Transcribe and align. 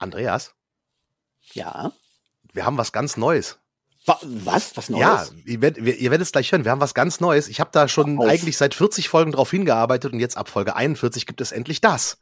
Andreas? 0.00 0.54
Ja. 1.52 1.92
Wir 2.52 2.64
haben 2.64 2.78
was 2.78 2.90
ganz 2.90 3.16
Neues. 3.16 3.58
Was? 4.06 4.76
Was 4.76 4.88
Neues? 4.88 5.00
Ja, 5.00 5.26
ihr 5.44 5.60
werdet, 5.60 5.86
ihr 5.86 6.10
werdet 6.10 6.26
es 6.26 6.32
gleich 6.32 6.50
hören. 6.50 6.64
Wir 6.64 6.72
haben 6.72 6.80
was 6.80 6.94
ganz 6.94 7.20
Neues. 7.20 7.48
Ich 7.48 7.60
habe 7.60 7.70
da 7.70 7.86
schon 7.86 8.18
Auf. 8.18 8.26
eigentlich 8.26 8.56
seit 8.56 8.74
40 8.74 9.08
Folgen 9.10 9.32
drauf 9.32 9.50
hingearbeitet 9.50 10.12
und 10.12 10.18
jetzt 10.20 10.38
ab 10.38 10.48
Folge 10.48 10.74
41 10.74 11.26
gibt 11.26 11.40
es 11.42 11.52
endlich 11.52 11.82
das. 11.82 12.16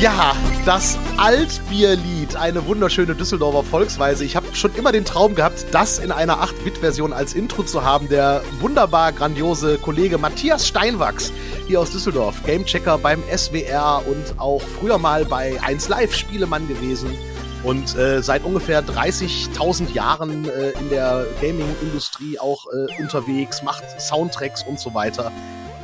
Ja, 0.00 0.36
das 0.64 0.98
Altbierlied, 1.18 2.36
eine 2.36 2.66
wunderschöne 2.66 3.14
Düsseldorfer 3.14 3.62
Volksweise. 3.62 4.24
Ich 4.24 4.34
habe 4.34 4.46
schon 4.54 4.74
immer 4.74 4.92
den 4.92 5.04
Traum 5.04 5.34
gehabt, 5.34 5.66
das 5.72 5.98
in 5.98 6.10
einer 6.10 6.42
8-Bit-Version 6.42 7.12
als 7.12 7.34
Intro 7.34 7.64
zu 7.64 7.84
haben. 7.84 8.08
Der 8.08 8.42
wunderbar 8.60 9.12
grandiose 9.12 9.76
Kollege 9.76 10.16
Matthias 10.16 10.66
Steinwachs 10.66 11.32
hier 11.66 11.80
aus 11.80 11.90
Düsseldorf, 11.90 12.42
Gamechecker 12.46 12.96
beim 12.96 13.22
SWR 13.30 14.02
und 14.06 14.40
auch 14.40 14.62
früher 14.62 14.96
mal 14.96 15.26
bei 15.26 15.60
1 15.62 15.88
Live 15.88 16.14
Spielemann 16.14 16.66
gewesen 16.66 17.10
und 17.62 17.94
äh, 17.96 18.22
seit 18.22 18.42
ungefähr 18.42 18.82
30.000 18.82 19.92
Jahren 19.92 20.48
äh, 20.48 20.70
in 20.80 20.88
der 20.88 21.26
Gaming-Industrie 21.42 22.38
auch 22.38 22.64
äh, 22.66 23.02
unterwegs, 23.02 23.62
macht 23.62 23.84
Soundtracks 24.00 24.62
und 24.62 24.80
so 24.80 24.94
weiter. 24.94 25.30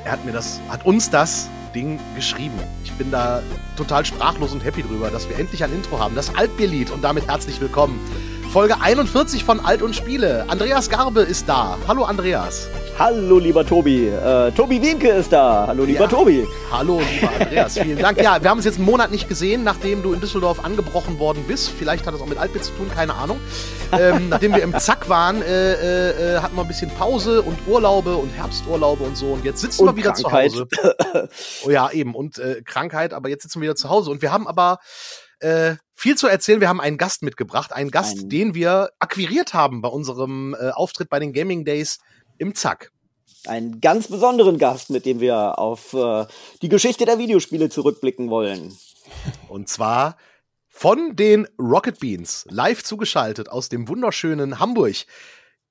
Er 0.04 0.12
hat 0.12 0.24
mir 0.24 0.32
das, 0.32 0.58
hat 0.70 0.86
uns 0.86 1.10
das 1.10 1.50
Ding 1.74 1.98
geschrieben. 2.14 2.58
Ich 2.84 2.92
bin 2.92 3.10
da 3.10 3.42
total 3.76 4.04
sprachlos 4.04 4.52
und 4.52 4.64
happy 4.64 4.82
drüber, 4.82 5.10
dass 5.10 5.28
wir 5.28 5.38
endlich 5.38 5.64
ein 5.64 5.72
Intro 5.72 5.98
haben. 5.98 6.14
Das 6.14 6.34
Altbierlied 6.34 6.90
und 6.90 7.02
damit 7.02 7.28
herzlich 7.28 7.60
willkommen. 7.60 7.98
Folge 8.52 8.80
41 8.80 9.44
von 9.44 9.60
Alt 9.60 9.80
und 9.80 9.94
Spiele. 9.94 10.46
Andreas 10.48 10.90
Garbe 10.90 11.20
ist 11.20 11.48
da. 11.48 11.78
Hallo 11.86 12.04
Andreas. 12.04 12.68
Hallo, 12.98 13.38
lieber 13.38 13.64
Tobi. 13.64 14.08
Äh, 14.08 14.50
Tobi 14.52 14.82
Wienke 14.82 15.08
ist 15.08 15.32
da. 15.32 15.66
Hallo, 15.66 15.84
lieber 15.84 16.02
ja. 16.02 16.06
Tobi. 16.06 16.46
Hallo, 16.70 17.00
lieber 17.00 17.32
Andreas. 17.40 17.78
Vielen 17.78 17.98
Dank. 17.98 18.20
Ja, 18.20 18.42
wir 18.42 18.50
haben 18.50 18.58
uns 18.58 18.66
jetzt 18.66 18.76
einen 18.76 18.84
Monat 18.84 19.10
nicht 19.10 19.28
gesehen, 19.28 19.64
nachdem 19.64 20.02
du 20.02 20.12
in 20.12 20.20
Düsseldorf 20.20 20.64
angebrochen 20.64 21.18
worden 21.18 21.44
bist. 21.48 21.70
Vielleicht 21.70 22.06
hat 22.06 22.14
es 22.14 22.20
auch 22.20 22.26
mit 22.26 22.38
Altbier 22.38 22.62
zu 22.62 22.72
tun, 22.72 22.90
keine 22.94 23.14
Ahnung. 23.14 23.40
Ähm, 23.92 24.28
nachdem 24.28 24.54
wir 24.54 24.62
im 24.62 24.78
Zack 24.78 25.08
waren, 25.08 25.42
äh, 25.42 25.72
äh, 25.72 26.36
äh, 26.36 26.38
hatten 26.40 26.54
wir 26.54 26.62
ein 26.62 26.68
bisschen 26.68 26.90
Pause 26.90 27.42
und 27.42 27.58
Urlaube 27.66 28.16
und 28.16 28.30
Herbsturlaube 28.30 29.02
und 29.04 29.16
so. 29.16 29.32
Und 29.32 29.44
jetzt 29.44 29.60
sitzen 29.60 29.82
und 29.82 29.96
wir 29.96 29.96
wieder 29.96 30.12
Krankheit. 30.12 30.52
zu 30.52 30.60
Hause. 30.60 31.28
oh 31.64 31.70
ja, 31.70 31.90
eben. 31.90 32.14
Und 32.14 32.38
äh, 32.38 32.62
Krankheit, 32.64 33.14
aber 33.14 33.28
jetzt 33.28 33.42
sitzen 33.42 33.60
wir 33.60 33.66
wieder 33.66 33.76
zu 33.76 33.88
Hause. 33.88 34.10
Und 34.10 34.22
wir 34.22 34.30
haben 34.30 34.46
aber 34.46 34.78
äh, 35.40 35.76
viel 35.94 36.16
zu 36.16 36.28
erzählen. 36.28 36.60
Wir 36.60 36.68
haben 36.68 36.80
einen 36.80 36.98
Gast 36.98 37.22
mitgebracht, 37.22 37.72
einen 37.72 37.90
Gast, 37.90 38.18
Ein 38.24 38.28
den 38.28 38.54
wir 38.54 38.90
akquiriert 38.98 39.54
haben 39.54 39.82
bei 39.82 39.88
unserem 39.88 40.54
äh, 40.54 40.70
Auftritt 40.70 41.08
bei 41.08 41.18
den 41.18 41.32
Gaming 41.32 41.64
Days 41.64 41.98
im 42.40 42.54
Zack. 42.54 42.90
Einen 43.46 43.80
ganz 43.80 44.08
besonderen 44.08 44.58
Gast, 44.58 44.90
mit 44.90 45.06
dem 45.06 45.20
wir 45.20 45.58
auf 45.58 45.94
äh, 45.94 46.26
die 46.62 46.68
Geschichte 46.68 47.04
der 47.04 47.18
Videospiele 47.18 47.70
zurückblicken 47.70 48.28
wollen. 48.28 48.76
Und 49.48 49.68
zwar 49.68 50.16
von 50.68 51.16
den 51.16 51.46
Rocket 51.58 52.00
Beans, 52.00 52.46
live 52.48 52.82
zugeschaltet 52.82 53.48
aus 53.48 53.68
dem 53.68 53.88
wunderschönen 53.88 54.58
Hamburg. 54.58 54.96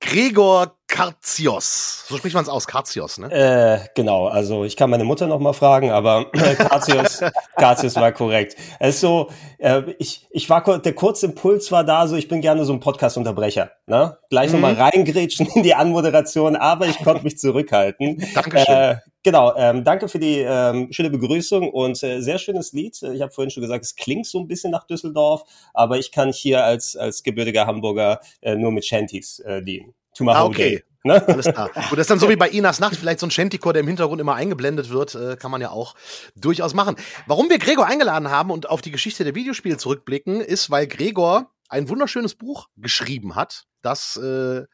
Gregor 0.00 0.76
Karzios. 0.88 2.04
So 2.08 2.16
spricht 2.16 2.34
man 2.34 2.42
es 2.42 2.48
aus, 2.48 2.66
Karzios, 2.66 3.18
ne? 3.18 3.30
Äh, 3.30 3.86
genau, 3.94 4.26
also 4.26 4.64
ich 4.64 4.76
kann 4.76 4.90
meine 4.90 5.04
Mutter 5.04 5.26
noch 5.26 5.38
mal 5.38 5.52
fragen, 5.52 5.90
aber 5.90 6.30
Karzios, 6.56 7.22
Karzios 7.56 7.96
war 7.96 8.10
korrekt. 8.12 8.56
Es 8.80 8.96
ist 8.96 9.00
so, 9.02 9.30
äh, 9.58 9.82
ich, 9.98 10.26
ich 10.30 10.50
war, 10.50 10.78
der 10.78 10.94
kurze 10.94 11.26
Impuls 11.26 11.70
war 11.70 11.84
da, 11.84 12.08
so 12.08 12.16
ich 12.16 12.28
bin 12.28 12.40
gerne 12.40 12.64
so 12.64 12.72
ein 12.72 12.80
Podcast-Unterbrecher, 12.80 13.72
ne? 13.86 14.18
Gleich 14.30 14.48
mhm. 14.48 14.60
nochmal 14.60 14.74
reingrätschen 14.74 15.46
in 15.54 15.62
die 15.62 15.74
Anmoderation, 15.74 16.56
aber 16.56 16.86
ich 16.86 16.98
konnte 17.04 17.22
mich 17.22 17.38
zurückhalten. 17.38 18.24
Dankeschön. 18.34 18.74
Äh, 18.74 18.96
genau, 19.22 19.54
ähm, 19.56 19.84
danke 19.84 20.08
für 20.08 20.18
die 20.18 20.38
ähm, 20.38 20.92
schöne 20.92 21.10
Begrüßung 21.10 21.70
und 21.70 22.02
äh, 22.02 22.20
sehr 22.20 22.38
schönes 22.38 22.72
Lied. 22.72 23.00
Ich 23.02 23.20
habe 23.20 23.32
vorhin 23.32 23.50
schon 23.50 23.62
gesagt, 23.62 23.84
es 23.84 23.96
klingt 23.96 24.26
so 24.26 24.38
ein 24.40 24.48
bisschen 24.48 24.70
nach 24.70 24.86
Düsseldorf, 24.86 25.44
aber 25.74 25.98
ich 25.98 26.12
kann 26.12 26.32
hier 26.32 26.64
als, 26.64 26.96
als 26.96 27.22
gebürtiger 27.22 27.66
Hamburger 27.66 28.20
äh, 28.40 28.56
nur 28.56 28.72
mit 28.72 28.84
Shanties 28.84 29.40
äh, 29.40 29.62
dienen. 29.62 29.94
ah, 30.26 30.44
okay. 30.44 30.82
Ne? 31.02 31.26
Alles 31.26 31.46
klar. 31.46 31.70
Und 31.74 31.92
das 31.92 32.00
ist 32.00 32.10
dann 32.10 32.18
so 32.18 32.28
wie 32.28 32.36
bei 32.36 32.50
Inas 32.50 32.78
Nacht, 32.78 32.96
vielleicht 32.96 33.20
so 33.20 33.26
ein 33.26 33.30
Shantycore, 33.30 33.72
der 33.72 33.80
im 33.80 33.86
Hintergrund 33.86 34.20
immer 34.20 34.34
eingeblendet 34.34 34.90
wird, 34.90 35.14
äh, 35.14 35.36
kann 35.36 35.50
man 35.50 35.60
ja 35.60 35.70
auch 35.70 35.94
durchaus 36.36 36.74
machen. 36.74 36.96
Warum 37.26 37.48
wir 37.48 37.58
Gregor 37.58 37.86
eingeladen 37.86 38.30
haben 38.30 38.50
und 38.50 38.68
auf 38.68 38.82
die 38.82 38.90
Geschichte 38.90 39.24
der 39.24 39.34
Videospiele 39.34 39.78
zurückblicken, 39.78 40.40
ist, 40.40 40.70
weil 40.70 40.86
Gregor 40.86 41.50
ein 41.68 41.88
wunderschönes 41.88 42.34
Buch 42.34 42.68
geschrieben 42.76 43.34
hat, 43.34 43.64
das 43.82 44.16
äh, 44.16 44.64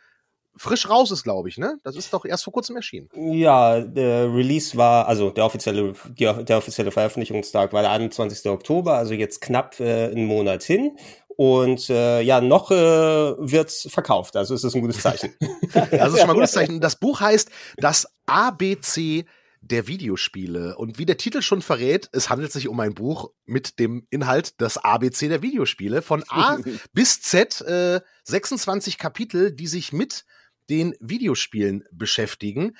frisch 0.56 0.88
raus 0.88 1.10
ist, 1.10 1.22
glaube 1.22 1.48
ich, 1.48 1.58
ne? 1.58 1.78
Das 1.84 1.96
ist 1.96 2.12
doch 2.12 2.24
erst 2.24 2.44
vor 2.44 2.52
kurzem 2.52 2.76
erschienen. 2.76 3.08
Ja, 3.14 3.80
der 3.80 4.32
Release 4.32 4.76
war, 4.76 5.06
also 5.06 5.30
der 5.30 5.44
offizielle, 5.44 5.94
der 6.18 6.58
offizielle 6.58 6.90
Veröffentlichungstag 6.90 7.72
war 7.72 7.82
der 7.82 7.90
21. 7.92 8.50
Oktober, 8.50 8.94
also 8.94 9.14
jetzt 9.14 9.40
knapp 9.40 9.78
äh, 9.80 10.06
einen 10.06 10.26
Monat 10.26 10.62
hin. 10.62 10.96
Und 11.36 11.90
äh, 11.90 12.22
ja, 12.22 12.40
noch 12.40 12.70
äh, 12.70 12.74
wird's 12.74 13.86
verkauft, 13.90 14.36
also 14.36 14.54
es 14.54 14.64
ist 14.64 14.74
ein 14.74 14.80
gutes 14.80 15.02
Zeichen. 15.02 15.34
das 15.72 16.12
ist 16.12 16.18
schon 16.18 16.26
mal 16.26 16.32
ein 16.32 16.34
gutes 16.34 16.52
Zeichen. 16.52 16.80
Das 16.80 16.96
Buch 16.96 17.20
heißt 17.20 17.50
Das 17.76 18.06
ABC 18.24 19.26
der 19.60 19.86
Videospiele. 19.86 20.76
Und 20.76 20.98
wie 20.98 21.06
der 21.06 21.18
Titel 21.18 21.42
schon 21.42 21.60
verrät, 21.60 22.08
es 22.12 22.30
handelt 22.30 22.52
sich 22.52 22.68
um 22.68 22.78
ein 22.80 22.94
Buch 22.94 23.30
mit 23.44 23.78
dem 23.78 24.06
Inhalt 24.10 24.54
Das 24.60 24.78
ABC 24.78 25.28
der 25.28 25.42
Videospiele. 25.42 26.02
Von 26.02 26.24
A 26.28 26.58
bis 26.92 27.20
Z 27.20 27.60
äh, 27.62 28.00
26 28.24 28.96
Kapitel, 28.98 29.52
die 29.52 29.66
sich 29.66 29.92
mit 29.92 30.24
den 30.70 30.94
Videospielen 31.00 31.84
beschäftigen. 31.92 32.76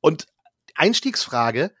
Und 0.00 0.26
Einstiegsfrage, 0.74 1.74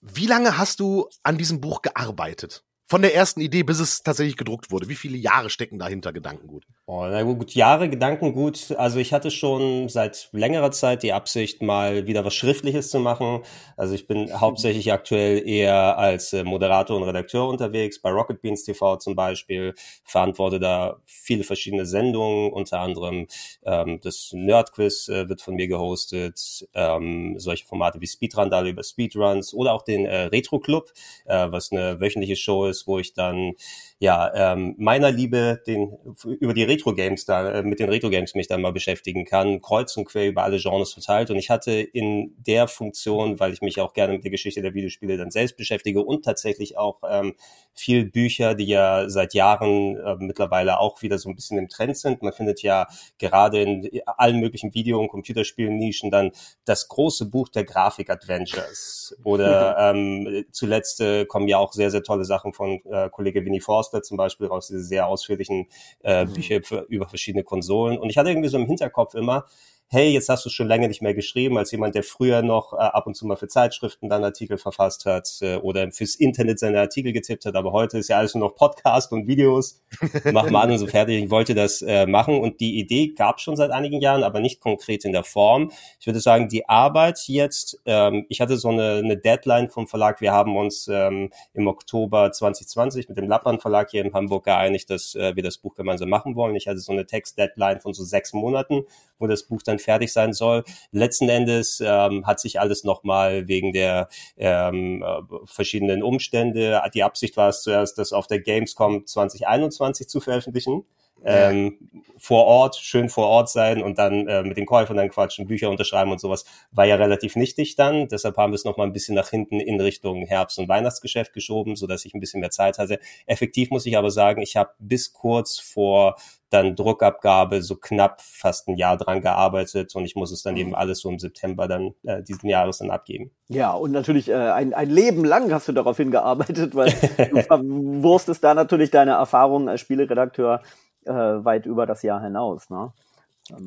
wie 0.00 0.26
lange 0.26 0.58
hast 0.58 0.80
du 0.80 1.08
an 1.22 1.38
diesem 1.38 1.60
Buch 1.60 1.82
gearbeitet? 1.82 2.64
Von 2.86 3.02
der 3.02 3.14
ersten 3.14 3.40
Idee, 3.40 3.64
bis 3.64 3.80
es 3.80 4.02
tatsächlich 4.02 4.36
gedruckt 4.36 4.70
wurde. 4.70 4.88
Wie 4.88 4.94
viele 4.94 5.18
Jahre 5.18 5.50
stecken 5.50 5.78
dahinter 5.78 6.12
Gedankengut? 6.12 6.64
Oh, 6.90 7.06
na 7.06 7.22
gut, 7.22 7.54
Jahre 7.54 7.90
Gedankengut. 7.90 8.74
Also 8.78 8.98
ich 8.98 9.12
hatte 9.12 9.30
schon 9.30 9.90
seit 9.90 10.30
längerer 10.32 10.70
Zeit 10.70 11.02
die 11.02 11.12
Absicht, 11.12 11.60
mal 11.60 12.06
wieder 12.06 12.24
was 12.24 12.34
Schriftliches 12.34 12.88
zu 12.88 12.98
machen. 12.98 13.42
Also 13.76 13.94
ich 13.94 14.06
bin 14.06 14.32
hauptsächlich 14.40 14.90
aktuell 14.90 15.46
eher 15.46 15.98
als 15.98 16.32
äh, 16.32 16.44
Moderator 16.44 16.96
und 16.96 17.02
Redakteur 17.02 17.46
unterwegs, 17.46 18.00
bei 18.00 18.08
Rocket 18.08 18.40
Beans 18.40 18.64
TV 18.64 18.96
zum 18.96 19.14
Beispiel. 19.16 19.74
Verantworte 20.02 20.60
da 20.60 20.96
viele 21.04 21.44
verschiedene 21.44 21.84
Sendungen, 21.84 22.50
unter 22.54 22.80
anderem 22.80 23.26
ähm, 23.66 24.00
das 24.02 24.30
Nerdquiz 24.32 25.08
äh, 25.08 25.28
wird 25.28 25.42
von 25.42 25.56
mir 25.56 25.68
gehostet, 25.68 26.66
ähm, 26.72 27.34
solche 27.38 27.66
Formate 27.66 28.00
wie 28.00 28.06
Speedrandale 28.06 28.70
über 28.70 28.82
Speedruns 28.82 29.52
oder 29.52 29.74
auch 29.74 29.82
den 29.82 30.06
äh, 30.06 30.22
Retro 30.28 30.58
Club, 30.58 30.90
äh, 31.26 31.48
was 31.50 31.70
eine 31.70 32.00
wöchentliche 32.00 32.36
Show 32.36 32.64
ist, 32.64 32.86
wo 32.86 32.98
ich 32.98 33.12
dann 33.12 33.56
ja 34.00 34.52
ähm, 34.52 34.76
meiner 34.78 35.10
Liebe 35.10 35.60
den 35.66 35.96
über 36.38 36.54
die 36.54 36.62
Retro 36.62 36.94
Games 36.94 37.24
da 37.24 37.50
äh, 37.50 37.62
mit 37.64 37.80
den 37.80 37.88
Retro 37.88 38.10
Games 38.10 38.34
mich 38.34 38.46
dann 38.46 38.62
mal 38.62 38.72
beschäftigen 38.72 39.24
kann, 39.24 39.60
kreuz 39.60 39.96
und 39.96 40.04
quer 40.04 40.28
über 40.28 40.44
alle 40.44 40.58
Genres 40.58 40.92
verteilt. 40.92 41.30
Und 41.30 41.36
ich 41.36 41.50
hatte 41.50 41.72
in 41.72 42.34
der 42.38 42.68
Funktion, 42.68 43.40
weil 43.40 43.52
ich 43.52 43.60
mich 43.60 43.80
auch 43.80 43.94
gerne 43.94 44.12
mit 44.12 44.22
der 44.22 44.30
Geschichte 44.30 44.62
der 44.62 44.74
Videospiele 44.74 45.16
dann 45.16 45.32
selbst 45.32 45.56
beschäftige 45.56 46.02
und 46.02 46.24
tatsächlich 46.24 46.78
auch 46.78 47.00
ähm, 47.08 47.34
viel 47.74 48.04
Bücher, 48.04 48.54
die 48.54 48.66
ja 48.66 49.08
seit 49.08 49.34
Jahren 49.34 49.96
äh, 49.96 50.16
mittlerweile 50.18 50.78
auch 50.78 51.02
wieder 51.02 51.18
so 51.18 51.28
ein 51.28 51.34
bisschen 51.34 51.58
im 51.58 51.68
Trend 51.68 51.96
sind. 51.96 52.22
Man 52.22 52.32
findet 52.32 52.62
ja 52.62 52.86
gerade 53.18 53.62
in 53.62 54.00
allen 54.06 54.38
möglichen 54.38 54.74
Video- 54.74 55.00
und 55.00 55.08
Computerspielen-Nischen 55.08 56.12
dann 56.12 56.30
das 56.64 56.86
große 56.86 57.26
Buch 57.26 57.48
der 57.48 57.64
Grafik-Adventures. 57.64 59.16
Oder 59.24 59.76
ähm, 59.90 60.44
zuletzt 60.52 61.00
äh, 61.00 61.24
kommen 61.26 61.48
ja 61.48 61.58
auch 61.58 61.72
sehr, 61.72 61.90
sehr 61.90 62.04
tolle 62.04 62.24
Sachen 62.24 62.52
von 62.52 62.80
äh, 62.84 63.10
Kollege 63.10 63.44
Winnie 63.44 63.60
Forst 63.60 63.87
Forster 63.88 64.02
zum 64.02 64.16
Beispiel 64.16 64.46
raus, 64.46 64.68
diese 64.68 64.82
sehr 64.82 65.06
ausführlichen 65.06 65.66
äh, 66.02 66.24
mhm. 66.24 66.32
Bücher 66.34 66.62
für, 66.62 66.86
über 66.88 67.08
verschiedene 67.08 67.44
Konsolen. 67.44 67.98
Und 67.98 68.10
ich 68.10 68.18
hatte 68.18 68.30
irgendwie 68.30 68.48
so 68.48 68.58
im 68.58 68.66
Hinterkopf 68.66 69.14
immer, 69.14 69.46
hey, 69.90 70.10
jetzt 70.10 70.28
hast 70.28 70.44
du 70.44 70.50
schon 70.50 70.68
lange 70.68 70.86
nicht 70.86 71.00
mehr 71.00 71.14
geschrieben, 71.14 71.56
als 71.56 71.72
jemand, 71.72 71.94
der 71.94 72.02
früher 72.02 72.42
noch 72.42 72.74
äh, 72.74 72.76
ab 72.76 73.06
und 73.06 73.14
zu 73.14 73.26
mal 73.26 73.36
für 73.36 73.48
Zeitschriften 73.48 74.10
dann 74.10 74.22
Artikel 74.22 74.58
verfasst 74.58 75.06
hat 75.06 75.38
äh, 75.40 75.56
oder 75.56 75.90
fürs 75.92 76.14
Internet 76.14 76.58
seine 76.58 76.78
Artikel 76.78 77.14
getippt 77.14 77.46
hat, 77.46 77.56
aber 77.56 77.72
heute 77.72 77.96
ist 77.96 78.08
ja 78.08 78.18
alles 78.18 78.34
nur 78.34 78.48
noch 78.48 78.54
Podcast 78.54 79.12
und 79.12 79.26
Videos. 79.26 79.80
Mach 80.32 80.50
mal 80.50 80.64
an 80.64 80.72
und 80.72 80.78
so 80.78 80.86
fertig. 80.86 81.24
Ich 81.24 81.30
wollte 81.30 81.54
das 81.54 81.80
äh, 81.80 82.06
machen 82.06 82.38
und 82.38 82.60
die 82.60 82.78
Idee 82.78 83.14
gab 83.14 83.40
schon 83.40 83.56
seit 83.56 83.70
einigen 83.70 84.02
Jahren, 84.02 84.24
aber 84.24 84.40
nicht 84.40 84.60
konkret 84.60 85.06
in 85.06 85.12
der 85.12 85.24
Form. 85.24 85.72
Ich 85.98 86.06
würde 86.06 86.20
sagen, 86.20 86.48
die 86.48 86.68
Arbeit 86.68 87.20
jetzt, 87.26 87.80
ähm, 87.86 88.26
ich 88.28 88.42
hatte 88.42 88.58
so 88.58 88.68
eine, 88.68 88.96
eine 89.02 89.16
Deadline 89.16 89.70
vom 89.70 89.86
Verlag. 89.86 90.20
Wir 90.20 90.32
haben 90.32 90.54
uns 90.58 90.86
ähm, 90.92 91.30
im 91.54 91.66
Oktober 91.66 92.30
2020 92.30 93.08
mit 93.08 93.16
dem 93.16 93.26
Lappern 93.26 93.58
Verlag 93.58 93.90
hier 93.90 94.04
in 94.04 94.12
Hamburg 94.12 94.44
geeinigt, 94.44 94.90
dass 94.90 95.14
äh, 95.14 95.34
wir 95.34 95.42
das 95.42 95.56
Buch 95.56 95.74
gemeinsam 95.74 96.10
machen 96.10 96.36
wollen. 96.36 96.56
Ich 96.56 96.68
hatte 96.68 96.78
so 96.78 96.92
eine 96.92 97.06
Text-Deadline 97.06 97.80
von 97.80 97.94
so 97.94 98.04
sechs 98.04 98.34
Monaten, 98.34 98.84
wo 99.18 99.26
das 99.26 99.44
Buch 99.44 99.62
dann 99.62 99.77
dann 99.78 99.84
fertig 99.84 100.12
sein 100.12 100.32
soll. 100.32 100.64
Letzten 100.92 101.28
Endes 101.28 101.82
ähm, 101.84 102.26
hat 102.26 102.40
sich 102.40 102.60
alles 102.60 102.84
nochmal 102.84 103.48
wegen 103.48 103.72
der 103.72 104.08
ähm, 104.36 105.02
äh, 105.02 105.22
verschiedenen 105.44 106.02
Umstände, 106.02 106.80
die 106.94 107.02
Absicht 107.02 107.36
war 107.36 107.48
es 107.48 107.62
zuerst, 107.62 107.98
das 107.98 108.12
auf 108.12 108.26
der 108.26 108.40
Gamescom 108.40 109.06
2021 109.06 110.08
zu 110.08 110.20
veröffentlichen 110.20 110.84
ähm, 111.24 111.78
vor 112.18 112.44
Ort, 112.44 112.76
schön 112.76 113.08
vor 113.08 113.26
Ort 113.26 113.48
sein 113.48 113.82
und 113.82 113.98
dann 113.98 114.26
äh, 114.26 114.42
mit 114.42 114.56
den 114.56 114.66
Käufern 114.66 114.96
dann 114.96 115.08
quatschen, 115.08 115.46
Bücher 115.46 115.70
unterschreiben 115.70 116.10
und 116.10 116.20
sowas, 116.20 116.44
war 116.70 116.84
ja 116.84 116.96
relativ 116.96 117.36
nichtig 117.36 117.76
dann. 117.76 118.08
Deshalb 118.08 118.36
haben 118.36 118.52
wir 118.52 118.56
es 118.56 118.64
nochmal 118.64 118.86
ein 118.86 118.92
bisschen 118.92 119.14
nach 119.14 119.28
hinten 119.28 119.60
in 119.60 119.80
Richtung 119.80 120.26
Herbst- 120.26 120.58
und 120.58 120.68
Weihnachtsgeschäft 120.68 121.32
geschoben, 121.32 121.76
so 121.76 121.86
dass 121.86 122.04
ich 122.04 122.14
ein 122.14 122.20
bisschen 122.20 122.40
mehr 122.40 122.50
Zeit 122.50 122.78
hatte. 122.78 122.98
Effektiv 123.26 123.70
muss 123.70 123.86
ich 123.86 123.96
aber 123.96 124.10
sagen, 124.10 124.42
ich 124.42 124.56
habe 124.56 124.70
bis 124.78 125.12
kurz 125.12 125.58
vor 125.58 126.16
dann 126.50 126.76
Druckabgabe 126.76 127.62
so 127.62 127.76
knapp 127.76 128.22
fast 128.22 128.68
ein 128.68 128.76
Jahr 128.76 128.96
dran 128.96 129.20
gearbeitet 129.20 129.94
und 129.94 130.04
ich 130.04 130.16
muss 130.16 130.32
es 130.32 130.42
dann 130.42 130.56
eben 130.56 130.74
alles 130.74 131.00
so 131.00 131.10
im 131.10 131.18
September 131.18 131.68
dann 131.68 131.94
äh, 132.04 132.22
diesen 132.22 132.48
Jahres 132.48 132.78
dann 132.78 132.90
abgeben. 132.90 133.30
Ja, 133.48 133.72
und 133.72 133.92
natürlich 133.92 134.28
äh, 134.28 134.34
ein, 134.34 134.72
ein 134.72 134.88
Leben 134.88 135.24
lang 135.24 135.52
hast 135.52 135.68
du 135.68 135.72
darauf 135.72 135.98
hingearbeitet, 135.98 136.74
weil 136.74 136.90
du 137.30 137.42
verwurstest 137.42 138.42
da 138.42 138.54
natürlich 138.54 138.90
deine 138.90 139.12
Erfahrungen 139.12 139.68
als 139.68 139.80
Spieleredakteur 139.80 140.62
äh, 141.08 141.44
weit 141.44 141.66
über 141.66 141.86
das 141.86 142.02
Jahr 142.02 142.22
hinaus. 142.22 142.70
Ne? 142.70 142.92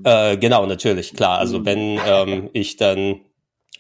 Äh, 0.03 0.38
genau, 0.38 0.65
natürlich, 0.65 1.13
klar. 1.13 1.39
Also 1.39 1.59
mhm. 1.59 1.65
wenn 1.65 1.99
ähm, 2.05 2.49
ich 2.53 2.77
dann 2.77 3.21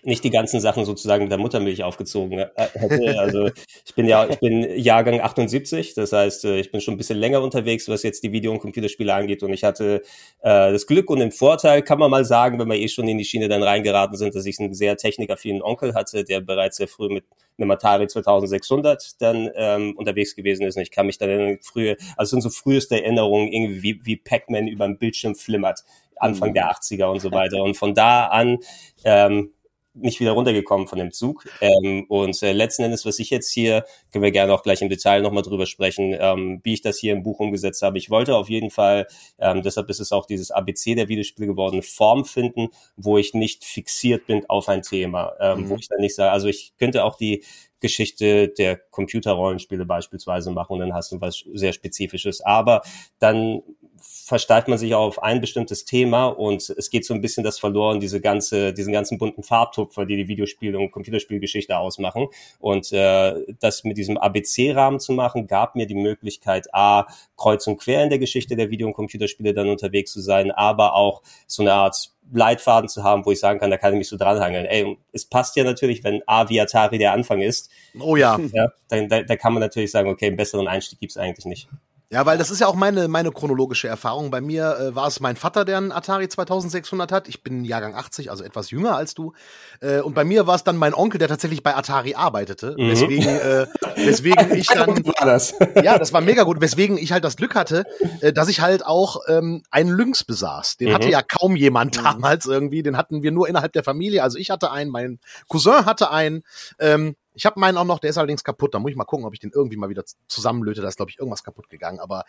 nicht 0.03 0.23
die 0.23 0.29
ganzen 0.29 0.59
Sachen 0.59 0.85
sozusagen 0.85 1.23
mit 1.23 1.31
der 1.31 1.39
Muttermilch 1.39 1.83
aufgezogen 1.83 2.39
äh, 2.39 2.49
hätte. 2.55 3.19
Also 3.19 3.49
ich 3.85 3.93
bin 3.95 4.07
ja, 4.07 4.27
ich 4.27 4.39
bin 4.39 4.63
Jahrgang 4.77 5.21
78, 5.21 5.93
das 5.93 6.11
heißt, 6.11 6.45
äh, 6.45 6.59
ich 6.59 6.71
bin 6.71 6.81
schon 6.81 6.95
ein 6.95 6.97
bisschen 6.97 7.19
länger 7.19 7.41
unterwegs, 7.41 7.87
was 7.87 8.03
jetzt 8.03 8.23
die 8.23 8.31
Video- 8.31 8.51
und 8.51 8.59
Computerspiele 8.59 9.13
angeht. 9.13 9.43
Und 9.43 9.53
ich 9.53 9.63
hatte 9.63 10.01
äh, 10.41 10.71
das 10.71 10.87
Glück 10.87 11.09
und 11.09 11.19
den 11.19 11.31
Vorteil, 11.31 11.81
kann 11.83 11.99
man 11.99 12.09
mal 12.09 12.25
sagen, 12.25 12.59
wenn 12.59 12.67
wir 12.67 12.77
eh 12.77 12.87
schon 12.87 13.07
in 13.07 13.17
die 13.17 13.25
Schiene 13.25 13.47
dann 13.47 13.63
reingeraten 13.63 14.17
sind, 14.17 14.35
dass 14.35 14.45
ich 14.45 14.59
einen 14.59 14.73
sehr 14.73 14.97
technikaffinen 14.97 15.61
Onkel 15.61 15.93
hatte, 15.93 16.23
der 16.23 16.41
bereits 16.41 16.77
sehr 16.77 16.87
früh 16.87 17.09
mit 17.09 17.25
einem 17.57 17.71
Atari 17.71 18.07
2600 18.07 19.21
dann 19.21 19.49
ähm, 19.55 19.95
unterwegs 19.97 20.35
gewesen 20.35 20.65
ist. 20.65 20.77
Und 20.77 20.83
ich 20.83 20.91
kann 20.91 21.05
mich 21.05 21.17
dann 21.17 21.29
in 21.29 21.59
frühe, 21.61 21.97
also 22.17 22.31
sind 22.31 22.41
so 22.41 22.49
früheste 22.49 22.95
Erinnerungen 22.95 23.51
irgendwie 23.51 23.83
wie, 23.83 23.99
wie 24.03 24.15
Pac-Man 24.17 24.67
über 24.67 24.85
dem 24.85 24.97
Bildschirm 24.97 25.35
flimmert. 25.35 25.83
Anfang 26.17 26.49
mhm. 26.49 26.53
der 26.53 26.71
80er 26.71 27.05
und 27.05 27.19
so 27.19 27.31
weiter. 27.31 27.63
Und 27.63 27.75
von 27.75 27.93
da 27.93 28.27
an 28.27 28.59
ähm, 29.03 29.51
nicht 29.93 30.19
wieder 30.19 30.31
runtergekommen 30.31 30.87
von 30.87 30.99
dem 30.99 31.11
Zug. 31.11 31.45
Ähm, 31.59 32.05
und 32.07 32.41
äh, 32.43 32.53
letzten 32.53 32.83
Endes, 32.83 33.05
was 33.05 33.19
ich 33.19 33.29
jetzt 33.29 33.51
hier, 33.51 33.85
können 34.11 34.23
wir 34.23 34.31
gerne 34.31 34.53
auch 34.53 34.63
gleich 34.63 34.81
im 34.81 34.89
Detail 34.89 35.21
nochmal 35.21 35.43
drüber 35.43 35.65
sprechen, 35.65 36.15
ähm, 36.17 36.61
wie 36.63 36.73
ich 36.73 36.81
das 36.81 36.97
hier 36.97 37.13
im 37.13 37.23
Buch 37.23 37.39
umgesetzt 37.39 37.81
habe. 37.81 37.97
Ich 37.97 38.09
wollte 38.09 38.35
auf 38.35 38.49
jeden 38.49 38.69
Fall, 38.69 39.07
ähm, 39.37 39.61
deshalb 39.61 39.89
ist 39.89 39.99
es 39.99 40.11
auch 40.11 40.25
dieses 40.25 40.51
ABC 40.51 40.95
der 40.95 41.09
Videospiele 41.09 41.47
geworden, 41.47 41.81
Form 41.81 42.25
finden, 42.25 42.69
wo 42.95 43.17
ich 43.17 43.33
nicht 43.33 43.65
fixiert 43.65 44.27
bin 44.27 44.45
auf 44.47 44.69
ein 44.69 44.81
Thema, 44.81 45.33
ähm, 45.39 45.61
mhm. 45.61 45.69
wo 45.69 45.75
ich 45.75 45.87
dann 45.87 45.99
nicht 45.99 46.15
sage, 46.15 46.31
also 46.31 46.47
ich 46.47 46.73
könnte 46.77 47.03
auch 47.03 47.17
die 47.17 47.43
Geschichte 47.81 48.47
der 48.47 48.77
Computerrollenspiele 48.77 49.85
beispielsweise 49.85 50.51
machen 50.51 50.73
und 50.73 50.79
dann 50.79 50.93
hast 50.93 51.11
du 51.11 51.19
was 51.19 51.43
sehr 51.53 51.73
Spezifisches. 51.73 52.39
Aber 52.41 52.83
dann 53.19 53.63
versteift 54.01 54.67
man 54.67 54.77
sich 54.77 54.93
auf 54.93 55.21
ein 55.23 55.41
bestimmtes 55.41 55.85
Thema 55.85 56.27
und 56.27 56.69
es 56.69 56.89
geht 56.89 57.05
so 57.05 57.13
ein 57.13 57.21
bisschen 57.21 57.43
das 57.43 57.59
verloren, 57.59 57.99
diese 57.99 58.21
ganze, 58.21 58.73
diesen 58.73 58.93
ganzen 58.93 59.17
bunten 59.17 59.43
Farbtupfer, 59.43 60.05
die 60.05 60.17
die 60.17 60.27
Videospiel- 60.27 60.75
und 60.75 60.91
Computerspielgeschichte 60.91 61.77
ausmachen. 61.77 62.27
Und 62.59 62.91
äh, 62.91 63.33
das 63.59 63.83
mit 63.83 63.97
diesem 63.97 64.17
ABC-Rahmen 64.17 64.99
zu 64.99 65.13
machen, 65.13 65.47
gab 65.47 65.75
mir 65.75 65.85
die 65.85 65.95
Möglichkeit, 65.95 66.73
A, 66.73 67.07
kreuz 67.37 67.67
und 67.67 67.77
quer 67.77 68.03
in 68.03 68.09
der 68.09 68.19
Geschichte 68.19 68.55
der 68.55 68.69
Video- 68.69 68.87
und 68.87 68.93
Computerspiele 68.93 69.53
dann 69.53 69.69
unterwegs 69.69 70.11
zu 70.11 70.21
sein, 70.21 70.51
aber 70.51 70.95
auch 70.95 71.21
so 71.47 71.63
eine 71.63 71.73
Art 71.73 72.11
Leitfaden 72.33 72.87
zu 72.87 73.03
haben, 73.03 73.25
wo 73.25 73.31
ich 73.31 73.39
sagen 73.39 73.59
kann, 73.59 73.71
da 73.71 73.77
kann 73.77 73.93
ich 73.93 73.97
mich 73.97 74.07
so 74.07 74.17
dranhangeln. 74.17 74.65
Ey, 74.65 74.97
es 75.11 75.25
passt 75.25 75.55
ja 75.55 75.63
natürlich, 75.63 76.03
wenn 76.03 76.21
A 76.27 76.49
wie 76.49 76.61
Atari 76.61 76.97
der 76.97 77.11
Anfang 77.13 77.41
ist. 77.41 77.69
Oh 77.99 78.15
ja. 78.15 78.39
ja 78.53 78.71
dann, 78.87 79.09
da, 79.09 79.21
da 79.23 79.35
kann 79.35 79.53
man 79.53 79.61
natürlich 79.61 79.91
sagen, 79.91 80.09
okay, 80.09 80.27
einen 80.27 80.37
besseren 80.37 80.67
Einstieg 80.67 80.99
gibt's 80.99 81.17
eigentlich 81.17 81.45
nicht. 81.45 81.67
Ja, 82.11 82.25
weil 82.25 82.37
das 82.37 82.51
ist 82.51 82.59
ja 82.59 82.67
auch 82.67 82.75
meine, 82.75 83.07
meine 83.07 83.31
chronologische 83.31 83.87
Erfahrung. 83.87 84.31
Bei 84.31 84.41
mir 84.41 84.77
äh, 84.77 84.95
war 84.95 85.07
es 85.07 85.21
mein 85.21 85.37
Vater, 85.37 85.63
der 85.63 85.77
einen 85.77 85.93
Atari 85.93 86.27
2600 86.27 87.09
hat. 87.09 87.29
Ich 87.29 87.41
bin 87.41 87.63
Jahrgang 87.63 87.95
80, 87.95 88.29
also 88.29 88.43
etwas 88.43 88.69
jünger 88.69 88.97
als 88.97 89.13
du. 89.13 89.31
Äh, 89.79 90.01
und 90.01 90.13
bei 90.13 90.25
mir 90.25 90.45
war 90.45 90.55
es 90.55 90.65
dann 90.65 90.75
mein 90.75 90.93
Onkel, 90.93 91.19
der 91.19 91.29
tatsächlich 91.29 91.63
bei 91.63 91.73
Atari 91.73 92.13
arbeitete. 92.15 92.75
Mhm. 92.77 92.89
Weswegen, 92.89 93.27
äh, 93.27 93.65
weswegen 93.95 94.53
ich 94.53 94.67
dann. 94.67 95.05
war 95.05 95.25
das. 95.25 95.53
ja, 95.83 95.97
das 95.97 96.11
war 96.11 96.19
mega 96.19 96.43
gut. 96.43 96.59
Weswegen 96.59 96.97
ich 96.97 97.13
halt 97.13 97.23
das 97.23 97.37
Glück 97.37 97.55
hatte, 97.55 97.85
äh, 98.19 98.33
dass 98.33 98.49
ich 98.49 98.59
halt 98.59 98.85
auch 98.85 99.21
ähm, 99.29 99.63
einen 99.71 99.91
Lynx 99.91 100.25
besaß. 100.25 100.75
Den 100.75 100.89
mhm. 100.89 100.95
hatte 100.95 101.09
ja 101.09 101.21
kaum 101.21 101.55
jemand 101.55 101.97
mhm. 101.97 102.03
damals 102.03 102.45
irgendwie. 102.45 102.83
Den 102.83 102.97
hatten 102.97 103.23
wir 103.23 103.31
nur 103.31 103.47
innerhalb 103.47 103.71
der 103.71 103.85
Familie. 103.85 104.21
Also 104.21 104.37
ich 104.37 104.51
hatte 104.51 104.69
einen, 104.69 104.91
mein 104.91 105.19
Cousin 105.47 105.85
hatte 105.85 106.11
einen. 106.11 106.43
Ähm, 106.77 107.15
ich 107.33 107.45
habe 107.45 107.59
meinen 107.59 107.77
auch 107.77 107.85
noch, 107.85 107.99
der 107.99 108.09
ist 108.09 108.17
allerdings 108.17 108.43
kaputt. 108.43 108.73
Da 108.73 108.79
muss 108.79 108.91
ich 108.91 108.97
mal 108.97 109.05
gucken, 109.05 109.25
ob 109.25 109.33
ich 109.33 109.39
den 109.39 109.51
irgendwie 109.53 109.77
mal 109.77 109.89
wieder 109.89 110.03
zusammenlöte. 110.27 110.81
Da 110.81 110.87
ist, 110.87 110.97
glaube 110.97 111.11
ich, 111.11 111.19
irgendwas 111.19 111.43
kaputt 111.43 111.69
gegangen. 111.69 111.99
Aber 111.99 112.25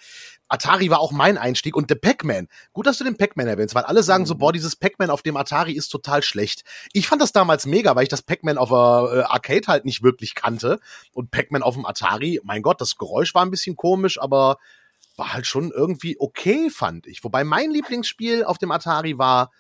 Atari 0.48 0.90
war 0.90 1.00
auch 1.00 1.12
mein 1.12 1.38
Einstieg. 1.38 1.76
Und 1.76 1.88
The 1.88 1.96
Pac-Man. 1.96 2.48
Gut, 2.72 2.86
dass 2.86 2.98
du 2.98 3.04
den 3.04 3.16
Pac-Man 3.16 3.48
erwähnst, 3.48 3.74
weil 3.74 3.84
alle 3.84 4.02
sagen 4.02 4.26
so, 4.26 4.34
mhm. 4.34 4.38
boah, 4.38 4.52
dieses 4.52 4.76
Pac-Man 4.76 5.10
auf 5.10 5.22
dem 5.22 5.36
Atari 5.36 5.72
ist 5.72 5.88
total 5.88 6.22
schlecht. 6.22 6.64
Ich 6.92 7.08
fand 7.08 7.20
das 7.20 7.32
damals 7.32 7.66
mega, 7.66 7.96
weil 7.96 8.04
ich 8.04 8.08
das 8.08 8.22
Pac-Man 8.22 8.58
auf 8.58 8.68
der 8.68 9.20
äh, 9.20 9.22
Arcade 9.22 9.66
halt 9.66 9.84
nicht 9.84 10.02
wirklich 10.02 10.34
kannte. 10.34 10.78
Und 11.12 11.30
Pac-Man 11.30 11.62
auf 11.62 11.74
dem 11.74 11.84
Atari, 11.84 12.40
mein 12.44 12.62
Gott, 12.62 12.80
das 12.80 12.96
Geräusch 12.96 13.34
war 13.34 13.44
ein 13.44 13.50
bisschen 13.50 13.76
komisch, 13.76 14.20
aber 14.20 14.58
war 15.16 15.34
halt 15.34 15.46
schon 15.46 15.72
irgendwie 15.72 16.16
okay, 16.18 16.70
fand 16.70 17.06
ich. 17.06 17.24
Wobei 17.24 17.44
mein 17.44 17.70
Lieblingsspiel 17.70 18.44
auf 18.44 18.58
dem 18.58 18.70
Atari 18.70 19.18
war, 19.18 19.50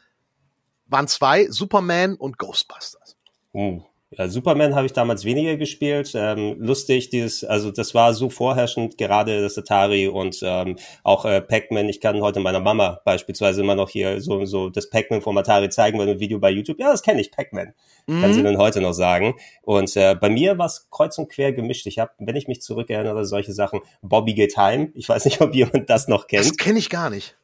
waren 0.86 1.08
zwei, 1.08 1.48
Superman 1.50 2.14
und 2.14 2.38
Ghostbusters. 2.38 3.16
Oh. 3.52 3.82
Ja, 4.18 4.28
Superman 4.28 4.74
habe 4.74 4.84
ich 4.84 4.92
damals 4.92 5.24
weniger 5.24 5.56
gespielt. 5.56 6.12
Ähm, 6.14 6.56
lustig, 6.58 7.08
dieses, 7.08 7.44
also 7.44 7.70
das 7.70 7.94
war 7.94 8.12
so 8.12 8.28
vorherrschend, 8.28 8.98
gerade 8.98 9.40
das 9.40 9.56
Atari 9.56 10.06
und 10.06 10.38
ähm, 10.42 10.76
auch 11.02 11.24
äh, 11.24 11.40
Pac-Man. 11.40 11.88
Ich 11.88 12.00
kann 12.00 12.20
heute 12.20 12.40
meiner 12.40 12.60
Mama 12.60 13.00
beispielsweise 13.06 13.62
immer 13.62 13.74
noch 13.74 13.88
hier 13.88 14.20
so, 14.20 14.44
so 14.44 14.68
das 14.68 14.90
Pac-Man 14.90 15.22
vom 15.22 15.38
Atari 15.38 15.70
zeigen 15.70 15.96
bei 15.96 16.04
einem 16.04 16.20
Video 16.20 16.38
bei 16.38 16.50
YouTube. 16.50 16.78
Ja, 16.78 16.90
das 16.90 17.02
kenne 17.02 17.22
ich, 17.22 17.30
Pac-Man. 17.30 17.72
Mhm. 18.06 18.20
Kann 18.20 18.34
sie 18.34 18.40
mhm. 18.40 18.44
dann 18.44 18.58
heute 18.58 18.82
noch 18.82 18.92
sagen. 18.92 19.34
Und 19.62 19.96
äh, 19.96 20.14
bei 20.14 20.28
mir 20.28 20.58
war 20.58 20.66
es 20.66 20.90
kreuz 20.90 21.16
und 21.16 21.30
quer 21.30 21.52
gemischt. 21.52 21.86
Ich 21.86 21.98
habe, 21.98 22.12
wenn 22.18 22.36
ich 22.36 22.48
mich 22.48 22.60
zurückerinnere, 22.60 23.24
solche 23.24 23.52
Sachen, 23.52 23.80
Bobby 24.02 24.34
Get 24.34 24.52
Time. 24.52 24.90
Ich 24.94 25.08
weiß 25.08 25.24
nicht, 25.24 25.40
ob 25.40 25.54
jemand 25.54 25.88
das 25.88 26.08
noch 26.08 26.26
kennt. 26.26 26.44
Das 26.44 26.56
kenne 26.58 26.78
ich 26.78 26.90
gar 26.90 27.08
nicht. 27.08 27.36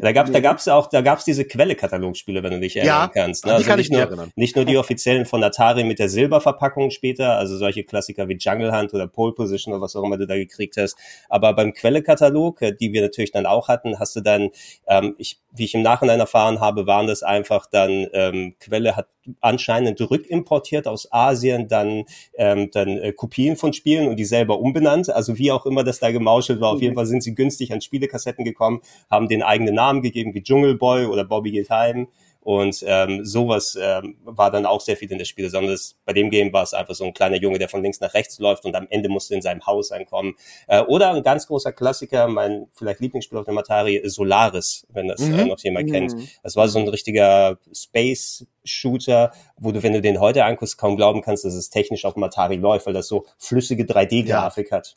Da 0.00 0.12
gab 0.12 0.32
da 0.32 0.40
gab's 0.40 0.68
auch, 0.68 0.88
da 0.88 1.00
gab's 1.00 1.24
diese 1.24 1.44
Quelle-Katalogspiele, 1.44 2.42
wenn 2.42 2.52
du 2.52 2.60
dich 2.60 2.76
erinnern 2.76 3.10
ja, 3.14 3.22
kannst. 3.22 3.44
Ne? 3.44 3.52
Also 3.52 3.66
kann 3.66 3.78
nicht, 3.78 3.92
nur, 3.92 4.00
erinnern. 4.00 4.32
nicht 4.34 4.56
nur 4.56 4.64
die 4.64 4.78
offiziellen 4.78 5.26
von 5.26 5.42
Atari 5.44 5.84
mit 5.84 5.98
der 5.98 6.08
Silberverpackung 6.08 6.90
später, 6.90 7.36
also 7.36 7.56
solche 7.56 7.84
Klassiker 7.84 8.28
wie 8.28 8.36
Jungle 8.36 8.76
Hunt 8.76 8.94
oder 8.94 9.06
Pole 9.06 9.32
Position 9.32 9.74
oder 9.74 9.82
was 9.82 9.96
auch 9.96 10.04
immer 10.04 10.16
du 10.16 10.26
da 10.26 10.36
gekriegt 10.36 10.76
hast. 10.76 10.96
Aber 11.28 11.52
beim 11.52 11.74
Quelle-Katalog, 11.74 12.62
äh, 12.62 12.72
die 12.72 12.92
wir 12.92 13.02
natürlich 13.02 13.32
dann 13.32 13.46
auch 13.46 13.68
hatten, 13.68 13.98
hast 13.98 14.16
du 14.16 14.20
dann, 14.20 14.50
ähm, 14.86 15.14
ich, 15.18 15.38
wie 15.52 15.64
ich 15.64 15.74
im 15.74 15.82
Nachhinein 15.82 16.20
erfahren 16.20 16.60
habe, 16.60 16.86
waren 16.86 17.06
das 17.06 17.22
einfach 17.22 17.66
dann, 17.66 18.06
ähm, 18.12 18.54
Quelle 18.58 18.96
hat 18.96 19.08
anscheinend 19.40 20.00
rückimportiert 20.00 20.86
aus 20.86 21.12
Asien, 21.12 21.68
dann, 21.68 22.04
ähm, 22.36 22.70
dann 22.72 22.98
äh, 22.98 23.12
Kopien 23.12 23.56
von 23.56 23.72
Spielen 23.72 24.08
und 24.08 24.16
die 24.16 24.24
selber 24.24 24.58
umbenannt. 24.60 25.10
Also 25.10 25.38
wie 25.38 25.52
auch 25.52 25.66
immer 25.66 25.84
das 25.84 26.00
da 26.00 26.10
gemauschelt 26.10 26.60
war, 26.60 26.70
auf 26.70 26.80
jeden 26.80 26.94
mhm. 26.94 26.96
Fall 26.96 27.06
sind 27.06 27.22
sie 27.22 27.34
günstig 27.34 27.72
an 27.72 27.80
Spielekassetten 27.80 28.44
gekommen, 28.44 28.80
haben 29.10 29.28
den 29.28 29.42
eigenen 29.50 29.74
Namen 29.74 30.02
gegeben 30.02 30.34
wie 30.34 30.42
Jungle 30.42 30.76
Boy 30.76 31.06
oder 31.06 31.24
Bobby 31.24 31.50
Get 31.50 31.66
Time 31.66 32.06
und 32.42 32.82
ähm, 32.86 33.24
sowas 33.24 33.78
ähm, 33.80 34.16
war 34.24 34.50
dann 34.50 34.64
auch 34.64 34.80
sehr 34.80 34.96
viel 34.96 35.10
in 35.12 35.18
der 35.18 35.26
Spiele, 35.26 35.50
sondern 35.50 35.72
das, 35.72 35.96
bei 36.06 36.14
dem 36.14 36.30
Game 36.30 36.52
war 36.52 36.62
es 36.62 36.72
einfach 36.72 36.94
so 36.94 37.04
ein 37.04 37.12
kleiner 37.12 37.36
Junge, 37.36 37.58
der 37.58 37.68
von 37.68 37.82
links 37.82 38.00
nach 38.00 38.14
rechts 38.14 38.38
läuft 38.38 38.64
und 38.64 38.74
am 38.74 38.86
Ende 38.88 39.10
musste 39.10 39.34
in 39.34 39.42
seinem 39.42 39.66
Haus 39.66 39.92
ankommen. 39.92 40.34
Äh, 40.66 40.80
oder 40.82 41.12
ein 41.12 41.22
ganz 41.22 41.46
großer 41.46 41.72
Klassiker, 41.72 42.28
mein 42.28 42.66
vielleicht 42.72 43.00
Lieblingsspiel 43.00 43.38
auf 43.38 43.44
dem 43.44 43.58
Atari, 43.58 44.00
Solaris, 44.04 44.86
wenn 44.88 45.08
das 45.08 45.20
äh, 45.20 45.26
mhm. 45.26 45.38
äh, 45.38 45.44
noch 45.44 45.58
jemand 45.60 45.88
mhm. 45.88 45.92
kennt. 45.92 46.14
Das 46.42 46.56
war 46.56 46.66
so 46.68 46.78
ein 46.78 46.88
richtiger 46.88 47.58
Space-Shooter, 47.74 49.32
wo 49.58 49.72
du, 49.72 49.82
wenn 49.82 49.92
du 49.92 50.00
den 50.00 50.18
heute 50.18 50.44
anguckst, 50.44 50.78
kaum 50.78 50.96
glauben 50.96 51.20
kannst, 51.20 51.44
dass 51.44 51.54
es 51.54 51.68
technisch 51.68 52.06
auf 52.06 52.14
dem 52.14 52.22
Atari 52.22 52.56
läuft, 52.56 52.86
weil 52.86 52.94
das 52.94 53.06
so 53.06 53.26
flüssige 53.36 53.84
3D-Grafik 53.84 54.70
ja. 54.70 54.78
hat. 54.78 54.94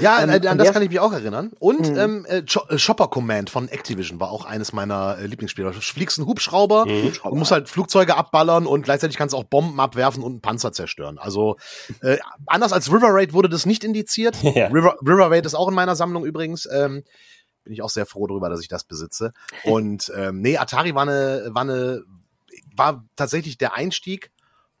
Ja, 0.00 0.22
ähm, 0.22 0.30
an, 0.30 0.46
an 0.46 0.58
das 0.58 0.72
kann 0.72 0.82
ich 0.82 0.88
mich 0.88 1.00
auch 1.00 1.12
erinnern. 1.12 1.52
Und 1.58 1.90
mhm. 1.90 1.98
ähm, 1.98 2.26
äh, 2.28 2.38
äh, 2.38 2.78
Shopper 2.78 3.08
Command 3.08 3.50
von 3.50 3.68
Activision 3.68 4.20
war 4.20 4.30
auch 4.30 4.44
eines 4.44 4.72
meiner 4.72 5.18
äh, 5.18 5.26
Lieblingsspiele. 5.26 5.70
Du 5.70 5.80
fliegst 5.80 6.18
einen 6.18 6.26
Hubschrauber 6.26 6.86
mhm. 6.86 7.12
und 7.22 7.38
musst 7.38 7.50
halt 7.50 7.68
Flugzeuge 7.68 8.16
abballern 8.16 8.66
und 8.66 8.82
gleichzeitig 8.82 9.16
kannst 9.16 9.32
du 9.32 9.38
auch 9.38 9.44
Bomben 9.44 9.80
abwerfen 9.80 10.22
und 10.22 10.32
einen 10.32 10.40
Panzer 10.40 10.72
zerstören. 10.72 11.18
Also 11.18 11.56
äh, 12.00 12.18
anders 12.46 12.72
als 12.72 12.92
River 12.92 13.08
Raid 13.10 13.32
wurde 13.32 13.48
das 13.48 13.66
nicht 13.66 13.84
indiziert. 13.84 14.36
Ja. 14.54 14.68
River, 14.68 14.96
River 15.00 15.30
Raid 15.32 15.46
ist 15.46 15.54
auch 15.54 15.66
in 15.66 15.74
meiner 15.74 15.96
Sammlung 15.96 16.24
übrigens. 16.24 16.68
Ähm, 16.70 17.02
bin 17.64 17.72
ich 17.72 17.82
auch 17.82 17.88
sehr 17.90 18.06
froh 18.06 18.26
darüber, 18.26 18.48
dass 18.48 18.60
ich 18.60 18.68
das 18.68 18.84
besitze. 18.84 19.32
Und 19.64 20.12
ähm, 20.14 20.40
nee, 20.40 20.58
Atari 20.58 20.94
war 20.94 21.02
eine, 21.02 21.48
war 21.48 21.62
eine, 21.62 22.02
war 22.76 23.04
tatsächlich 23.16 23.58
der 23.58 23.74
Einstieg 23.74 24.30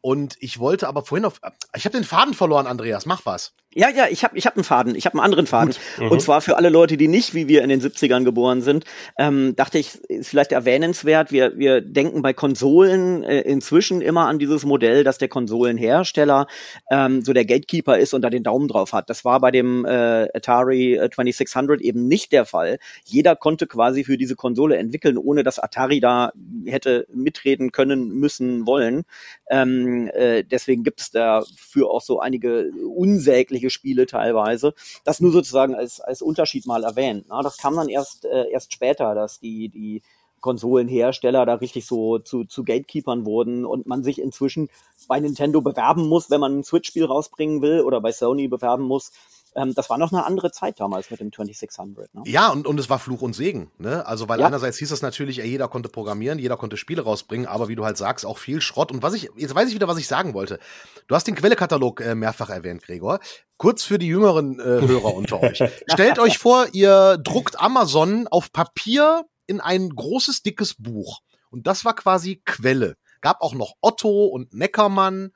und 0.00 0.36
ich 0.40 0.58
wollte 0.58 0.86
aber 0.86 1.02
vorhin 1.02 1.24
auf. 1.24 1.40
Ich 1.74 1.86
habe 1.86 1.96
den 1.96 2.04
Faden 2.04 2.34
verloren, 2.34 2.66
Andreas. 2.66 3.06
Mach 3.06 3.24
was. 3.24 3.54
Ja, 3.74 3.90
ja, 3.90 4.06
ich 4.08 4.22
habe 4.22 4.38
ich 4.38 4.46
hab 4.46 4.56
einen 4.56 4.64
Faden, 4.64 4.94
ich 4.94 5.04
habe 5.04 5.14
einen 5.18 5.24
anderen 5.24 5.46
Faden. 5.46 5.74
Mhm. 5.98 6.10
Und 6.10 6.22
zwar 6.22 6.40
für 6.40 6.56
alle 6.56 6.68
Leute, 6.68 6.96
die 6.96 7.08
nicht 7.08 7.34
wie 7.34 7.48
wir 7.48 7.62
in 7.62 7.68
den 7.68 7.80
70ern 7.80 8.24
geboren 8.24 8.62
sind, 8.62 8.84
ähm, 9.18 9.54
dachte 9.56 9.78
ich, 9.78 9.96
ist 10.08 10.28
vielleicht 10.28 10.52
erwähnenswert, 10.52 11.32
wir, 11.32 11.58
wir 11.58 11.80
denken 11.80 12.22
bei 12.22 12.32
Konsolen 12.32 13.24
äh, 13.24 13.40
inzwischen 13.40 14.00
immer 14.00 14.26
an 14.28 14.38
dieses 14.38 14.64
Modell, 14.64 15.02
dass 15.02 15.18
der 15.18 15.28
Konsolenhersteller 15.28 16.46
ähm, 16.90 17.22
so 17.22 17.32
der 17.32 17.44
Gatekeeper 17.44 17.98
ist 17.98 18.14
und 18.14 18.22
da 18.22 18.30
den 18.30 18.44
Daumen 18.44 18.68
drauf 18.68 18.92
hat. 18.92 19.10
Das 19.10 19.24
war 19.24 19.40
bei 19.40 19.50
dem 19.50 19.84
äh, 19.84 20.28
Atari 20.34 20.98
2600 21.12 21.80
äh, 21.80 21.84
eben 21.84 22.06
nicht 22.06 22.32
der 22.32 22.44
Fall. 22.44 22.78
Jeder 23.04 23.34
konnte 23.34 23.66
quasi 23.66 24.04
für 24.04 24.16
diese 24.16 24.36
Konsole 24.36 24.76
entwickeln, 24.76 25.18
ohne 25.18 25.42
dass 25.42 25.58
Atari 25.58 25.98
da 26.00 26.32
hätte 26.66 27.06
mitreden 27.12 27.72
können, 27.72 28.08
müssen, 28.10 28.66
wollen. 28.66 29.02
Ähm, 29.50 30.08
äh, 30.14 30.44
deswegen 30.44 30.84
gibt 30.84 31.00
es 31.00 31.10
dafür 31.10 31.90
auch 31.90 32.02
so 32.02 32.20
einige 32.20 32.70
unsägliche 32.94 33.63
einige 33.64 33.70
Spiele 33.70 34.06
teilweise. 34.06 34.74
Das 35.04 35.20
nur 35.20 35.32
sozusagen 35.32 35.74
als, 35.74 36.00
als 36.00 36.22
Unterschied 36.22 36.66
mal 36.66 36.84
erwähnt. 36.84 37.26
Na, 37.28 37.42
das 37.42 37.56
kam 37.56 37.76
dann 37.76 37.88
erst, 37.88 38.24
äh, 38.24 38.50
erst 38.50 38.72
später, 38.72 39.14
dass 39.14 39.40
die, 39.40 39.68
die 39.68 40.02
Konsolenhersteller 40.40 41.46
da 41.46 41.54
richtig 41.54 41.86
so 41.86 42.18
zu, 42.18 42.44
zu 42.44 42.64
Gatekeepern 42.64 43.24
wurden 43.24 43.64
und 43.64 43.86
man 43.86 44.04
sich 44.04 44.20
inzwischen 44.20 44.68
bei 45.08 45.18
Nintendo 45.18 45.62
bewerben 45.62 46.06
muss, 46.06 46.30
wenn 46.30 46.40
man 46.40 46.58
ein 46.58 46.64
Switch-Spiel 46.64 47.06
rausbringen 47.06 47.62
will 47.62 47.80
oder 47.80 48.00
bei 48.02 48.12
Sony 48.12 48.48
bewerben 48.48 48.84
muss, 48.84 49.10
ähm, 49.54 49.74
das 49.74 49.88
war 49.88 49.98
noch 49.98 50.12
eine 50.12 50.26
andere 50.26 50.50
Zeit 50.50 50.80
damals 50.80 51.10
mit 51.10 51.20
dem 51.20 51.32
2600. 51.32 52.12
Ne? 52.14 52.22
Ja, 52.26 52.50
und, 52.50 52.66
und 52.66 52.78
es 52.80 52.90
war 52.90 52.98
Fluch 52.98 53.22
und 53.22 53.34
Segen. 53.34 53.70
Ne? 53.78 54.04
Also, 54.06 54.28
weil 54.28 54.40
ja. 54.40 54.46
einerseits 54.46 54.78
hieß 54.78 54.90
es 54.90 55.02
natürlich, 55.02 55.36
jeder 55.36 55.68
konnte 55.68 55.88
programmieren, 55.88 56.38
jeder 56.38 56.56
konnte 56.56 56.76
Spiele 56.76 57.02
rausbringen, 57.02 57.46
aber 57.46 57.68
wie 57.68 57.76
du 57.76 57.84
halt 57.84 57.96
sagst, 57.96 58.26
auch 58.26 58.38
viel 58.38 58.60
Schrott. 58.60 58.90
Und 58.90 59.02
was 59.02 59.14
ich, 59.14 59.30
jetzt 59.36 59.54
weiß 59.54 59.68
ich 59.68 59.74
wieder, 59.74 59.88
was 59.88 59.98
ich 59.98 60.08
sagen 60.08 60.34
wollte. 60.34 60.58
Du 61.06 61.14
hast 61.14 61.26
den 61.26 61.36
Quellekatalog 61.36 62.00
äh, 62.00 62.14
mehrfach 62.14 62.50
erwähnt, 62.50 62.82
Gregor. 62.82 63.20
Kurz 63.56 63.84
für 63.84 63.98
die 63.98 64.08
jüngeren 64.08 64.58
äh, 64.58 64.64
Hörer 64.64 65.14
unter 65.14 65.40
euch. 65.40 65.62
Stellt 65.92 66.18
euch 66.18 66.38
vor, 66.38 66.66
ihr 66.72 67.18
druckt 67.18 67.60
Amazon 67.60 68.26
auf 68.26 68.52
Papier 68.52 69.24
in 69.46 69.60
ein 69.60 69.90
großes, 69.90 70.42
dickes 70.42 70.74
Buch. 70.74 71.20
Und 71.50 71.68
das 71.68 71.84
war 71.84 71.94
quasi 71.94 72.42
Quelle. 72.44 72.96
Gab 73.20 73.40
auch 73.40 73.54
noch 73.54 73.74
Otto 73.80 74.26
und 74.26 74.52
Neckermann. 74.52 75.30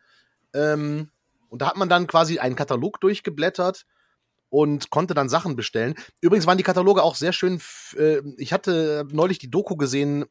Ähm, 0.53 1.11
und 1.49 1.63
da 1.63 1.69
hat 1.69 1.77
man 1.77 1.89
dann 1.89 2.09
quasi 2.09 2.41
einen 2.41 2.57
Katalog 2.57 3.01
durchgeblättert 3.01 3.87
und 4.51 4.91
konnte 4.91 5.15
dann 5.15 5.29
Sachen 5.29 5.57
bestellen. 5.57 5.95
Übrigens 6.21 6.47
waren 6.47 6.59
die 6.59 6.65
Kataloge 6.65 7.03
auch 7.03 7.15
sehr 7.15 7.33
schön. 7.33 7.61
Äh, 7.97 8.21
ich 8.37 8.53
hatte 8.53 9.07
neulich 9.11 9.39
die 9.39 9.51
Doku 9.51 9.77
gesehen, 9.77 10.25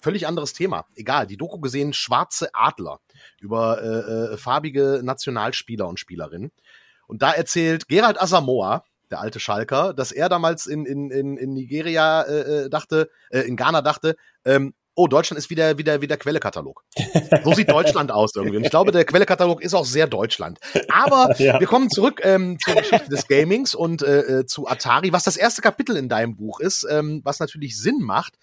völlig 0.00 0.26
anderes 0.26 0.52
Thema. 0.52 0.86
Egal, 0.94 1.26
die 1.26 1.36
Doku 1.36 1.58
gesehen, 1.58 1.92
Schwarze 1.92 2.50
Adler 2.52 3.00
über 3.40 3.82
äh, 3.82 4.34
äh, 4.34 4.36
farbige 4.36 5.00
Nationalspieler 5.02 5.88
und 5.88 5.98
Spielerinnen. 5.98 6.52
Und 7.06 7.22
da 7.22 7.32
erzählt 7.32 7.88
Gerald 7.88 8.20
Asamoah, 8.20 8.84
der 9.10 9.20
alte 9.20 9.40
Schalker, 9.40 9.92
dass 9.92 10.12
er 10.12 10.28
damals 10.28 10.66
in, 10.66 10.86
in, 10.86 11.10
in, 11.10 11.36
in 11.36 11.52
Nigeria 11.52 12.22
äh, 12.22 12.64
äh 12.64 12.70
dachte, 12.70 13.10
äh, 13.30 13.40
in 13.40 13.56
Ghana 13.56 13.82
dachte, 13.82 14.16
ähm, 14.44 14.74
oh, 14.94 15.08
Deutschland 15.08 15.38
ist 15.38 15.50
wieder, 15.50 15.76
wieder, 15.78 16.00
wieder 16.00 16.16
Quellekatalog. 16.16 16.84
So 17.42 17.52
sieht 17.52 17.70
Deutschland 17.70 18.12
aus 18.12 18.34
irgendwie. 18.34 18.56
Und 18.56 18.64
ich 18.64 18.70
glaube, 18.70 18.92
der 18.92 19.04
Quellekatalog 19.04 19.62
ist 19.62 19.74
auch 19.74 19.84
sehr 19.84 20.06
Deutschland. 20.06 20.58
Aber 20.88 21.34
ja. 21.38 21.58
wir 21.58 21.66
kommen 21.66 21.90
zurück 21.90 22.20
ähm, 22.22 22.58
zur 22.64 22.74
Geschichte 22.74 23.08
des 23.10 23.26
Gamings 23.26 23.74
und 23.74 24.02
äh, 24.02 24.20
äh, 24.20 24.46
zu 24.46 24.68
Atari, 24.68 25.12
was 25.12 25.24
das 25.24 25.36
erste 25.36 25.62
Kapitel 25.62 25.96
in 25.96 26.08
deinem 26.08 26.36
Buch 26.36 26.60
ist, 26.60 26.86
ähm, 26.88 27.20
was 27.24 27.40
natürlich 27.40 27.78
Sinn 27.78 28.00
macht. 28.00 28.34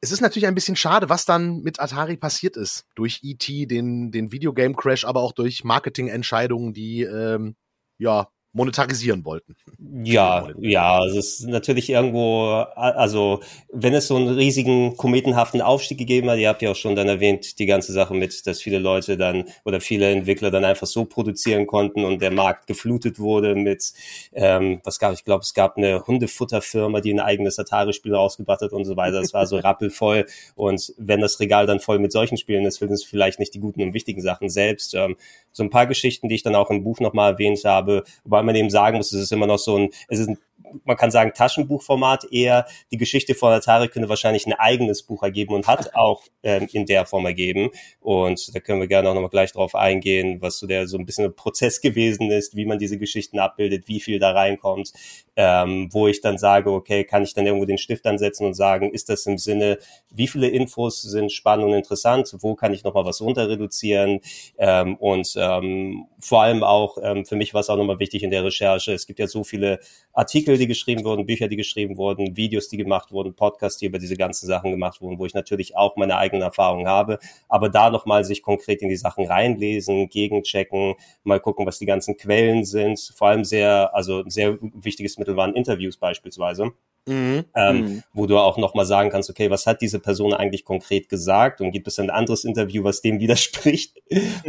Es 0.00 0.12
ist 0.12 0.20
natürlich 0.20 0.46
ein 0.46 0.54
bisschen 0.54 0.76
schade, 0.76 1.08
was 1.08 1.24
dann 1.24 1.62
mit 1.62 1.80
Atari 1.80 2.16
passiert 2.16 2.56
ist. 2.56 2.86
Durch 2.94 3.20
E.T., 3.22 3.66
den, 3.66 4.10
den 4.10 4.32
Videogame-Crash, 4.32 5.04
aber 5.04 5.20
auch 5.20 5.32
durch 5.32 5.64
Marketingentscheidungen, 5.64 6.74
die 6.74 7.02
ähm, 7.02 7.56
ja 7.98 8.28
monetarisieren 8.54 9.24
wollten. 9.24 9.56
Ja, 10.04 10.48
ja, 10.58 11.04
es 11.04 11.16
ist 11.16 11.48
natürlich 11.48 11.90
irgendwo, 11.90 12.50
also 12.76 13.40
wenn 13.72 13.92
es 13.94 14.06
so 14.06 14.16
einen 14.16 14.28
riesigen 14.28 14.96
kometenhaften 14.96 15.60
Aufstieg 15.60 15.98
gegeben 15.98 16.30
hat, 16.30 16.38
ihr 16.38 16.48
habt 16.48 16.62
ja 16.62 16.70
auch 16.70 16.76
schon 16.76 16.94
dann 16.94 17.08
erwähnt, 17.08 17.58
die 17.58 17.66
ganze 17.66 17.92
Sache 17.92 18.14
mit, 18.14 18.46
dass 18.46 18.62
viele 18.62 18.78
Leute 18.78 19.16
dann 19.16 19.44
oder 19.64 19.80
viele 19.80 20.10
Entwickler 20.10 20.52
dann 20.52 20.64
einfach 20.64 20.86
so 20.86 21.04
produzieren 21.04 21.66
konnten 21.66 22.04
und 22.04 22.22
der 22.22 22.30
Markt 22.30 22.68
geflutet 22.68 23.18
wurde 23.18 23.56
mit, 23.56 23.92
ähm, 24.32 24.80
was 24.84 25.00
gab 25.00 25.12
ich 25.14 25.24
glaube, 25.24 25.42
es 25.42 25.52
gab 25.52 25.76
eine 25.76 26.06
Hundefutterfirma, 26.06 27.00
die 27.00 27.12
ein 27.12 27.20
eigenes 27.20 27.58
Atari-Spiel 27.58 28.14
rausgebracht 28.14 28.60
hat 28.60 28.72
und 28.72 28.84
so 28.84 28.96
weiter. 28.96 29.20
Das 29.20 29.34
war 29.34 29.46
so 29.48 29.56
rappelvoll 29.58 30.26
und 30.54 30.94
wenn 30.96 31.20
das 31.20 31.40
Regal 31.40 31.66
dann 31.66 31.80
voll 31.80 31.98
mit 31.98 32.12
solchen 32.12 32.36
Spielen 32.36 32.64
ist, 32.66 32.78
finden 32.78 32.94
es 32.94 33.04
vielleicht 33.04 33.40
nicht 33.40 33.52
die 33.52 33.60
guten 33.60 33.82
und 33.82 33.94
wichtigen 33.94 34.22
Sachen 34.22 34.48
selbst. 34.48 34.94
Ähm, 34.94 35.16
so 35.50 35.62
ein 35.64 35.70
paar 35.70 35.86
Geschichten, 35.86 36.28
die 36.28 36.36
ich 36.36 36.42
dann 36.42 36.54
auch 36.54 36.70
im 36.70 36.84
Buch 36.84 37.00
nochmal 37.00 37.32
erwähnt 37.32 37.64
habe, 37.64 38.04
wobei 38.24 38.43
man 38.44 38.54
eben 38.54 38.70
sagen 38.70 38.96
muss, 38.96 39.12
es 39.12 39.22
ist 39.22 39.32
immer 39.32 39.46
noch 39.46 39.58
so 39.58 39.76
ein, 39.76 39.90
es 40.08 40.18
ist 40.18 40.28
ein 40.28 40.38
man 40.84 40.96
kann 40.96 41.10
sagen, 41.10 41.32
Taschenbuchformat 41.34 42.24
eher. 42.32 42.66
Die 42.90 42.96
Geschichte 42.96 43.34
von 43.34 43.52
Atari 43.52 43.88
könnte 43.88 44.08
wahrscheinlich 44.08 44.46
ein 44.46 44.52
eigenes 44.52 45.02
Buch 45.02 45.22
ergeben 45.22 45.54
und 45.54 45.66
hat 45.66 45.94
auch 45.94 46.22
ähm, 46.42 46.68
in 46.72 46.86
der 46.86 47.06
Form 47.06 47.26
ergeben. 47.26 47.70
Und 48.00 48.54
da 48.54 48.60
können 48.60 48.80
wir 48.80 48.88
gerne 48.88 49.08
auch 49.08 49.14
nochmal 49.14 49.30
gleich 49.30 49.52
drauf 49.52 49.74
eingehen, 49.74 50.40
was 50.40 50.58
so 50.58 50.66
der 50.66 50.86
so 50.86 50.98
ein 50.98 51.06
bisschen 51.06 51.24
ein 51.26 51.34
Prozess 51.34 51.80
gewesen 51.80 52.30
ist, 52.30 52.56
wie 52.56 52.66
man 52.66 52.78
diese 52.78 52.98
Geschichten 52.98 53.38
abbildet, 53.38 53.88
wie 53.88 54.00
viel 54.00 54.18
da 54.18 54.32
reinkommt, 54.32 54.92
ähm, 55.36 55.88
wo 55.92 56.08
ich 56.08 56.20
dann 56.20 56.38
sage, 56.38 56.70
okay, 56.70 57.04
kann 57.04 57.22
ich 57.22 57.34
dann 57.34 57.46
irgendwo 57.46 57.64
den 57.64 57.78
Stift 57.78 58.06
ansetzen 58.06 58.46
und 58.46 58.54
sagen, 58.54 58.92
ist 58.92 59.08
das 59.08 59.26
im 59.26 59.38
Sinne, 59.38 59.78
wie 60.10 60.28
viele 60.28 60.48
Infos 60.48 61.02
sind 61.02 61.32
spannend 61.32 61.66
und 61.66 61.74
interessant, 61.74 62.34
wo 62.40 62.54
kann 62.54 62.72
ich 62.72 62.84
nochmal 62.84 63.04
was 63.04 63.20
runter 63.20 63.48
reduzieren 63.48 64.20
ähm, 64.58 64.96
und 64.96 65.34
ähm, 65.36 66.06
vor 66.20 66.42
allem 66.42 66.62
auch, 66.62 66.98
ähm, 67.02 67.24
für 67.26 67.36
mich 67.36 67.52
war 67.54 67.60
es 67.60 67.68
auch 67.68 67.76
nochmal 67.76 67.98
wichtig 67.98 68.22
in 68.22 68.30
der 68.30 68.44
Recherche, 68.44 68.92
es 68.92 69.06
gibt 69.06 69.18
ja 69.18 69.26
so 69.26 69.44
viele 69.44 69.80
Artikel, 70.12 70.56
die 70.56 70.63
geschrieben 70.66 71.04
wurden, 71.04 71.26
Bücher, 71.26 71.48
die 71.48 71.56
geschrieben 71.56 71.96
wurden, 71.96 72.36
Videos, 72.36 72.68
die 72.68 72.76
gemacht 72.76 73.12
wurden, 73.12 73.34
Podcasts, 73.34 73.78
die 73.78 73.86
über 73.86 73.98
diese 73.98 74.16
ganzen 74.16 74.46
Sachen 74.46 74.70
gemacht 74.70 75.00
wurden, 75.00 75.18
wo 75.18 75.26
ich 75.26 75.34
natürlich 75.34 75.76
auch 75.76 75.96
meine 75.96 76.16
eigenen 76.16 76.42
Erfahrungen 76.42 76.86
habe, 76.86 77.18
aber 77.48 77.68
da 77.68 77.90
nochmal 77.90 78.24
sich 78.24 78.42
konkret 78.42 78.82
in 78.82 78.88
die 78.88 78.96
Sachen 78.96 79.26
reinlesen, 79.26 80.08
gegenchecken, 80.08 80.94
mal 81.24 81.40
gucken, 81.40 81.66
was 81.66 81.78
die 81.78 81.86
ganzen 81.86 82.16
Quellen 82.16 82.64
sind, 82.64 83.12
vor 83.16 83.28
allem 83.28 83.44
sehr, 83.44 83.94
also 83.94 84.22
sehr 84.28 84.58
wichtiges 84.60 85.18
Mittel 85.18 85.36
waren 85.36 85.54
Interviews 85.54 85.96
beispielsweise. 85.96 86.72
Mhm. 87.06 87.44
Ähm, 87.54 87.76
mhm. 87.76 88.02
wo 88.14 88.26
du 88.26 88.38
auch 88.38 88.56
nochmal 88.56 88.86
sagen 88.86 89.10
kannst, 89.10 89.28
okay, 89.28 89.50
was 89.50 89.66
hat 89.66 89.82
diese 89.82 90.00
Person 90.00 90.32
eigentlich 90.32 90.64
konkret 90.64 91.10
gesagt 91.10 91.60
und 91.60 91.70
gibt 91.70 91.86
es 91.86 91.98
ein 91.98 92.08
anderes 92.08 92.44
Interview, 92.44 92.82
was 92.82 93.02
dem 93.02 93.20
widerspricht 93.20 94.00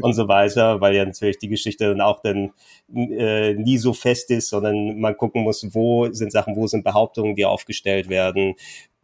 und 0.01 0.13
so 0.13 0.29
weiter, 0.29 0.79
weil 0.79 0.95
ja 0.95 1.03
natürlich 1.03 1.37
die 1.37 1.49
Geschichte 1.49 1.89
dann 1.89 1.99
auch 1.99 2.21
dann 2.21 2.53
äh, 2.95 3.55
nie 3.55 3.77
so 3.77 3.91
fest 3.91 4.31
ist, 4.31 4.49
sondern 4.49 4.99
man 4.99 5.17
gucken 5.17 5.43
muss, 5.43 5.67
wo 5.73 6.09
sind 6.13 6.31
Sachen, 6.31 6.55
wo 6.55 6.65
sind 6.67 6.85
Behauptungen, 6.85 7.35
die 7.35 7.43
aufgestellt 7.43 8.07
werden 8.07 8.55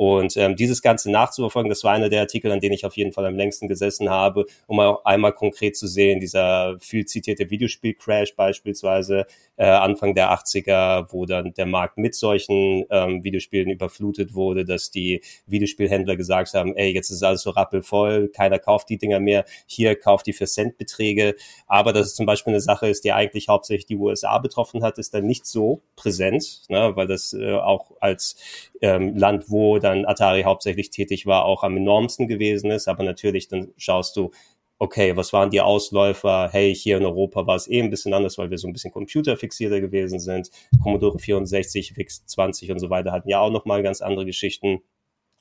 und 0.01 0.35
ähm, 0.35 0.55
dieses 0.55 0.81
Ganze 0.81 1.11
nachzuverfolgen, 1.11 1.69
das 1.69 1.83
war 1.83 1.93
einer 1.93 2.09
der 2.09 2.21
Artikel, 2.21 2.51
an 2.51 2.59
denen 2.59 2.73
ich 2.73 2.85
auf 2.87 2.97
jeden 2.97 3.13
Fall 3.13 3.23
am 3.27 3.35
längsten 3.35 3.67
gesessen 3.67 4.09
habe, 4.09 4.47
um 4.65 4.79
auch 4.79 5.05
einmal 5.05 5.31
konkret 5.31 5.77
zu 5.77 5.85
sehen, 5.85 6.19
dieser 6.19 6.79
viel 6.79 7.05
zitierte 7.05 7.51
Videospiel-Crash 7.51 8.35
beispielsweise 8.35 9.27
äh, 9.57 9.65
Anfang 9.65 10.15
der 10.15 10.31
80er, 10.31 11.05
wo 11.11 11.27
dann 11.27 11.53
der 11.53 11.67
Markt 11.67 11.99
mit 11.99 12.15
solchen 12.15 12.83
ähm, 12.89 13.23
Videospielen 13.23 13.69
überflutet 13.69 14.33
wurde, 14.33 14.65
dass 14.65 14.89
die 14.89 15.21
Videospielhändler 15.45 16.15
gesagt 16.15 16.55
haben, 16.55 16.75
ey, 16.75 16.91
jetzt 16.91 17.11
ist 17.11 17.21
alles 17.21 17.43
so 17.43 17.51
rappelvoll, 17.51 18.29
keiner 18.29 18.57
kauft 18.57 18.89
die 18.89 18.97
Dinger 18.97 19.19
mehr, 19.19 19.45
hier 19.67 19.95
kauft 19.95 20.25
die 20.25 20.33
für 20.33 20.47
Centbeträge. 20.47 21.35
Aber 21.67 21.93
dass 21.93 22.07
es 22.07 22.15
zum 22.15 22.25
Beispiel 22.25 22.53
eine 22.53 22.61
Sache 22.61 22.87
ist, 22.87 23.03
die 23.03 23.11
eigentlich 23.11 23.49
hauptsächlich 23.49 23.85
die 23.85 23.97
USA 23.97 24.39
betroffen 24.39 24.81
hat, 24.81 24.97
ist 24.97 25.13
dann 25.13 25.27
nicht 25.27 25.45
so 25.45 25.83
präsent, 25.95 26.63
ne, 26.69 26.93
weil 26.95 27.05
das 27.05 27.33
äh, 27.33 27.53
auch 27.53 27.91
als 27.99 28.35
ähm, 28.81 29.15
Land, 29.15 29.45
wo 29.49 29.79
dann 29.79 30.05
Atari 30.05 30.43
hauptsächlich 30.43 30.89
tätig 30.89 31.25
war, 31.25 31.45
auch 31.45 31.63
am 31.63 31.77
enormsten 31.77 32.27
gewesen 32.27 32.71
ist. 32.71 32.87
Aber 32.87 33.03
natürlich, 33.03 33.47
dann 33.47 33.71
schaust 33.77 34.15
du, 34.17 34.31
okay, 34.79 35.15
was 35.15 35.31
waren 35.31 35.51
die 35.51 35.61
Ausläufer? 35.61 36.49
Hey, 36.51 36.73
hier 36.73 36.97
in 36.97 37.05
Europa 37.05 37.45
war 37.45 37.55
es 37.55 37.69
eh 37.69 37.79
ein 37.79 37.91
bisschen 37.91 38.15
anders, 38.15 38.39
weil 38.39 38.49
wir 38.49 38.57
so 38.57 38.67
ein 38.67 38.73
bisschen 38.73 38.91
computerfixierter 38.91 39.79
gewesen 39.79 40.19
sind. 40.19 40.49
Commodore 40.81 41.19
64, 41.19 41.95
VIX 41.95 42.25
20 42.25 42.71
und 42.71 42.79
so 42.79 42.89
weiter 42.89 43.11
hatten 43.11 43.29
ja 43.29 43.39
auch 43.39 43.51
nochmal 43.51 43.83
ganz 43.83 44.01
andere 44.01 44.25
Geschichten, 44.25 44.81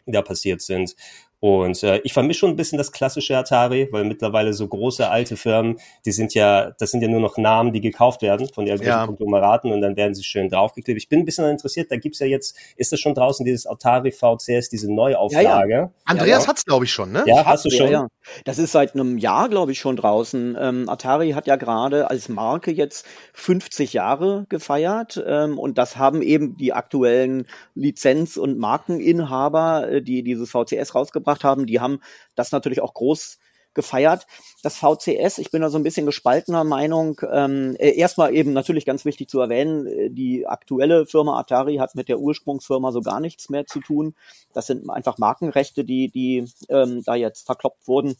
die 0.07 0.13
da 0.13 0.21
passiert 0.21 0.61
sind. 0.61 0.95
Und 1.41 1.83
äh, 1.83 2.01
ich 2.05 2.13
vermisse 2.13 2.41
schon 2.41 2.51
ein 2.51 2.57
bisschen 2.57 2.77
das 2.77 2.93
klassische 2.93 3.37
Atari, 3.37 3.89
weil 3.91 4.05
mittlerweile 4.05 4.53
so 4.53 4.69
große 4.69 5.09
alte 5.09 5.39
Firmen, 5.39 5.79
die 6.05 6.13
sind 6.13 6.35
ja, 6.35 6.73
das 6.73 6.91
sind 6.91 7.01
ja 7.01 7.09
nur 7.09 7.21
noch 7.21 7.39
Namen, 7.39 7.73
die 7.73 7.81
gekauft 7.81 8.21
werden 8.21 8.47
von 8.53 8.67
irgendwelchen 8.67 9.01
ja. 9.01 9.07
Konglomeraten 9.07 9.73
und 9.73 9.81
dann 9.81 9.97
werden 9.97 10.15
sie 10.15 10.23
schön 10.23 10.51
draufgeklebt. 10.51 10.99
Ich 10.99 11.09
bin 11.09 11.21
ein 11.21 11.25
bisschen 11.25 11.47
interessiert, 11.47 11.91
da 11.91 11.97
gibt's 11.97 12.19
ja 12.19 12.27
jetzt, 12.27 12.57
ist 12.77 12.93
das 12.93 13.01
schon 13.01 13.15
draußen, 13.15 13.47
dieses 13.47 13.67
Atari 13.67 14.13
VCS, 14.13 14.69
diese 14.69 14.93
Neuauflage? 14.93 15.73
Ja, 15.73 15.81
ja. 15.81 15.91
Andreas 16.05 16.45
ja, 16.45 16.49
hat's, 16.51 16.67
glaube 16.67 16.85
ich, 16.85 16.93
schon, 16.93 17.11
ne? 17.11 17.25
Ja, 17.27 17.47
hast 17.47 17.65
du 17.65 17.71
schon? 17.71 17.87
Ja, 17.87 18.03
ja. 18.03 18.09
Das 18.45 18.59
ist 18.59 18.73
seit 18.73 18.95
einem 18.95 19.17
Jahr, 19.17 19.49
glaube 19.49 19.73
ich, 19.73 19.79
schon 19.79 19.97
draußen. 19.97 20.59
Ähm, 20.61 20.89
Atari 20.91 21.31
hat 21.31 21.47
ja 21.47 21.57
gerade 21.57 22.11
als 22.11 22.29
Marke 22.29 22.71
jetzt 22.71 23.07
50 23.33 23.95
Jahre 23.95 24.45
gefeiert 24.51 25.23
ähm, 25.27 25.59
und 25.59 25.79
das 25.79 25.97
haben 25.97 26.21
eben 26.21 26.59
die 26.59 26.75
aktuellen 26.75 27.47
Lizenz- 27.75 28.37
und 28.37 28.59
Markeninhaber, 28.59 29.91
äh, 29.91 30.03
die 30.03 30.23
dieses 30.23 30.51
VCS 30.51 30.95
rausgebracht 30.95 31.30
gebracht 31.31 31.45
haben, 31.45 31.67
die 31.67 31.81
haben 31.81 32.01
das 32.35 32.53
natürlich 32.53 32.81
auch 32.81 32.95
groß 32.95 33.39
gefeiert. 33.73 34.27
Das 34.65 34.77
VCS, 34.77 35.39
ich 35.39 35.51
bin 35.51 35.63
da 35.63 35.71
so 35.71 35.79
ein 35.79 35.85
bisschen 35.85 36.07
gespaltener 36.07 36.65
Meinung. 36.65 37.21
Ähm, 37.31 37.77
äh, 37.79 37.91
erstmal 37.91 38.35
eben 38.35 38.53
natürlich 38.53 38.85
ganz 38.85 39.05
wichtig 39.05 39.29
zu 39.29 39.41
erwähnen, 39.41 39.87
äh, 39.87 40.11
die 40.11 40.47
aktuelle 40.47 41.07
Firma 41.07 41.39
Atari 41.39 41.77
hat 41.77 41.95
mit 41.95 42.09
der 42.09 42.19
Ursprungsfirma 42.19 42.91
so 42.91 43.01
gar 43.01 43.21
nichts 43.21 43.49
mehr 43.49 43.67
zu 43.67 43.81
tun. 43.81 44.15
Das 44.53 44.67
sind 44.67 44.91
einfach 44.91 45.19
Markenrechte, 45.19 45.85
die, 45.85 46.11
die 46.11 46.47
ähm, 46.69 47.03
da 47.05 47.15
jetzt 47.15 47.47
verkloppt 47.47 47.87
wurden. 47.87 48.17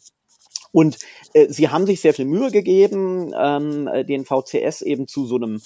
Und 0.71 0.99
äh, 1.33 1.47
sie 1.49 1.67
haben 1.67 1.85
sich 1.85 1.99
sehr 1.99 2.13
viel 2.13 2.25
Mühe 2.25 2.51
gegeben, 2.51 3.33
ähm, 3.37 3.87
äh, 3.87 4.05
den 4.05 4.25
VCS 4.25 4.81
eben 4.83 5.07
zu 5.07 5.25
so 5.25 5.35
einem 5.35 5.61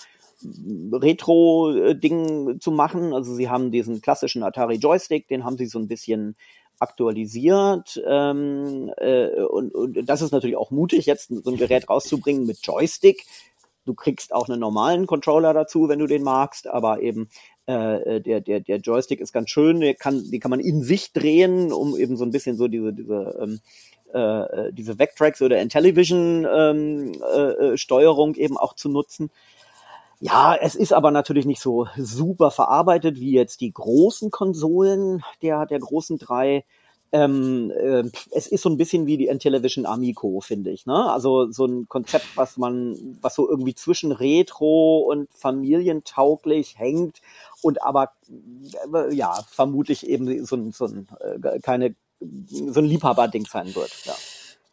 Retro-Ding 0.92 2.60
zu 2.60 2.72
machen. 2.72 3.14
Also 3.14 3.36
sie 3.36 3.50
haben 3.50 3.72
diesen 3.72 4.02
klassischen 4.02 4.44
Atari 4.44 4.76
Joystick, 4.76 5.28
den 5.28 5.44
haben 5.44 5.58
sie 5.58 5.68
so 5.68 5.80
ein 5.80 5.88
bisschen 5.88 6.36
aktualisiert 6.80 8.02
ähm, 8.08 8.92
äh, 8.98 9.42
und, 9.42 9.74
und 9.74 10.06
das 10.08 10.22
ist 10.22 10.32
natürlich 10.32 10.58
auch 10.58 10.72
mutig, 10.72 11.06
jetzt 11.06 11.30
so 11.30 11.52
ein 11.52 11.58
Gerät 11.58 11.90
rauszubringen 11.90 12.46
mit 12.46 12.60
Joystick. 12.64 13.26
Du 13.86 13.94
kriegst 13.94 14.34
auch 14.34 14.50
einen 14.50 14.60
normalen 14.60 15.06
Controller 15.06 15.54
dazu, 15.54 15.88
wenn 15.90 16.00
du 16.00 16.08
den 16.08 16.24
magst, 16.24 16.68
aber 16.68 17.02
eben 17.02 17.30
äh, 17.68 18.20
der, 18.22 18.42
der, 18.42 18.60
der 18.60 18.78
Joystick 18.78 19.22
ist 19.22 19.32
ganz 19.32 19.50
schön, 19.50 19.80
der 19.80 19.94
kann, 19.94 20.24
die 20.32 20.40
kann 20.40 20.52
man 20.52 20.60
in 20.60 20.82
sich 20.82 21.14
drehen, 21.14 21.72
um 21.72 21.96
eben 21.96 22.18
so 22.18 22.26
ein 22.26 22.32
bisschen 22.32 22.58
so 22.58 22.68
diese, 22.68 22.94
diese 22.94 23.38
ähm, 23.42 23.60
äh, 24.14 24.72
diese 24.72 24.98
Vectrex 24.98 25.42
oder 25.42 25.62
Intellivision 25.62 26.48
ähm, 26.50 27.12
äh, 27.22 27.78
Steuerung 27.78 28.36
eben 28.36 28.58
auch 28.58 28.74
zu 28.74 28.88
nutzen. 28.88 29.30
Ja, 30.26 30.56
es 30.60 30.74
ist 30.74 30.92
aber 30.92 31.12
natürlich 31.12 31.46
nicht 31.46 31.62
so 31.62 31.86
super 31.98 32.50
verarbeitet 32.50 33.20
wie 33.20 33.34
jetzt 33.34 33.62
die 33.62 33.72
großen 33.72 34.32
Konsolen 34.32 35.24
der, 35.44 35.68
der 35.68 35.78
großen 35.78 36.18
drei. 36.18 36.66
Ähm, 37.12 37.70
äh, 37.70 38.06
es 38.32 38.48
ist 38.48 38.64
so 38.64 38.70
ein 38.70 38.78
bisschen 38.78 39.06
wie 39.06 39.18
die 39.18 39.28
Intellivision 39.28 39.86
Amico, 39.86 40.40
finde 40.40 40.72
ich. 40.72 40.88
Ne? 40.88 41.12
Also 41.12 41.52
so 41.52 41.66
ein 41.66 41.88
Konzept, 41.88 42.26
was 42.36 42.58
man, 42.58 43.20
was 43.22 43.36
so 43.36 43.48
irgendwie 43.48 43.76
zwischen 43.76 44.12
Retro 44.12 44.98
und 45.08 45.32
familientauglich 45.32 46.80
hängt 46.80 47.22
und 47.62 47.84
aber 47.84 48.14
äh, 48.96 49.14
ja 49.14 49.32
vermutlich 49.52 50.08
eben 50.08 50.44
so 50.44 50.56
ein, 50.56 50.72
so 50.72 50.86
ein 50.86 51.08
äh, 51.20 51.60
keine 51.60 51.94
so 52.48 52.80
ein 52.80 52.86
Liebhaberding 52.86 53.46
sein 53.46 53.76
wird. 53.76 53.92
Ja. 54.06 54.16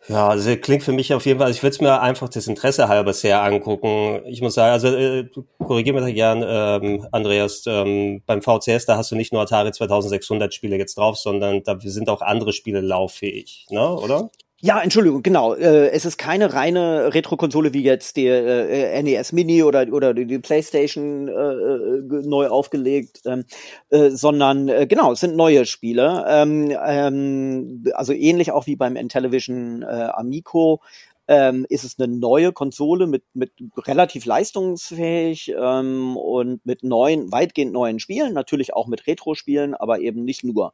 Ja, 0.08 0.28
also 0.28 0.56
klingt 0.56 0.82
für 0.82 0.92
mich 0.92 1.14
auf 1.14 1.26
jeden 1.26 1.38
Fall, 1.38 1.46
also 1.46 1.56
ich 1.56 1.62
würde 1.62 1.74
es 1.74 1.80
mir 1.80 2.00
einfach 2.00 2.28
das 2.28 2.48
Interesse 2.48 2.88
halber 2.88 3.12
sehr 3.12 3.40
angucken. 3.42 4.22
Ich 4.26 4.42
muss 4.42 4.54
sagen, 4.54 4.72
also 4.72 4.88
äh, 4.88 5.28
korrigiere 5.58 6.00
mich 6.00 6.14
gern, 6.14 6.42
ähm, 6.44 7.06
Andreas, 7.12 7.62
ähm, 7.66 8.20
beim 8.26 8.42
VCS, 8.42 8.86
da 8.86 8.96
hast 8.96 9.12
du 9.12 9.16
nicht 9.16 9.32
nur 9.32 9.42
Atari 9.42 9.70
2600 9.70 10.52
Spiele 10.52 10.76
jetzt 10.76 10.98
drauf, 10.98 11.18
sondern 11.18 11.62
da 11.62 11.78
sind 11.78 12.08
auch 12.08 12.20
andere 12.20 12.52
Spiele 12.52 12.80
lauffähig, 12.80 13.66
ne, 13.70 13.94
oder? 13.94 14.30
Ja, 14.64 14.80
Entschuldigung, 14.80 15.24
genau. 15.24 15.54
Äh, 15.54 15.88
es 15.90 16.04
ist 16.04 16.18
keine 16.18 16.54
reine 16.54 17.12
Retro-Konsole 17.12 17.74
wie 17.74 17.82
jetzt 17.82 18.16
der 18.16 18.70
äh, 18.70 19.02
NES 19.02 19.32
Mini 19.32 19.64
oder 19.64 19.92
oder 19.92 20.14
die 20.14 20.38
PlayStation 20.38 21.26
äh, 21.26 21.32
äh, 21.32 22.22
neu 22.24 22.46
aufgelegt, 22.46 23.22
ähm, 23.24 23.44
äh, 23.90 24.10
sondern 24.10 24.68
äh, 24.68 24.86
genau, 24.86 25.10
es 25.12 25.20
sind 25.20 25.34
neue 25.34 25.66
Spiele. 25.66 26.24
Ähm, 26.28 26.72
ähm, 26.80 27.84
also 27.94 28.12
ähnlich 28.12 28.52
auch 28.52 28.66
wie 28.68 28.76
beim 28.76 28.94
Intellivision 28.94 29.82
äh, 29.82 29.86
Amico 30.12 30.80
ähm, 31.26 31.66
ist 31.68 31.82
es 31.82 31.98
eine 31.98 32.06
neue 32.12 32.52
Konsole 32.52 33.08
mit, 33.08 33.24
mit 33.34 33.52
relativ 33.78 34.26
leistungsfähig 34.26 35.54
ähm, 35.58 36.16
und 36.16 36.64
mit 36.64 36.84
neuen, 36.84 37.32
weitgehend 37.32 37.72
neuen 37.72 37.98
Spielen, 37.98 38.32
natürlich 38.32 38.74
auch 38.74 38.86
mit 38.86 39.08
Retro-Spielen, 39.08 39.74
aber 39.74 39.98
eben 40.00 40.24
nicht 40.24 40.44
nur. 40.44 40.72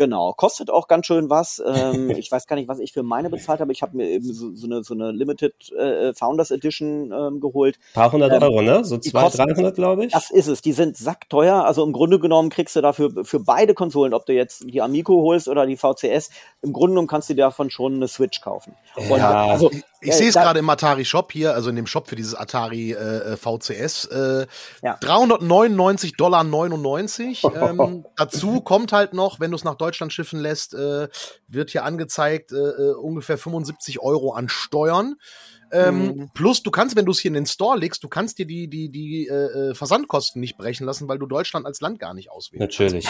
Genau, 0.00 0.32
kostet 0.32 0.70
auch 0.70 0.88
ganz 0.88 1.04
schön 1.04 1.28
was. 1.28 1.62
Ähm, 1.62 2.08
ich 2.08 2.32
weiß 2.32 2.46
gar 2.46 2.56
nicht, 2.56 2.68
was 2.68 2.78
ich 2.78 2.94
für 2.94 3.02
meine 3.02 3.28
bezahlt 3.28 3.60
habe. 3.60 3.70
Ich 3.70 3.82
habe 3.82 3.98
mir 3.98 4.08
eben 4.08 4.32
so, 4.32 4.54
so, 4.54 4.66
eine, 4.66 4.82
so 4.82 4.94
eine 4.94 5.12
Limited 5.12 5.70
äh, 5.72 6.14
Founders 6.14 6.50
Edition 6.50 7.12
ähm, 7.12 7.38
geholt. 7.38 7.78
Paar 7.92 8.10
hundert 8.10 8.32
ähm, 8.32 8.42
Euro, 8.42 8.62
ne? 8.62 8.82
So 8.82 8.96
zwei, 8.96 9.28
dreihundert, 9.28 9.74
glaube 9.74 10.06
ich. 10.06 10.12
Das 10.14 10.30
ist 10.30 10.46
es. 10.46 10.62
Die 10.62 10.72
sind 10.72 10.96
sackteuer. 10.96 11.66
Also 11.66 11.84
im 11.84 11.92
Grunde 11.92 12.18
genommen 12.18 12.48
kriegst 12.48 12.76
du 12.76 12.80
dafür 12.80 13.26
für 13.26 13.40
beide 13.40 13.74
Konsolen, 13.74 14.14
ob 14.14 14.24
du 14.24 14.32
jetzt 14.32 14.64
die 14.64 14.80
Amico 14.80 15.20
holst 15.20 15.48
oder 15.48 15.66
die 15.66 15.76
VCS, 15.76 16.30
im 16.62 16.72
Grunde 16.72 16.92
genommen 16.92 17.08
kannst 17.08 17.28
du 17.28 17.34
davon 17.34 17.68
schon 17.68 17.96
eine 17.96 18.08
Switch 18.08 18.40
kaufen. 18.40 18.74
Und 18.96 19.18
ja. 19.18 19.48
also 19.48 19.70
ich 20.00 20.10
äh, 20.10 20.12
sehe 20.12 20.28
es 20.28 20.34
gerade 20.34 20.58
im 20.58 20.70
Atari 20.70 21.04
Shop 21.04 21.32
hier, 21.32 21.54
also 21.54 21.70
in 21.70 21.76
dem 21.76 21.86
Shop 21.86 22.08
für 22.08 22.16
dieses 22.16 22.34
Atari 22.34 22.92
äh, 22.92 23.32
äh 23.32 23.36
VCS. 23.36 24.06
Äh, 24.06 24.46
ja. 24.82 24.96
399 25.00 26.16
Dollar 26.16 26.44
99. 26.44 27.44
ähm, 27.44 28.04
dazu 28.16 28.60
kommt 28.60 28.92
halt 28.92 29.12
noch, 29.12 29.40
wenn 29.40 29.50
du 29.50 29.56
es 29.56 29.64
nach 29.64 29.74
Deutschland 29.76 30.12
schiffen 30.12 30.40
lässt, 30.40 30.74
äh, 30.74 31.08
wird 31.48 31.70
hier 31.70 31.84
angezeigt 31.84 32.52
äh, 32.52 32.56
äh 32.56 32.94
ungefähr 32.94 33.38
75 33.38 34.00
Euro 34.00 34.32
an 34.32 34.48
Steuern. 34.48 35.16
Ähm, 35.72 36.06
mhm. 36.06 36.30
Plus, 36.34 36.62
du 36.62 36.70
kannst, 36.70 36.96
wenn 36.96 37.04
du 37.04 37.12
es 37.12 37.20
hier 37.20 37.28
in 37.28 37.34
den 37.34 37.46
Store 37.46 37.78
legst, 37.78 38.02
du 38.02 38.08
kannst 38.08 38.38
dir 38.38 38.46
die, 38.46 38.68
die, 38.68 38.90
die 38.90 39.28
äh, 39.28 39.72
Versandkosten 39.74 40.40
nicht 40.40 40.56
brechen 40.58 40.84
lassen, 40.84 41.06
weil 41.08 41.18
du 41.18 41.26
Deutschland 41.26 41.64
als 41.64 41.80
Land 41.80 42.00
gar 42.00 42.12
nicht 42.12 42.30
auswählst. 42.30 42.60
Natürlich. 42.60 43.08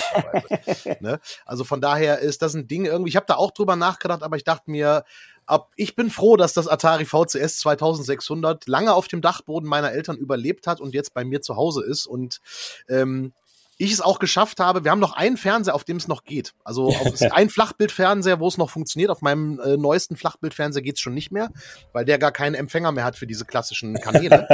ne? 1.01 1.21
Also 1.47 1.65
von 1.65 1.81
daher 1.81 2.19
ist 2.19 2.43
das 2.43 2.55
ein 2.55 2.67
Ding 2.67 2.85
irgendwie, 2.85 3.09
ich 3.09 3.17
habe 3.17 3.27
da 3.27 3.37
auch 3.37 3.53
drüber 3.53 3.77
nachgedacht, 3.77 4.23
aber 4.23 4.37
ich 4.37 4.45
dachte 4.45 4.71
mir, 4.71 5.05
ab, 5.51 5.71
ich 5.77 5.97
bin 5.97 6.11
froh, 6.11 6.37
dass 6.37 6.53
das 6.53 6.69
Atari 6.69 7.05
VCS 7.05 7.59
2600 7.59 8.67
lange 8.67 8.95
auf 8.95 9.09
dem 9.09 9.21
Dachboden 9.21 9.69
meiner 9.69 9.93
Eltern 9.93 10.17
überlebt 10.17 10.67
hat 10.67 10.81
und 10.81 10.95
jetzt 10.95 11.15
bei 11.15 11.25
mir 11.25 11.43
zu 11.43 11.57
Hause 11.57 11.85
ist 11.85 12.07
und 12.07 12.41
ähm, 12.89 13.33
ich 13.81 13.93
es 13.93 14.03
auch 14.03 14.19
geschafft 14.19 14.61
habe, 14.61 14.85
wir 14.85 14.91
haben 14.91 15.01
noch 15.01 15.15
einen 15.15 15.39
Fernseher, 15.39 15.75
auf 15.75 15.85
dem 15.85 15.97
es 15.97 16.07
noch 16.07 16.25
geht. 16.25 16.53
Also 16.65 16.89
auf, 16.89 17.23
ein 17.33 17.49
Flachbildfernseher, 17.49 18.39
wo 18.39 18.47
es 18.47 18.59
noch 18.59 18.69
funktioniert. 18.69 19.11
Auf 19.11 19.23
meinem 19.23 19.59
äh, 19.59 19.79
neuesten 19.79 20.17
Flachbildfernseher 20.17 20.83
geht 20.83 20.97
es 20.97 21.01
schon 21.01 21.15
nicht 21.15 21.33
mehr, 21.33 21.51
weil 21.95 22.05
der 22.05 22.19
gar 22.19 22.31
keinen 22.31 22.55
Empfänger 22.55 22.93
mehr 22.93 23.05
hat 23.05 23.17
für 23.17 23.27
diese 23.27 23.47
klassischen 23.47 23.95
Kanäle. 23.95 24.47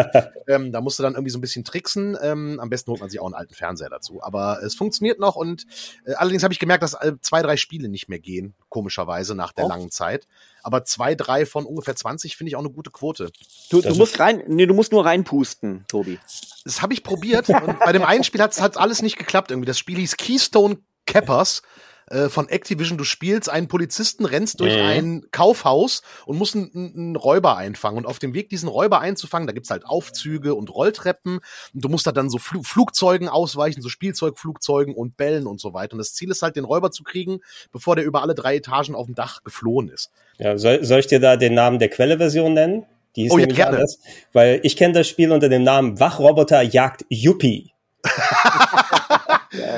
ähm, 0.48 0.70
da 0.70 0.80
musste 0.80 1.02
dann 1.02 1.14
irgendwie 1.14 1.32
so 1.32 1.38
ein 1.38 1.40
bisschen 1.40 1.64
tricksen. 1.64 2.16
Ähm, 2.22 2.60
am 2.60 2.70
besten 2.70 2.92
holt 2.92 3.00
man 3.00 3.10
sich 3.10 3.18
auch 3.18 3.26
einen 3.26 3.34
alten 3.34 3.54
Fernseher 3.54 3.90
dazu. 3.90 4.22
Aber 4.22 4.62
es 4.62 4.76
funktioniert 4.76 5.18
noch 5.18 5.34
und 5.34 5.66
äh, 6.04 6.12
allerdings 6.14 6.44
habe 6.44 6.54
ich 6.54 6.60
gemerkt, 6.60 6.84
dass 6.84 6.94
äh, 6.94 7.14
zwei, 7.20 7.42
drei 7.42 7.56
Spiele 7.56 7.88
nicht 7.88 8.08
mehr 8.08 8.20
gehen, 8.20 8.54
komischerweise 8.68 9.34
nach 9.34 9.50
der 9.50 9.64
oh. 9.64 9.68
langen 9.68 9.90
Zeit. 9.90 10.28
Aber 10.66 10.82
zwei, 10.82 11.14
drei 11.14 11.46
von 11.46 11.64
ungefähr 11.64 11.94
20 11.94 12.36
finde 12.36 12.48
ich 12.48 12.56
auch 12.56 12.60
eine 12.60 12.70
gute 12.70 12.90
Quote. 12.90 13.30
Du, 13.70 13.80
du 13.80 13.94
musst 13.94 14.18
rein, 14.18 14.42
nee, 14.48 14.66
du 14.66 14.74
musst 14.74 14.90
nur 14.90 15.04
reinpusten, 15.04 15.84
Tobi. 15.86 16.18
Das 16.64 16.82
habe 16.82 16.92
ich 16.92 17.04
probiert 17.04 17.48
und 17.48 17.78
bei 17.78 17.92
dem 17.92 18.02
einen 18.02 18.24
Spiel 18.24 18.42
hat 18.42 18.50
es 18.50 18.76
alles 18.76 19.00
nicht 19.00 19.16
geklappt 19.16 19.52
irgendwie. 19.52 19.68
Das 19.68 19.78
Spiel 19.78 19.98
hieß 19.98 20.16
Keystone 20.16 20.78
Cappers 21.06 21.62
äh, 22.08 22.28
von 22.28 22.48
Activision. 22.48 22.98
Du 22.98 23.04
spielst 23.04 23.50
einen 23.50 23.68
Polizisten, 23.68 24.24
rennst 24.24 24.60
durch 24.60 24.76
mhm. 24.76 24.82
ein 24.82 25.26
Kaufhaus 25.30 26.02
und 26.24 26.38
musst 26.38 26.54
einen, 26.54 26.70
einen, 26.74 27.16
Räuber 27.16 27.56
einfangen. 27.56 27.98
Und 27.98 28.06
auf 28.06 28.18
dem 28.18 28.34
Weg, 28.34 28.48
diesen 28.48 28.68
Räuber 28.68 29.00
einzufangen, 29.00 29.46
da 29.46 29.52
gibt's 29.52 29.70
halt 29.70 29.84
Aufzüge 29.84 30.54
und 30.54 30.72
Rolltreppen. 30.72 31.40
Und 31.74 31.84
du 31.84 31.88
musst 31.88 32.06
da 32.06 32.12
dann 32.12 32.30
so 32.30 32.38
Fl 32.38 32.62
Flugzeugen 32.62 33.28
ausweichen, 33.28 33.82
so 33.82 33.88
Spielzeugflugzeugen 33.88 34.94
und 34.94 35.16
Bällen 35.16 35.46
und 35.46 35.60
so 35.60 35.74
weiter. 35.74 35.94
Und 35.94 35.98
das 35.98 36.14
Ziel 36.14 36.30
ist 36.30 36.42
halt, 36.42 36.56
den 36.56 36.64
Räuber 36.64 36.90
zu 36.90 37.02
kriegen, 37.02 37.40
bevor 37.72 37.96
der 37.96 38.04
über 38.04 38.22
alle 38.22 38.34
drei 38.34 38.56
Etagen 38.56 38.94
auf 38.94 39.06
dem 39.06 39.14
Dach 39.14 39.42
geflohen 39.44 39.88
ist. 39.88 40.10
Ja, 40.38 40.58
soll, 40.58 40.84
soll 40.84 41.00
ich 41.00 41.06
dir 41.06 41.20
da 41.20 41.36
den 41.36 41.54
Namen 41.54 41.78
der 41.78 41.88
Quelle-Version 41.88 42.54
nennen? 42.54 42.86
Die 43.16 43.26
ist 43.26 43.32
oh, 43.32 43.38
nämlich 43.38 43.58
ja, 43.58 43.68
anders. 43.68 43.98
Weil 44.32 44.60
ich 44.62 44.76
kenne 44.76 44.94
das 44.94 45.08
Spiel 45.08 45.32
unter 45.32 45.48
dem 45.48 45.62
Namen 45.62 45.98
Wachroboter 45.98 46.62
jagt 46.62 47.04
Yuppie. 47.08 47.72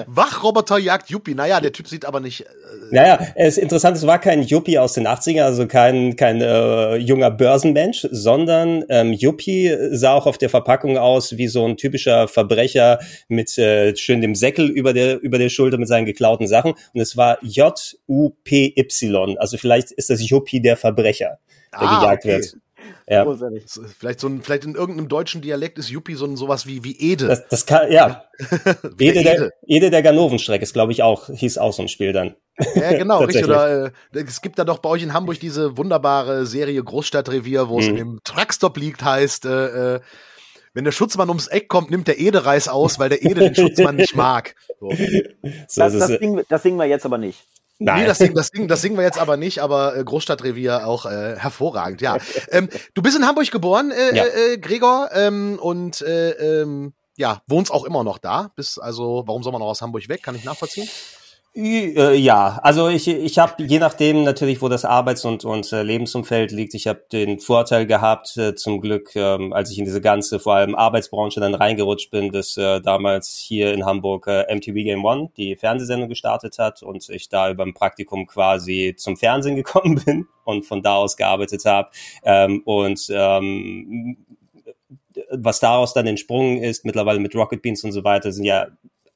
Wachroboter 0.07 0.79
jagt 0.79 1.11
Yuppie. 1.11 1.35
Naja, 1.35 1.61
der 1.61 1.73
Typ 1.73 1.89
sieht 1.89 2.05
aber 2.05 2.21
nicht. 2.21 2.43
Äh, 2.43 2.45
naja, 2.91 3.19
es 3.35 3.57
ist 3.57 3.63
interessant, 3.63 3.97
es 3.97 4.07
war 4.07 4.19
kein 4.19 4.43
Yuppie 4.43 4.79
aus 4.79 4.95
den 4.95 5.07
80ern, 5.07 5.43
also 5.43 5.67
kein, 5.67 6.17
kein 6.17 6.41
äh, 6.41 6.97
junger 6.97 7.31
Börsenmensch, 7.31 8.07
sondern 8.11 8.85
ähm, 8.89 9.13
Yuppie 9.13 9.77
sah 9.91 10.15
auch 10.15 10.27
auf 10.27 10.39
der 10.39 10.51
Verpackung 10.51 10.99
aus 10.99 11.37
wie 11.37 11.49
so 11.49 11.67
ein 11.67 11.77
typischer 11.77 12.29
Verbrecher 12.29 12.99
mit 13.29 13.57
äh, 13.59 13.97
schön 13.97 14.21
dem 14.21 14.35
Säckel 14.35 14.69
über 14.69 14.93
der, 14.93 15.21
über 15.21 15.39
der 15.39 15.49
Schulter 15.49 15.79
mit 15.79 15.89
seinen 15.89 16.07
geklauten 16.07 16.47
Sachen. 16.47 16.73
Und 16.93 17.01
es 17.01 17.17
war 17.17 17.39
J-U-P-Y. 17.43 19.39
Also 19.39 19.59
vielleicht 19.59 19.93
ist 19.93 20.11
das 20.11 20.29
Yuppie 20.29 20.61
der 20.61 20.77
Verbrecher, 20.77 21.39
der 21.73 21.83
ah, 21.83 22.01
gejagt 22.01 22.25
okay. 22.25 22.35
wird. 22.35 22.57
Ja. 23.07 23.27
Vielleicht, 23.99 24.21
so 24.21 24.29
ein, 24.29 24.43
vielleicht 24.43 24.65
in 24.65 24.75
irgendeinem 24.75 25.09
deutschen 25.09 25.41
Dialekt 25.41 25.79
ist 25.79 25.91
Yuppie 25.91 26.15
so 26.15 26.27
ein, 26.27 26.37
sowas 26.37 26.67
wie, 26.67 26.85
wie 26.85 26.99
Ede. 26.99 27.27
Das, 27.27 27.49
das 27.49 27.67
kann, 27.67 27.91
ja. 27.91 28.25
Ede, 28.99 29.23
der, 29.23 29.53
Ede 29.67 29.91
der 29.91 30.03
Ganovenstreck 30.03 30.63
ist, 30.63 30.73
glaube 30.73 30.93
ich, 30.93 31.03
auch, 31.03 31.27
hieß 31.27 31.59
auch 31.59 31.73
so 31.73 31.83
ein 31.83 31.89
Spiel 31.89 32.13
dann. 32.13 32.35
Ja, 32.75 32.97
genau, 32.97 33.19
richtig. 33.25 33.45
Oder 33.45 33.87
äh, 33.87 33.91
es 34.13 34.41
gibt 34.41 34.59
da 34.59 34.65
doch 34.65 34.79
bei 34.79 34.89
euch 34.89 35.03
in 35.03 35.13
Hamburg 35.13 35.41
diese 35.41 35.77
wunderbare 35.77 36.47
Serie 36.47 36.83
Großstadtrevier, 36.83 37.69
wo 37.69 37.79
es 37.79 37.89
mhm. 37.89 37.97
im 37.97 38.21
Truckstop 38.25 38.77
liegt, 38.77 39.03
heißt, 39.03 39.47
äh, 39.47 39.95
äh, 39.95 40.01
wenn 40.75 40.85
der 40.85 40.93
Schutzmann 40.93 41.29
ums 41.29 41.49
Eck 41.49 41.69
kommt, 41.69 41.91
nimmt 41.91 42.09
der 42.09 42.19
Ede-Reis 42.19 42.69
aus, 42.69 42.99
weil 42.99 43.09
der 43.09 43.23
Ede 43.23 43.41
den 43.41 43.55
Schutzmann 43.57 43.97
nicht 43.97 44.15
mag. 44.15 44.55
So, 44.81 44.91
das, 44.91 45.99
das, 45.99 46.07
singen, 46.07 46.45
das 46.49 46.63
singen 46.63 46.79
wir 46.79 46.87
jetzt 46.87 47.05
aber 47.05 47.19
nicht. 47.19 47.45
Nein. 47.79 48.01
Nee, 48.01 48.07
das, 48.07 48.19
singen, 48.19 48.35
das, 48.35 48.49
singen, 48.49 48.69
das 48.69 48.81
singen 48.81 48.97
wir 48.97 49.05
jetzt 49.05 49.19
aber 49.19 49.37
nicht, 49.37 49.61
aber 49.61 49.97
äh, 49.97 50.03
Großstadtrevier 50.03 50.87
auch 50.87 51.07
äh, 51.07 51.37
hervorragend, 51.37 52.01
ja. 52.01 52.17
ähm, 52.51 52.69
du 52.95 53.03
bist 53.03 53.17
in 53.17 53.27
Hamburg 53.27 53.51
geboren, 53.53 53.93
äh, 53.93 54.17
ja. 54.17 54.25
äh, 54.25 54.59
Gregor, 54.59 55.11
ähm, 55.13 55.59
und 55.61 56.01
äh, 56.01 56.31
ähm, 56.31 56.93
ja, 57.17 57.43
wohnst 57.47 57.73
auch 57.73 57.85
immer 57.85 58.05
noch 58.05 58.19
da. 58.19 58.51
Bist 58.57 58.81
also, 58.81 59.25
warum 59.27 59.43
soll 59.43 59.53
man 59.53 59.61
noch 59.61 59.69
aus 59.69 59.83
Hamburg 59.83 60.09
weg? 60.09 60.23
Kann 60.23 60.35
ich 60.35 60.45
nachvollziehen? 60.45 60.89
Äh, 61.61 62.15
ja, 62.15 62.61
also 62.63 62.89
ich, 62.89 63.09
ich 63.09 63.37
habe 63.41 63.65
je 63.65 63.81
nachdem 63.81 64.23
natürlich, 64.23 64.63
wo 64.63 64.69
das 64.69 64.85
Arbeits- 64.85 65.25
und, 65.25 65.45
und 65.45 65.73
äh, 65.73 65.83
Lebensumfeld 65.83 66.53
liegt, 66.53 66.75
ich 66.75 66.87
habe 66.87 67.03
den 67.11 67.41
Vorteil 67.41 67.85
gehabt, 67.85 68.37
äh, 68.37 68.55
zum 68.55 68.81
Glück, 68.81 69.17
ähm, 69.17 69.53
als 69.53 69.73
ich 69.73 69.79
in 69.79 69.85
diese 69.85 70.01
ganze, 70.01 70.39
vor 70.39 70.55
allem 70.55 70.77
Arbeitsbranche 70.77 71.41
dann 71.41 71.55
reingerutscht 71.55 72.13
bin, 72.13 72.31
dass 72.31 72.55
damals 72.55 73.37
hier 73.37 73.73
in 73.73 73.85
Hamburg 73.85 74.27
MTV 74.27 74.75
Game 74.75 75.05
One 75.05 75.31
die 75.37 75.57
Fernsehsendung 75.57 76.09
gestartet 76.09 76.59
hat 76.59 76.83
und 76.83 77.09
ich 77.09 77.29
da 77.29 77.51
über 77.51 77.65
ein 77.65 77.75
Praktikum 77.75 78.27
quasi 78.27 78.95
zum 78.97 79.17
Fernsehen 79.17 79.57
gekommen 79.57 80.01
bin 80.05 80.27
und 80.45 80.65
von 80.65 80.83
da 80.83 80.95
aus 80.95 81.17
gearbeitet 81.17 81.65
habe. 81.65 81.91
Ähm, 82.23 82.63
und 82.65 83.09
ähm, 83.11 84.17
was 85.31 85.59
daraus 85.59 85.93
dann 85.93 86.07
entsprungen 86.07 86.63
ist, 86.63 86.85
mittlerweile 86.85 87.19
mit 87.19 87.35
Rocket 87.35 87.63
Beans 87.63 87.83
und 87.83 87.93
so 87.93 88.05
weiter, 88.05 88.31
sind 88.31 88.45
ja 88.45 88.69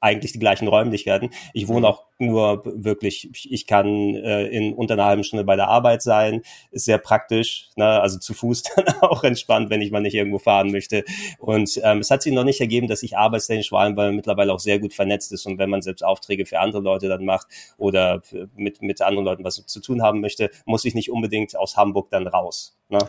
eigentlich 0.03 0.33
die 0.33 0.39
gleichen 0.39 0.67
Räumlichkeiten. 0.67 1.29
Ich 1.53 1.67
wohne 1.67 1.81
mhm. 1.81 1.85
auch 1.85 2.03
nur 2.19 2.63
wirklich, 2.65 3.29
ich 3.49 3.65
kann 3.65 4.15
äh, 4.15 4.47
in 4.47 4.73
unter 4.73 4.93
einer 4.93 5.05
halben 5.05 5.23
Stunde 5.23 5.45
bei 5.45 5.55
der 5.55 5.69
Arbeit 5.69 6.01
sein, 6.01 6.41
ist 6.71 6.85
sehr 6.85 6.97
praktisch, 6.97 7.69
ne? 7.75 8.01
also 8.01 8.19
zu 8.19 8.33
Fuß 8.33 8.63
dann 8.75 8.85
auch 9.01 9.23
entspannt, 9.23 9.69
wenn 9.69 9.81
ich 9.81 9.91
mal 9.91 10.01
nicht 10.01 10.13
irgendwo 10.13 10.39
fahren 10.39 10.71
möchte. 10.71 11.05
Und 11.39 11.79
ähm, 11.83 11.99
es 11.99 12.11
hat 12.11 12.21
sich 12.21 12.33
noch 12.33 12.43
nicht 12.43 12.59
ergeben, 12.59 12.87
dass 12.87 13.01
ich 13.03 13.17
arbeitstechnisch 13.17 13.69
vor 13.69 13.79
allem, 13.79 13.95
weil 13.95 14.07
man 14.07 14.17
mittlerweile 14.17 14.53
auch 14.53 14.59
sehr 14.59 14.79
gut 14.79 14.93
vernetzt 14.93 15.31
ist 15.31 15.45
und 15.45 15.57
wenn 15.57 15.69
man 15.69 15.81
selbst 15.81 16.03
Aufträge 16.03 16.45
für 16.45 16.59
andere 16.59 16.81
Leute 16.81 17.07
dann 17.07 17.25
macht 17.25 17.47
oder 17.77 18.21
mit, 18.55 18.81
mit 18.81 19.01
anderen 19.01 19.25
Leuten 19.25 19.43
was 19.43 19.65
zu 19.65 19.79
tun 19.79 20.01
haben 20.01 20.19
möchte, 20.19 20.49
muss 20.65 20.85
ich 20.85 20.95
nicht 20.95 21.11
unbedingt 21.11 21.55
aus 21.55 21.77
Hamburg 21.77 22.09
dann 22.11 22.27
raus. 22.27 22.77
Ne? 22.89 22.99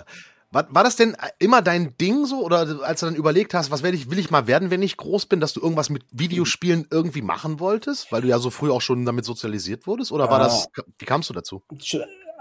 War, 0.54 0.72
war 0.72 0.84
das 0.84 0.94
denn 0.94 1.16
immer 1.40 1.62
dein 1.62 1.96
Ding 1.98 2.26
so? 2.26 2.42
Oder 2.44 2.80
als 2.84 3.00
du 3.00 3.06
dann 3.06 3.16
überlegt 3.16 3.54
hast, 3.54 3.72
was 3.72 3.82
werde 3.82 3.96
ich, 3.96 4.08
will 4.08 4.20
ich 4.20 4.30
mal 4.30 4.46
werden, 4.46 4.70
wenn 4.70 4.82
ich 4.82 4.96
groß 4.96 5.26
bin, 5.26 5.40
dass 5.40 5.52
du 5.52 5.60
irgendwas 5.60 5.90
mit 5.90 6.04
Videospielen 6.12 6.86
irgendwie 6.90 7.22
machen 7.22 7.58
wolltest? 7.58 8.12
Weil 8.12 8.22
du 8.22 8.28
ja 8.28 8.38
so 8.38 8.50
früh 8.50 8.70
auch 8.70 8.80
schon 8.80 9.04
damit 9.04 9.24
sozialisiert 9.24 9.88
wurdest? 9.88 10.12
Oder 10.12 10.30
war 10.30 10.38
das, 10.38 10.68
wie 10.98 11.04
kamst 11.06 11.28
du 11.28 11.34
dazu? 11.34 11.64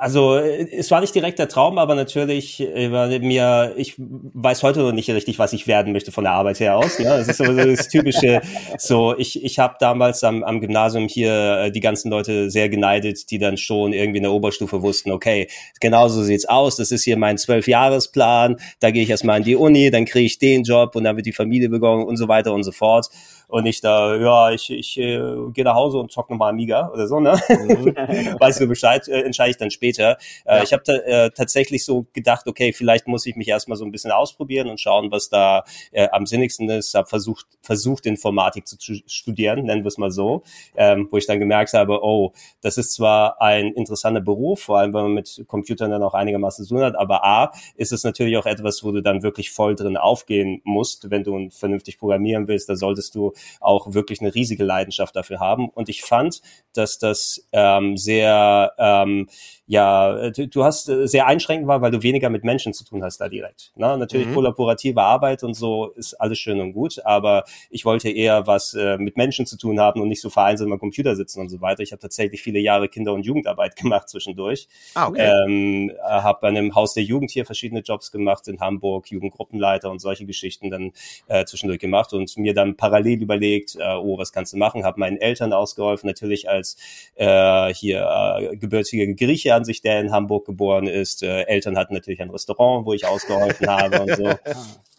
Also 0.03 0.35
es 0.35 0.91
war 0.91 0.99
nicht 0.99 1.15
direkt 1.15 1.39
der 1.39 1.47
Traum, 1.47 1.77
aber 1.77 1.95
natürlich 1.95 2.59
äh, 2.59 2.91
war 2.91 3.07
mir, 3.07 3.73
ich 3.77 3.95
weiß 3.97 4.61
heute 4.61 4.81
noch 4.81 4.91
nicht 4.91 5.09
richtig, 5.09 5.39
was 5.39 5.53
ich 5.53 5.65
werden 5.65 5.93
möchte 5.93 6.11
von 6.11 6.25
der 6.25 6.33
Arbeit 6.33 6.59
her 6.59 6.75
aus. 6.75 6.97
Ja, 6.97 7.17
das 7.17 7.29
ist 7.29 7.37
so 7.37 7.45
das 7.45 7.87
typische. 7.87 8.41
So, 8.77 9.17
ich 9.17 9.43
ich 9.43 9.59
habe 9.59 9.75
damals 9.79 10.23
am, 10.23 10.43
am 10.43 10.59
Gymnasium 10.59 11.07
hier 11.07 11.59
äh, 11.59 11.71
die 11.71 11.79
ganzen 11.79 12.09
Leute 12.09 12.49
sehr 12.49 12.67
geneidet, 12.69 13.29
die 13.31 13.37
dann 13.37 13.55
schon 13.55 13.93
irgendwie 13.93 14.17
in 14.17 14.23
der 14.23 14.31
Oberstufe 14.31 14.81
wussten, 14.81 15.11
okay, 15.11 15.47
genau 15.79 16.09
so 16.09 16.21
sieht's 16.23 16.45
aus. 16.45 16.75
Das 16.75 16.91
ist 16.91 17.03
hier 17.03 17.17
mein 17.17 17.37
zwölfjahresplan. 17.37 18.57
Da 18.79 18.91
gehe 18.91 19.03
ich 19.03 19.09
erstmal 19.09 19.37
in 19.37 19.43
die 19.43 19.55
Uni, 19.55 19.89
dann 19.89 20.05
kriege 20.05 20.25
ich 20.25 20.39
den 20.39 20.63
Job 20.63 20.95
und 20.95 21.05
dann 21.05 21.15
wird 21.15 21.27
die 21.27 21.33
Familie 21.33 21.69
begonnen 21.69 22.03
und 22.03 22.17
so 22.17 22.27
weiter 22.27 22.53
und 22.53 22.63
so 22.63 22.71
fort 22.71 23.09
und 23.47 23.63
nicht 23.63 23.84
da, 23.84 24.15
ja, 24.15 24.51
ich, 24.51 24.69
ich 24.69 24.97
äh, 24.97 25.21
gehe 25.53 25.63
nach 25.63 25.75
Hause 25.75 25.97
und 25.97 26.12
zock 26.12 26.29
nochmal 26.29 26.49
Amiga 26.49 26.89
oder 26.93 27.08
so, 27.08 27.19
ne? 27.19 27.39
Mhm. 27.49 27.95
weißt 28.39 28.62
du 28.62 28.67
Bescheid, 28.67 29.08
äh, 29.08 29.21
entscheide 29.21 29.51
ich 29.51 29.58
dann 29.58 29.71
später. 29.71 30.17
Äh, 30.45 30.58
ja. 30.58 30.63
Ich 30.63 30.73
habe 30.73 30.84
äh, 31.06 31.29
tatsächlich 31.32 31.86
so 31.86 32.06
gedacht, 32.13 32.47
okay, 32.47 32.73
vielleicht 32.73 33.08
muss 33.08 33.25
ich 33.25 33.36
mich 33.36 33.47
erstmal 33.47 33.77
so 33.77 33.86
ein 33.86 33.91
bisschen 33.91 34.12
ausprobieren 34.12 34.69
und 34.69 34.79
schauen, 34.79 35.12
was 35.12 35.29
da 35.29 35.63
äh, 35.91 36.08
am 36.10 36.25
sinnigsten 36.25 36.69
ist. 36.69 36.93
Habe 36.93 37.08
versucht, 37.08 37.45
versucht 37.62 38.06
Informatik 38.06 38.67
zu 38.67 38.77
studieren, 39.06 39.65
nennen 39.65 39.84
wir 39.84 39.88
es 39.88 39.97
mal 39.97 40.12
so, 40.12 40.43
ähm, 40.75 41.08
wo 41.12 41.17
ich 41.17 41.27
dann 41.27 41.39
gemerkt 41.39 41.73
habe, 41.73 42.03
oh, 42.03 42.34
das 42.62 42.77
ist 42.77 42.93
zwar 42.93 43.41
ein 43.41 43.73
interessanter 43.73 44.21
Beruf, 44.21 44.62
vor 44.62 44.79
allem 44.79 44.93
wenn 44.93 45.03
man 45.03 45.13
mit 45.13 45.43
Computern 45.47 45.91
dann 45.91 46.03
auch 46.03 46.13
einigermaßen 46.13 46.65
zu 46.65 46.75
tun 46.75 46.84
hat, 46.84 46.95
aber 46.95 47.23
A, 47.23 47.51
ist 47.75 47.91
es 47.91 48.03
natürlich 48.03 48.38
auch 48.38 48.45
etwas, 48.45 48.84
wo 48.84 48.91
du 48.91 49.01
dann 49.01 49.23
wirklich 49.23 49.51
voll 49.51 49.75
drin 49.75 49.97
aufgehen 49.97 50.62
musst, 50.63 51.10
wenn 51.10 51.23
du 51.23 51.49
vernünftig 51.49 51.97
programmieren 51.97 52.47
willst, 52.47 52.69
da 52.69 52.75
solltest 52.75 53.15
du 53.15 53.34
auch 53.60 53.93
wirklich 53.93 54.21
eine 54.21 54.34
riesige 54.34 54.63
Leidenschaft 54.63 55.15
dafür 55.15 55.39
haben. 55.39 55.69
Und 55.69 55.89
ich 55.89 56.01
fand, 56.03 56.41
dass 56.73 56.97
das 56.97 57.47
ähm, 57.51 57.97
sehr, 57.97 58.73
ähm, 58.77 59.29
ja, 59.65 60.30
du, 60.32 60.47
du 60.47 60.63
hast 60.63 60.89
äh, 60.89 61.08
sehr 61.08 61.26
einschränkend 61.26 61.67
war, 61.67 61.82
weil 61.82 61.91
du 61.91 62.04
weniger 62.04 62.30
mit 62.30 62.43
Menschen 62.43 62.73
zu 62.73 62.84
tun 62.84 63.02
hast 63.02 63.19
da 63.19 63.30
direkt. 63.30 63.71
Ne? 63.76 63.97
Natürlich 63.97 64.28
mhm. 64.28 64.34
kollaborative 64.34 65.02
Arbeit 65.02 65.43
und 65.43 65.54
so 65.54 65.91
ist 65.91 66.15
alles 66.15 66.38
schön 66.38 66.60
und 66.60 66.73
gut, 66.73 66.99
aber 67.06 67.45
ich 67.69 67.86
wollte 67.86 68.10
eher 68.10 68.45
was 68.45 68.73
äh, 68.73 68.97
mit 68.97 69.15
Menschen 69.15 69.45
zu 69.45 69.58
tun 69.58 69.80
haben 69.80 70.02
und 70.02 70.10
nicht 70.10 70.19
so 70.21 70.30
vereinzelt 70.30 70.69
am 70.69 70.80
Computer 70.80 71.15
sitzen 71.15 71.39
und 71.39 71.49
so 71.49 71.62
weiter. 71.62 71.82
Ich 71.82 71.93
habe 71.93 72.02
tatsächlich 72.02 72.41
viele 72.41 72.60
Jahre 72.60 72.89
Kinder- 72.89 73.13
und 73.13 73.26
Jugendarbeit 73.26 73.76
gemacht 73.78 74.10
zwischendurch. 74.10 74.67
Ah, 74.95 75.08
okay. 75.08 75.32
Ähm, 75.47 75.91
habe 76.04 76.39
bei 76.41 76.49
einem 76.49 76.76
Haus 76.76 76.93
der 76.93 77.04
Jugend 77.04 77.32
hier 77.32 77.45
verschiedene 77.45 77.82
Jobs 77.82 78.12
gemacht 78.12 78.47
in 78.49 78.60
Hamburg, 78.60 79.10
Jugendgruppenleiter 79.10 79.89
und 79.89 79.99
solche 79.99 80.26
Geschichten 80.26 80.71
dann 80.71 80.91
äh, 81.28 81.45
zwischendurch 81.45 81.80
gemacht 81.80 82.12
und 82.12 82.36
mir 82.38 82.54
dann 82.54 82.76
parallel 82.76 83.21
überlegt, 83.21 83.78
äh, 83.78 83.95
oh, 83.95 84.17
was 84.17 84.34
kannst 84.34 84.52
du 84.52 84.58
machen? 84.58 84.84
Habe 84.84 84.99
meinen 84.99 85.17
Eltern 85.17 85.54
ausgeholfen, 85.54 86.08
natürlich 86.08 86.49
als 86.49 86.76
äh, 87.15 87.73
hier 87.73 88.06
äh, 88.39 88.58
gebürtiger 88.58 89.12
Grieche 89.13 89.52
an 89.55 89.65
sich, 89.65 89.81
der 89.81 89.99
in 89.99 90.11
Hamburg 90.11 90.45
geboren 90.45 90.87
ist. 90.87 91.23
Äh, 91.23 91.43
Eltern 91.43 91.77
hatten 91.77 91.93
natürlich 91.93 92.21
ein 92.21 92.29
Restaurant, 92.29 92.85
wo 92.85 92.93
ich 92.93 93.05
ausgeholfen 93.05 93.67
habe 93.67 94.01
und 94.01 94.15
so. 94.15 94.33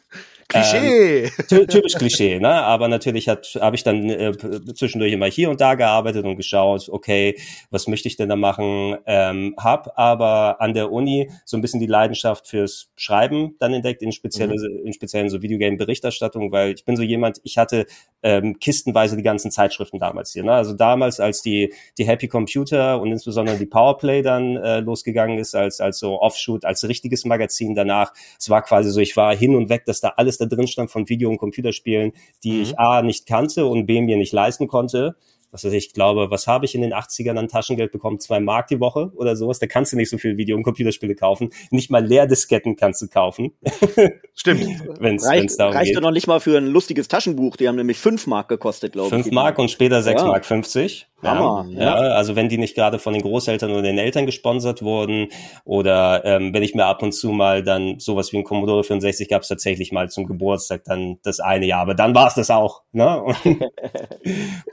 Klischee. 0.48 1.24
Ähm, 1.24 1.66
typisch 1.68 1.94
Klischee, 1.94 2.38
ne? 2.38 2.48
Aber 2.48 2.88
natürlich 2.88 3.28
habe 3.28 3.74
ich 3.74 3.82
dann 3.82 4.08
äh, 4.10 4.32
zwischendurch 4.74 5.12
immer 5.12 5.26
hier 5.26 5.50
und 5.50 5.60
da 5.60 5.74
gearbeitet 5.74 6.24
und 6.24 6.36
geschaut, 6.36 6.88
okay, 6.88 7.36
was 7.70 7.86
möchte 7.88 8.08
ich 8.08 8.16
denn 8.16 8.28
da 8.28 8.36
machen? 8.36 8.96
Ähm, 9.06 9.54
hab 9.58 9.98
aber 9.98 10.60
an 10.60 10.74
der 10.74 10.92
Uni 10.92 11.30
so 11.44 11.56
ein 11.56 11.60
bisschen 11.60 11.80
die 11.80 11.86
Leidenschaft 11.86 12.46
fürs 12.48 12.90
Schreiben 12.96 13.56
dann 13.58 13.74
entdeckt, 13.74 14.02
in 14.02 14.12
spezielle, 14.12 14.54
mhm. 14.54 14.86
in 14.86 14.92
speziellen 14.92 15.30
so 15.30 15.42
Videogame-Berichterstattung, 15.42 16.52
weil 16.52 16.74
ich 16.74 16.84
bin 16.84 16.96
so 16.96 17.02
jemand, 17.02 17.40
ich 17.44 17.58
hatte 17.58 17.86
ähm, 18.22 18.58
kistenweise 18.58 19.16
die 19.16 19.22
ganzen 19.22 19.50
Zeitschriften 19.50 19.98
damals 19.98 20.32
hier. 20.32 20.44
Ne? 20.44 20.52
Also 20.52 20.72
damals, 20.72 21.20
als 21.20 21.42
die 21.42 21.72
die 21.98 22.06
Happy 22.06 22.28
Computer 22.28 23.00
und 23.00 23.12
insbesondere 23.12 23.58
die 23.58 23.66
Powerplay 23.66 24.22
dann 24.22 24.56
äh, 24.56 24.80
losgegangen 24.80 25.38
ist, 25.38 25.54
als 25.54 25.80
als 25.80 25.98
so 25.98 26.20
Offshoot, 26.20 26.64
als 26.64 26.86
richtiges 26.88 27.24
Magazin 27.24 27.74
danach. 27.74 28.12
Es 28.38 28.50
war 28.50 28.62
quasi 28.62 28.90
so, 28.90 29.00
ich 29.00 29.16
war 29.16 29.34
hin 29.36 29.54
und 29.54 29.68
weg, 29.68 29.84
dass 29.84 30.00
da 30.00 30.14
alles 30.16 30.38
da 30.44 30.56
drin 30.56 30.66
stand 30.66 30.90
von 30.90 31.08
Video- 31.08 31.30
und 31.30 31.38
Computerspielen, 31.38 32.12
die 32.42 32.52
mhm. 32.52 32.62
ich 32.62 32.78
A 32.78 33.02
nicht 33.02 33.26
kannte 33.26 33.66
und 33.66 33.86
B 33.86 34.00
mir 34.00 34.16
nicht 34.16 34.32
leisten 34.32 34.68
konnte 34.68 35.16
was 35.54 35.62
weiß 35.62 35.72
ich, 35.72 35.92
glaube, 35.92 36.32
was 36.32 36.48
habe 36.48 36.64
ich 36.64 36.74
in 36.74 36.82
den 36.82 36.92
80ern 36.92 37.38
an 37.38 37.46
Taschengeld 37.46 37.92
bekommen? 37.92 38.18
Zwei 38.18 38.40
Mark 38.40 38.66
die 38.66 38.80
Woche 38.80 39.12
oder 39.14 39.36
sowas. 39.36 39.60
Da 39.60 39.68
kannst 39.68 39.92
du 39.92 39.96
nicht 39.96 40.10
so 40.10 40.18
viel 40.18 40.36
Video- 40.36 40.56
und 40.56 40.64
Computerspiele 40.64 41.14
kaufen. 41.14 41.50
Nicht 41.70 41.92
mal 41.92 42.04
Leerdisketten 42.04 42.74
kannst 42.74 43.00
du 43.02 43.06
kaufen. 43.06 43.52
Stimmt. 44.34 44.66
wenn's, 44.98 45.24
Reicht, 45.24 45.42
wenn's 45.42 45.56
darum 45.56 45.74
reicht 45.74 45.90
geht. 45.90 45.96
doch 45.96 46.02
noch 46.02 46.10
nicht 46.10 46.26
mal 46.26 46.40
für 46.40 46.58
ein 46.58 46.66
lustiges 46.66 47.06
Taschenbuch. 47.06 47.56
Die 47.56 47.68
haben 47.68 47.76
nämlich 47.76 48.00
fünf 48.00 48.26
Mark 48.26 48.48
gekostet, 48.48 48.94
glaube 48.94 49.16
ich. 49.16 49.22
Fünf 49.22 49.32
Mark 49.32 49.60
und 49.60 49.70
später 49.70 50.02
sechs 50.02 50.22
ja. 50.22 50.26
Mark 50.26 50.44
50. 50.44 51.06
Ja, 51.24 51.64
ja, 51.68 51.94
also 51.94 52.36
wenn 52.36 52.48
die 52.48 52.58
nicht 52.58 52.74
gerade 52.74 52.98
von 52.98 53.12
den 53.12 53.22
Großeltern 53.22 53.70
oder 53.70 53.82
den 53.82 53.98
Eltern 53.98 54.26
gesponsert 54.26 54.82
wurden 54.82 55.28
oder 55.64 56.24
ähm, 56.24 56.52
wenn 56.52 56.62
ich 56.62 56.74
mir 56.74 56.86
ab 56.86 57.02
und 57.02 57.12
zu 57.12 57.30
mal 57.30 57.62
dann 57.62 57.98
sowas 57.98 58.32
wie 58.32 58.38
ein 58.38 58.44
Commodore 58.44 58.84
64 58.84 59.28
gab 59.28 59.42
es 59.42 59.48
tatsächlich 59.48 59.92
mal 59.92 60.10
zum 60.10 60.26
Geburtstag 60.26 60.84
dann 60.84 61.18
das 61.22 61.40
eine 61.40 61.66
Jahr, 61.66 61.80
aber 61.80 61.94
dann 61.94 62.14
war 62.14 62.26
es 62.26 62.34
das 62.34 62.50
auch. 62.50 62.82
Ne? 62.92 63.22
Und, 63.22 63.36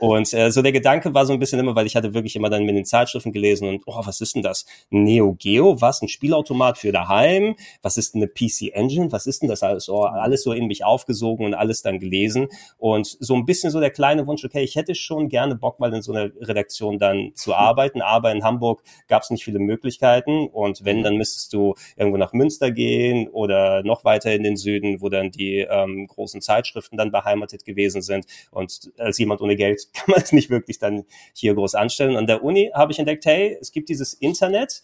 und 0.00 0.34
äh, 0.34 0.50
so 0.50 0.62
der 0.62 0.72
Gedanke 0.72 1.14
war 1.14 1.26
so 1.26 1.32
ein 1.32 1.38
bisschen 1.38 1.58
immer, 1.58 1.74
weil 1.74 1.86
ich 1.86 1.96
hatte 1.96 2.14
wirklich 2.14 2.36
immer 2.36 2.50
dann 2.50 2.64
mit 2.64 2.76
den 2.76 2.84
Zeitschriften 2.84 3.32
gelesen 3.32 3.68
und 3.68 3.82
oh, 3.86 4.00
was 4.04 4.20
ist 4.20 4.34
denn 4.34 4.42
das? 4.42 4.66
Neo 4.90 5.34
Geo, 5.34 5.80
was? 5.80 6.02
Ein 6.02 6.08
Spielautomat 6.08 6.78
für 6.78 6.92
daheim? 6.92 7.56
Was 7.82 7.96
ist 7.96 8.14
denn 8.14 8.22
eine 8.22 8.30
PC 8.30 8.74
Engine? 8.74 9.10
Was 9.12 9.26
ist 9.26 9.42
denn 9.42 9.48
das 9.48 9.62
alles? 9.62 9.88
Oh, 9.88 10.02
alles 10.04 10.42
so 10.42 10.52
in 10.52 10.66
mich 10.66 10.84
aufgesogen 10.84 11.46
und 11.46 11.54
alles 11.54 11.82
dann 11.82 11.98
gelesen 11.98 12.48
und 12.78 13.06
so 13.06 13.34
ein 13.34 13.44
bisschen 13.44 13.70
so 13.70 13.80
der 13.80 13.90
kleine 13.90 14.26
Wunsch, 14.26 14.44
okay, 14.44 14.62
ich 14.62 14.76
hätte 14.76 14.94
schon 14.94 15.28
gerne 15.28 15.56
Bock 15.56 15.80
mal 15.80 15.92
in 15.92 16.02
so 16.02 16.12
eine 16.12 16.32
Redaktion 16.42 16.98
dann 16.98 17.32
zu 17.34 17.54
arbeiten. 17.54 18.02
Aber 18.02 18.32
in 18.32 18.44
Hamburg 18.44 18.82
gab 19.08 19.22
es 19.22 19.30
nicht 19.30 19.44
viele 19.44 19.58
Möglichkeiten. 19.58 20.46
Und 20.48 20.84
wenn, 20.84 21.02
dann 21.02 21.16
müsstest 21.16 21.52
du 21.52 21.74
irgendwo 21.96 22.18
nach 22.18 22.32
Münster 22.32 22.70
gehen 22.70 23.28
oder 23.28 23.82
noch 23.82 24.04
weiter 24.04 24.32
in 24.32 24.42
den 24.42 24.56
Süden, 24.56 25.00
wo 25.00 25.08
dann 25.08 25.30
die 25.30 25.58
ähm, 25.58 26.06
großen 26.06 26.40
Zeitschriften 26.40 26.96
dann 26.96 27.10
beheimatet 27.10 27.64
gewesen 27.64 28.02
sind. 28.02 28.26
Und 28.50 28.92
als 28.98 29.18
jemand 29.18 29.40
ohne 29.40 29.56
Geld 29.56 29.88
kann 29.94 30.06
man 30.08 30.20
es 30.20 30.32
nicht 30.32 30.50
wirklich 30.50 30.78
dann 30.78 31.04
hier 31.34 31.54
groß 31.54 31.74
anstellen. 31.74 32.16
An 32.16 32.26
der 32.26 32.42
Uni 32.44 32.70
habe 32.74 32.92
ich 32.92 32.98
entdeckt, 32.98 33.24
hey, 33.26 33.56
es 33.60 33.72
gibt 33.72 33.88
dieses 33.88 34.14
Internet 34.14 34.82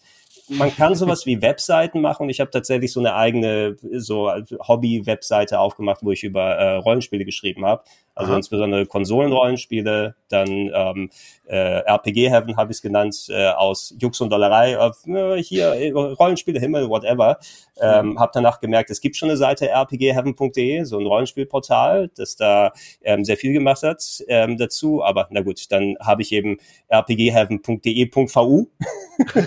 man 0.49 0.75
kann 0.75 0.95
sowas 0.95 1.25
wie 1.25 1.41
Webseiten 1.41 2.01
machen 2.01 2.23
und 2.23 2.29
ich 2.29 2.39
habe 2.39 2.51
tatsächlich 2.51 2.91
so 2.91 2.99
eine 2.99 3.15
eigene 3.15 3.75
so 3.93 4.31
Hobby-Webseite 4.67 5.59
aufgemacht, 5.59 6.01
wo 6.03 6.11
ich 6.11 6.23
über 6.23 6.55
äh, 6.55 6.75
Rollenspiele 6.75 7.25
geschrieben 7.25 7.65
habe. 7.65 7.83
Also 8.19 8.31
Aha. 8.31 8.37
insbesondere 8.37 8.85
Konsolenrollenspiele, 8.85 10.13
dann 10.27 10.49
ähm, 10.49 11.09
äh, 11.47 11.79
RPG 11.85 12.29
Heaven 12.29 12.57
habe 12.57 12.71
ich 12.71 12.79
es 12.79 12.81
genannt, 12.81 13.27
äh, 13.29 13.47
aus 13.47 13.95
Jux 13.97 14.19
und 14.19 14.29
Dollerei, 14.29 14.73
äh, 14.73 15.41
hier 15.41 15.67
äh, 15.67 15.91
Rollenspiele 15.91 16.59
Himmel, 16.59 16.89
whatever. 16.89 17.39
Ähm, 17.79 18.09
mhm. 18.09 18.19
Habe 18.19 18.31
danach 18.33 18.59
gemerkt, 18.59 18.89
es 18.89 18.99
gibt 18.99 19.15
schon 19.15 19.29
eine 19.29 19.37
Seite 19.37 19.69
rpgheaven.de, 19.69 20.83
so 20.83 20.99
ein 20.99 21.05
Rollenspielportal, 21.05 22.11
das 22.13 22.35
da 22.35 22.73
ähm, 23.03 23.23
sehr 23.23 23.37
viel 23.37 23.53
gemacht 23.53 23.83
hat 23.83 24.03
ähm, 24.27 24.57
dazu. 24.57 25.01
Aber 25.01 25.27
na 25.31 25.39
gut, 25.39 25.71
dann 25.71 25.95
habe 26.01 26.21
ich 26.21 26.33
eben 26.33 26.57
rpgheaven.de.vu, 26.91 28.67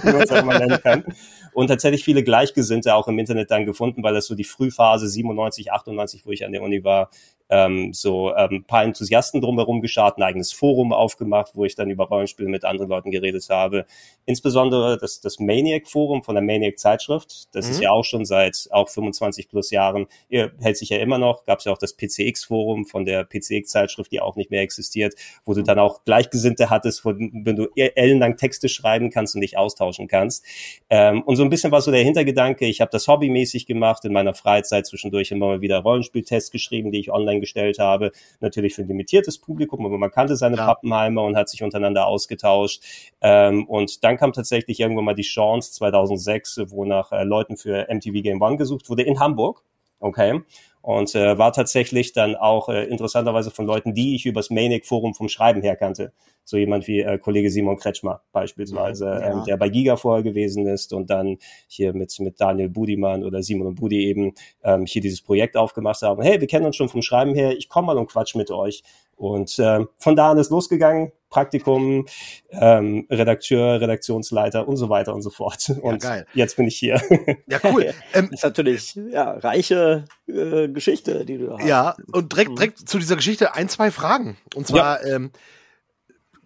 was 0.03 0.31
auch 0.31 0.45
man 0.45 0.72
nennen 0.73 0.83
kann 0.83 1.05
und 1.53 1.69
tatsächlich 1.69 2.05
viele 2.05 2.23
Gleichgesinnte 2.23 2.95
auch 2.95 3.09
im 3.09 3.19
Internet 3.19 3.51
dann 3.51 3.67
gefunden, 3.67 4.03
weil 4.03 4.15
das 4.15 4.27
so 4.27 4.35
die 4.35 4.45
Frühphase 4.45 5.09
97, 5.09 5.73
98, 5.73 6.27
wo 6.27 6.31
ich 6.31 6.45
an 6.45 6.53
der 6.53 6.63
Uni 6.63 6.85
war, 6.85 7.11
ähm, 7.53 7.93
so 7.93 8.35
ähm, 8.35 8.65
paar 8.65 8.83
Enthusiasten 8.83 9.43
drumherum 9.43 9.83
geschart, 9.83 10.17
ein 10.17 10.23
eigenes 10.23 10.53
Forum 10.53 10.95
aufgemacht, 10.95 11.53
wo 11.55 11.67
ich 11.67 11.75
dann 11.75 11.91
über 11.91 12.05
Rollenspiele 12.05 12.49
mit 12.49 12.65
anderen 12.65 12.89
Leuten 12.89 13.11
geredet 13.11 13.47
habe. 13.51 13.85
Insbesondere 14.25 14.97
das, 14.97 15.21
das 15.21 15.39
Maniac-Forum 15.39 16.23
von 16.23 16.35
der 16.35 16.43
Maniac-Zeitschrift, 16.43 17.55
das 17.55 17.67
mhm. 17.67 17.73
ist 17.73 17.83
ja 17.83 17.91
auch 17.91 18.05
schon 18.05 18.25
seit 18.25 18.69
auch 18.71 18.89
25 18.89 19.51
plus 19.51 19.71
Jahren, 19.71 20.07
hält 20.31 20.79
sich 20.79 20.89
ja 20.89 20.99
immer 20.99 21.19
noch, 21.19 21.45
gab 21.45 21.59
es 21.59 21.67
ja 21.67 21.73
auch 21.73 21.79
das 21.79 21.95
PCX-Forum 21.95 22.87
von 22.87 23.05
der 23.05 23.25
PCX-Zeitschrift, 23.25 24.11
die 24.13 24.21
auch 24.21 24.37
nicht 24.37 24.51
mehr 24.51 24.63
existiert, 24.63 25.15
wo 25.45 25.53
du 25.53 25.63
dann 25.63 25.79
auch 25.79 26.05
Gleichgesinnte 26.05 26.71
hattest, 26.71 27.05
wo, 27.05 27.11
wenn 27.11 27.57
du 27.57 27.69
e-, 27.77 27.93
ellenlang 27.95 28.39
Texte 28.39 28.71
schreiben 28.71 29.11
kannst 29.11 29.35
und 29.35 29.43
dich 29.43 29.59
austauschen 29.59 30.09
kannst. 30.09 30.47
Ähm, 30.91 31.23
und 31.23 31.37
so 31.37 31.43
ein 31.43 31.51
bisschen 31.51 31.73
war 31.73 31.81
so 31.81 31.91
der 31.91 32.03
Hintergedanke, 32.03 32.67
ich 32.67 32.81
habe 32.81 32.91
das 32.91 33.09
hobbymäßig 33.09 33.67
gemacht, 33.67 34.05
in 34.05 34.13
meiner 34.13 34.35
Freizeit 34.35 34.87
zwischendurch 34.87 35.31
immer 35.31 35.47
mal 35.47 35.61
wieder 35.61 35.79
Rollenspieltests 35.79 36.51
geschrieben, 36.51 36.93
die 36.93 37.01
ich 37.01 37.13
online 37.13 37.41
gestellt 37.41 37.79
habe. 37.79 38.13
Natürlich 38.41 38.75
für 38.75 38.83
ein 38.83 38.89
limitiertes 38.89 39.39
Publikum, 39.39 39.85
aber 39.87 39.99
man 39.99 40.11
kannte 40.11 40.37
seine 40.37 40.57
ja. 40.57 40.67
Pappenheimer 40.67 41.23
und 41.23 41.37
hat 41.37 41.49
sich 41.49 41.63
untereinander 41.63 42.07
ausgetauscht. 42.07 42.83
Ähm, 43.21 43.67
und 43.67 44.05
dann 44.05 44.17
kam 44.17 44.33
tatsächlich 44.33 44.81
irgendwann 44.81 45.05
mal 45.05 45.15
die 45.15 45.23
Chance 45.23 45.73
2006, 45.73 46.61
wo 46.67 46.85
nach 46.85 47.13
äh, 47.13 47.25
Leuten 47.25 47.57
für 47.57 47.87
MTV 47.89 48.23
Game 48.23 48.43
One 48.43 48.57
gesucht 48.57 48.89
wurde 48.91 49.03
in 49.03 49.21
Hamburg. 49.21 49.63
Okay 50.01 50.43
und 50.83 51.15
äh, 51.15 51.39
war 51.39 51.53
tatsächlich 51.53 52.13
dann 52.13 52.35
auch 52.35 52.69
äh, 52.69 52.85
interessanterweise 52.85 53.51
von 53.51 53.67
Leuten, 53.67 53.95
die 53.95 54.17
ich 54.17 54.27
übers 54.27 54.51
Manic-Forum 54.51 55.15
vom 55.15 55.29
Schreiben 55.29 55.63
her 55.63 55.77
kannte. 55.77 56.13
So 56.45 56.57
jemand 56.57 56.89
wie 56.89 57.01
äh, 57.01 57.19
Kollege 57.19 57.51
Simon 57.51 57.77
Kretschmer 57.77 58.21
beispielsweise, 58.33 59.07
ja. 59.07 59.33
ähm, 59.33 59.45
der 59.47 59.57
bei 59.57 59.69
Giga 59.69 59.97
vorher 59.97 60.25
gewesen 60.25 60.67
ist 60.67 60.93
und 60.93 61.09
dann 61.09 61.39
hier 61.69 61.95
mit, 61.95 62.19
mit 62.19 62.41
Daniel 62.41 62.69
Budimann 62.69 63.23
oder 63.23 63.45
Simon 63.45 63.69
und 63.69 63.77
Budi 63.77 64.05
eben 64.07 64.35
ähm, 64.65 64.85
hier 64.85 65.01
dieses 65.01 65.23
Projekt 65.23 65.57
aufgemacht 65.57 66.03
haben. 66.03 66.21
Hey, 66.21 66.41
wir 66.41 66.49
kennen 66.49 66.67
uns 66.67 66.75
schon 66.75 66.89
vom 66.89 67.03
Schreiben 67.03 67.35
her, 67.35 67.57
ich 67.57 67.69
komme 67.69 67.87
mal 67.87 67.99
und 67.99 68.09
quatsch 68.09 68.35
mit 68.35 68.51
euch. 68.51 68.83
Und 69.15 69.57
äh, 69.61 69.85
von 69.99 70.17
da 70.17 70.33
an 70.33 70.39
ist 70.39 70.51
losgegangen, 70.51 71.13
Praktikum, 71.33 72.07
ähm, 72.51 73.07
Redakteur, 73.11 73.81
Redaktionsleiter 73.81 74.69
und 74.69 74.77
so 74.77 74.91
weiter 74.91 75.15
und 75.15 75.23
so 75.23 75.31
fort. 75.31 75.73
Und 75.81 76.05
ja, 76.05 76.23
jetzt 76.35 76.57
bin 76.57 76.67
ich 76.67 76.77
hier. 76.77 77.01
Ja, 77.47 77.59
cool. 77.65 77.93
Ähm, 78.15 78.29
das 78.31 78.41
ist 78.41 78.45
natürlich 78.45 78.95
ja, 79.11 79.31
reiche 79.31 80.05
äh, 80.27 80.69
Geschichte, 80.69 81.25
die 81.25 81.39
du 81.39 81.57
hast. 81.57 81.67
Ja, 81.67 81.95
und 82.13 82.33
direkt, 82.33 82.51
direkt 82.51 82.89
zu 82.89 82.99
dieser 82.99 83.17
Geschichte 83.17 83.55
ein, 83.55 83.69
zwei 83.71 83.91
Fragen. 83.91 84.37
Und 84.55 84.67
zwar, 84.67 85.07
ja. 85.07 85.17
ähm, 85.17 85.31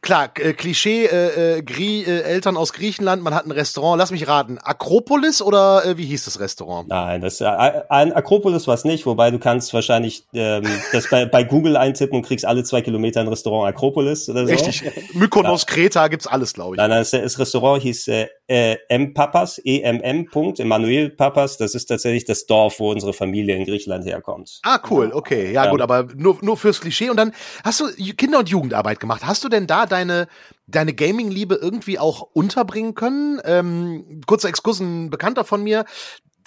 klar, 0.06 0.30
äh, 0.38 0.52
Klischee, 0.52 1.04
äh, 1.06 1.58
äh, 1.58 1.62
Grie, 1.62 2.04
äh, 2.04 2.22
Eltern 2.22 2.56
aus 2.56 2.72
Griechenland, 2.72 3.22
man 3.22 3.34
hat 3.34 3.44
ein 3.44 3.50
Restaurant, 3.50 3.98
lass 3.98 4.12
mich 4.12 4.28
raten, 4.28 4.58
Akropolis 4.58 5.42
oder 5.42 5.84
äh, 5.84 5.98
wie 5.98 6.04
hieß 6.06 6.24
das 6.24 6.38
Restaurant? 6.38 6.88
Nein, 6.88 7.20
das 7.20 7.40
äh, 7.40 7.44
ein 7.44 8.12
Akropolis 8.12 8.68
war 8.68 8.74
es 8.74 8.84
nicht, 8.84 9.04
wobei 9.04 9.32
du 9.32 9.38
kannst 9.38 9.74
wahrscheinlich 9.74 10.24
ähm, 10.32 10.64
das 10.92 11.10
bei, 11.10 11.26
bei 11.26 11.42
Google 11.42 11.76
eintippen 11.76 12.16
und 12.16 12.24
kriegst 12.24 12.46
alle 12.46 12.62
zwei 12.62 12.82
Kilometer 12.82 13.20
ein 13.20 13.28
Restaurant 13.28 13.68
Akropolis 13.68 14.28
oder 14.28 14.46
so. 14.46 14.52
Richtig. 14.52 14.84
Mykonos, 15.14 15.66
ja. 15.68 15.74
Kreta 15.74 16.08
gibt's 16.08 16.28
alles, 16.28 16.54
glaube 16.54 16.76
ich. 16.76 16.78
Nein, 16.78 16.90
nein, 16.90 17.00
das, 17.00 17.10
das 17.10 17.38
Restaurant 17.38 17.82
hieß 17.82 18.08
äh, 18.08 18.28
äh, 18.48 18.76
M 18.88 19.14
Papas, 19.14 19.60
EMM. 19.64 20.26
Punkt, 20.30 20.60
Emanuel 20.60 21.10
Papas, 21.10 21.56
das 21.56 21.74
ist 21.74 21.86
tatsächlich 21.86 22.24
das 22.24 22.46
Dorf, 22.46 22.78
wo 22.80 22.90
unsere 22.90 23.12
Familie 23.12 23.56
in 23.56 23.64
Griechenland 23.64 24.04
herkommt. 24.04 24.60
Ah, 24.62 24.80
cool, 24.90 25.10
okay. 25.12 25.52
Ja, 25.52 25.64
ja. 25.64 25.70
gut, 25.70 25.80
aber 25.80 26.08
nur, 26.14 26.38
nur 26.42 26.56
fürs 26.56 26.80
Klischee. 26.80 27.10
Und 27.10 27.16
dann 27.16 27.32
hast 27.64 27.80
du 27.80 27.86
Kinder- 28.14 28.40
und 28.40 28.48
Jugendarbeit 28.48 29.00
gemacht. 29.00 29.26
Hast 29.26 29.44
du 29.44 29.48
denn 29.48 29.66
da 29.66 29.86
deine, 29.86 30.28
deine 30.66 30.94
Gaming-Liebe 30.94 31.56
irgendwie 31.56 31.98
auch 31.98 32.22
unterbringen 32.32 32.94
können? 32.94 33.40
Ähm, 33.44 34.20
kurzer 34.26 34.48
Exkurs, 34.48 34.80
ein 34.80 35.10
Bekannter 35.10 35.44
von 35.44 35.62
mir, 35.62 35.84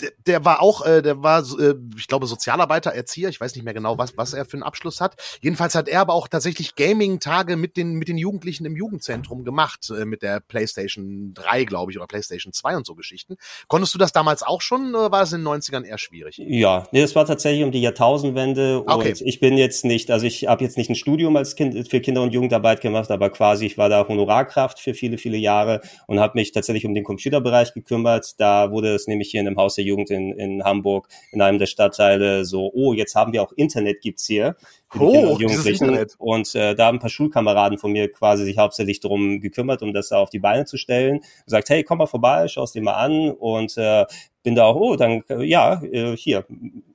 der, 0.01 0.11
der 0.25 0.45
war 0.45 0.61
auch, 0.61 0.85
äh, 0.85 1.01
der 1.01 1.21
war, 1.23 1.43
äh, 1.59 1.75
ich 1.97 2.07
glaube, 2.07 2.25
Sozialarbeiter, 2.27 2.91
Erzieher. 2.91 3.29
Ich 3.29 3.39
weiß 3.39 3.55
nicht 3.55 3.63
mehr 3.63 3.73
genau, 3.73 3.97
was, 3.97 4.17
was 4.17 4.33
er 4.33 4.45
für 4.45 4.53
einen 4.53 4.63
Abschluss 4.63 5.01
hat. 5.01 5.15
Jedenfalls 5.41 5.75
hat 5.75 5.87
er 5.87 6.01
aber 6.01 6.13
auch 6.13 6.27
tatsächlich 6.27 6.75
Gaming-Tage 6.75 7.57
mit 7.57 7.77
den, 7.77 7.93
mit 7.93 8.07
den 8.07 8.17
Jugendlichen 8.17 8.65
im 8.65 8.75
Jugendzentrum 8.75 9.43
gemacht, 9.43 9.89
äh, 9.89 10.05
mit 10.05 10.21
der 10.21 10.39
PlayStation 10.39 11.33
3, 11.33 11.65
glaube 11.65 11.91
ich, 11.91 11.97
oder 11.97 12.07
PlayStation 12.07 12.53
2 12.53 12.77
und 12.77 12.85
so 12.85 12.95
Geschichten. 12.95 13.35
Konntest 13.67 13.93
du 13.93 13.97
das 13.97 14.11
damals 14.11 14.43
auch 14.43 14.61
schon, 14.61 14.95
oder 14.95 15.11
war 15.11 15.23
es 15.23 15.33
in 15.33 15.41
den 15.41 15.47
90ern 15.47 15.83
eher 15.83 15.97
schwierig? 15.97 16.37
Ja, 16.37 16.87
nee, 16.91 17.01
das 17.01 17.15
war 17.15 17.25
tatsächlich 17.25 17.63
um 17.63 17.71
die 17.71 17.81
Jahrtausendwende. 17.81 18.83
Okay. 18.85 19.09
Und 19.09 19.21
ich 19.21 19.39
bin 19.39 19.57
jetzt 19.57 19.85
nicht, 19.85 20.11
also 20.11 20.25
ich 20.25 20.47
habe 20.47 20.63
jetzt 20.63 20.77
nicht 20.77 20.89
ein 20.89 20.95
Studium 20.95 21.35
als 21.35 21.55
Kind 21.55 21.89
für 21.89 21.99
Kinder- 21.99 22.21
und 22.21 22.33
Jugendarbeit 22.33 22.81
gemacht, 22.81 23.11
aber 23.11 23.29
quasi, 23.29 23.65
ich 23.65 23.77
war 23.77 23.89
da 23.89 24.07
Honorarkraft 24.07 24.79
für 24.79 24.93
viele, 24.93 25.17
viele 25.17 25.37
Jahre 25.37 25.81
und 26.07 26.19
habe 26.19 26.37
mich 26.37 26.51
tatsächlich 26.51 26.85
um 26.85 26.93
den 26.93 27.03
Computerbereich 27.03 27.73
gekümmert. 27.73 28.39
Da 28.39 28.71
wurde 28.71 28.93
es 28.95 29.07
nämlich 29.07 29.31
hier 29.31 29.41
in 29.41 29.45
dem 29.45 29.57
Haus 29.57 29.75
der 29.75 29.88
Jugend 29.89 30.09
in, 30.09 30.31
in 30.33 30.63
Hamburg 30.63 31.07
in 31.31 31.41
einem 31.41 31.59
der 31.59 31.65
Stadtteile 31.65 32.45
so, 32.45 32.71
oh, 32.73 32.93
jetzt 32.93 33.15
haben 33.15 33.33
wir 33.33 33.43
auch 33.43 33.51
Internet 33.53 34.01
gibt's 34.01 34.25
hier 34.25 34.55
oh, 34.97 35.37
Jugendlichen. 35.39 36.05
Und 36.17 36.55
äh, 36.55 36.75
da 36.75 36.87
haben 36.87 36.97
ein 36.97 37.01
paar 37.01 37.09
Schulkameraden 37.09 37.77
von 37.77 37.91
mir 37.91 38.11
quasi 38.11 38.43
sich 38.45 38.57
hauptsächlich 38.57 38.99
drum 38.99 39.41
gekümmert, 39.41 39.81
um 39.81 39.93
das 39.93 40.11
auf 40.11 40.29
die 40.29 40.39
Beine 40.39 40.65
zu 40.65 40.77
stellen. 40.77 41.21
Gesagt, 41.45 41.69
hey, 41.69 41.83
komm 41.83 41.99
mal 41.99 42.07
vorbei, 42.07 42.47
schau 42.47 42.63
es 42.63 42.71
dir 42.71 42.81
mal 42.81 42.93
an 42.93 43.31
und 43.31 43.77
äh, 43.77 44.05
bin 44.43 44.55
da 44.55 44.65
auch, 44.65 44.75
oh, 44.75 44.95
dann, 44.95 45.23
ja, 45.39 45.81
äh, 45.83 46.15
hier, 46.15 46.45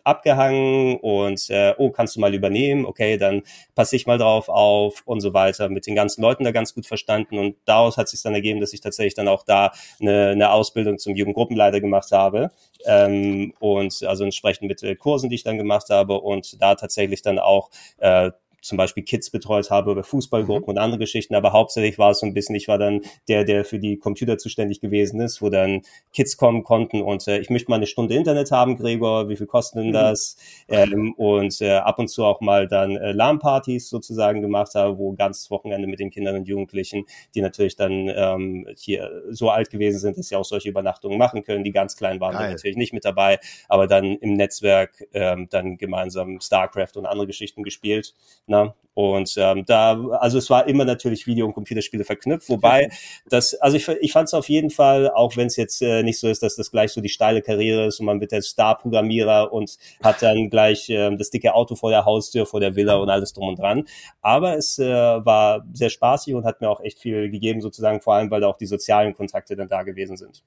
abgehangen 0.05 0.97
und 0.99 1.51
äh, 1.51 1.75
oh, 1.79 1.90
kannst 1.90 2.17
du 2.17 2.21
mal 2.21 2.35
übernehmen, 2.35 2.85
okay, 2.87 3.17
dann 3.17 3.43
passe 3.75 3.97
ich 3.97 4.07
mal 4.07 4.19
drauf 4.19 4.49
auf 4.49 5.03
und 5.07 5.21
so 5.21 5.35
weiter. 5.35 5.69
Mit 5.69 5.87
den 5.87 5.95
ganzen 5.95 6.23
Leuten 6.23 6.45
da 6.45 6.53
ganz 6.53 6.75
gut 6.75 6.87
verstanden 6.87 7.38
und 7.38 7.57
daraus 7.64 7.97
hat 7.97 8.09
sich 8.09 8.23
dann 8.23 8.35
ergeben, 8.35 8.61
dass 8.61 8.73
ich 8.73 8.81
tatsächlich 8.81 9.14
dann 9.14 9.29
auch 9.29 9.45
da 9.45 9.73
eine, 10.01 10.31
eine 10.31 10.51
Ausbildung 10.51 10.99
zum 10.99 11.17
Jugendgruppenleiter 11.17 11.81
gemacht 11.81 12.12
habe 12.12 12.51
ähm, 12.85 13.55
und 13.59 14.03
also 14.05 14.25
entsprechend 14.25 14.69
mit 14.69 14.83
äh, 14.83 14.95
Kursen, 14.95 15.31
die 15.31 15.37
ich 15.37 15.45
dann 15.45 15.59
gemacht 15.59 15.88
habe 15.90 16.21
und 16.21 16.61
da 16.61 16.75
tatsächlich 16.75 17.23
dann 17.23 17.38
auch 17.38 17.71
äh, 17.99 18.31
zum 18.64 18.79
Beispiel 18.79 19.03
Kids 19.03 19.31
betreut 19.31 19.70
habe 19.70 19.90
oder 19.90 20.03
Fußballgruppen 20.03 20.64
mhm. 20.64 20.68
und 20.68 20.79
andere 20.79 20.98
Geschichten, 20.98 21.35
aber 21.35 21.53
hauptsächlich 21.53 21.98
war 21.98 22.11
es 22.12 22.20
so 22.20 22.27
ein 22.27 22.35
bisschen, 22.35 22.55
ich 22.55 22.66
war 22.68 22.79
dann 22.79 23.03
der, 23.29 23.44
der 23.44 23.64
für 23.64 23.79
die 23.79 23.98
Computer 23.98 24.38
zuständig 24.38 24.81
gewesen 24.81 25.20
ist, 25.20 25.42
wo 25.42 25.50
dann 25.50 25.83
Kids 26.12 26.37
kommen 26.37 26.64
konnten 26.64 27.03
und 27.03 27.29
äh, 27.29 27.38
ich 27.38 27.50
möchte 27.50 27.70
mal 27.70 27.77
eine 27.77 27.87
Stunde 27.87 28.14
Internet 28.14 28.50
haben, 28.50 28.77
Gregor, 28.77 29.29
wie 29.29 29.37
viel 29.37 29.46
kostet 29.46 29.81
denn 29.81 29.88
mhm. 29.88 29.92
das? 29.92 30.37
Mhm. 30.68 30.74
Ähm, 30.74 31.14
und 31.14 31.61
äh, 31.61 31.77
ab 31.77 31.98
und 31.98 32.09
zu 32.09 32.24
auch 32.24 32.40
mal 32.40 32.66
dann 32.66 32.96
äh, 32.96 33.12
LAN-Partys 33.12 33.88
sozusagen 33.88 34.40
gemacht 34.40 34.74
habe, 34.74 34.98
wo 34.98 35.12
ganzes 35.12 35.50
Wochenende 35.50 35.87
mit 35.87 36.00
den 36.00 36.11
Kindern 36.11 36.37
und 36.37 36.48
Jugendlichen, 36.48 37.05
die 37.35 37.40
natürlich 37.40 37.77
dann 37.77 38.09
ähm, 38.09 38.66
hier 38.77 39.22
so 39.31 39.50
alt 39.50 39.70
gewesen 39.70 39.98
sind, 39.98 40.16
dass 40.16 40.29
sie 40.29 40.37
auch 40.37 40.44
solche 40.44 40.70
Übernachtungen 40.70 41.18
machen 41.18 41.42
können. 41.42 41.64
Die 41.64 41.72
ganz 41.72 41.96
kleinen 41.96 42.20
waren 42.20 42.35
natürlich 42.35 42.77
nicht 42.77 42.92
mit 42.92 43.05
dabei, 43.05 43.38
aber 43.68 43.87
dann 43.87 44.16
im 44.16 44.35
Netzwerk 44.35 45.07
ähm, 45.12 45.48
dann 45.50 45.77
gemeinsam 45.77 46.40
StarCraft 46.40 46.96
und 46.96 47.07
andere 47.07 47.27
Geschichten 47.27 47.62
gespielt. 47.62 48.14
Ne? 48.55 48.75
Und 48.95 49.35
ähm, 49.38 49.64
da, 49.67 50.01
also 50.21 50.38
es 50.38 50.49
war 50.51 50.69
immer 50.69 50.85
natürlich 50.85 51.27
Video- 51.27 51.47
und 51.47 51.53
Computerspiele 51.53 52.05
verknüpft, 52.05 52.49
wobei 52.49 52.90
das, 53.29 53.55
also 53.55 53.77
ich, 53.77 53.88
ich 53.88 54.12
fand 54.12 54.29
es 54.29 54.35
auf 54.35 54.49
jeden 54.49 54.71
Fall, 54.71 55.11
auch 55.11 55.37
wenn 55.37 55.49
es 55.49 55.57
jetzt 55.57 55.83
äh, 55.83 56.05
nicht 56.05 56.21
so 56.21 56.29
ist, 56.29 56.45
dass 56.45 56.55
das 56.55 56.71
gleich 56.71 56.93
so 56.93 57.01
die 57.01 57.09
steile 57.09 57.43
Karriere 57.43 57.87
ist 57.87 57.99
und 57.99 58.07
man 58.07 58.21
wird 58.21 58.31
der 58.31 58.43
Star-Programmierer 58.43 59.53
und 59.53 59.79
hat 60.01 60.23
dann 60.23 60.49
gleich 60.49 60.88
äh, 60.90 61.14
das 61.17 61.31
dicke 61.31 61.55
Auto 61.55 61.75
vor 61.75 61.90
der 61.90 62.05
Haustür, 62.05 62.47
vor 62.47 62.61
der 62.61 62.77
Villa 62.77 62.95
und 62.95 63.11
alles 63.11 63.33
drum 63.33 63.49
und 63.49 63.59
dran. 63.59 63.85
Aber 64.23 64.57
es 64.57 64.79
äh, 64.79 64.85
war 64.87 65.67
sehr 65.73 65.90
spaßig 65.90 66.35
und 66.35 66.45
hat 66.45 66.61
mir 66.61 66.71
auch 66.71 66.81
echt 66.81 67.01
viel 67.01 67.31
gegeben, 67.31 67.61
sozusagen, 67.61 68.01
vor 68.01 68.14
allem, 68.14 68.31
weil 68.31 68.43
da 68.43 68.47
auch 68.47 68.59
die 68.59 68.67
sozialen 68.67 69.14
Kontakte 69.14 69.57
dann 69.57 69.67
da 69.67 69.83
gewesen 69.83 70.17
sind. 70.17 70.45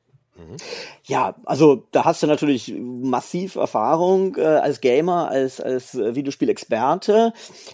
Ja, 1.06 1.36
also 1.46 1.88
da 1.92 2.06
hast 2.06 2.22
du 2.22 2.28
natürlich 2.28 2.74
massiv 2.78 3.56
Erfahrung 3.56 4.36
äh, 4.36 4.42
als 4.42 4.82
Gamer, 4.82 5.30
als, 5.30 5.60
als 5.60 5.96
äh, 5.96 6.16
Videospielexperte. 6.16 7.34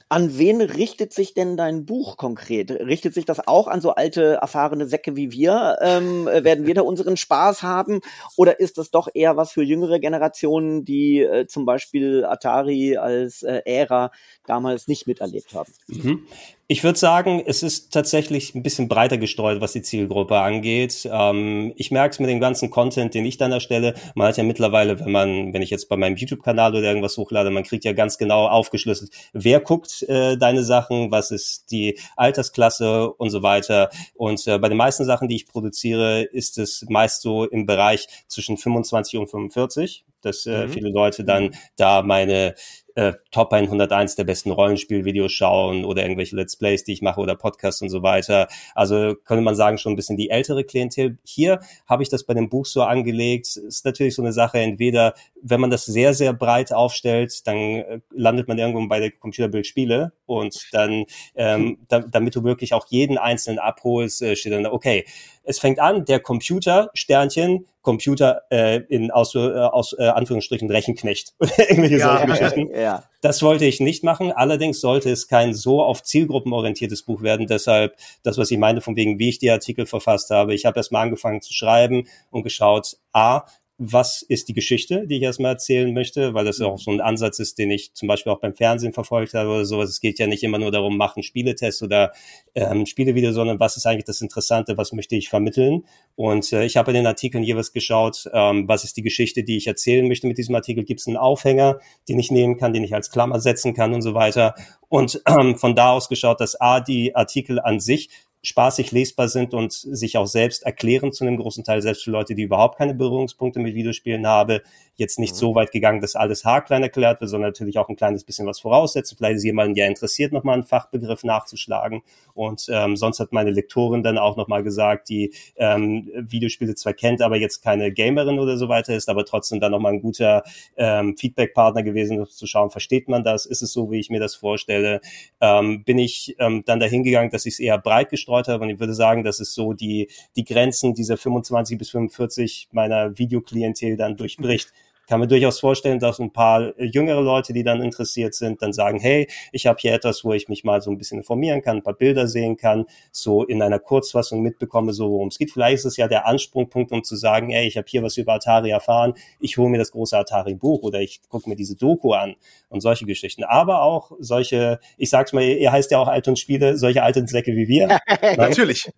An 0.09 0.37
wen 0.37 0.61
richtet 0.61 1.13
sich 1.13 1.33
denn 1.33 1.57
dein 1.57 1.85
Buch 1.85 2.17
konkret? 2.17 2.71
Richtet 2.71 3.13
sich 3.13 3.25
das 3.25 3.47
auch 3.47 3.67
an 3.67 3.81
so 3.81 3.95
alte, 3.95 4.35
erfahrene 4.41 4.87
Säcke 4.87 5.15
wie 5.15 5.31
wir? 5.31 5.77
Ähm, 5.81 6.27
äh, 6.27 6.43
werden 6.43 6.65
wir 6.65 6.73
da 6.73 6.81
unseren 6.81 7.17
Spaß 7.17 7.63
haben? 7.63 8.01
Oder 8.37 8.59
ist 8.59 8.77
das 8.77 8.91
doch 8.91 9.07
eher 9.13 9.35
was 9.35 9.51
für 9.51 9.63
jüngere 9.63 9.99
Generationen, 9.99 10.85
die 10.85 11.21
äh, 11.21 11.47
zum 11.47 11.65
Beispiel 11.65 12.25
Atari 12.25 12.97
als 12.97 13.43
äh, 13.43 13.61
Ära 13.65 14.11
damals 14.45 14.87
nicht 14.87 15.07
miterlebt 15.07 15.53
haben? 15.53 15.73
Mhm. 15.87 16.27
Ich 16.67 16.81
würde 16.85 16.97
sagen, 16.97 17.43
es 17.45 17.61
ist 17.61 17.91
tatsächlich 17.91 18.55
ein 18.55 18.63
bisschen 18.63 18.87
breiter 18.87 19.17
gestreut, 19.17 19.59
was 19.59 19.73
die 19.73 19.81
Zielgruppe 19.81 20.39
angeht. 20.39 21.07
Ähm, 21.11 21.73
ich 21.75 21.91
merke 21.91 22.13
es 22.13 22.19
mit 22.19 22.29
dem 22.29 22.39
ganzen 22.39 22.69
Content, 22.69 23.13
den 23.13 23.25
ich 23.25 23.37
dann 23.37 23.51
erstelle. 23.51 23.95
Man 24.15 24.29
hat 24.29 24.37
ja 24.37 24.45
mittlerweile, 24.45 24.97
wenn 25.01 25.11
man, 25.11 25.53
wenn 25.53 25.61
ich 25.61 25.69
jetzt 25.69 25.89
bei 25.89 25.97
meinem 25.97 26.15
YouTube-Kanal 26.15 26.71
oder 26.71 26.83
irgendwas 26.83 27.17
hochlade, 27.17 27.51
man 27.51 27.63
kriegt 27.63 27.83
ja 27.83 27.91
ganz 27.91 28.17
genau 28.17 28.47
aufgeschlüsselt, 28.47 29.11
wer 29.33 29.59
guckt 29.59 30.03
äh, 30.03 30.37
deine 30.37 30.63
Sachen, 30.63 31.11
was 31.11 31.31
ist 31.31 31.69
die 31.69 31.99
Altersklasse 32.15 33.11
und 33.11 33.29
so 33.29 33.43
weiter. 33.43 33.89
Und 34.15 34.47
äh, 34.47 34.57
bei 34.57 34.69
den 34.69 34.77
meisten 34.77 35.03
Sachen, 35.03 35.27
die 35.27 35.35
ich 35.35 35.47
produziere, 35.47 36.21
ist 36.23 36.57
es 36.57 36.85
meist 36.87 37.23
so 37.23 37.43
im 37.43 37.65
Bereich 37.65 38.07
zwischen 38.29 38.55
25 38.55 39.19
und 39.19 39.27
45 39.27 40.05
dass 40.25 40.45
äh, 40.45 40.65
mhm. 40.65 40.69
viele 40.71 40.89
Leute 40.89 41.23
dann 41.23 41.55
da 41.75 42.01
meine 42.01 42.55
äh, 42.95 43.13
Top 43.31 43.53
101 43.53 44.15
der 44.15 44.23
besten 44.23 44.51
Rollenspielvideos 44.51 45.31
schauen 45.31 45.85
oder 45.85 46.03
irgendwelche 46.03 46.35
Let's 46.35 46.55
Plays, 46.55 46.83
die 46.83 46.93
ich 46.93 47.01
mache 47.01 47.19
oder 47.19 47.35
Podcasts 47.35 47.81
und 47.81 47.89
so 47.89 48.03
weiter. 48.03 48.47
Also 48.75 49.15
könnte 49.25 49.43
man 49.43 49.55
sagen, 49.55 49.77
schon 49.77 49.93
ein 49.93 49.95
bisschen 49.95 50.17
die 50.17 50.29
ältere 50.29 50.63
Klientel. 50.63 51.17
Hier 51.23 51.59
habe 51.87 52.03
ich 52.03 52.09
das 52.09 52.23
bei 52.23 52.33
dem 52.33 52.49
Buch 52.49 52.65
so 52.65 52.83
angelegt. 52.83 53.57
Ist 53.57 53.85
natürlich 53.85 54.15
so 54.15 54.21
eine 54.21 54.33
Sache, 54.33 54.59
entweder 54.59 55.13
wenn 55.43 55.59
man 55.59 55.69
das 55.69 55.85
sehr, 55.85 56.13
sehr 56.13 56.33
breit 56.33 56.73
aufstellt, 56.73 57.45
dann 57.45 57.57
äh, 57.57 57.99
landet 58.11 58.47
man 58.47 58.57
irgendwo 58.57 58.87
bei 58.87 58.99
der 58.99 59.11
Computerbildspiele 59.11 60.13
und 60.25 60.67
dann, 60.71 61.05
ähm, 61.35 61.79
da, 61.89 61.99
damit 61.99 62.35
du 62.35 62.43
wirklich 62.43 62.73
auch 62.73 62.87
jeden 62.89 63.17
einzelnen 63.17 63.59
abholst, 63.59 64.21
äh, 64.21 64.35
steht 64.35 64.53
dann, 64.53 64.65
okay, 64.65 65.05
es 65.43 65.59
fängt 65.59 65.79
an, 65.79 66.05
der 66.05 66.21
Computer, 66.21 66.89
Sternchen, 66.93 67.67
Computer 67.81 68.43
äh, 68.49 68.77
in 68.87 69.11
aus, 69.11 69.35
äh, 69.35 69.39
aus 69.39 69.93
äh, 69.99 70.03
Anführungsstrichen 70.05 70.71
Rechenknecht 70.71 71.33
oder 71.39 71.69
irgendwelche 71.69 71.97
ja, 71.97 72.17
solche 72.17 72.27
Geschichten. 72.27 72.69
Ja. 72.73 73.03
Das 73.21 73.43
wollte 73.43 73.65
ich 73.65 73.81
nicht 73.81 74.05
machen. 74.05 74.31
Allerdings 74.31 74.79
sollte 74.79 75.11
es 75.11 75.27
kein 75.27 75.53
so 75.53 75.83
auf 75.83 76.01
Zielgruppen 76.01 76.53
orientiertes 76.53 77.03
Buch 77.03 77.21
werden. 77.21 77.45
Deshalb 77.45 77.97
das, 78.23 78.37
was 78.37 78.49
ich 78.51 78.57
meine, 78.57 78.79
von 78.79 78.95
wegen, 78.95 79.19
wie 79.19 79.29
ich 79.29 79.39
die 79.39 79.51
Artikel 79.51 79.85
verfasst 79.85 80.29
habe. 80.29 80.53
Ich 80.53 80.65
habe 80.65 80.79
erstmal 80.79 81.03
angefangen 81.03 81.41
zu 81.41 81.53
schreiben 81.53 82.07
und 82.31 82.43
geschaut, 82.43 82.95
a, 83.11 83.43
was 83.77 84.21
ist 84.21 84.49
die 84.49 84.53
Geschichte, 84.53 85.07
die 85.07 85.17
ich 85.17 85.23
erstmal 85.23 85.53
erzählen 85.53 85.91
möchte, 85.93 86.33
weil 86.35 86.45
das 86.45 86.61
auch 86.61 86.77
so 86.77 86.91
ein 86.91 87.01
Ansatz 87.01 87.39
ist, 87.39 87.57
den 87.57 87.71
ich 87.71 87.93
zum 87.93 88.07
Beispiel 88.07 88.31
auch 88.31 88.39
beim 88.39 88.53
Fernsehen 88.53 88.93
verfolgt 88.93 89.33
habe 89.33 89.49
oder 89.49 89.65
sowas. 89.65 89.89
Es 89.89 89.99
geht 89.99 90.19
ja 90.19 90.27
nicht 90.27 90.43
immer 90.43 90.59
nur 90.59 90.71
darum, 90.71 90.95
machen 90.95 91.23
Spieletest 91.23 91.81
oder 91.81 92.13
ähm, 92.53 92.85
Spielevideo, 92.85 93.31
sondern 93.31 93.59
was 93.59 93.75
ist 93.75 93.87
eigentlich 93.87 94.05
das 94.05 94.21
Interessante, 94.21 94.77
was 94.77 94.93
möchte 94.93 95.15
ich 95.15 95.29
vermitteln. 95.29 95.85
Und 96.15 96.53
äh, 96.53 96.65
ich 96.65 96.77
habe 96.77 96.91
in 96.91 96.95
den 96.95 97.07
Artikeln 97.07 97.43
jeweils 97.43 97.73
geschaut, 97.73 98.29
ähm, 98.31 98.67
was 98.67 98.83
ist 98.83 98.95
die 98.95 99.01
Geschichte, 99.01 99.43
die 99.43 99.57
ich 99.57 99.65
erzählen 99.65 100.07
möchte 100.07 100.27
mit 100.27 100.37
diesem 100.37 100.53
Artikel. 100.53 100.83
Gibt 100.83 100.99
es 100.99 101.07
einen 101.07 101.17
Aufhänger, 101.17 101.79
den 102.07 102.19
ich 102.19 102.29
nehmen 102.29 102.57
kann, 102.57 102.73
den 102.73 102.83
ich 102.83 102.93
als 102.93 103.09
Klammer 103.09 103.39
setzen 103.39 103.73
kann 103.73 103.93
und 103.93 104.03
so 104.03 104.13
weiter. 104.13 104.53
Und 104.87 105.21
ähm, 105.27 105.57
von 105.57 105.75
da 105.75 105.91
aus 105.91 106.09
geschaut, 106.09 106.39
dass 106.39 106.59
A, 106.61 106.79
die 106.79 107.15
Artikel 107.15 107.59
an 107.59 107.79
sich 107.79 108.09
spaßig 108.43 108.91
lesbar 108.91 109.29
sind 109.29 109.53
und 109.53 109.71
sich 109.71 110.17
auch 110.17 110.27
selbst 110.27 110.63
erklären 110.63 111.13
zu 111.13 111.23
einem 111.23 111.37
großen 111.37 111.63
Teil, 111.63 111.81
selbst 111.81 112.03
für 112.03 112.11
Leute, 112.11 112.35
die 112.35 112.43
überhaupt 112.43 112.77
keine 112.77 112.93
Berührungspunkte 112.93 113.59
mit 113.59 113.73
Videospielen 113.73 114.27
haben, 114.27 114.59
jetzt 114.95 115.17
nicht 115.17 115.33
mhm. 115.33 115.37
so 115.37 115.55
weit 115.55 115.71
gegangen, 115.71 116.01
dass 116.01 116.15
alles 116.15 116.45
haarklein 116.45 116.83
erklärt 116.83 117.21
wird, 117.21 117.29
sondern 117.29 117.49
natürlich 117.49 117.77
auch 117.77 117.89
ein 117.89 117.95
kleines 117.95 118.23
bisschen 118.23 118.45
was 118.45 118.59
voraussetzen. 118.59 119.17
Vielleicht 119.17 119.37
ist 119.37 119.43
jemand 119.43 119.77
ja 119.77 119.87
interessiert, 119.87 120.33
nochmal 120.33 120.55
einen 120.55 120.65
Fachbegriff 120.65 121.23
nachzuschlagen. 121.23 122.03
Und 122.33 122.67
ähm, 122.69 122.95
sonst 122.95 123.19
hat 123.19 123.31
meine 123.31 123.49
Lektorin 123.49 124.03
dann 124.03 124.17
auch 124.17 124.35
nochmal 124.35 124.61
gesagt, 124.61 125.09
die 125.09 125.33
ähm, 125.55 126.11
Videospiele 126.15 126.75
zwar 126.75 126.93
kennt, 126.93 127.21
aber 127.21 127.37
jetzt 127.37 127.63
keine 127.63 127.91
Gamerin 127.91 128.39
oder 128.39 128.57
so 128.57 128.69
weiter 128.69 128.93
ist, 128.93 129.09
aber 129.09 129.25
trotzdem 129.25 129.59
dann 129.59 129.71
nochmal 129.71 129.93
ein 129.93 130.01
guter 130.01 130.43
ähm, 130.75 131.15
Feedback-Partner 131.17 131.83
gewesen, 131.83 132.19
um 132.19 132.27
zu 132.27 132.45
schauen, 132.45 132.69
versteht 132.69 133.07
man 133.07 133.23
das? 133.23 133.45
Ist 133.45 133.61
es 133.61 133.71
so, 133.71 133.89
wie 133.89 133.99
ich 133.99 134.09
mir 134.09 134.19
das 134.19 134.35
vorstelle? 134.35 135.01
Ähm, 135.41 135.83
bin 135.83 135.97
ich 135.97 136.35
ähm, 136.39 136.63
dann 136.65 136.79
dahin 136.79 137.03
gegangen, 137.03 137.31
dass 137.31 137.45
ich 137.45 137.55
es 137.55 137.59
eher 137.59 137.77
breit 137.77 138.09
gestreut 138.09 138.32
habe 138.47 138.63
und 138.63 138.69
ich 138.69 138.79
würde 138.79 138.93
sagen, 138.93 139.23
dass 139.23 139.39
es 139.39 139.53
so 139.53 139.73
die, 139.73 140.09
die 140.35 140.43
Grenzen 140.43 140.93
dieser 140.93 141.17
25 141.17 141.77
bis 141.77 141.89
45 141.91 142.69
meiner 142.71 143.17
Videoklientel 143.17 143.95
dann 143.97 144.17
durchbricht 144.17 144.73
kann 145.07 145.19
mir 145.19 145.27
durchaus 145.27 145.59
vorstellen, 145.59 145.99
dass 145.99 146.19
ein 146.19 146.31
paar 146.31 146.79
jüngere 146.79 147.21
Leute, 147.21 147.53
die 147.53 147.63
dann 147.63 147.81
interessiert 147.81 148.33
sind, 148.33 148.61
dann 148.61 148.73
sagen, 148.73 148.99
hey, 148.99 149.27
ich 149.51 149.67
habe 149.67 149.77
hier 149.79 149.93
etwas, 149.93 150.23
wo 150.23 150.33
ich 150.33 150.47
mich 150.47 150.63
mal 150.63 150.81
so 150.81 150.91
ein 150.91 150.97
bisschen 150.97 151.19
informieren 151.19 151.61
kann, 151.61 151.77
ein 151.77 151.83
paar 151.83 151.93
Bilder 151.93 152.27
sehen 152.27 152.55
kann, 152.55 152.85
so 153.11 153.43
in 153.43 153.61
einer 153.61 153.79
Kurzfassung 153.79 154.41
mitbekomme, 154.41 154.93
so 154.93 155.09
worum 155.09 155.27
es 155.27 155.37
geht. 155.37 155.51
Vielleicht 155.51 155.75
ist 155.75 155.85
es 155.85 155.97
ja 155.97 156.07
der 156.07 156.25
Ansprungpunkt, 156.25 156.91
um 156.91 157.03
zu 157.03 157.15
sagen, 157.15 157.51
ey, 157.51 157.67
ich 157.67 157.77
habe 157.77 157.87
hier 157.89 158.01
was 158.01 158.17
über 158.17 158.33
Atari 158.33 158.69
erfahren, 158.69 159.13
ich 159.39 159.57
hole 159.57 159.69
mir 159.69 159.77
das 159.77 159.91
große 159.91 160.17
Atari-Buch 160.17 160.83
oder 160.83 161.01
ich 161.01 161.21
gucke 161.27 161.49
mir 161.49 161.55
diese 161.55 161.75
Doku 161.75 162.13
an 162.13 162.35
und 162.69 162.81
solche 162.81 163.05
Geschichten. 163.05 163.43
Aber 163.43 163.81
auch 163.81 164.13
solche, 164.19 164.79
ich 164.97 165.09
sag's 165.09 165.33
mal, 165.33 165.43
ihr 165.43 165.71
heißt 165.71 165.91
ja 165.91 165.99
auch 165.99 166.07
Alt 166.07 166.27
und 166.27 166.39
Spiele, 166.39 166.77
solche 166.77 167.03
alten 167.03 167.27
Säcke 167.27 167.55
wie 167.55 167.67
wir. 167.67 167.99
Natürlich. 168.37 168.89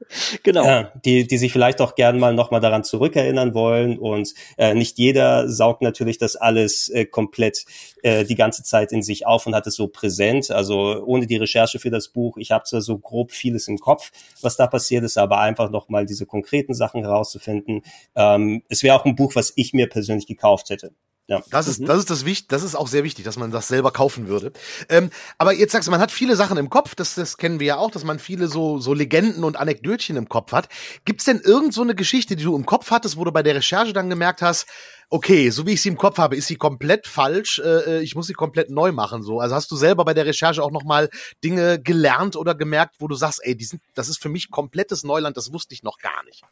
Genau. 0.43 0.65
Ja, 0.65 0.91
die, 1.03 1.25
die 1.25 1.37
sich 1.37 1.51
vielleicht 1.51 1.81
auch 1.81 1.95
gern 1.95 2.19
mal 2.19 2.33
nochmal 2.33 2.61
daran 2.61 2.83
zurückerinnern 2.83 3.53
wollen 3.53 3.97
und 3.97 4.33
äh, 4.57 4.73
nicht 4.75 4.97
jeder 4.97 5.49
saugt 5.49 5.81
natürlich 5.81 5.94
natürlich 5.95 6.17
das 6.17 6.35
alles 6.35 6.89
äh, 6.89 7.05
komplett 7.05 7.65
äh, 8.03 8.25
die 8.25 8.35
ganze 8.35 8.63
Zeit 8.63 8.91
in 8.91 9.01
sich 9.01 9.25
auf 9.25 9.47
und 9.47 9.55
hat 9.55 9.65
es 9.65 9.75
so 9.75 9.87
präsent. 9.87 10.51
Also 10.51 11.03
ohne 11.05 11.25
die 11.25 11.37
Recherche 11.37 11.79
für 11.79 11.89
das 11.89 12.09
Buch, 12.09 12.37
ich 12.37 12.51
habe 12.51 12.65
zwar 12.65 12.81
so 12.81 12.97
grob 12.97 13.31
vieles 13.31 13.67
im 13.69 13.77
Kopf, 13.79 14.11
was 14.41 14.57
da 14.57 14.67
passiert 14.67 15.03
ist, 15.05 15.17
aber 15.17 15.39
einfach 15.39 15.69
noch 15.69 15.87
mal 15.87 16.05
diese 16.05 16.25
konkreten 16.25 16.73
Sachen 16.73 17.01
herauszufinden. 17.01 17.81
Ähm, 18.15 18.63
es 18.67 18.83
wäre 18.83 18.95
auch 18.95 19.05
ein 19.05 19.15
Buch, 19.15 19.35
was 19.35 19.53
ich 19.55 19.73
mir 19.73 19.87
persönlich 19.87 20.27
gekauft 20.27 20.69
hätte. 20.69 20.91
Ja. 21.27 21.41
Das 21.49 21.67
ist, 21.67 21.81
mhm. 21.81 21.87
das 21.87 21.97
ist 21.99 22.09
das 22.11 22.23
wichtig, 22.25 22.49
das 22.49 22.61
ist 22.61 22.75
auch 22.75 22.87
sehr 22.87 23.03
wichtig, 23.03 23.25
dass 23.25 23.37
man 23.37 23.49
das 23.49 23.67
selber 23.67 23.91
kaufen 23.91 24.27
würde. 24.27 24.51
Ähm, 24.89 25.09
aber 25.39 25.53
jetzt 25.53 25.71
sagst 25.71 25.87
du, 25.87 25.91
man 25.91 25.99
hat 25.99 26.11
viele 26.11 26.35
Sachen 26.35 26.57
im 26.57 26.69
Kopf, 26.69 26.93
das, 26.93 27.15
das 27.15 27.37
kennen 27.37 27.59
wir 27.59 27.65
ja 27.67 27.77
auch, 27.77 27.89
dass 27.89 28.03
man 28.03 28.19
viele 28.19 28.47
so, 28.47 28.77
so 28.77 28.93
Legenden 28.93 29.43
und 29.43 29.57
Anekdötchen 29.57 30.17
im 30.17 30.29
Kopf 30.29 30.51
hat. 30.51 30.69
Gibt's 31.03 31.25
denn 31.25 31.39
irgend 31.39 31.73
so 31.73 31.81
eine 31.81 31.95
Geschichte, 31.95 32.35
die 32.35 32.43
du 32.43 32.55
im 32.55 32.67
Kopf 32.67 32.91
hattest, 32.91 33.17
wo 33.17 33.23
du 33.23 33.31
bei 33.31 33.41
der 33.41 33.55
Recherche 33.55 33.91
dann 33.91 34.07
gemerkt 34.09 34.43
hast, 34.43 34.67
okay, 35.09 35.49
so 35.49 35.65
wie 35.65 35.73
ich 35.73 35.81
sie 35.81 35.89
im 35.89 35.97
Kopf 35.97 36.19
habe, 36.19 36.35
ist 36.35 36.45
sie 36.45 36.57
komplett 36.57 37.07
falsch, 37.07 37.59
äh, 37.59 37.97
äh 37.97 38.01
ich 38.01 38.15
muss 38.15 38.27
sie 38.27 38.33
komplett 38.33 38.69
neu 38.69 38.91
machen, 38.91 39.23
so. 39.23 39.39
Also 39.39 39.55
hast 39.55 39.71
du 39.71 39.75
selber 39.75 40.05
bei 40.05 40.13
der 40.13 40.27
Recherche 40.27 40.61
auch 40.61 40.71
nochmal 40.71 41.09
Dinge 41.43 41.81
gelernt 41.81 42.35
oder 42.35 42.53
gemerkt, 42.53 42.95
wo 42.99 43.07
du 43.07 43.15
sagst, 43.15 43.39
ey, 43.43 43.55
die 43.55 43.65
sind, 43.65 43.81
das 43.95 44.09
ist 44.09 44.21
für 44.21 44.29
mich 44.29 44.51
komplettes 44.51 45.03
Neuland, 45.03 45.37
das 45.37 45.51
wusste 45.51 45.73
ich 45.73 45.81
noch 45.81 45.97
gar 45.97 46.23
nicht. 46.25 46.43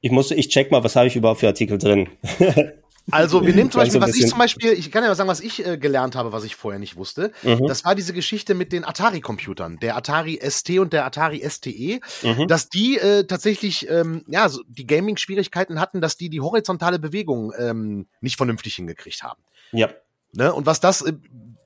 Ich 0.00 0.10
muss, 0.10 0.30
ich 0.32 0.48
check 0.48 0.72
mal, 0.72 0.82
was 0.82 0.96
habe 0.96 1.06
ich 1.06 1.16
überhaupt 1.16 1.40
für 1.40 1.48
Artikel 1.48 1.78
drin. 1.78 2.08
Also 3.10 3.46
wir 3.46 3.54
nehmen 3.54 3.70
zum 3.70 3.80
Beispiel, 3.80 4.00
was 4.00 4.16
ich 4.16 4.26
zum 4.26 4.38
Beispiel, 4.38 4.72
ich 4.72 4.90
kann 4.90 5.02
ja 5.02 5.08
mal 5.08 5.14
sagen, 5.14 5.28
was 5.28 5.40
ich 5.40 5.64
äh, 5.64 5.78
gelernt 5.78 6.16
habe, 6.16 6.32
was 6.32 6.44
ich 6.44 6.56
vorher 6.56 6.78
nicht 6.80 6.96
wusste. 6.96 7.32
Mhm. 7.42 7.66
Das 7.66 7.84
war 7.84 7.94
diese 7.94 8.12
Geschichte 8.12 8.54
mit 8.54 8.72
den 8.72 8.84
Atari-Computern, 8.84 9.78
der 9.78 9.96
Atari 9.96 10.40
ST 10.42 10.78
und 10.78 10.92
der 10.92 11.04
Atari 11.06 11.42
STE, 11.48 12.00
mhm. 12.22 12.48
dass 12.48 12.68
die 12.68 12.98
äh, 12.98 13.24
tatsächlich, 13.24 13.88
ähm, 13.88 14.24
ja, 14.26 14.48
so 14.48 14.62
die 14.68 14.86
Gaming-Schwierigkeiten 14.86 15.80
hatten, 15.80 16.00
dass 16.00 16.16
die 16.16 16.30
die 16.30 16.40
horizontale 16.40 16.98
Bewegung 16.98 17.52
ähm, 17.58 18.08
nicht 18.20 18.36
vernünftig 18.36 18.74
hingekriegt 18.74 19.22
haben. 19.22 19.42
Ja. 19.72 19.88
Ne? 20.32 20.52
Und 20.52 20.66
was 20.66 20.80
das 20.80 21.02
äh, 21.02 21.12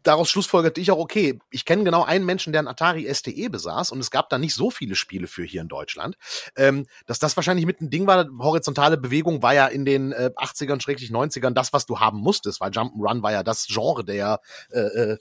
daraus 0.02 0.30
schlussfolgerte 0.30 0.80
ich 0.80 0.90
auch, 0.90 0.98
okay, 0.98 1.38
ich 1.50 1.64
kenne 1.64 1.84
genau 1.84 2.04
einen 2.04 2.24
Menschen, 2.24 2.52
der 2.52 2.60
einen 2.60 2.68
Atari 2.68 3.12
STE 3.12 3.50
besaß 3.50 3.92
und 3.92 4.00
es 4.00 4.10
gab 4.10 4.28
da 4.30 4.38
nicht 4.38 4.54
so 4.54 4.70
viele 4.70 4.94
Spiele 4.94 5.26
für 5.26 5.44
hier 5.44 5.60
in 5.60 5.68
Deutschland, 5.68 6.16
ähm, 6.56 6.86
dass 7.06 7.18
das 7.18 7.36
wahrscheinlich 7.36 7.66
mit 7.66 7.80
ein 7.80 7.90
Ding 7.90 8.06
war. 8.06 8.26
Horizontale 8.38 8.96
Bewegung 8.96 9.42
war 9.42 9.54
ja 9.54 9.66
in 9.66 9.84
den 9.84 10.12
äh, 10.12 10.30
80ern, 10.36 10.80
schräglich 10.80 11.10
90ern 11.10 11.52
das, 11.52 11.72
was 11.72 11.86
du 11.86 12.00
haben 12.00 12.18
musstest, 12.18 12.60
weil 12.60 12.70
Jump'n'Run 12.70 13.22
war 13.22 13.32
ja 13.32 13.42
das 13.42 13.66
Genre 13.66 14.04
der 14.04 14.40
äh, 14.70 14.80
äh, 14.80 15.18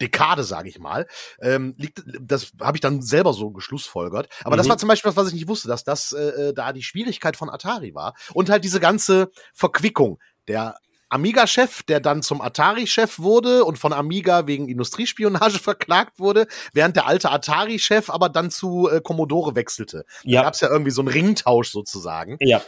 Dekade, 0.00 0.44
sage 0.44 0.68
ich 0.68 0.78
mal, 0.78 1.06
ähm, 1.40 1.74
liegt, 1.76 2.02
das 2.06 2.52
habe 2.60 2.76
ich 2.76 2.80
dann 2.80 3.02
selber 3.02 3.34
so 3.34 3.50
geschlussfolgert. 3.50 4.28
Aber 4.44 4.56
mhm. 4.56 4.58
das 4.58 4.68
war 4.68 4.78
zum 4.78 4.88
Beispiel 4.88 5.10
was, 5.10 5.16
was 5.16 5.28
ich 5.28 5.34
nicht 5.34 5.48
wusste, 5.48 5.68
dass 5.68 5.84
das 5.84 6.12
äh, 6.12 6.48
äh, 6.48 6.54
da 6.54 6.72
die 6.72 6.82
Schwierigkeit 6.82 7.36
von 7.36 7.50
Atari 7.50 7.94
war 7.94 8.14
und 8.32 8.48
halt 8.48 8.64
diese 8.64 8.80
ganze 8.80 9.30
Verquickung 9.52 10.18
der 10.48 10.76
Amiga-Chef, 11.10 11.82
der 11.82 12.00
dann 12.00 12.22
zum 12.22 12.40
Atari-Chef 12.40 13.18
wurde 13.18 13.64
und 13.64 13.78
von 13.78 13.92
Amiga 13.92 14.46
wegen 14.46 14.68
Industriespionage 14.68 15.58
verklagt 15.62 16.18
wurde, 16.18 16.46
während 16.72 16.96
der 16.96 17.06
alte 17.06 17.30
Atari-Chef 17.30 18.08
aber 18.10 18.28
dann 18.28 18.50
zu 18.50 18.88
äh, 18.88 19.00
Commodore 19.00 19.54
wechselte. 19.54 20.04
Ja. 20.22 20.40
Da 20.40 20.44
gab 20.46 20.54
es 20.54 20.60
ja 20.60 20.70
irgendwie 20.70 20.90
so 20.90 21.02
einen 21.02 21.08
Ringtausch 21.08 21.70
sozusagen. 21.70 22.36
Ja. 22.40 22.62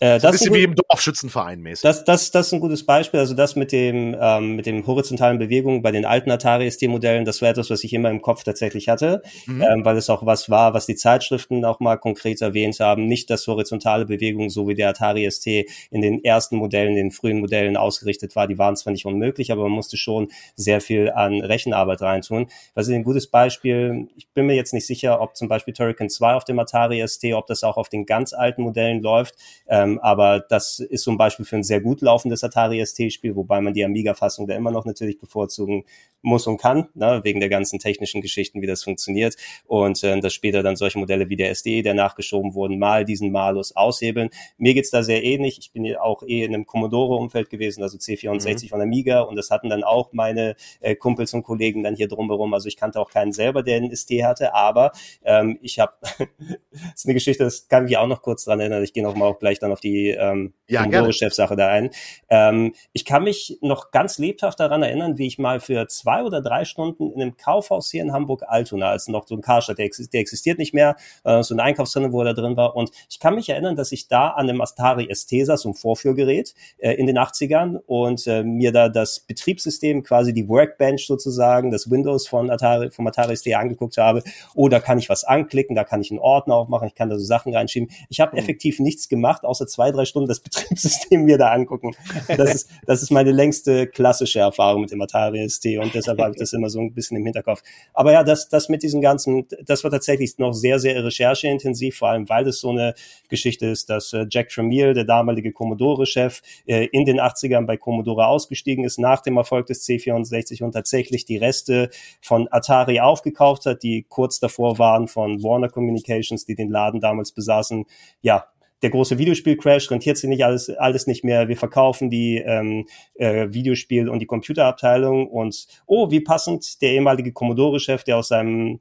Äh, 0.00 0.18
das 0.18 0.24
ein 0.24 0.32
bisschen 0.32 0.54
wie 0.54 0.62
im 0.64 0.74
Dorfschützenverein 0.74 1.60
mäßig. 1.60 1.82
Das, 1.82 2.04
das, 2.04 2.30
das 2.30 2.48
ist 2.48 2.52
ein 2.52 2.60
gutes 2.60 2.84
Beispiel. 2.84 3.20
Also 3.20 3.34
das 3.34 3.54
mit 3.54 3.70
dem, 3.70 4.16
ähm, 4.20 4.56
mit 4.56 4.66
dem 4.66 4.86
horizontalen 4.86 5.38
Bewegungen 5.38 5.82
bei 5.82 5.92
den 5.92 6.04
alten 6.04 6.30
Atari 6.30 6.68
ST-Modellen, 6.70 7.24
das 7.24 7.40
war 7.42 7.50
etwas, 7.50 7.70
was 7.70 7.84
ich 7.84 7.92
immer 7.92 8.10
im 8.10 8.20
Kopf 8.20 8.42
tatsächlich 8.42 8.88
hatte, 8.88 9.22
mhm. 9.46 9.62
ähm, 9.62 9.84
weil 9.84 9.96
es 9.96 10.10
auch 10.10 10.26
was 10.26 10.50
war, 10.50 10.74
was 10.74 10.86
die 10.86 10.96
Zeitschriften 10.96 11.64
auch 11.64 11.78
mal 11.78 11.96
konkret 11.96 12.40
erwähnt 12.42 12.80
haben. 12.80 13.06
Nicht 13.06 13.30
das 13.30 13.46
horizontale 13.46 14.04
Bewegung, 14.04 14.50
so 14.50 14.66
wie 14.66 14.74
der 14.74 14.88
Atari 14.88 15.30
ST 15.30 15.46
in 15.46 16.02
den 16.02 16.24
ersten 16.24 16.56
Modellen, 16.56 16.96
den 16.96 17.12
frühen 17.12 17.38
Modellen 17.38 17.76
ausgerichtet 17.76 18.34
war. 18.34 18.48
Die 18.48 18.58
waren 18.58 18.76
zwar 18.76 18.92
nicht 18.92 19.06
unmöglich, 19.06 19.52
aber 19.52 19.62
man 19.62 19.72
musste 19.72 19.96
schon 19.96 20.28
sehr 20.56 20.80
viel 20.80 21.10
an 21.12 21.40
Rechenarbeit 21.40 22.02
reintun. 22.02 22.48
Was 22.74 22.88
ist 22.88 22.94
ein 22.94 23.04
gutes 23.04 23.28
Beispiel? 23.28 24.08
Ich 24.16 24.28
bin 24.30 24.46
mir 24.46 24.56
jetzt 24.56 24.74
nicht 24.74 24.86
sicher, 24.86 25.20
ob 25.20 25.36
zum 25.36 25.48
Beispiel 25.48 25.72
Turrican 25.72 26.10
2 26.10 26.34
auf 26.34 26.44
dem 26.44 26.58
Atari 26.58 27.06
ST, 27.06 27.32
ob 27.34 27.46
das 27.46 27.62
auch 27.62 27.76
auf 27.76 27.88
den 27.88 28.06
ganz 28.06 28.32
alten 28.32 28.62
Modellen 28.62 29.00
läuft. 29.00 29.34
Ähm, 29.68 29.83
ähm, 29.84 29.98
aber 30.00 30.40
das 30.40 30.78
ist 30.78 31.02
zum 31.02 31.16
Beispiel 31.16 31.44
für 31.44 31.56
ein 31.56 31.62
sehr 31.62 31.80
gut 31.80 32.00
laufendes 32.00 32.42
Atari 32.42 32.84
ST-Spiel, 32.84 33.36
wobei 33.36 33.60
man 33.60 33.74
die 33.74 33.84
Amiga-Fassung 33.84 34.46
da 34.46 34.54
immer 34.54 34.70
noch 34.70 34.84
natürlich 34.84 35.18
bevorzugen 35.18 35.84
muss 36.22 36.46
und 36.46 36.56
kann, 36.56 36.88
ne, 36.94 37.20
wegen 37.22 37.40
der 37.40 37.48
ganzen 37.50 37.78
technischen 37.78 38.22
Geschichten, 38.22 38.62
wie 38.62 38.66
das 38.66 38.82
funktioniert. 38.82 39.36
Und 39.66 40.02
äh, 40.02 40.18
dass 40.20 40.32
später 40.32 40.62
dann 40.62 40.76
solche 40.76 40.98
Modelle 40.98 41.28
wie 41.28 41.36
der 41.36 41.54
SDE, 41.54 41.82
der 41.82 41.94
nachgeschoben 41.94 42.54
wurden, 42.54 42.78
mal 42.78 43.04
diesen 43.04 43.30
Malus 43.30 43.76
aushebeln. 43.76 44.30
Mir 44.56 44.74
geht's 44.74 44.90
da 44.90 45.02
sehr 45.02 45.22
ähnlich. 45.22 45.58
Ich 45.58 45.72
bin 45.72 45.84
ja 45.84 46.00
auch 46.00 46.22
eh 46.22 46.44
in 46.44 46.54
einem 46.54 46.66
Commodore-Umfeld 46.66 47.50
gewesen, 47.50 47.82
also 47.82 47.98
C64 47.98 48.64
mhm. 48.64 48.68
von 48.68 48.80
Amiga 48.80 49.20
und 49.20 49.36
das 49.36 49.50
hatten 49.50 49.68
dann 49.68 49.84
auch 49.84 50.12
meine 50.12 50.56
äh, 50.80 50.94
Kumpels 50.94 51.34
und 51.34 51.42
Kollegen 51.42 51.82
dann 51.82 51.94
hier 51.94 52.08
drumherum. 52.08 52.54
Also 52.54 52.68
ich 52.68 52.76
kannte 52.76 53.00
auch 53.00 53.10
keinen 53.10 53.32
selber, 53.32 53.62
der 53.62 53.76
einen 53.76 53.94
ST 53.94 54.10
hatte, 54.22 54.54
aber 54.54 54.92
ähm, 55.24 55.58
ich 55.60 55.78
habe 55.78 55.92
Das 56.74 56.92
ist 56.96 57.06
eine 57.06 57.14
Geschichte, 57.14 57.44
das 57.44 57.68
kann 57.68 57.86
ich 57.86 57.96
auch 57.96 58.06
noch 58.06 58.22
kurz 58.22 58.44
dran 58.44 58.60
erinnern. 58.60 58.82
Ich 58.82 58.92
gehe 58.92 59.02
noch 59.02 59.14
mal 59.14 59.26
auch 59.26 59.38
gleich 59.38 59.58
dann 59.58 59.70
auf 59.74 59.80
die 59.80 60.10
ähm, 60.10 60.54
ja, 60.66 61.12
Chefsache 61.12 61.56
da 61.56 61.68
ein. 61.68 61.90
Ähm, 62.30 62.74
ich 62.92 63.04
kann 63.04 63.24
mich 63.24 63.58
noch 63.60 63.90
ganz 63.90 64.18
lebhaft 64.18 64.60
daran 64.60 64.82
erinnern, 64.82 65.18
wie 65.18 65.26
ich 65.26 65.38
mal 65.38 65.60
für 65.60 65.86
zwei 65.88 66.22
oder 66.22 66.40
drei 66.40 66.64
Stunden 66.64 67.12
in 67.12 67.20
einem 67.20 67.36
Kaufhaus 67.36 67.90
hier 67.90 68.02
in 68.02 68.12
Hamburg-Altona, 68.12 68.88
als 68.88 69.08
noch 69.08 69.26
so 69.26 69.34
ein 69.34 69.42
Karstadt, 69.42 69.78
der, 69.78 69.90
der 70.12 70.20
existiert 70.20 70.58
nicht 70.58 70.72
mehr, 70.72 70.96
äh, 71.24 71.42
so 71.42 71.54
ein 71.54 71.60
Einkaufszentrum, 71.60 72.12
wo 72.12 72.22
er 72.22 72.32
da 72.32 72.40
drin 72.40 72.56
war. 72.56 72.76
Und 72.76 72.90
ich 73.10 73.20
kann 73.20 73.34
mich 73.34 73.48
erinnern, 73.48 73.76
dass 73.76 73.92
ich 73.92 74.08
da 74.08 74.28
an 74.28 74.48
einem 74.48 74.60
Astari 74.60 75.08
ST 75.12 75.44
saß, 75.44 75.62
so 75.62 75.70
ein 75.70 75.74
Vorführgerät 75.74 76.54
äh, 76.78 76.92
in 76.92 77.06
den 77.06 77.18
80ern 77.18 77.80
und 77.86 78.26
äh, 78.26 78.42
mir 78.42 78.72
da 78.72 78.88
das 78.88 79.20
Betriebssystem, 79.20 80.02
quasi 80.02 80.32
die 80.32 80.48
Workbench 80.48 81.06
sozusagen, 81.06 81.70
das 81.70 81.90
Windows 81.90 82.26
von 82.26 82.50
Atari, 82.50 82.90
vom 82.90 83.06
Atari 83.06 83.36
ST 83.36 83.52
angeguckt 83.54 83.98
habe. 83.98 84.22
Oh, 84.54 84.68
da 84.68 84.80
kann 84.80 84.98
ich 84.98 85.10
was 85.10 85.24
anklicken, 85.24 85.76
da 85.76 85.84
kann 85.84 86.00
ich 86.00 86.10
einen 86.10 86.20
Ordner 86.20 86.54
aufmachen, 86.54 86.88
ich 86.88 86.94
kann 86.94 87.10
da 87.10 87.18
so 87.18 87.24
Sachen 87.24 87.54
reinschieben. 87.54 87.90
Ich 88.08 88.20
habe 88.20 88.32
mhm. 88.32 88.38
effektiv 88.38 88.80
nichts 88.80 89.08
gemacht, 89.08 89.44
außer 89.44 89.63
zwei, 89.66 89.90
drei 89.90 90.04
Stunden 90.04 90.28
das 90.28 90.40
Betriebssystem 90.44 91.24
mir 91.24 91.38
da 91.38 91.52
angucken. 91.52 91.92
Das 92.28 92.54
ist, 92.54 92.70
das 92.86 93.02
ist 93.02 93.10
meine 93.10 93.32
längste 93.32 93.86
klassische 93.86 94.40
Erfahrung 94.40 94.82
mit 94.82 94.90
dem 94.90 95.00
Atari 95.00 95.48
ST 95.48 95.66
und 95.78 95.94
deshalb 95.94 96.20
habe 96.20 96.32
ich 96.32 96.38
das 96.38 96.52
immer 96.52 96.70
so 96.70 96.80
ein 96.80 96.92
bisschen 96.92 97.16
im 97.16 97.24
Hinterkopf. 97.24 97.62
Aber 97.92 98.12
ja, 98.12 98.22
das, 98.22 98.48
das 98.48 98.68
mit 98.68 98.82
diesen 98.82 99.00
ganzen, 99.00 99.46
das 99.64 99.84
war 99.84 99.90
tatsächlich 99.90 100.38
noch 100.38 100.52
sehr, 100.52 100.78
sehr 100.78 101.02
rechercheintensiv, 101.04 101.96
vor 101.96 102.08
allem 102.08 102.28
weil 102.28 102.46
es 102.48 102.60
so 102.60 102.70
eine 102.70 102.94
Geschichte 103.28 103.66
ist, 103.66 103.90
dass 103.90 104.12
äh, 104.12 104.26
Jack 104.30 104.48
Tramiel, 104.48 104.94
der 104.94 105.04
damalige 105.04 105.52
Commodore-Chef, 105.52 106.42
äh, 106.66 106.86
in 106.86 107.04
den 107.04 107.20
80ern 107.20 107.66
bei 107.66 107.76
Commodore 107.76 108.26
ausgestiegen 108.26 108.84
ist, 108.84 108.98
nach 108.98 109.20
dem 109.20 109.36
Erfolg 109.36 109.66
des 109.66 109.86
C64 109.86 110.62
und 110.62 110.72
tatsächlich 110.72 111.24
die 111.24 111.36
Reste 111.36 111.90
von 112.20 112.48
Atari 112.50 113.00
aufgekauft 113.00 113.66
hat, 113.66 113.82
die 113.82 114.06
kurz 114.08 114.40
davor 114.40 114.78
waren 114.78 115.08
von 115.08 115.42
Warner 115.42 115.68
Communications, 115.68 116.44
die 116.44 116.54
den 116.54 116.70
Laden 116.70 117.00
damals 117.00 117.32
besaßen, 117.32 117.84
ja, 118.22 118.46
der 118.84 118.90
große 118.90 119.16
Videospiel-Crash, 119.16 119.90
rentiert 119.90 120.18
sich 120.18 120.28
nicht 120.28 120.44
alles, 120.44 120.68
alles 120.68 121.06
nicht 121.06 121.24
mehr. 121.24 121.48
Wir 121.48 121.56
verkaufen 121.56 122.10
die 122.10 122.36
ähm, 122.36 122.86
äh, 123.14 123.48
Videospiel- 123.50 124.10
und 124.10 124.18
die 124.18 124.26
Computerabteilung 124.26 125.26
und 125.26 125.66
oh, 125.86 126.10
wie 126.10 126.20
passend 126.20 126.82
der 126.82 126.90
ehemalige 126.90 127.32
Commodore-Chef, 127.32 128.04
der 128.04 128.18
aus 128.18 128.28
seinem 128.28 128.80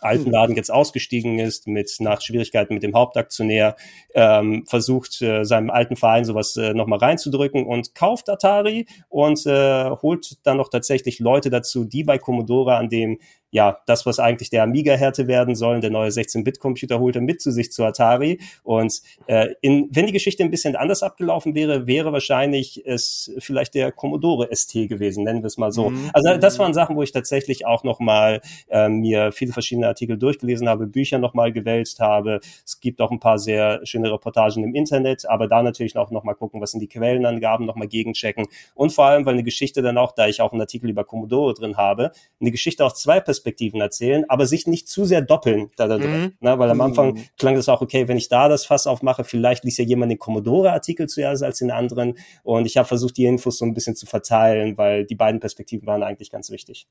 alten 0.00 0.30
Laden 0.30 0.56
jetzt 0.56 0.72
ausgestiegen 0.72 1.38
ist, 1.38 1.66
mit 1.66 1.94
nach 1.98 2.22
Schwierigkeiten 2.22 2.72
mit 2.72 2.82
dem 2.82 2.94
Hauptaktionär, 2.94 3.76
ähm, 4.14 4.64
versucht 4.66 5.20
äh, 5.20 5.44
seinem 5.44 5.68
alten 5.68 5.96
Verein 5.96 6.24
sowas 6.24 6.56
äh, 6.56 6.72
nochmal 6.72 6.98
reinzudrücken 7.00 7.66
und 7.66 7.94
kauft 7.94 8.30
Atari 8.30 8.86
und 9.10 9.44
äh, 9.44 9.90
holt 9.90 10.38
dann 10.44 10.56
noch 10.56 10.70
tatsächlich 10.70 11.18
Leute 11.18 11.50
dazu, 11.50 11.84
die 11.84 12.02
bei 12.02 12.16
Commodore 12.16 12.76
an 12.76 12.88
dem 12.88 13.18
ja, 13.54 13.78
das, 13.86 14.04
was 14.04 14.18
eigentlich 14.18 14.50
der 14.50 14.64
Amiga-Härte 14.64 15.28
werden 15.28 15.54
sollen, 15.54 15.80
der 15.80 15.90
neue 15.90 16.08
16-Bit-Computer 16.08 16.98
holte 16.98 17.20
mit 17.20 17.40
zu 17.40 17.52
sich 17.52 17.70
zu 17.70 17.84
Atari. 17.84 18.40
Und 18.64 19.00
äh, 19.28 19.54
in, 19.60 19.88
wenn 19.92 20.06
die 20.06 20.12
Geschichte 20.12 20.42
ein 20.42 20.50
bisschen 20.50 20.74
anders 20.74 21.04
abgelaufen 21.04 21.54
wäre, 21.54 21.86
wäre 21.86 22.12
wahrscheinlich 22.12 22.84
es 22.84 23.32
vielleicht 23.38 23.76
der 23.76 23.92
Commodore 23.92 24.48
ST 24.52 24.72
gewesen, 24.88 25.22
nennen 25.22 25.44
wir 25.44 25.46
es 25.46 25.56
mal 25.56 25.70
so. 25.70 25.90
Mhm. 25.90 26.10
Also 26.12 26.36
das 26.36 26.58
waren 26.58 26.74
Sachen, 26.74 26.96
wo 26.96 27.04
ich 27.04 27.12
tatsächlich 27.12 27.64
auch 27.64 27.84
noch 27.84 28.00
mal 28.00 28.40
äh, 28.70 28.88
mir 28.88 29.30
viele 29.30 29.52
verschiedene 29.52 29.86
Artikel 29.86 30.18
durchgelesen 30.18 30.68
habe, 30.68 30.88
Bücher 30.88 31.18
noch 31.18 31.34
mal 31.34 31.52
gewälzt 31.52 32.00
habe. 32.00 32.40
Es 32.66 32.80
gibt 32.80 33.00
auch 33.00 33.12
ein 33.12 33.20
paar 33.20 33.38
sehr 33.38 33.86
schöne 33.86 34.10
Reportagen 34.12 34.64
im 34.64 34.74
Internet, 34.74 35.28
aber 35.28 35.46
da 35.46 35.62
natürlich 35.62 35.96
auch 35.96 36.10
noch 36.10 36.24
mal 36.24 36.34
gucken, 36.34 36.60
was 36.60 36.72
sind 36.72 36.80
die 36.80 36.88
Quellenangaben, 36.88 37.66
noch 37.66 37.76
mal 37.76 37.86
gegenchecken. 37.86 38.48
Und 38.74 38.92
vor 38.92 39.04
allem, 39.04 39.24
weil 39.26 39.34
eine 39.34 39.44
Geschichte 39.44 39.80
dann 39.80 39.96
auch, 39.96 40.10
da 40.10 40.26
ich 40.26 40.40
auch 40.40 40.50
einen 40.50 40.60
Artikel 40.60 40.90
über 40.90 41.04
Commodore 41.04 41.54
drin 41.54 41.76
habe, 41.76 42.10
eine 42.40 42.50
Geschichte 42.50 42.84
aus 42.84 43.00
zwei 43.00 43.20
Perspektiven 43.20 43.43
Perspektiven 43.44 43.80
erzählen, 43.80 44.24
aber 44.28 44.46
sich 44.46 44.66
nicht 44.66 44.88
zu 44.88 45.04
sehr 45.04 45.20
doppeln 45.20 45.70
da, 45.76 45.86
da 45.86 45.98
drin. 45.98 46.22
Mhm. 46.22 46.32
Ne? 46.40 46.58
Weil 46.58 46.70
am 46.70 46.80
Anfang 46.80 47.14
mhm. 47.14 47.24
klang 47.36 47.54
das 47.54 47.68
auch, 47.68 47.82
okay, 47.82 48.08
wenn 48.08 48.16
ich 48.16 48.28
da 48.28 48.48
das 48.48 48.64
Fass 48.64 48.86
aufmache, 48.86 49.22
vielleicht 49.22 49.64
liest 49.64 49.78
ja 49.78 49.84
jemand 49.84 50.10
den 50.10 50.18
Commodore-Artikel 50.18 51.08
zuerst 51.08 51.42
als 51.42 51.58
den 51.58 51.70
anderen. 51.70 52.16
Und 52.42 52.64
ich 52.66 52.78
habe 52.78 52.88
versucht, 52.88 53.18
die 53.18 53.26
Infos 53.26 53.58
so 53.58 53.66
ein 53.66 53.74
bisschen 53.74 53.96
zu 53.96 54.06
verteilen, 54.06 54.78
weil 54.78 55.04
die 55.04 55.14
beiden 55.14 55.40
Perspektiven 55.40 55.86
waren 55.86 56.02
eigentlich 56.02 56.30
ganz 56.30 56.50
wichtig. 56.50 56.86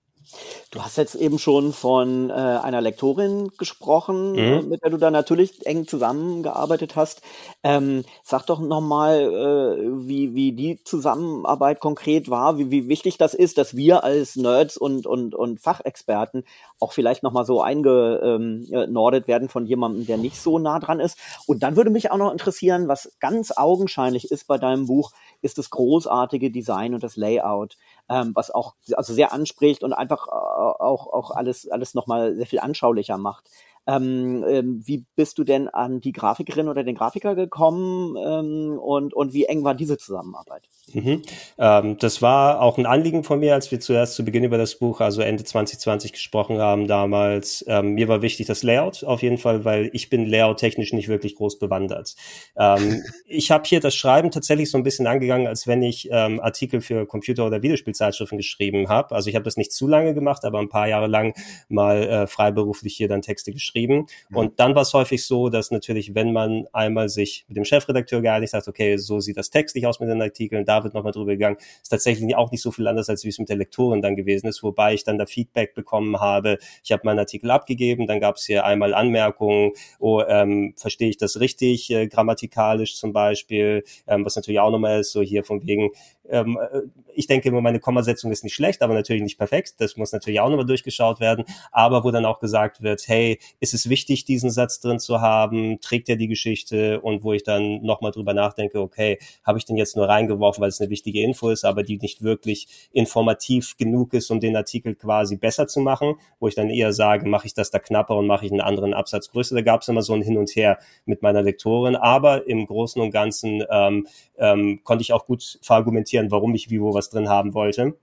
Du 0.69 0.81
hast 0.83 0.97
jetzt 0.97 1.15
eben 1.15 1.39
schon 1.39 1.73
von 1.73 2.29
äh, 2.29 2.33
einer 2.33 2.81
Lektorin 2.81 3.49
gesprochen, 3.57 4.33
mhm. 4.33 4.69
mit 4.69 4.83
der 4.83 4.91
du 4.91 4.97
da 4.97 5.09
natürlich 5.09 5.65
eng 5.65 5.87
zusammengearbeitet 5.87 6.95
hast. 6.95 7.21
Ähm, 7.66 8.03
sag 8.24 8.45
doch 8.45 8.59
nochmal, 8.59 9.22
äh, 9.22 10.07
wie, 10.07 10.36
wie 10.36 10.51
die 10.51 10.84
Zusammenarbeit 10.84 11.80
konkret 11.80 12.30
war, 12.30 12.57
wie, 12.57 12.72
wie 12.72 12.89
wichtig 12.89 13.18
das 13.18 13.34
ist, 13.34 13.57
dass 13.57 13.76
wir 13.78 14.03
als 14.03 14.36
Nerds 14.36 14.76
und, 14.76 15.07
und, 15.07 15.34
und 15.34 15.61
Fachexperten 15.61 16.43
auch 16.82 16.91
vielleicht 16.91 17.24
nochmal 17.24 17.45
so 17.45 17.61
eingenordet 17.61 19.30
werden 19.30 19.47
von 19.47 19.66
jemandem, 19.66 20.05
der 20.05 20.18
nicht 20.18 20.41
so 20.41 20.59
nah 20.59 20.78
dran 20.80 20.99
ist. 20.99 21.18
Und 21.47 21.64
dann 21.64 21.78
würde 21.78 21.89
mich 21.89 22.11
auch 22.11 22.18
noch 22.18 22.34
interessieren, 22.34 22.89
was 22.89 23.14
ganz 23.22 23.51
augenscheinlich 23.55 24.30
ist 24.30 24.45
bei 24.45 24.57
deinem 24.57 24.88
Buch, 24.88 25.14
ist 25.41 25.57
das 25.57 25.70
großartige 25.70 26.51
Design 26.51 26.93
und 26.93 27.01
das 27.01 27.16
Layout, 27.16 27.78
ähm, 28.09 28.32
was 28.34 28.51
auch 28.51 28.74
also 28.93 29.14
sehr 29.14 29.32
anspricht 29.32 29.84
und 29.84 29.93
einfach 29.93 30.28
äh, 30.28 30.32
auch, 30.32 31.07
auch 31.07 31.32
alles, 31.32 31.70
alles 31.70 31.93
nochmal 31.93 32.36
sehr 32.36 32.45
viel 32.45 32.59
anschaulicher 32.59 33.18
macht. 33.18 33.49
Ähm, 33.88 34.43
ähm, 34.47 34.81
wie 34.86 35.05
bist 35.15 35.38
du 35.38 35.43
denn 35.43 35.67
an 35.67 35.99
die 36.01 36.13
Grafikerin 36.13 36.69
oder 36.69 36.84
den 36.84 36.95
Grafiker 36.95 37.36
gekommen 37.36 38.15
ähm, 38.17 38.79
und, 38.79 39.13
und 39.13 39.34
wie 39.34 39.45
eng 39.45 39.63
war 39.63 39.75
diese 39.75 39.97
Zusammenarbeit? 39.97 40.62
Mhm. 40.93 41.21
Ähm, 41.57 41.97
das 41.99 42.21
war 42.21 42.61
auch 42.61 42.77
ein 42.77 42.85
Anliegen 42.85 43.23
von 43.23 43.39
mir, 43.39 43.53
als 43.53 43.71
wir 43.71 43.79
zuerst 43.79 44.15
zu 44.15 44.23
Beginn 44.23 44.43
über 44.43 44.57
das 44.57 44.75
Buch, 44.75 45.01
also 45.01 45.21
Ende 45.21 45.43
2020 45.43 46.13
gesprochen 46.13 46.59
haben 46.59 46.87
damals. 46.87 47.65
Ähm, 47.67 47.93
mir 47.93 48.07
war 48.07 48.21
wichtig 48.21 48.47
das 48.47 48.63
Layout 48.63 49.03
auf 49.03 49.21
jeden 49.21 49.37
Fall, 49.37 49.65
weil 49.65 49.89
ich 49.93 50.09
bin 50.09 50.25
Layout-technisch 50.25 50.93
nicht 50.93 51.07
wirklich 51.07 51.35
groß 51.35 51.59
bewandert. 51.59 52.15
Ähm, 52.57 53.03
ich 53.25 53.51
habe 53.51 53.63
hier 53.65 53.79
das 53.79 53.95
Schreiben 53.95 54.31
tatsächlich 54.31 54.71
so 54.71 54.77
ein 54.77 54.83
bisschen 54.83 55.07
angegangen, 55.07 55.47
als 55.47 55.67
wenn 55.67 55.81
ich 55.83 56.13
Artikel 56.13 56.81
für 56.81 57.05
Computer- 57.05 57.45
oder 57.45 57.61
Videospielzeitschriften 57.63 58.37
geschrieben 58.37 58.87
habe. 58.89 59.15
Also 59.15 59.29
ich 59.29 59.35
habe 59.35 59.43
das 59.43 59.57
nicht 59.57 59.71
zu 59.71 59.87
lange 59.87 60.13
gemacht, 60.13 60.45
aber 60.45 60.59
ein 60.59 60.69
paar 60.69 60.87
Jahre 60.87 61.07
lang 61.07 61.33
mal 61.69 62.03
äh, 62.03 62.27
freiberuflich 62.27 62.95
hier 62.95 63.07
dann 63.07 63.21
Texte 63.21 63.51
geschrieben 63.51 63.63
geschrieben. 63.63 64.07
Mhm. 64.29 64.37
Und 64.37 64.59
dann 64.59 64.75
war 64.75 64.81
es 64.83 64.93
häufig 64.93 65.25
so, 65.25 65.49
dass 65.49 65.71
natürlich, 65.71 66.15
wenn 66.15 66.33
man 66.33 66.65
einmal 66.73 67.09
sich 67.09 67.45
mit 67.47 67.57
dem 67.57 67.65
Chefredakteur 67.65 68.21
geeinigt 68.21 68.53
hat, 68.53 68.67
okay, 68.67 68.97
so 68.97 69.19
sieht 69.19 69.37
das 69.37 69.49
textlich 69.49 69.87
aus 69.87 69.99
mit 69.99 70.09
den 70.09 70.21
Artikeln, 70.21 70.65
da 70.65 70.82
wird 70.84 70.93
nochmal 70.93 71.11
drüber 71.11 71.31
gegangen, 71.31 71.57
ist 71.81 71.89
tatsächlich 71.89 72.36
auch 72.36 72.51
nicht 72.51 72.61
so 72.61 72.71
viel 72.71 72.88
anders, 72.88 73.09
als 73.09 73.23
wie 73.23 73.29
es 73.29 73.39
mit 73.39 73.49
der 73.49 73.57
Lektorin 73.57 74.01
dann 74.01 74.15
gewesen 74.15 74.47
ist, 74.47 74.63
wobei 74.63 74.93
ich 74.93 75.03
dann 75.03 75.17
da 75.17 75.25
Feedback 75.25 75.73
bekommen 75.73 76.19
habe. 76.19 76.57
Ich 76.84 76.91
habe 76.91 77.01
meinen 77.05 77.19
Artikel 77.19 77.51
abgegeben, 77.51 78.07
dann 78.07 78.19
gab 78.19 78.36
es 78.36 78.45
hier 78.45 78.65
einmal 78.65 78.93
Anmerkungen, 78.93 79.71
oh, 79.99 80.21
ähm, 80.27 80.73
verstehe 80.77 81.09
ich 81.09 81.17
das 81.17 81.39
richtig, 81.39 81.89
äh, 81.91 82.07
grammatikalisch 82.07 82.95
zum 82.95 83.13
Beispiel, 83.13 83.84
ähm, 84.07 84.25
was 84.25 84.36
natürlich 84.36 84.59
auch 84.59 84.71
nochmal 84.71 84.99
ist, 84.99 85.11
so 85.11 85.21
hier 85.21 85.43
von 85.43 85.65
wegen, 85.65 85.91
ähm, 86.30 86.57
äh, 86.57 86.82
ich 87.15 87.28
denke 87.28 87.49
immer, 87.49 87.61
meine 87.61 87.80
Kommasetzung 87.80 88.32
ist 88.32 88.43
nicht 88.43 88.53
schlecht, 88.53 88.82
aber 88.82 88.93
natürlich 88.93 89.21
nicht 89.21 89.38
perfekt. 89.38 89.76
Das 89.80 89.97
muss 89.97 90.11
natürlich 90.11 90.39
auch 90.39 90.49
nochmal 90.49 90.65
durchgeschaut 90.65 91.19
werden. 91.19 91.45
Aber 91.71 92.03
wo 92.03 92.11
dann 92.11 92.26
auch 92.26 92.39
gesagt 92.39 92.82
wird, 92.82 93.07
hey, 93.07 93.39
ist 93.59 93.74
es 93.74 93.89
wichtig, 93.89 94.26
diesen 94.26 94.49
Satz 94.49 94.80
drin 94.80 94.99
zu 94.99 95.21
haben? 95.21 95.80
Trägt 95.82 96.09
er 96.09 96.15
die 96.15 96.28
Geschichte? 96.28 97.01
Und 97.01 97.24
wo 97.24 97.34
ich 97.34 97.43
dann 97.43 97.82
nochmal 97.84 98.11
drüber 98.11 98.34
nachdenke, 98.34 98.80
okay, 98.80 99.19
habe 99.43 99.57
ich 99.57 99.65
den 99.65 99.78
jetzt 99.78 99.95
nur 99.95 100.07
reingeworfen, 100.07 100.61
weil 100.61 100.69
es 100.69 100.82
eine 100.82 100.89
wichtige 100.89 101.21
Info 101.21 101.49
ist, 101.49 101.65
aber 101.65 101.84
die 101.84 101.97
nicht 101.97 102.24
wirklich 102.24 102.67
informativ 102.91 103.78
genug 103.78 104.13
ist, 104.13 104.32
um 104.32 104.39
den 104.39 104.55
Artikel 104.55 104.95
quasi 104.95 105.38
besser 105.38 105.67
zu 105.67 105.82
machen? 105.82 106.15
Wo 106.39 106.47
ich 106.47 106.55
dann 106.55 106.69
eher 106.69 106.93
sage, 106.93 107.28
mache 107.28 107.47
ich 107.47 107.53
das 107.53 107.69
da 107.69 107.80
knapper 107.80 108.15
und 108.15 108.28
mache 108.28 108.45
ich 108.45 108.51
einen 108.51 108.61
anderen 108.61 108.93
Absatz 108.93 109.30
größer? 109.30 109.55
Da 109.55 109.61
gab 109.61 109.82
es 109.82 109.88
immer 109.88 110.01
so 110.01 110.13
ein 110.13 110.21
Hin 110.21 110.38
und 110.38 110.49
Her 110.51 110.80
mit 111.05 111.21
meiner 111.21 111.41
Lektorin. 111.41 111.95
Aber 111.95 112.47
im 112.47 112.65
Großen 112.65 113.01
und 113.01 113.11
Ganzen 113.11 113.63
ähm, 113.69 114.07
ähm, 114.38 114.81
konnte 114.84 115.01
ich 115.01 115.13
auch 115.13 115.25
gut 115.25 115.59
verargumentieren, 115.61 116.31
warum 116.31 116.55
ich 116.55 116.69
wo 116.81 116.93
was 116.93 117.09
drin 117.09 117.29
haben 117.29 117.53
wollte. 117.53 117.95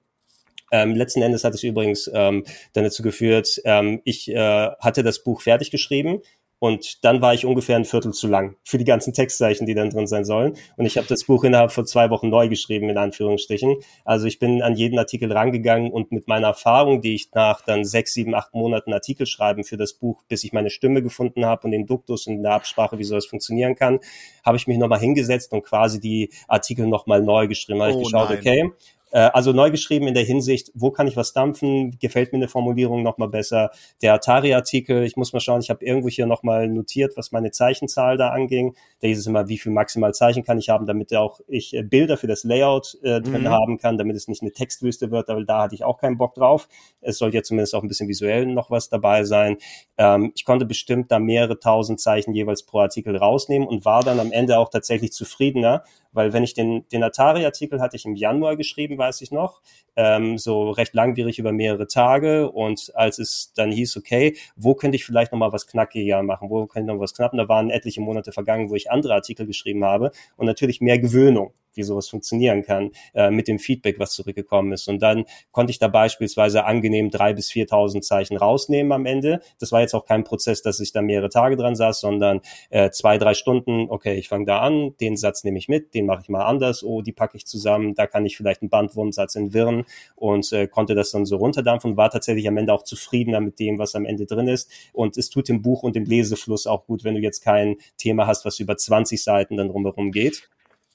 Ähm, 0.72 0.94
letzten 0.94 1.22
Endes 1.22 1.42
hat 1.44 1.54
es 1.54 1.64
übrigens 1.64 2.08
ähm, 2.14 2.44
dann 2.72 2.84
dazu 2.84 3.02
geführt, 3.02 3.60
ähm, 3.64 4.00
ich 4.04 4.30
äh, 4.30 4.70
hatte 4.78 5.02
das 5.02 5.24
Buch 5.24 5.42
fertig 5.42 5.70
geschrieben, 5.70 6.20
und 6.60 7.04
dann 7.04 7.22
war 7.22 7.32
ich 7.32 7.46
ungefähr 7.46 7.76
ein 7.76 7.86
Viertel 7.86 8.12
zu 8.12 8.28
lang 8.28 8.54
für 8.64 8.76
die 8.76 8.84
ganzen 8.84 9.14
Textzeichen, 9.14 9.66
die 9.66 9.74
dann 9.74 9.88
drin 9.88 10.06
sein 10.06 10.26
sollen. 10.26 10.52
Und 10.76 10.84
ich 10.84 10.98
habe 10.98 11.06
das 11.08 11.24
Buch 11.24 11.42
innerhalb 11.42 11.72
von 11.72 11.86
zwei 11.86 12.10
Wochen 12.10 12.28
neu 12.28 12.48
geschrieben, 12.48 12.90
in 12.90 12.98
Anführungsstrichen. 12.98 13.76
Also 14.04 14.26
ich 14.26 14.38
bin 14.38 14.60
an 14.60 14.76
jeden 14.76 14.98
Artikel 14.98 15.32
rangegangen 15.32 15.90
und 15.90 16.12
mit 16.12 16.28
meiner 16.28 16.48
Erfahrung, 16.48 17.00
die 17.00 17.14
ich 17.14 17.30
nach 17.32 17.62
dann 17.62 17.84
sechs, 17.84 18.12
sieben, 18.12 18.34
acht 18.34 18.54
Monaten 18.54 18.92
Artikel 18.92 19.26
schreiben 19.26 19.64
für 19.64 19.78
das 19.78 19.94
Buch, 19.94 20.22
bis 20.28 20.44
ich 20.44 20.52
meine 20.52 20.68
Stimme 20.68 21.02
gefunden 21.02 21.46
habe 21.46 21.64
und 21.64 21.70
den 21.70 21.86
Duktus 21.86 22.26
und 22.26 22.42
der 22.42 22.52
Absprache, 22.52 22.98
wie 22.98 23.04
soll 23.04 23.18
es 23.18 23.26
funktionieren 23.26 23.74
kann, 23.74 23.98
habe 24.44 24.58
ich 24.58 24.66
mich 24.66 24.76
nochmal 24.76 25.00
hingesetzt 25.00 25.52
und 25.52 25.62
quasi 25.62 25.98
die 25.98 26.30
Artikel 26.46 26.86
nochmal 26.86 27.22
neu 27.22 27.48
geschrieben. 27.48 27.80
Habe 27.80 27.94
oh, 27.94 28.00
ich 28.00 28.04
geschaut, 28.04 28.28
nein. 28.28 28.38
okay, 28.38 28.72
also 29.18 29.52
neu 29.52 29.70
geschrieben 29.70 30.06
in 30.08 30.14
der 30.14 30.24
Hinsicht, 30.24 30.70
wo 30.74 30.90
kann 30.90 31.06
ich 31.06 31.16
was 31.16 31.32
dampfen? 31.32 31.98
Gefällt 31.98 32.32
mir 32.32 32.38
eine 32.38 32.48
Formulierung 32.48 33.02
nochmal 33.02 33.28
besser? 33.28 33.70
Der 34.02 34.14
Atari-Artikel, 34.14 35.04
ich 35.04 35.16
muss 35.16 35.32
mal 35.32 35.40
schauen, 35.40 35.60
ich 35.60 35.70
habe 35.70 35.84
irgendwo 35.84 36.08
hier 36.08 36.26
nochmal 36.26 36.68
notiert, 36.68 37.16
was 37.16 37.32
meine 37.32 37.50
Zeichenzahl 37.50 38.16
da 38.16 38.28
anging. 38.28 38.74
Da 39.00 39.08
hieß 39.08 39.18
es 39.18 39.26
immer, 39.26 39.48
wie 39.48 39.58
viel 39.58 39.72
maximal 39.72 40.14
Zeichen 40.14 40.44
kann 40.44 40.58
ich 40.58 40.68
haben, 40.68 40.86
damit 40.86 41.14
auch 41.14 41.40
ich 41.48 41.74
äh, 41.74 41.82
Bilder 41.82 42.16
für 42.16 42.26
das 42.26 42.44
Layout 42.44 42.98
äh, 43.02 43.20
drin 43.20 43.42
mhm. 43.42 43.48
haben 43.48 43.78
kann, 43.78 43.98
damit 43.98 44.16
es 44.16 44.28
nicht 44.28 44.42
eine 44.42 44.52
Textwüste 44.52 45.10
wird, 45.10 45.28
weil 45.28 45.44
da 45.44 45.62
hatte 45.62 45.74
ich 45.74 45.84
auch 45.84 45.98
keinen 45.98 46.18
Bock 46.18 46.34
drauf. 46.34 46.68
Es 47.00 47.18
soll 47.18 47.34
ja 47.34 47.42
zumindest 47.42 47.74
auch 47.74 47.82
ein 47.82 47.88
bisschen 47.88 48.08
visuell 48.08 48.46
noch 48.46 48.70
was 48.70 48.88
dabei 48.88 49.24
sein. 49.24 49.56
Ähm, 49.98 50.32
ich 50.34 50.44
konnte 50.44 50.66
bestimmt 50.66 51.10
da 51.10 51.18
mehrere 51.18 51.58
tausend 51.58 52.00
Zeichen 52.00 52.34
jeweils 52.34 52.64
pro 52.64 52.80
Artikel 52.80 53.16
rausnehmen 53.16 53.66
und 53.66 53.84
war 53.84 54.02
dann 54.02 54.20
am 54.20 54.32
Ende 54.32 54.58
auch 54.58 54.68
tatsächlich 54.68 55.12
zufriedener, 55.12 55.84
weil 56.12 56.32
wenn 56.32 56.42
ich 56.42 56.54
den, 56.54 56.86
den 56.88 57.02
Atari-Artikel 57.02 57.80
hatte 57.80 57.96
ich 57.96 58.04
im 58.04 58.14
Januar 58.14 58.56
geschrieben, 58.56 58.98
weiß 58.98 59.20
ich 59.20 59.30
noch, 59.30 59.62
ähm, 59.96 60.38
so 60.38 60.70
recht 60.70 60.94
langwierig 60.94 61.38
über 61.38 61.52
mehrere 61.52 61.86
Tage. 61.86 62.50
Und 62.50 62.92
als 62.94 63.18
es 63.18 63.52
dann 63.54 63.70
hieß, 63.70 63.96
okay, 63.96 64.36
wo 64.56 64.74
könnte 64.74 64.96
ich 64.96 65.04
vielleicht 65.04 65.32
nochmal 65.32 65.52
was 65.52 65.66
knackiger 65.66 66.22
machen, 66.22 66.50
wo 66.50 66.66
könnte 66.66 66.90
ich 66.90 66.94
noch 66.94 67.00
was 67.00 67.14
knappen, 67.14 67.38
da 67.38 67.48
waren 67.48 67.70
etliche 67.70 68.00
Monate 68.00 68.32
vergangen, 68.32 68.70
wo 68.70 68.74
ich 68.74 68.90
andere 68.90 69.14
Artikel 69.14 69.46
geschrieben 69.46 69.84
habe 69.84 70.10
und 70.36 70.46
natürlich 70.46 70.80
mehr 70.80 70.98
Gewöhnung 70.98 71.52
wie 71.74 71.82
sowas 71.82 72.08
funktionieren 72.08 72.62
kann, 72.62 72.90
äh, 73.14 73.30
mit 73.30 73.48
dem 73.48 73.58
Feedback, 73.58 73.98
was 73.98 74.12
zurückgekommen 74.12 74.72
ist. 74.72 74.88
Und 74.88 75.00
dann 75.00 75.24
konnte 75.52 75.70
ich 75.70 75.78
da 75.78 75.88
beispielsweise 75.88 76.64
angenehm 76.64 77.10
drei 77.10 77.32
bis 77.32 77.50
viertausend 77.50 78.04
Zeichen 78.04 78.36
rausnehmen 78.36 78.92
am 78.92 79.06
Ende. 79.06 79.40
Das 79.58 79.72
war 79.72 79.80
jetzt 79.80 79.94
auch 79.94 80.04
kein 80.04 80.24
Prozess, 80.24 80.62
dass 80.62 80.80
ich 80.80 80.92
da 80.92 81.02
mehrere 81.02 81.28
Tage 81.28 81.56
dran 81.56 81.74
saß, 81.74 82.00
sondern 82.00 82.40
äh, 82.70 82.90
zwei, 82.90 83.18
drei 83.18 83.34
Stunden, 83.34 83.86
okay, 83.88 84.14
ich 84.14 84.28
fange 84.28 84.46
da 84.46 84.60
an, 84.60 84.94
den 85.00 85.16
Satz 85.16 85.44
nehme 85.44 85.58
ich 85.58 85.68
mit, 85.68 85.94
den 85.94 86.06
mache 86.06 86.22
ich 86.22 86.28
mal 86.28 86.44
anders, 86.44 86.82
oh, 86.82 87.02
die 87.02 87.12
packe 87.12 87.36
ich 87.36 87.46
zusammen, 87.46 87.94
da 87.94 88.06
kann 88.06 88.26
ich 88.26 88.36
vielleicht 88.36 88.62
einen 88.62 88.70
Bandwurmsatz 88.70 89.34
entwirren 89.34 89.84
und 90.16 90.52
äh, 90.52 90.66
konnte 90.66 90.94
das 90.94 91.10
dann 91.10 91.26
so 91.26 91.36
runterdampfen, 91.36 91.96
war 91.96 92.10
tatsächlich 92.10 92.48
am 92.48 92.56
Ende 92.56 92.72
auch 92.72 92.82
zufriedener 92.82 93.40
mit 93.40 93.58
dem, 93.58 93.78
was 93.78 93.94
am 93.94 94.04
Ende 94.04 94.26
drin 94.26 94.48
ist. 94.48 94.70
Und 94.92 95.16
es 95.16 95.30
tut 95.30 95.48
dem 95.48 95.62
Buch 95.62 95.82
und 95.82 95.96
dem 95.96 96.04
Lesefluss 96.04 96.66
auch 96.66 96.86
gut, 96.86 97.04
wenn 97.04 97.14
du 97.14 97.20
jetzt 97.20 97.42
kein 97.42 97.76
Thema 97.96 98.26
hast, 98.26 98.44
was 98.44 98.60
über 98.60 98.76
20 98.76 99.22
Seiten 99.22 99.56
dann 99.56 99.68
drumherum 99.68 100.12
geht. 100.12 100.48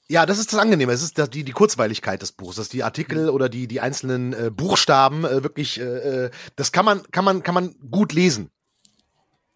Ja, 0.08 0.24
das 0.24 0.38
ist 0.38 0.52
das 0.52 0.60
Angenehme. 0.60 0.92
Es 0.92 1.02
ist 1.02 1.18
die, 1.34 1.42
die 1.42 1.52
Kurzweiligkeit 1.52 2.22
des 2.22 2.32
Buchs, 2.32 2.56
dass 2.56 2.68
die 2.68 2.84
Artikel 2.84 3.24
mhm. 3.24 3.30
oder 3.30 3.48
die, 3.48 3.66
die 3.66 3.80
einzelnen 3.80 4.32
äh, 4.32 4.50
Buchstaben 4.50 5.24
äh, 5.24 5.42
wirklich, 5.42 5.80
äh, 5.80 6.26
äh, 6.26 6.30
das 6.54 6.70
kann 6.70 6.84
man, 6.84 7.02
kann 7.10 7.24
man, 7.24 7.42
kann 7.42 7.54
man 7.54 7.74
gut 7.90 8.12
lesen. 8.12 8.50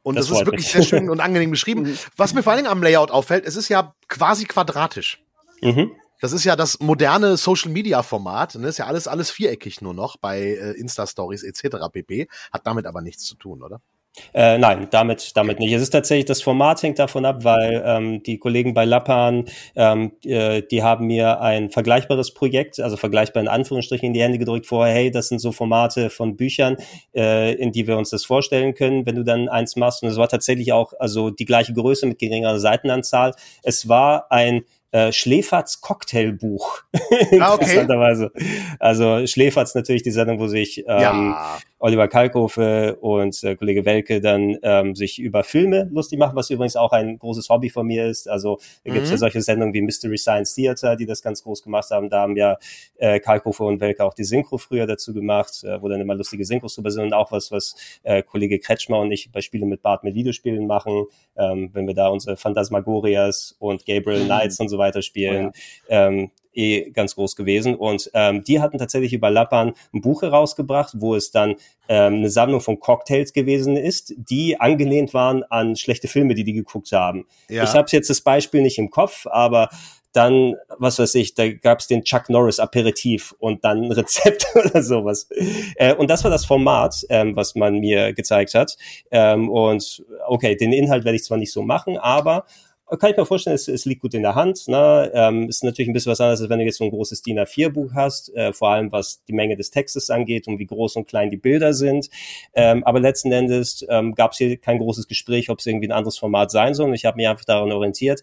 Und 0.02 0.16
das, 0.16 0.28
das 0.28 0.40
ist 0.40 0.46
wirklich 0.46 0.66
mich. 0.66 0.72
sehr 0.72 0.82
schön 0.82 1.10
und 1.10 1.20
angenehm 1.20 1.50
beschrieben. 1.50 1.82
Mhm. 1.90 1.98
Was 2.16 2.34
mir 2.34 2.42
vor 2.42 2.52
allen 2.52 2.64
Dingen 2.64 2.72
am 2.72 2.82
Layout 2.82 3.10
auffällt, 3.10 3.44
es 3.46 3.56
ist 3.56 3.68
ja 3.68 3.94
quasi 4.08 4.44
quadratisch. 4.44 5.22
Mhm. 5.62 5.92
Das 6.20 6.32
ist 6.32 6.44
ja 6.44 6.56
das 6.56 6.80
moderne 6.80 7.36
Social 7.36 7.70
Media 7.70 8.02
Format. 8.02 8.54
Ne? 8.56 8.68
Ist 8.68 8.78
ja 8.78 8.86
alles, 8.86 9.08
alles 9.08 9.30
viereckig 9.30 9.80
nur 9.80 9.94
noch 9.94 10.16
bei 10.16 10.40
äh, 10.40 10.72
Insta 10.72 11.06
Stories 11.06 11.42
etc. 11.42 11.88
pp. 11.92 12.28
Hat 12.52 12.66
damit 12.66 12.86
aber 12.86 13.00
nichts 13.00 13.24
zu 13.24 13.36
tun, 13.36 13.62
oder? 13.62 13.80
Äh, 14.34 14.58
nein, 14.58 14.88
damit, 14.90 15.36
damit 15.36 15.60
nicht. 15.60 15.72
Es 15.72 15.82
ist 15.82 15.90
tatsächlich, 15.90 16.24
das 16.24 16.42
Format 16.42 16.82
hängt 16.82 16.98
davon 16.98 17.24
ab, 17.24 17.44
weil 17.44 17.82
ähm, 17.84 18.22
die 18.22 18.38
Kollegen 18.38 18.74
bei 18.74 18.84
Lappan, 18.84 19.44
ähm, 19.76 20.12
äh, 20.24 20.62
die 20.62 20.82
haben 20.82 21.06
mir 21.06 21.40
ein 21.40 21.70
vergleichbares 21.70 22.34
Projekt, 22.34 22.80
also 22.80 22.96
vergleichbar 22.96 23.42
in 23.42 23.48
Anführungsstrichen 23.48 24.08
in 24.08 24.12
die 24.12 24.22
Hände 24.22 24.38
gedrückt 24.38 24.66
vorher, 24.66 24.94
hey, 24.94 25.10
das 25.10 25.28
sind 25.28 25.38
so 25.38 25.52
Formate 25.52 26.10
von 26.10 26.36
Büchern, 26.36 26.76
äh, 27.14 27.54
in 27.54 27.72
die 27.72 27.86
wir 27.86 27.96
uns 27.96 28.10
das 28.10 28.24
vorstellen 28.24 28.74
können, 28.74 29.06
wenn 29.06 29.14
du 29.14 29.24
dann 29.24 29.48
eins 29.48 29.76
machst. 29.76 30.02
Und 30.02 30.08
es 30.08 30.16
war 30.16 30.28
tatsächlich 30.28 30.72
auch 30.72 30.92
also 30.98 31.30
die 31.30 31.44
gleiche 31.44 31.72
Größe 31.72 32.06
mit 32.06 32.18
geringerer 32.18 32.58
Seitenanzahl. 32.58 33.34
Es 33.62 33.88
war 33.88 34.30
ein 34.30 34.64
äh, 34.92 35.12
Schläferts 35.12 35.80
Cocktailbuch. 35.80 36.82
Ah, 37.40 37.54
okay. 37.54 37.64
Interessanterweise. 37.64 38.32
Also 38.78 39.26
Schläferts 39.26 39.74
natürlich 39.74 40.02
die 40.02 40.10
Sendung, 40.10 40.40
wo 40.40 40.48
sich 40.48 40.78
ähm, 40.78 41.00
ja. 41.00 41.58
Oliver 41.80 42.08
Kalkofe 42.08 42.96
und 43.00 43.42
äh, 43.42 43.56
Kollege 43.56 43.86
Welke 43.86 44.20
dann 44.20 44.56
ähm, 44.62 44.94
sich 44.94 45.18
über 45.18 45.42
Filme 45.44 45.88
lustig 45.90 46.18
machen, 46.18 46.36
was 46.36 46.50
übrigens 46.50 46.76
auch 46.76 46.92
ein 46.92 47.18
großes 47.18 47.48
Hobby 47.48 47.70
von 47.70 47.86
mir 47.86 48.06
ist. 48.06 48.28
Also 48.28 48.60
da 48.84 48.92
gibt 48.92 49.04
es 49.04 49.10
ja 49.10 49.16
mhm. 49.16 49.20
solche 49.20 49.40
Sendungen 49.40 49.72
wie 49.72 49.80
Mystery 49.80 50.18
Science 50.18 50.54
Theater, 50.54 50.94
die 50.96 51.06
das 51.06 51.22
ganz 51.22 51.42
groß 51.42 51.62
gemacht 51.62 51.90
haben. 51.90 52.10
Da 52.10 52.20
haben 52.20 52.36
ja 52.36 52.58
äh, 52.98 53.18
Kalkofe 53.18 53.64
und 53.64 53.80
Welke 53.80 54.04
auch 54.04 54.12
die 54.12 54.24
Synchro 54.24 54.58
früher 54.58 54.86
dazu 54.86 55.14
gemacht, 55.14 55.64
äh, 55.64 55.80
wo 55.80 55.88
dann 55.88 56.02
immer 56.02 56.14
lustige 56.14 56.44
Synchros 56.44 56.74
drüber 56.74 56.90
sind 56.90 57.04
und 57.04 57.14
auch 57.14 57.32
was, 57.32 57.50
was 57.50 57.74
äh, 58.02 58.22
Kollege 58.22 58.58
Kretschmer 58.58 59.00
und 59.00 59.10
ich 59.10 59.32
bei 59.32 59.40
Spiele 59.40 59.64
mit 59.64 59.80
Bart 59.80 60.04
mit 60.04 60.14
Videospielen 60.14 60.66
machen, 60.66 61.06
ähm, 61.36 61.70
wenn 61.72 61.86
wir 61.86 61.94
da 61.94 62.08
unsere 62.08 62.36
Phantasmagorias 62.36 63.56
und 63.58 63.86
Gabriel 63.86 64.24
mhm. 64.24 64.26
Knights 64.26 64.60
und 64.60 64.68
so 64.68 64.76
weiter 64.76 65.00
spielen. 65.00 65.46
Oh 65.46 65.92
ja. 65.92 66.08
ähm, 66.08 66.30
eh 66.52 66.90
ganz 66.90 67.14
groß 67.14 67.36
gewesen. 67.36 67.74
Und 67.74 68.10
ähm, 68.14 68.44
die 68.44 68.60
hatten 68.60 68.78
tatsächlich 68.78 69.12
über 69.12 69.30
Lappan 69.30 69.72
ein 69.92 70.00
Buch 70.00 70.22
herausgebracht, 70.22 70.94
wo 70.96 71.14
es 71.14 71.30
dann 71.30 71.56
ähm, 71.88 72.14
eine 72.14 72.30
Sammlung 72.30 72.60
von 72.60 72.80
Cocktails 72.80 73.32
gewesen 73.32 73.76
ist, 73.76 74.14
die 74.16 74.60
angelehnt 74.60 75.14
waren 75.14 75.42
an 75.44 75.76
schlechte 75.76 76.08
Filme, 76.08 76.34
die 76.34 76.44
die 76.44 76.52
geguckt 76.52 76.92
haben. 76.92 77.26
Ja. 77.48 77.64
Ich 77.64 77.70
habe 77.70 77.88
jetzt 77.90 78.10
das 78.10 78.20
Beispiel 78.20 78.62
nicht 78.62 78.78
im 78.78 78.90
Kopf, 78.90 79.26
aber 79.26 79.68
dann, 80.12 80.56
was 80.78 80.98
weiß 80.98 81.14
ich, 81.14 81.34
da 81.34 81.48
gab 81.52 81.78
es 81.78 81.86
den 81.86 82.02
Chuck 82.02 82.28
Norris 82.30 82.58
Aperitif 82.58 83.32
und 83.38 83.64
dann 83.64 83.84
ein 83.84 83.92
Rezept 83.92 84.46
oder 84.54 84.82
sowas. 84.82 85.28
Äh, 85.76 85.94
und 85.94 86.10
das 86.10 86.24
war 86.24 86.30
das 86.30 86.44
Format, 86.44 87.06
ähm, 87.10 87.36
was 87.36 87.54
man 87.54 87.78
mir 87.78 88.12
gezeigt 88.12 88.54
hat. 88.54 88.76
Ähm, 89.10 89.48
und 89.48 90.04
okay, 90.26 90.56
den 90.56 90.72
Inhalt 90.72 91.04
werde 91.04 91.16
ich 91.16 91.24
zwar 91.24 91.38
nicht 91.38 91.52
so 91.52 91.62
machen, 91.62 91.96
aber 91.96 92.44
kann 92.98 93.10
ich 93.10 93.16
mir 93.16 93.26
vorstellen, 93.26 93.54
es, 93.54 93.68
es 93.68 93.84
liegt 93.84 94.02
gut 94.02 94.14
in 94.14 94.22
der 94.22 94.34
Hand. 94.34 94.68
Ne? 94.68 95.10
Ähm, 95.14 95.48
ist 95.48 95.64
natürlich 95.64 95.88
ein 95.88 95.92
bisschen 95.92 96.12
was 96.12 96.20
anderes, 96.20 96.40
als 96.40 96.50
wenn 96.50 96.58
du 96.58 96.64
jetzt 96.64 96.78
so 96.78 96.84
ein 96.84 96.90
großes 96.90 97.22
DIN 97.22 97.38
A4-Buch 97.38 97.92
hast, 97.94 98.34
äh, 98.34 98.52
vor 98.52 98.70
allem 98.70 98.90
was 98.92 99.22
die 99.24 99.32
Menge 99.32 99.56
des 99.56 99.70
Textes 99.70 100.10
angeht 100.10 100.48
und 100.48 100.58
wie 100.58 100.66
groß 100.66 100.96
und 100.96 101.06
klein 101.06 101.30
die 101.30 101.36
Bilder 101.36 101.72
sind. 101.72 102.10
Ähm, 102.54 102.84
aber 102.84 103.00
letzten 103.00 103.32
Endes 103.32 103.86
ähm, 103.88 104.14
gab 104.14 104.32
es 104.32 104.38
hier 104.38 104.56
kein 104.56 104.78
großes 104.78 105.08
Gespräch, 105.08 105.50
ob 105.50 105.58
es 105.58 105.66
irgendwie 105.66 105.88
ein 105.88 105.92
anderes 105.92 106.18
Format 106.18 106.50
sein 106.50 106.74
soll. 106.74 106.88
Und 106.88 106.94
ich 106.94 107.04
habe 107.04 107.16
mich 107.16 107.28
einfach 107.28 107.44
daran 107.44 107.70
orientiert. 107.72 108.22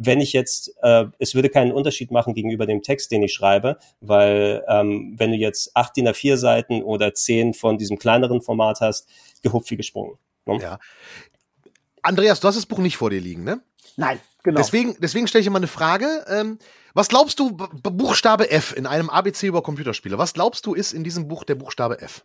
Wenn 0.00 0.20
ich 0.20 0.32
jetzt, 0.32 0.74
äh, 0.82 1.06
es 1.18 1.34
würde 1.34 1.48
keinen 1.48 1.72
Unterschied 1.72 2.12
machen 2.12 2.32
gegenüber 2.32 2.66
dem 2.66 2.82
Text, 2.82 3.10
den 3.10 3.22
ich 3.24 3.32
schreibe, 3.32 3.78
weil 4.00 4.64
ähm, 4.68 5.14
wenn 5.18 5.32
du 5.32 5.36
jetzt 5.36 5.72
acht 5.74 5.96
DIN 5.96 6.08
A4 6.08 6.36
Seiten 6.36 6.82
oder 6.82 7.14
zehn 7.14 7.52
von 7.52 7.78
diesem 7.78 7.98
kleineren 7.98 8.40
Format 8.40 8.80
hast, 8.80 9.08
gehupft 9.42 9.70
wie 9.70 9.76
gesprungen. 9.76 10.18
Ne? 10.46 10.58
Ja. 10.62 10.78
Andreas, 12.08 12.40
du 12.40 12.48
hast 12.48 12.56
das 12.56 12.66
Buch 12.66 12.78
nicht 12.78 12.96
vor 12.96 13.10
dir 13.10 13.20
liegen, 13.20 13.44
ne? 13.44 13.60
Nein, 13.96 14.18
genau. 14.42 14.58
Deswegen, 14.58 14.96
deswegen 14.98 15.28
stelle 15.28 15.40
ich 15.40 15.46
dir 15.46 15.50
mal 15.50 15.58
eine 15.58 15.66
Frage. 15.66 16.24
Ähm, 16.28 16.58
was 16.94 17.08
glaubst 17.08 17.38
du, 17.38 17.50
Buchstabe 17.50 18.50
F 18.50 18.74
in 18.74 18.86
einem 18.86 19.10
ABC 19.10 19.46
über 19.46 19.62
Computerspiele, 19.62 20.16
was 20.16 20.32
glaubst 20.32 20.64
du 20.64 20.74
ist 20.74 20.94
in 20.94 21.04
diesem 21.04 21.28
Buch 21.28 21.44
der 21.44 21.54
Buchstabe 21.54 22.00
F? 22.00 22.24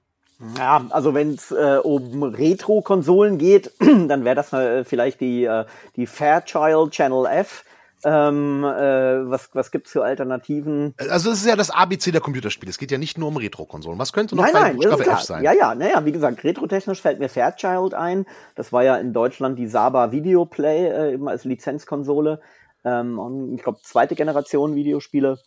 Ja, 0.57 0.85
also 0.89 1.13
wenn 1.13 1.33
es 1.35 1.51
äh, 1.51 1.79
um 1.83 2.23
Retro-Konsolen 2.23 3.37
geht, 3.37 3.71
dann 3.79 4.23
wäre 4.23 4.35
das 4.35 4.53
äh, 4.53 4.85
vielleicht 4.85 5.19
die, 5.19 5.43
äh, 5.43 5.65
die 5.95 6.07
Fairchild 6.07 6.91
Channel 6.91 7.25
F. 7.25 7.65
Ähm, 8.05 8.63
äh, 8.63 9.29
was 9.29 9.49
was 9.53 9.71
gibt's 9.71 9.91
für 9.91 10.03
Alternativen? 10.03 10.93
Also 11.09 11.31
es 11.31 11.39
ist 11.39 11.47
ja 11.47 11.55
das 11.55 11.69
ABC 11.69 12.11
der 12.11 12.21
Computerspiele. 12.21 12.69
Es 12.69 12.77
geht 12.77 12.91
ja 12.91 12.97
nicht 12.97 13.17
nur 13.17 13.29
um 13.29 13.37
Retro-Konsolen. 13.37 13.97
Was 13.97 14.11
könnte 14.11 14.35
noch 14.35 14.43
nein, 14.43 14.53
bei 14.53 14.59
nein, 14.59 14.75
Buchstabe 14.75 15.05
F 15.05 15.21
sein? 15.21 15.43
Ja, 15.43 15.53
ja, 15.53 15.73
naja, 15.73 16.03
wie 16.05 16.11
gesagt, 16.11 16.43
retrotechnisch 16.43 17.01
fällt 17.01 17.19
mir 17.19 17.29
Fairchild 17.29 17.93
ein. 17.93 18.25
Das 18.55 18.73
war 18.73 18.83
ja 18.83 18.97
in 18.97 19.13
Deutschland 19.13 19.57
die 19.57 19.67
Saba 19.67 20.11
Videoplay 20.11 20.87
äh, 20.87 21.13
eben 21.13 21.29
als 21.29 21.45
Lizenzkonsole. 21.45 22.41
Ähm, 22.83 23.19
und 23.19 23.55
ich 23.55 23.63
glaube, 23.63 23.79
zweite 23.83 24.15
Generation 24.15 24.75
Videospiele. 24.75 25.39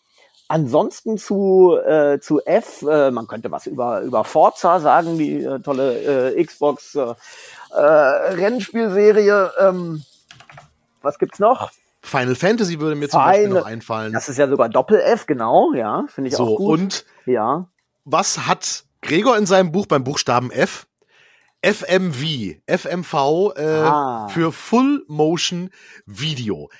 Ansonsten 0.48 1.18
zu, 1.18 1.76
äh, 1.84 2.20
zu 2.20 2.40
F, 2.44 2.82
äh, 2.82 3.10
man 3.10 3.26
könnte 3.26 3.50
was 3.50 3.66
über, 3.66 4.00
über 4.02 4.22
Forza 4.24 4.78
sagen, 4.78 5.18
die 5.18 5.42
äh, 5.42 5.58
tolle 5.60 6.32
äh, 6.34 6.44
Xbox 6.44 6.94
äh, 6.94 7.14
äh, 7.74 7.80
Rennspielserie. 7.80 9.50
Ähm, 9.60 10.04
was 11.02 11.18
gibt's 11.18 11.40
noch? 11.40 11.70
Final 12.06 12.34
Fantasy 12.34 12.80
würde 12.80 12.96
mir 12.96 13.08
zum 13.08 13.20
Final, 13.20 13.32
Beispiel 13.32 13.48
noch 13.48 13.66
einfallen. 13.66 14.12
Das 14.12 14.28
ist 14.28 14.38
ja 14.38 14.48
sogar 14.48 14.68
Doppel-F, 14.68 15.26
genau, 15.26 15.72
ja, 15.74 16.04
finde 16.08 16.28
ich 16.28 16.36
so, 16.36 16.44
auch 16.44 16.56
gut. 16.56 16.80
Und 16.80 17.04
ja. 17.26 17.68
was 18.04 18.46
hat 18.46 18.84
Gregor 19.02 19.36
in 19.36 19.46
seinem 19.46 19.72
Buch 19.72 19.86
beim 19.86 20.04
Buchstaben 20.04 20.50
F? 20.50 20.86
FMV, 21.62 22.60
FMV 22.66 23.14
äh, 23.56 23.62
ah. 23.62 24.28
für 24.28 24.52
Full 24.52 25.04
Motion 25.08 25.70
Video. 26.04 26.70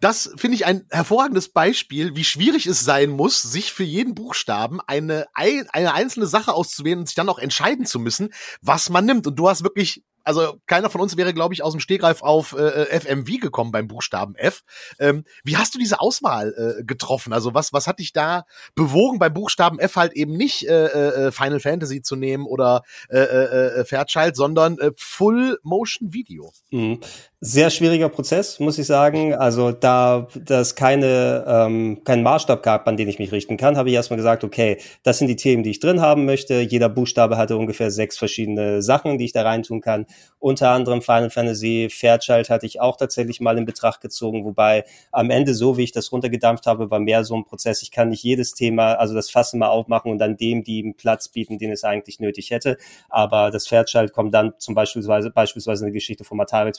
Das 0.00 0.30
finde 0.36 0.54
ich 0.54 0.64
ein 0.64 0.86
hervorragendes 0.90 1.48
Beispiel, 1.48 2.14
wie 2.14 2.22
schwierig 2.22 2.66
es 2.66 2.84
sein 2.84 3.10
muss, 3.10 3.42
sich 3.42 3.72
für 3.72 3.82
jeden 3.82 4.14
Buchstaben 4.14 4.80
eine, 4.86 5.26
eine 5.34 5.92
einzelne 5.92 6.26
Sache 6.26 6.52
auszuwählen 6.54 7.00
und 7.00 7.06
sich 7.06 7.16
dann 7.16 7.28
auch 7.28 7.40
entscheiden 7.40 7.84
zu 7.84 7.98
müssen, 7.98 8.32
was 8.62 8.90
man 8.90 9.06
nimmt. 9.06 9.26
Und 9.26 9.36
du 9.36 9.48
hast 9.48 9.64
wirklich 9.64 10.04
also 10.28 10.60
keiner 10.66 10.90
von 10.90 11.00
uns 11.00 11.16
wäre, 11.16 11.32
glaube 11.32 11.54
ich, 11.54 11.62
aus 11.62 11.72
dem 11.72 11.80
Stegreif 11.80 12.22
auf 12.22 12.52
äh, 12.52 13.00
FMV 13.00 13.40
gekommen 13.40 13.72
beim 13.72 13.88
Buchstaben 13.88 14.34
F. 14.34 14.62
Ähm, 14.98 15.24
wie 15.42 15.56
hast 15.56 15.74
du 15.74 15.78
diese 15.78 16.00
Auswahl 16.00 16.78
äh, 16.78 16.84
getroffen? 16.84 17.32
Also 17.32 17.54
was, 17.54 17.72
was 17.72 17.86
hat 17.86 17.98
dich 17.98 18.12
da 18.12 18.44
bewogen, 18.74 19.18
beim 19.18 19.32
Buchstaben 19.32 19.78
F 19.78 19.96
halt 19.96 20.12
eben 20.12 20.36
nicht 20.36 20.68
äh, 20.68 21.28
äh, 21.28 21.32
Final 21.32 21.60
Fantasy 21.60 22.02
zu 22.02 22.14
nehmen 22.14 22.44
oder 22.44 22.82
äh, 23.08 23.18
äh, 23.18 23.80
äh 23.80 23.84
Fairchild, 23.86 24.36
sondern 24.36 24.78
äh, 24.78 24.90
Full 24.96 25.58
Motion 25.62 26.12
Video? 26.12 26.52
Mhm. 26.70 27.00
Sehr 27.40 27.70
schwieriger 27.70 28.08
Prozess, 28.08 28.58
muss 28.58 28.78
ich 28.78 28.86
sagen. 28.88 29.32
Also 29.32 29.70
da 29.70 30.26
das 30.34 30.74
keine 30.74 31.44
ähm, 31.46 32.02
keinen 32.02 32.24
Maßstab 32.24 32.64
gab, 32.64 32.88
an 32.88 32.96
den 32.96 33.06
ich 33.08 33.20
mich 33.20 33.30
richten 33.30 33.56
kann, 33.56 33.76
habe 33.76 33.90
ich 33.90 33.94
erstmal 33.94 34.16
gesagt, 34.16 34.42
okay, 34.42 34.78
das 35.04 35.18
sind 35.18 35.28
die 35.28 35.36
Themen, 35.36 35.62
die 35.62 35.70
ich 35.70 35.78
drin 35.78 36.00
haben 36.00 36.24
möchte. 36.24 36.60
Jeder 36.62 36.88
Buchstabe 36.88 37.36
hatte 37.36 37.56
ungefähr 37.56 37.92
sechs 37.92 38.18
verschiedene 38.18 38.82
Sachen, 38.82 39.18
die 39.18 39.24
ich 39.26 39.32
da 39.32 39.42
reintun 39.42 39.80
kann. 39.80 40.06
Unter 40.40 40.70
anderem 40.70 41.00
Final 41.00 41.30
Fantasy 41.30 41.88
Fairchild 41.92 42.50
hatte 42.50 42.66
ich 42.66 42.80
auch 42.80 42.96
tatsächlich 42.96 43.40
mal 43.40 43.56
in 43.56 43.66
Betracht 43.66 44.00
gezogen, 44.00 44.44
wobei 44.44 44.84
am 45.12 45.30
Ende 45.30 45.54
so, 45.54 45.76
wie 45.76 45.84
ich 45.84 45.92
das 45.92 46.10
runtergedampft 46.10 46.66
habe, 46.66 46.90
war 46.90 46.98
mehr 46.98 47.22
so 47.22 47.36
ein 47.36 47.44
Prozess. 47.44 47.82
Ich 47.82 47.92
kann 47.92 48.08
nicht 48.08 48.24
jedes 48.24 48.54
Thema, 48.54 48.94
also 48.94 49.14
das 49.14 49.30
Fass 49.30 49.52
mal 49.54 49.68
aufmachen 49.68 50.10
und 50.10 50.18
dann 50.18 50.36
dem 50.36 50.64
die 50.64 50.82
einen 50.82 50.96
Platz 50.96 51.28
bieten, 51.28 51.58
den 51.58 51.70
es 51.70 51.84
eigentlich 51.84 52.18
nötig 52.18 52.50
hätte. 52.50 52.78
Aber 53.08 53.52
das 53.52 53.68
Fairchild 53.68 54.12
kommt 54.12 54.34
dann 54.34 54.54
zum 54.58 54.74
Beispiel 54.74 55.06
beispielsweise 55.06 55.84
eine 55.84 55.92
Geschichte 55.92 56.24
von 56.24 56.40
Atari 56.40 56.72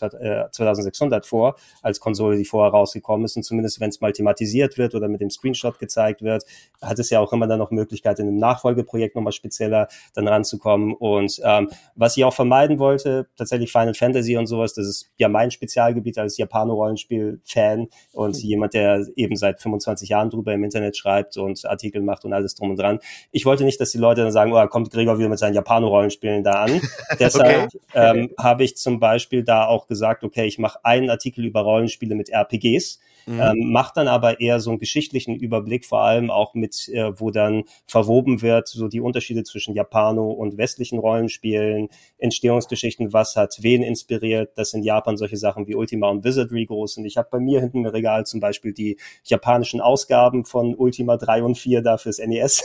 2600 0.51 1.25
vor, 1.25 1.55
als 1.81 1.99
Konsole, 1.99 2.37
die 2.37 2.45
vorher 2.45 2.71
rausgekommen 2.71 3.25
ist. 3.25 3.35
Und 3.35 3.43
zumindest 3.43 3.79
wenn 3.79 3.89
es 3.89 4.01
mal 4.01 4.11
thematisiert 4.11 4.77
wird 4.77 4.95
oder 4.95 5.07
mit 5.07 5.21
dem 5.21 5.29
Screenshot 5.29 5.79
gezeigt 5.79 6.21
wird, 6.21 6.43
hat 6.81 6.99
es 6.99 7.09
ja 7.09 7.19
auch 7.19 7.33
immer 7.33 7.47
dann 7.47 7.59
noch 7.59 7.71
Möglichkeit, 7.71 8.19
in 8.19 8.27
einem 8.27 8.37
Nachfolgeprojekt 8.37 9.15
nochmal 9.15 9.33
spezieller 9.33 9.87
dann 10.13 10.27
ranzukommen. 10.27 10.93
Und 10.93 11.39
ähm, 11.43 11.69
was 11.95 12.17
ich 12.17 12.23
auch 12.25 12.33
vermeiden 12.33 12.79
wollte, 12.79 13.27
tatsächlich 13.37 13.71
Final 13.71 13.93
Fantasy 13.93 14.37
und 14.37 14.47
sowas, 14.47 14.73
das 14.73 14.87
ist 14.87 15.11
ja 15.17 15.29
mein 15.29 15.51
Spezialgebiet 15.51 16.17
als 16.17 16.37
Japano-Rollenspiel-Fan 16.37 17.87
und 18.13 18.35
mhm. 18.35 18.41
jemand, 18.41 18.73
der 18.73 19.05
eben 19.15 19.35
seit 19.35 19.61
25 19.61 20.09
Jahren 20.09 20.29
drüber 20.29 20.53
im 20.53 20.63
Internet 20.63 20.97
schreibt 20.97 21.37
und 21.37 21.65
Artikel 21.65 22.01
macht 22.01 22.25
und 22.25 22.33
alles 22.33 22.55
drum 22.55 22.71
und 22.71 22.79
dran. 22.79 22.99
Ich 23.31 23.45
wollte 23.45 23.63
nicht, 23.63 23.79
dass 23.79 23.91
die 23.91 23.97
Leute 23.97 24.21
dann 24.21 24.31
sagen, 24.31 24.53
oh, 24.53 24.67
kommt 24.67 24.91
Gregor 24.91 25.17
wieder 25.17 25.29
mit 25.29 25.39
seinen 25.39 25.53
Japano-Rollenspielen 25.53 26.43
da 26.43 26.63
an. 26.63 26.81
Deshalb 27.19 27.65
okay. 27.65 27.79
ähm, 27.93 28.29
habe 28.37 28.63
ich 28.63 28.77
zum 28.77 28.99
Beispiel 28.99 29.43
da 29.43 29.65
auch 29.65 29.87
gesagt, 29.87 30.23
okay, 30.23 30.38
ich 30.45 30.59
mache 30.59 30.83
einen 30.83 31.09
Artikel 31.09 31.45
über 31.45 31.61
Rollenspiele 31.61 32.15
mit 32.15 32.29
RPGs 32.29 32.99
Mhm. 33.25 33.39
Ähm, 33.39 33.71
macht 33.71 33.97
dann 33.97 34.07
aber 34.07 34.39
eher 34.41 34.59
so 34.59 34.69
einen 34.69 34.79
geschichtlichen 34.79 35.35
Überblick, 35.35 35.85
vor 35.85 36.01
allem 36.01 36.31
auch 36.31 36.53
mit, 36.53 36.89
äh, 36.89 37.19
wo 37.19 37.31
dann 37.31 37.63
verwoben 37.87 38.41
wird, 38.41 38.67
so 38.67 38.87
die 38.87 39.01
Unterschiede 39.01 39.43
zwischen 39.43 39.75
Japano 39.75 40.31
und 40.31 40.57
westlichen 40.57 40.99
Rollenspielen, 40.99 41.89
Entstehungsgeschichten, 42.17 43.13
was 43.13 43.35
hat 43.35 43.57
wen 43.61 43.83
inspiriert, 43.83 44.57
dass 44.57 44.73
in 44.73 44.83
Japan 44.83 45.17
solche 45.17 45.37
Sachen 45.37 45.67
wie 45.67 45.75
Ultima 45.75 46.09
und 46.09 46.23
Wizardry 46.23 46.65
groß 46.65 46.95
sind. 46.95 47.05
Ich 47.05 47.17
habe 47.17 47.29
bei 47.31 47.39
mir 47.39 47.59
hinten 47.59 47.79
im 47.79 47.85
Regal 47.85 48.25
zum 48.25 48.39
Beispiel 48.39 48.73
die 48.73 48.97
japanischen 49.23 49.81
Ausgaben 49.81 50.45
von 50.45 50.75
Ultima 50.75 51.17
3 51.17 51.43
und 51.43 51.57
4 51.57 51.81
da 51.81 51.97
fürs 51.97 52.19
NES 52.19 52.63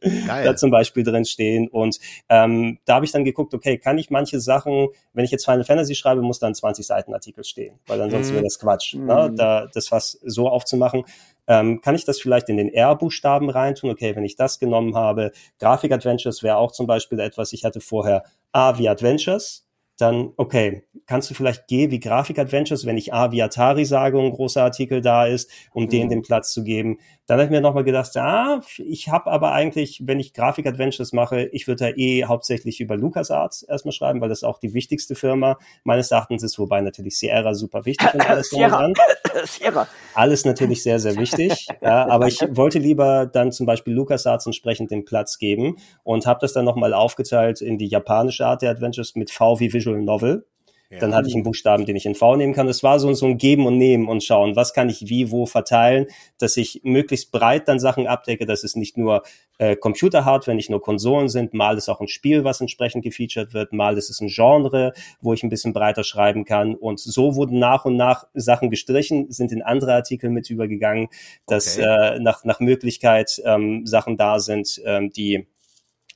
da 0.26 0.56
zum 0.56 0.70
Beispiel 0.70 1.04
drin 1.04 1.24
stehen. 1.24 1.68
Und 1.68 1.98
ähm, 2.28 2.78
da 2.84 2.96
habe 2.96 3.04
ich 3.04 3.12
dann 3.12 3.24
geguckt, 3.24 3.54
okay, 3.54 3.78
kann 3.78 3.98
ich 3.98 4.10
manche 4.10 4.40
Sachen, 4.40 4.88
wenn 5.12 5.24
ich 5.24 5.30
jetzt 5.30 5.44
Final 5.44 5.64
Fantasy 5.64 5.94
schreibe, 5.94 6.22
muss 6.22 6.38
dann 6.38 6.54
20 6.54 6.86
Seiten 6.86 7.14
Artikel 7.14 7.44
stehen, 7.44 7.78
weil 7.86 8.00
ansonsten 8.00 8.32
mhm. 8.32 8.36
wäre 8.36 8.44
das 8.44 8.58
Quatsch. 8.58 8.94
Ne? 8.94 9.00
Mhm. 9.00 9.06
Ne? 9.06 9.32
Da, 9.36 9.66
das 9.72 9.88
was 9.98 10.18
so 10.24 10.48
aufzumachen, 10.48 11.04
ähm, 11.48 11.80
kann 11.80 11.94
ich 11.94 12.04
das 12.04 12.20
vielleicht 12.20 12.48
in 12.48 12.56
den 12.56 12.72
R-Buchstaben 12.72 13.50
reintun? 13.50 13.90
Okay, 13.90 14.14
wenn 14.14 14.24
ich 14.24 14.36
das 14.36 14.58
genommen 14.58 14.94
habe, 14.94 15.32
Grafik 15.58 15.92
Adventures 15.92 16.42
wäre 16.42 16.58
auch 16.58 16.72
zum 16.72 16.86
Beispiel 16.86 17.18
etwas, 17.20 17.52
ich 17.52 17.64
hatte 17.64 17.80
vorher 17.80 18.22
A 18.52 18.78
wie 18.78 18.88
Adventures, 18.88 19.66
dann, 19.98 20.32
okay, 20.36 20.84
kannst 21.06 21.28
du 21.28 21.34
vielleicht 21.34 21.66
G 21.66 21.90
wie 21.90 21.98
Grafik-Adventures, 21.98 22.86
wenn 22.86 22.96
ich 22.96 23.12
A 23.12 23.32
wie 23.32 23.42
Atari 23.42 23.84
sage 23.84 24.16
und 24.16 24.26
ein 24.26 24.32
großer 24.32 24.62
Artikel 24.62 25.00
da 25.00 25.26
ist, 25.26 25.50
um 25.72 25.84
mhm. 25.84 25.88
denen 25.88 26.10
den 26.10 26.22
Platz 26.22 26.52
zu 26.52 26.62
geben. 26.62 26.98
Dann 27.28 27.34
habe 27.36 27.44
ich 27.44 27.50
mir 27.50 27.60
nochmal 27.60 27.84
gedacht, 27.84 28.16
ah, 28.16 28.62
ich 28.78 29.10
habe 29.10 29.30
aber 29.30 29.52
eigentlich, 29.52 30.00
wenn 30.06 30.18
ich 30.18 30.32
Grafik-Adventures 30.32 31.12
mache, 31.12 31.42
ich 31.52 31.66
würde 31.66 31.84
da 31.84 31.90
eh 31.94 32.24
hauptsächlich 32.24 32.80
über 32.80 32.96
LucasArts 32.96 33.64
erstmal 33.64 33.92
schreiben, 33.92 34.22
weil 34.22 34.30
das 34.30 34.44
auch 34.44 34.58
die 34.58 34.72
wichtigste 34.72 35.14
Firma 35.14 35.58
meines 35.84 36.10
Erachtens 36.10 36.42
ist, 36.42 36.58
wobei 36.58 36.80
natürlich 36.80 37.18
Sierra 37.18 37.52
super 37.52 37.84
wichtig 37.84 38.14
und 38.14 38.26
alles 38.26 38.48
Sierra. 38.48 38.90
Sierra. 39.44 39.86
Alles 40.14 40.46
natürlich 40.46 40.82
sehr, 40.82 41.00
sehr 41.00 41.16
wichtig. 41.16 41.68
ja, 41.82 42.08
aber 42.08 42.28
ich 42.28 42.40
wollte 42.48 42.78
lieber 42.78 43.26
dann 43.26 43.52
zum 43.52 43.66
Beispiel 43.66 43.92
LucasArts 43.92 44.46
entsprechend 44.46 44.90
den 44.90 45.04
Platz 45.04 45.36
geben 45.36 45.76
und 46.04 46.24
habe 46.24 46.40
das 46.40 46.54
dann 46.54 46.64
nochmal 46.64 46.94
aufgeteilt 46.94 47.60
in 47.60 47.76
die 47.76 47.88
japanische 47.88 48.46
Art 48.46 48.62
der 48.62 48.70
Adventures 48.70 49.16
mit 49.16 49.30
V 49.30 49.60
wie 49.60 49.70
Visual 49.70 50.00
Novel. 50.00 50.46
Dann 50.90 51.14
hatte 51.14 51.28
ich 51.28 51.34
einen 51.34 51.42
Buchstaben, 51.42 51.84
den 51.84 51.96
ich 51.96 52.06
in 52.06 52.14
V 52.14 52.36
nehmen 52.36 52.54
kann. 52.54 52.66
Es 52.66 52.82
war 52.82 52.98
so, 52.98 53.12
so 53.12 53.26
ein 53.26 53.36
Geben 53.36 53.66
und 53.66 53.76
Nehmen 53.76 54.08
und 54.08 54.24
schauen, 54.24 54.56
was 54.56 54.72
kann 54.72 54.88
ich 54.88 55.08
wie, 55.08 55.30
wo 55.30 55.44
verteilen, 55.44 56.06
dass 56.38 56.56
ich 56.56 56.80
möglichst 56.82 57.30
breit 57.30 57.68
dann 57.68 57.78
Sachen 57.78 58.06
abdecke, 58.06 58.46
dass 58.46 58.64
es 58.64 58.74
nicht 58.74 58.96
nur 58.96 59.22
äh, 59.58 59.76
Computer-Hardware, 59.76 60.54
nicht 60.54 60.70
nur 60.70 60.80
Konsolen 60.80 61.28
sind, 61.28 61.52
mal 61.52 61.76
ist 61.76 61.90
auch 61.90 62.00
ein 62.00 62.08
Spiel, 62.08 62.42
was 62.42 62.62
entsprechend 62.62 63.04
gefeatured 63.04 63.52
wird, 63.52 63.74
mal 63.74 63.98
ist 63.98 64.08
es 64.08 64.20
ein 64.20 64.28
Genre, 64.28 64.94
wo 65.20 65.34
ich 65.34 65.42
ein 65.42 65.50
bisschen 65.50 65.74
breiter 65.74 66.04
schreiben 66.04 66.46
kann. 66.46 66.74
Und 66.74 67.00
so 67.00 67.34
wurden 67.34 67.58
nach 67.58 67.84
und 67.84 67.96
nach 67.96 68.26
Sachen 68.32 68.70
gestrichen, 68.70 69.30
sind 69.30 69.52
in 69.52 69.62
andere 69.62 69.92
Artikel 69.92 70.30
mit 70.30 70.48
übergegangen, 70.48 71.08
dass 71.46 71.76
okay. 71.76 72.16
äh, 72.16 72.18
nach, 72.20 72.44
nach 72.44 72.60
Möglichkeit 72.60 73.42
ähm, 73.44 73.86
Sachen 73.86 74.16
da 74.16 74.38
sind, 74.38 74.80
ähm, 74.86 75.10
die 75.10 75.46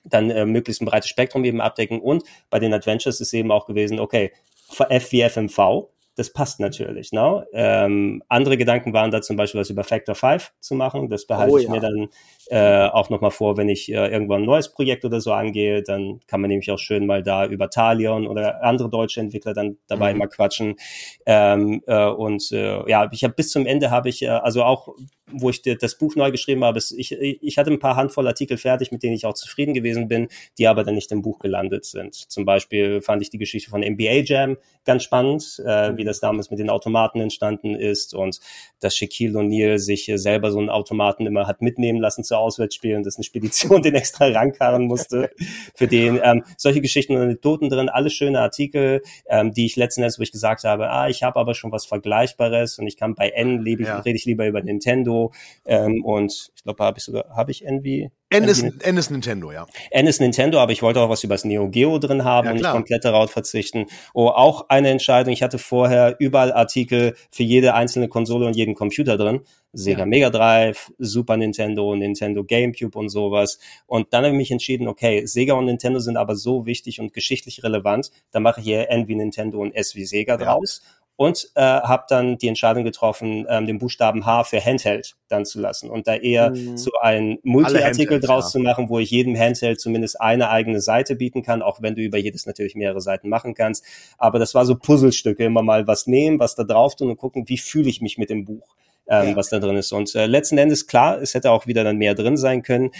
dann 0.05 0.31
äh, 0.31 0.47
möglichst 0.47 0.83
ein 0.83 0.87
breites 0.87 1.11
Spektrum 1.11 1.45
eben 1.45 1.61
abdecken. 1.61 2.01
Und 2.01 2.25
bei 2.51 2.59
den 2.59 2.75
Adventures 2.75 3.21
ist 3.21 3.33
eben 3.33 3.53
auch 3.53 3.67
gewesen, 3.67 4.01
okay, 4.01 4.33
F 4.81 5.13
wie 5.13 5.29
FMV, 5.29 5.89
das 6.15 6.33
passt 6.33 6.61
natürlich. 6.61 7.13
Ne? 7.13 7.47
Ähm, 7.53 8.23
andere 8.29 8.57
Gedanken 8.57 8.93
waren 8.93 9.11
da 9.11 9.23
zum 9.23 9.37
Beispiel 9.37 9.61
was 9.61 9.71
über 9.71 9.85
Factor 9.85 10.15
5 10.15 10.53
zu 10.61 10.75
machen. 10.75 11.09
Das 11.09 11.27
behalte 11.27 11.55
oh, 11.55 11.59
ich 11.59 11.65
ja. 11.65 11.71
mir 11.71 11.81
dann 11.81 12.09
äh, 12.49 12.89
auch 12.89 13.09
nochmal 13.09 13.31
vor, 13.31 13.57
wenn 13.57 13.69
ich 13.69 13.91
äh, 13.91 14.09
irgendwann 14.09 14.43
ein 14.43 14.47
neues 14.47 14.73
Projekt 14.73 15.05
oder 15.05 15.21
so 15.21 15.33
angehe. 15.33 15.83
Dann 15.83 16.21
kann 16.27 16.41
man 16.41 16.49
nämlich 16.51 16.71
auch 16.71 16.79
schön 16.79 17.07
mal 17.07 17.23
da 17.23 17.47
über 17.47 17.71
Talion 17.71 18.27
oder 18.27 18.63
andere 18.63 18.91
deutsche 18.91 19.21
Entwickler 19.21 19.55
dann 19.55 19.79
dabei 19.87 20.13
mhm. 20.13 20.19
mal 20.19 20.29
quatschen. 20.29 20.77
Ähm, 21.25 21.83
äh, 21.87 22.07
und 22.07 22.53
äh, 22.53 22.89
ja, 22.91 23.09
ich 23.11 23.25
habe 23.25 23.35
bis 23.35 23.51
zum 23.51 23.65
Ende 23.65 23.91
habe 23.91 24.11
ich, 24.11 24.23
äh, 24.23 24.29
also 24.29 24.65
auch 24.65 24.95
wo 25.33 25.51
ich 25.51 25.63
das 25.63 25.97
Buch 25.97 26.15
neu 26.17 26.31
geschrieben 26.31 26.65
habe, 26.65 26.79
ich, 26.79 27.13
ich 27.13 27.59
hatte 27.59 27.71
ein 27.71 27.79
paar 27.79 27.97
Handvoll 27.97 28.27
Artikel 28.27 28.59
fertig, 28.59 28.93
mit 28.93 29.03
denen 29.03 29.15
ich 29.15 29.27
auch 29.27 29.35
zufrieden 29.35 29.75
gewesen 29.75 30.09
bin, 30.09 30.29
die 30.59 30.69
aber 30.69 30.85
dann 30.85 30.95
nicht 30.95 31.11
im 31.11 31.23
Buch 31.23 31.39
gelandet 31.39 31.85
sind. 31.85 32.15
Zum 32.15 32.45
Beispiel 32.45 33.01
fand 33.01 33.23
ich 33.23 33.31
die 33.31 33.39
Geschichte 33.39 33.71
von 33.71 33.81
NBA 33.81 34.23
Jam 34.25 34.57
ganz 34.85 35.05
spannend, 35.05 35.63
äh, 35.65 35.97
wie 36.03 36.05
das 36.05 36.19
damals 36.19 36.51
mit 36.51 36.59
den 36.59 36.69
Automaten 36.69 37.21
entstanden 37.21 37.77
ist 37.77 38.13
und 38.13 38.41
dass 38.81 38.97
Shaquille 38.97 39.39
O'Neal 39.39 39.79
sich 39.79 40.11
selber 40.17 40.51
so 40.51 40.59
einen 40.59 40.69
Automaten 40.69 41.27
immer 41.27 41.47
hat 41.47 41.63
mitnehmen 41.63 42.01
lassen 42.01 42.25
zu 42.25 42.37
Auswärtsspielen, 42.37 43.05
dass 43.05 43.17
eine 43.17 43.25
Spedition 43.25 43.83
den 43.83 43.95
extra 43.95 44.27
rankarren 44.27 44.87
musste 44.87 45.31
für 45.75 45.87
den. 45.87 46.21
Ähm, 46.23 46.45
solche 46.57 46.81
Geschichten 46.81 47.15
und 47.15 47.23
Anekdoten 47.23 47.71
drin, 47.71 47.89
alles 47.89 48.13
schöne 48.13 48.41
Artikel, 48.41 49.03
ähm, 49.29 49.53
die 49.53 49.67
ich 49.67 49.77
letzten 49.77 50.03
Endes, 50.03 50.19
wo 50.19 50.23
ich 50.23 50.33
gesagt 50.33 50.65
habe, 50.65 50.91
ah, 50.91 51.09
ich 51.09 51.23
habe 51.23 51.39
aber 51.39 51.55
schon 51.55 51.71
was 51.71 51.87
Vergleichbares 51.87 52.79
und 52.79 52.89
ich 52.89 52.97
kann 52.97 53.15
bei 53.15 53.29
N 53.29 53.61
lebe 53.61 53.83
ich, 53.83 53.89
ja. 53.89 54.01
rede 54.01 54.17
ich 54.17 54.25
lieber 54.25 54.47
über 54.47 54.61
Nintendo 54.61 55.33
ähm, 55.65 56.05
und 56.05 56.51
ich 56.57 56.65
glaube, 56.65 56.83
habe 56.85 56.99
ich 56.99 57.05
sogar, 57.05 57.29
habe 57.37 57.53
ich 57.53 57.65
Envy? 57.65 58.11
N 58.33 58.45
ist, 58.45 58.63
N 58.63 58.97
ist 58.97 59.11
Nintendo, 59.11 59.53
ja. 59.53 59.67
N 59.91 60.07
ist 60.07 60.21
Nintendo, 60.21 60.59
aber 60.59 60.73
ich 60.73 60.83
wollte 60.83 61.01
auch 61.01 61.09
was 61.09 61.23
über 61.25 61.35
das 61.35 61.45
Neo 61.45 61.69
Geo 61.69 61.99
drin 61.99 62.25
haben 62.25 62.47
ja, 62.47 62.51
und 62.53 62.59
nicht 62.59 62.71
komplett 62.71 63.05
darauf 63.05 63.31
verzichten. 63.31 63.87
Oh, 64.15 64.29
auch 64.29 64.69
eine 64.69 64.91
Entscheidung. 64.91 65.33
Ich 65.33 65.43
hatte 65.43 65.59
vorher 65.59 66.17
überall 66.19 66.53
Artikel 66.53 67.15
für 67.31 67.43
jede 67.43 67.75
einzelne 67.75 68.09
Konsole 68.09 68.47
und 68.47 68.57
jeden 68.57 68.75
Computer 68.75 69.17
drin. 69.17 69.41
Sega 69.73 70.01
ja. 70.01 70.07
Mega 70.07 70.31
Drive, 70.31 70.93
Super 70.99 71.37
Nintendo, 71.37 71.95
Nintendo 71.95 72.45
GameCube 72.45 72.99
und 72.99 73.09
sowas. 73.09 73.59
Und 73.87 74.13
dann 74.13 74.25
habe 74.25 74.35
ich 74.35 74.39
mich 74.39 74.51
entschieden, 74.51 74.87
okay, 74.87 75.25
Sega 75.27 75.55
und 75.55 75.65
Nintendo 75.65 75.99
sind 75.99 76.17
aber 76.17 76.37
so 76.37 76.67
wichtig 76.67 77.01
und 77.01 77.15
geschichtlich 77.15 77.63
relevant, 77.63 78.11
da 78.33 78.41
mache 78.41 78.61
ich 78.61 78.67
hier 78.67 78.91
N 78.91 79.09
wie 79.09 79.15
Nintendo 79.15 79.61
und 79.61 79.73
S 79.73 79.95
wie 79.95 80.05
Sega 80.05 80.39
ja. 80.39 80.45
draus 80.45 80.83
und 81.23 81.51
äh, 81.55 81.61
habe 81.63 82.05
dann 82.09 82.37
die 82.37 82.49
Entscheidung 82.49 82.83
getroffen, 82.83 83.47
ähm, 83.49 83.67
den 83.67 83.79
Buchstaben 83.79 84.27
H 84.27 84.43
für 84.43 84.61
Handheld 84.61 85.15
dann 85.29 85.45
zu 85.45 85.61
lassen 85.61 85.89
und 85.89 86.09
da 86.09 86.17
eher 86.17 86.51
mhm. 86.51 86.77
so 86.77 86.91
ein 87.01 87.39
Multi-Artikel 87.45 88.19
draus 88.19 88.47
ja. 88.47 88.51
zu 88.51 88.59
machen, 88.59 88.89
wo 88.89 88.99
ich 88.99 89.13
jedem 89.13 89.39
Handheld 89.39 89.81
zumindest 89.81 90.21
eine 90.21 90.51
eigene 90.51 90.81
Seite 90.81 91.15
bieten 91.15 91.45
kann, 91.45 91.63
auch 91.63 91.81
wenn 91.81 91.95
du 91.95 92.03
über 92.03 92.19
jedes 92.19 92.45
natürlich 92.45 92.75
mehrere 92.75 93.01
Seiten 93.01 93.29
machen 93.29 93.55
kannst. 93.55 93.85
Aber 94.19 94.41
das 94.41 94.53
war 94.57 94.67
so 94.67 94.75
Puzzlestücke, 94.75 95.45
immer 95.45 95.63
mal 95.63 95.87
was 95.87 96.09
nehmen, 96.09 96.41
was 96.41 96.57
da 96.57 96.65
drauf 96.65 96.97
tun 96.97 97.11
und 97.11 97.19
gucken, 97.19 97.49
wie 97.49 97.59
fühle 97.59 97.89
ich 97.89 98.01
mich 98.01 98.19
mit 98.19 98.29
dem 98.29 98.45
Buch. 98.45 98.75
Ähm, 99.09 99.31
ja. 99.31 99.37
was 99.37 99.49
da 99.49 99.59
drin 99.59 99.75
ist. 99.75 99.93
Und 99.93 100.15
äh, 100.15 100.27
letzten 100.27 100.59
Endes, 100.59 100.87
klar, 100.87 101.21
es 101.21 101.35
hätte 101.35 101.51
auch 101.51 101.67
wieder 101.67 101.83
dann 101.83 101.97
mehr 101.97 102.15
drin 102.15 102.37
sein 102.37 102.63
können 102.63 102.93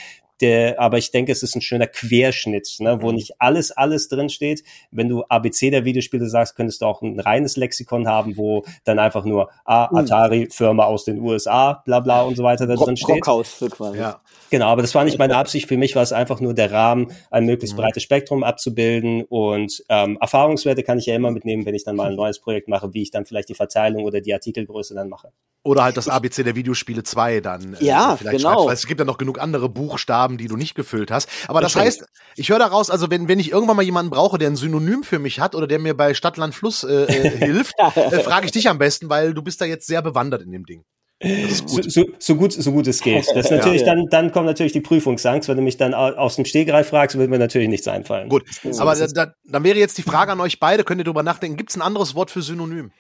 der, 0.43 0.81
aber 0.81 0.99
ich 0.99 1.11
denke, 1.11 1.33
es 1.33 1.43
ist 1.43 1.55
ein 1.55 1.63
schöner 1.63 1.87
Querschnitt, 1.87 2.77
ne, 2.81 3.01
wo 3.01 3.09
mhm. 3.09 3.15
nicht 3.15 3.41
alles, 3.41 3.71
alles 3.71 4.09
drin 4.09 4.29
steht. 4.29 4.63
Wenn 4.91 5.09
du 5.09 5.23
ABC 5.23 5.71
der 5.71 5.85
Videospiele 5.85 6.29
sagst, 6.29 6.57
könntest 6.57 6.83
du 6.83 6.87
auch 6.87 7.01
ein 7.01 7.19
reines 7.21 7.57
Lexikon 7.57 8.09
haben, 8.09 8.37
wo 8.37 8.65
dann 8.85 8.99
einfach 8.99 9.25
nur 9.25 9.51
ah, 9.65 9.89
mhm. 9.91 9.99
Atari, 9.99 10.49
Firma 10.51 10.85
aus 10.85 11.05
den 11.05 11.21
USA, 11.21 11.83
bla 11.85 12.01
bla 12.01 12.23
und 12.23 12.37
so 12.37 12.43
weiter 12.43 12.67
da 12.67 12.75
drin 12.75 12.97
steht. 12.97 13.27
Rockhaus 13.27 13.65
quasi. 13.71 13.99
Ja. 13.99 14.21
Genau, 14.51 14.67
aber 14.67 14.83
das 14.83 14.95
war 14.95 15.05
nicht 15.05 15.19
meine 15.19 15.37
Absicht. 15.37 15.69
Für 15.69 15.79
mich 15.79 15.95
war 15.97 16.03
es 16.03 16.13
einfach 16.13 16.41
nur 16.41 16.53
der 16.53 16.71
Rahmen, 16.73 17.13
ein 17.31 17.47
möglichst 17.47 17.77
mhm. 17.77 17.83
breites 17.83 18.03
Spektrum 18.03 18.45
abzubilden 18.45 19.25
und 19.29 19.83
ähm, 19.89 20.19
Erfahrungswerte 20.21 20.83
kann 20.83 20.99
ich 20.99 21.07
ja 21.07 21.15
immer 21.15 21.31
mitnehmen, 21.31 21.65
wenn 21.65 21.75
ich 21.75 21.85
dann 21.85 21.97
mal 21.97 22.11
ein 22.11 22.17
neues 22.17 22.41
Projekt 22.41 22.69
mache, 22.69 22.93
wie 22.93 23.03
ich 23.03 23.11
dann 23.11 23.25
vielleicht 23.25 23.49
die 23.49 23.55
Verteilung 23.55 24.05
oder 24.05 24.21
die 24.21 24.35
Artikelgröße 24.35 24.95
dann 24.95 25.09
mache. 25.09 25.33
Oder 25.65 25.85
halt 25.85 25.97
das 25.97 26.09
ABC 26.09 26.43
der 26.43 26.57
Videospiele 26.57 27.05
2 27.05 27.41
dann. 27.41 27.75
Äh, 27.75 27.85
ja, 27.85 28.17
vielleicht 28.17 28.39
genau. 28.39 28.67
Weil 28.67 28.75
es 28.75 28.87
gibt 28.87 28.99
ja 28.99 29.05
noch 29.05 29.19
genug 29.19 29.41
andere 29.41 29.69
Buchstaben, 29.69 30.37
die 30.37 30.49
du 30.49 30.57
nicht 30.57 30.75
gefüllt 30.75 31.13
hast. 31.13 31.29
Aber 31.47 31.61
das, 31.61 31.75
das 31.75 31.83
heißt, 31.83 32.05
ich 32.35 32.49
höre 32.49 32.59
daraus, 32.59 32.91
also 32.91 33.11
wenn, 33.11 33.29
wenn 33.29 33.39
ich 33.39 33.53
irgendwann 33.53 33.77
mal 33.77 33.83
jemanden 33.83 34.11
brauche, 34.11 34.39
der 34.39 34.49
ein 34.49 34.57
Synonym 34.57 35.05
für 35.05 35.21
mich 35.21 35.39
hat 35.39 35.55
oder 35.55 35.69
der 35.69 35.79
mir 35.79 35.97
bei 35.97 36.15
Stadt, 36.15 36.37
Land, 36.37 36.57
Fluss 36.57 36.83
äh, 36.83 37.05
äh, 37.05 37.31
hilft, 37.39 37.75
äh, 37.79 38.21
frage 38.21 38.47
ich 38.47 38.53
dich 38.53 38.69
am 38.69 38.79
besten, 38.79 39.09
weil 39.09 39.35
du 39.35 39.43
bist 39.43 39.61
da 39.61 39.65
jetzt 39.65 39.87
sehr 39.87 40.03
bewandert 40.03 40.43
in 40.43 40.51
dem 40.51 40.67
Ding. 40.67 40.85
Gut. 41.23 41.93
So, 41.93 42.05
so, 42.19 42.35
gut, 42.35 42.53
so 42.53 42.73
gut 42.73 42.89
es 42.89 43.01
geht. 43.01 43.25
Das 43.33 43.49
natürlich 43.51 43.83
ja. 43.83 43.95
dann, 43.95 44.07
dann 44.11 44.33
kommt 44.33 44.47
natürlich 44.47 44.73
die 44.73 44.81
Prüfungsangst, 44.81 45.49
wenn 45.49 45.57
du 45.57 45.63
mich 45.63 45.77
dann 45.77 45.95
aus 45.95 46.35
dem 46.35 46.45
Stegreif 46.45 46.89
fragst, 46.89 47.17
wird 47.17 47.31
mir 47.31 47.39
natürlich 47.39 47.69
nichts 47.69 47.87
einfallen. 47.87 48.29
Gut, 48.29 48.43
aber 48.79 48.97
da, 48.97 49.07
da, 49.07 49.33
dann 49.45 49.63
wäre 49.63 49.79
jetzt 49.79 49.99
die 49.99 50.03
Frage 50.03 50.33
an 50.33 50.41
euch 50.41 50.59
beide, 50.59 50.83
könnt 50.83 51.01
ihr 51.01 51.05
darüber 51.05 51.23
nachdenken, 51.23 51.57
gibt 51.57 51.71
es 51.71 51.77
ein 51.77 51.83
anderes 51.83 52.17
Wort 52.17 52.33
für 52.33 52.43
Synonym? 52.43 52.91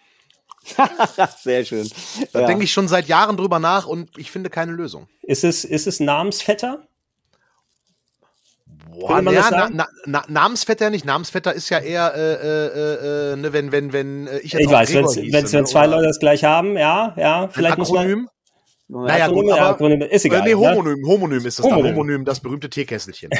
Sehr 1.42 1.64
schön. 1.64 1.90
Da 2.32 2.40
ja. 2.40 2.46
denke 2.46 2.64
ich 2.64 2.72
schon 2.72 2.88
seit 2.88 3.06
Jahren 3.06 3.36
drüber 3.36 3.58
nach 3.58 3.86
und 3.86 4.16
ich 4.16 4.30
finde 4.30 4.50
keine 4.50 4.72
Lösung. 4.72 5.08
Ist 5.22 5.44
es, 5.44 5.64
ist 5.64 5.86
es 5.86 6.00
Namensvetter? 6.00 6.86
Boah, 8.92 9.22
ja, 9.22 9.50
na, 9.50 9.70
na, 9.72 9.88
na, 10.04 10.24
Namensvetter 10.28 10.90
nicht. 10.90 11.04
Namensvetter 11.04 11.54
ist 11.54 11.70
ja 11.70 11.78
eher, 11.78 12.14
äh, 12.14 12.34
äh, 12.34 13.32
äh, 13.32 13.36
ne, 13.36 13.52
wenn, 13.52 13.72
wenn, 13.72 13.92
wenn 13.92 14.26
äh, 14.26 14.38
ich 14.40 14.52
jetzt 14.52 14.62
Ich 14.62 14.70
weiß, 14.70 14.94
wenn 14.94 15.60
ne, 15.60 15.64
zwei 15.64 15.86
Leute 15.86 16.06
das 16.06 16.18
gleich 16.18 16.44
haben, 16.44 16.76
ja, 16.76 17.14
ja, 17.16 17.48
vielleicht 17.48 17.78
muss 17.78 17.90
man. 17.90 18.28
Naja, 18.88 19.28
gut, 19.28 19.50
aber, 19.50 19.70
Akronym, 19.70 20.02
ist 20.02 20.26
egal. 20.26 20.42
Nee, 20.42 20.54
Homonym, 20.54 21.00
ne? 21.00 21.08
Homonym 21.08 21.46
ist 21.46 21.58
das 21.58 21.64
Homonym. 21.64 21.84
dann. 21.84 21.94
Homonym, 21.94 22.24
das 22.26 22.40
berühmte 22.40 22.68
Teekesselchen. 22.68 23.30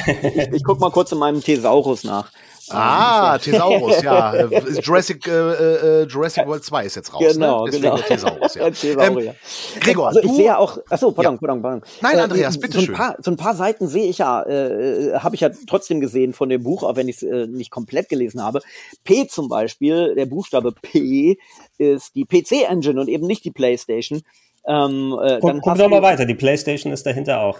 ich 0.51 0.63
guck 0.63 0.79
mal 0.79 0.89
kurz 0.89 1.11
in 1.11 1.19
meinem 1.19 1.43
Thesaurus 1.43 2.03
nach. 2.03 2.31
Ah, 2.69 3.37
Thesaurus, 3.37 4.01
ja. 4.01 4.47
Jurassic, 4.81 5.27
äh, 5.27 5.31
äh, 5.31 6.03
Jurassic 6.05 6.47
World 6.47 6.63
2 6.63 6.85
ist 6.85 6.95
jetzt 6.95 7.13
raus. 7.13 7.33
Genau, 7.33 7.65
ne? 7.65 7.71
genau. 7.71 7.97
Thesaurus, 7.97 8.55
ja. 8.55 8.69
Thesaurus, 8.71 9.25
ähm, 9.25 9.33
Gregor, 9.79 10.07
also 10.07 10.19
ich 10.21 10.27
du? 10.27 10.35
sehe 10.35 10.57
auch, 10.57 10.77
achso, 10.89 11.11
pardon, 11.11 11.35
ja. 11.35 11.39
pardon, 11.39 11.61
pardon. 11.61 11.81
Nein, 12.01 12.19
Andreas, 12.19 12.55
äh, 12.55 12.59
bitte 12.59 12.79
so 12.79 12.85
schön. 12.85 12.95
Paar, 12.95 13.17
so 13.19 13.31
ein 13.31 13.37
paar 13.37 13.55
Seiten 13.55 13.87
sehe 13.87 14.09
ich 14.09 14.19
ja, 14.19 14.43
äh, 14.43 15.13
habe 15.15 15.35
ich 15.35 15.41
ja 15.41 15.49
trotzdem 15.67 15.99
gesehen 15.99 16.33
von 16.33 16.49
dem 16.49 16.63
Buch, 16.63 16.83
auch 16.83 16.95
wenn 16.95 17.07
ich 17.07 17.17
es 17.17 17.23
äh, 17.23 17.47
nicht 17.47 17.71
komplett 17.71 18.09
gelesen 18.09 18.43
habe. 18.43 18.61
P 19.03 19.27
zum 19.27 19.49
Beispiel, 19.49 20.15
der 20.15 20.25
Buchstabe 20.25 20.71
P 20.71 21.37
ist 21.77 22.15
die 22.15 22.25
PC-Engine 22.25 22.99
und 22.99 23.09
eben 23.09 23.27
nicht 23.27 23.43
die 23.45 23.51
PlayStation. 23.51 24.21
Ähm, 24.65 25.17
äh, 25.21 25.39
guck, 25.41 25.61
guck 25.61 25.77
doch 25.77 25.89
mal 25.89 26.01
weiter, 26.01 26.25
die 26.25 26.35
PlayStation 26.35 26.93
ist 26.93 27.05
dahinter 27.05 27.41
auch. 27.41 27.59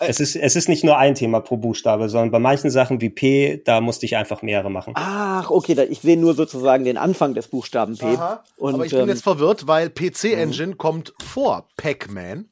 Äh, 0.00 0.08
es 0.08 0.18
ist, 0.18 0.34
es 0.34 0.56
ist 0.56 0.68
nicht 0.68 0.82
nur 0.82 0.98
ein 0.98 1.14
Thema 1.14 1.40
pro 1.40 1.56
Buchstabe, 1.56 2.08
sondern 2.08 2.30
bei 2.30 2.38
manchen 2.38 2.70
Sachen 2.70 3.00
wie 3.00 3.10
P, 3.10 3.62
da 3.64 3.80
musste 3.80 4.06
ich 4.06 4.16
einfach 4.16 4.42
mehrere 4.42 4.70
machen. 4.70 4.94
Ach, 4.96 5.50
okay, 5.50 5.74
da, 5.74 5.82
ich 5.84 6.00
sehe 6.00 6.16
nur 6.16 6.34
sozusagen 6.34 6.84
den 6.84 6.96
Anfang 6.96 7.34
des 7.34 7.48
Buchstaben 7.48 7.96
P. 7.96 8.06
Aha, 8.06 8.42
und, 8.56 8.74
aber 8.74 8.86
ich 8.86 8.92
bin 8.92 9.02
ähm, 9.02 9.08
jetzt 9.08 9.22
verwirrt, 9.22 9.66
weil 9.66 9.90
PC 9.90 10.32
Engine 10.32 10.68
mhm. 10.68 10.78
kommt 10.78 11.12
vor 11.22 11.66
Pac-Man. 11.76 12.46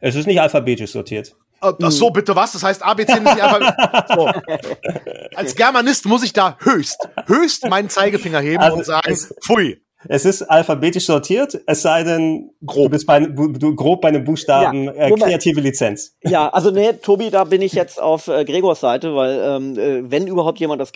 Es 0.00 0.14
ist 0.14 0.26
nicht 0.26 0.40
alphabetisch 0.40 0.92
sortiert. 0.92 1.34
Ach 1.60 1.90
so, 1.90 2.10
bitte 2.10 2.34
was? 2.34 2.52
Das 2.52 2.62
heißt, 2.62 2.82
ABC 2.82 3.12
ist 3.12 3.22
nicht 3.22 3.40
einfach. 3.40 4.06
So. 4.14 4.30
Als 5.36 5.54
Germanist 5.54 6.06
muss 6.06 6.22
ich 6.22 6.32
da 6.32 6.56
höchst, 6.60 7.08
höchst 7.26 7.68
meinen 7.68 7.88
Zeigefinger 7.88 8.40
heben 8.40 8.62
also 8.62 8.78
und 8.78 8.84
sagen, 8.84 9.14
pfui. 9.42 9.80
Es 10.08 10.24
ist 10.24 10.42
alphabetisch 10.42 11.06
sortiert, 11.06 11.60
es 11.66 11.82
sei 11.82 12.04
denn, 12.04 12.50
grob. 12.64 12.84
du 12.84 12.90
bist 12.90 13.06
bei, 13.06 13.20
du, 13.20 13.74
grob 13.74 14.00
bei 14.00 14.08
einem 14.08 14.24
Buchstaben 14.24 14.84
ja, 14.84 14.92
äh, 14.92 15.10
kreative 15.12 15.60
Lizenz. 15.60 16.16
Ja, 16.22 16.48
also 16.48 16.70
nee, 16.70 16.94
Tobi, 16.94 17.30
da 17.30 17.44
bin 17.44 17.60
ich 17.60 17.74
jetzt 17.74 18.00
auf 18.00 18.28
äh, 18.28 18.44
Gregors 18.44 18.80
Seite, 18.80 19.14
weil 19.14 19.40
ähm, 19.44 19.78
äh, 19.78 20.10
wenn 20.10 20.26
überhaupt 20.26 20.58
jemand 20.58 20.80
das, 20.80 20.92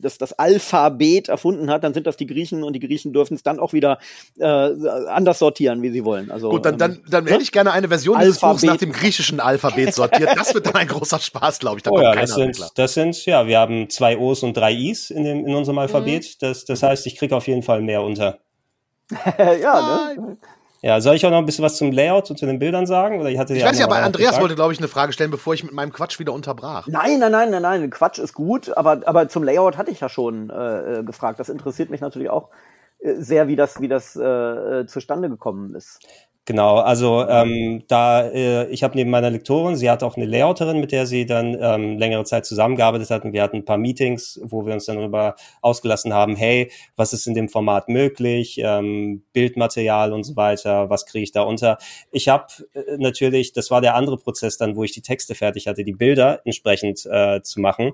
das, 0.00 0.18
das 0.18 0.32
Alphabet 0.32 1.28
erfunden 1.28 1.70
hat, 1.70 1.84
dann 1.84 1.94
sind 1.94 2.06
das 2.06 2.16
die 2.16 2.26
Griechen 2.26 2.64
und 2.64 2.72
die 2.72 2.80
Griechen 2.80 3.12
dürfen 3.12 3.34
es 3.34 3.44
dann 3.44 3.60
auch 3.60 3.72
wieder 3.72 3.98
äh, 4.38 4.44
anders 4.44 5.38
sortieren, 5.38 5.82
wie 5.82 5.90
sie 5.90 6.04
wollen. 6.04 6.30
Also, 6.30 6.50
Gut, 6.50 6.64
dann, 6.64 6.76
dann, 6.76 6.92
ähm, 6.92 7.02
dann 7.08 7.24
hätte 7.26 7.36
ne? 7.36 7.42
ich 7.42 7.52
gerne 7.52 7.70
eine 7.70 7.88
Version 7.88 8.16
Alphabet. 8.16 8.28
dieses 8.28 8.40
Buchs 8.40 8.62
nach 8.64 8.76
dem 8.78 8.92
griechischen 8.92 9.38
Alphabet 9.38 9.94
sortiert. 9.94 10.30
Das 10.36 10.54
wird 10.54 10.66
dann 10.66 10.74
ein 10.74 10.88
großer 10.88 11.20
Spaß, 11.20 11.60
glaube 11.60 11.76
ich. 11.76 11.82
Da 11.84 11.90
oh 11.92 12.00
ja, 12.00 12.14
das 12.14 12.34
sind, 12.34 12.58
das 12.74 12.94
sind, 12.94 13.24
ja, 13.26 13.46
wir 13.46 13.58
haben 13.58 13.88
zwei 13.90 14.18
O's 14.18 14.42
und 14.42 14.56
drei 14.56 14.72
I's 14.72 15.10
in, 15.10 15.24
dem, 15.24 15.46
in 15.46 15.54
unserem 15.54 15.78
Alphabet. 15.78 16.24
Mhm. 16.24 16.36
Das, 16.40 16.64
das 16.64 16.82
heißt, 16.82 17.06
ich 17.06 17.16
kriege 17.16 17.36
auf 17.36 17.46
jeden 17.46 17.62
Fall 17.62 17.80
mehr 17.80 18.02
unter. 18.02 18.39
ja, 19.38 20.14
ne? 20.16 20.36
Ja, 20.82 21.00
soll 21.02 21.14
ich 21.14 21.26
auch 21.26 21.30
noch 21.30 21.38
ein 21.38 21.46
bisschen 21.46 21.64
was 21.64 21.76
zum 21.76 21.92
Layout 21.92 22.30
und 22.30 22.38
zu 22.38 22.46
den 22.46 22.58
Bildern 22.58 22.86
sagen? 22.86 23.20
Oder 23.20 23.28
ich 23.28 23.38
hatte 23.38 23.54
ich 23.54 23.62
weiß 23.62 23.78
ja, 23.78 23.84
aber 23.84 23.96
Andreas 23.96 24.30
gefragt. 24.30 24.42
wollte, 24.42 24.54
glaube 24.54 24.72
ich, 24.72 24.78
eine 24.78 24.88
Frage 24.88 25.12
stellen, 25.12 25.30
bevor 25.30 25.52
ich 25.52 25.62
mit 25.62 25.74
meinem 25.74 25.92
Quatsch 25.92 26.18
wieder 26.18 26.32
unterbrach. 26.32 26.86
Nein, 26.86 27.18
nein, 27.18 27.32
nein, 27.32 27.50
nein, 27.50 27.62
nein, 27.62 27.90
Quatsch 27.90 28.18
ist 28.18 28.32
gut, 28.32 28.74
aber, 28.76 29.02
aber 29.04 29.28
zum 29.28 29.42
Layout 29.42 29.76
hatte 29.76 29.90
ich 29.90 30.00
ja 30.00 30.08
schon 30.08 30.48
äh, 30.48 31.00
äh 31.00 31.02
gefragt. 31.02 31.38
Das 31.38 31.50
interessiert 31.50 31.90
mich 31.90 32.00
natürlich 32.00 32.30
auch 32.30 32.48
äh, 33.00 33.14
sehr, 33.16 33.46
wie 33.46 33.56
das, 33.56 33.80
wie 33.82 33.88
das 33.88 34.16
äh, 34.16 34.22
äh 34.24 34.86
zustande 34.86 35.28
gekommen 35.28 35.74
ist. 35.74 36.00
Genau, 36.50 36.78
also 36.78 37.28
ähm, 37.28 37.84
da 37.86 38.26
äh, 38.26 38.66
ich 38.70 38.82
habe 38.82 38.96
neben 38.96 39.08
meiner 39.08 39.30
Lektorin, 39.30 39.76
sie 39.76 39.88
hat 39.88 40.02
auch 40.02 40.16
eine 40.16 40.26
Layouterin, 40.26 40.80
mit 40.80 40.90
der 40.90 41.06
sie 41.06 41.24
dann 41.24 41.56
ähm, 41.60 41.96
längere 41.96 42.24
Zeit 42.24 42.44
zusammengearbeitet 42.44 43.08
hat 43.10 43.24
und 43.24 43.32
wir 43.32 43.44
hatten 43.44 43.58
ein 43.58 43.64
paar 43.64 43.78
Meetings, 43.78 44.40
wo 44.42 44.66
wir 44.66 44.74
uns 44.74 44.86
dann 44.86 44.96
darüber 44.96 45.36
ausgelassen 45.60 46.12
haben, 46.12 46.34
hey, 46.34 46.72
was 46.96 47.12
ist 47.12 47.28
in 47.28 47.34
dem 47.34 47.48
Format 47.48 47.88
möglich, 47.88 48.60
ähm, 48.64 49.22
Bildmaterial 49.32 50.12
und 50.12 50.24
so 50.24 50.34
weiter, 50.34 50.90
was 50.90 51.06
kriege 51.06 51.22
ich 51.22 51.30
da 51.30 51.42
unter. 51.42 51.78
Ich 52.10 52.28
habe 52.28 52.46
äh, 52.74 52.96
natürlich, 52.98 53.52
das 53.52 53.70
war 53.70 53.80
der 53.80 53.94
andere 53.94 54.18
Prozess 54.18 54.58
dann, 54.58 54.74
wo 54.74 54.82
ich 54.82 54.90
die 54.90 55.02
Texte 55.02 55.36
fertig 55.36 55.68
hatte, 55.68 55.84
die 55.84 55.92
Bilder 55.92 56.40
entsprechend 56.44 57.06
äh, 57.06 57.42
zu 57.42 57.60
machen. 57.60 57.92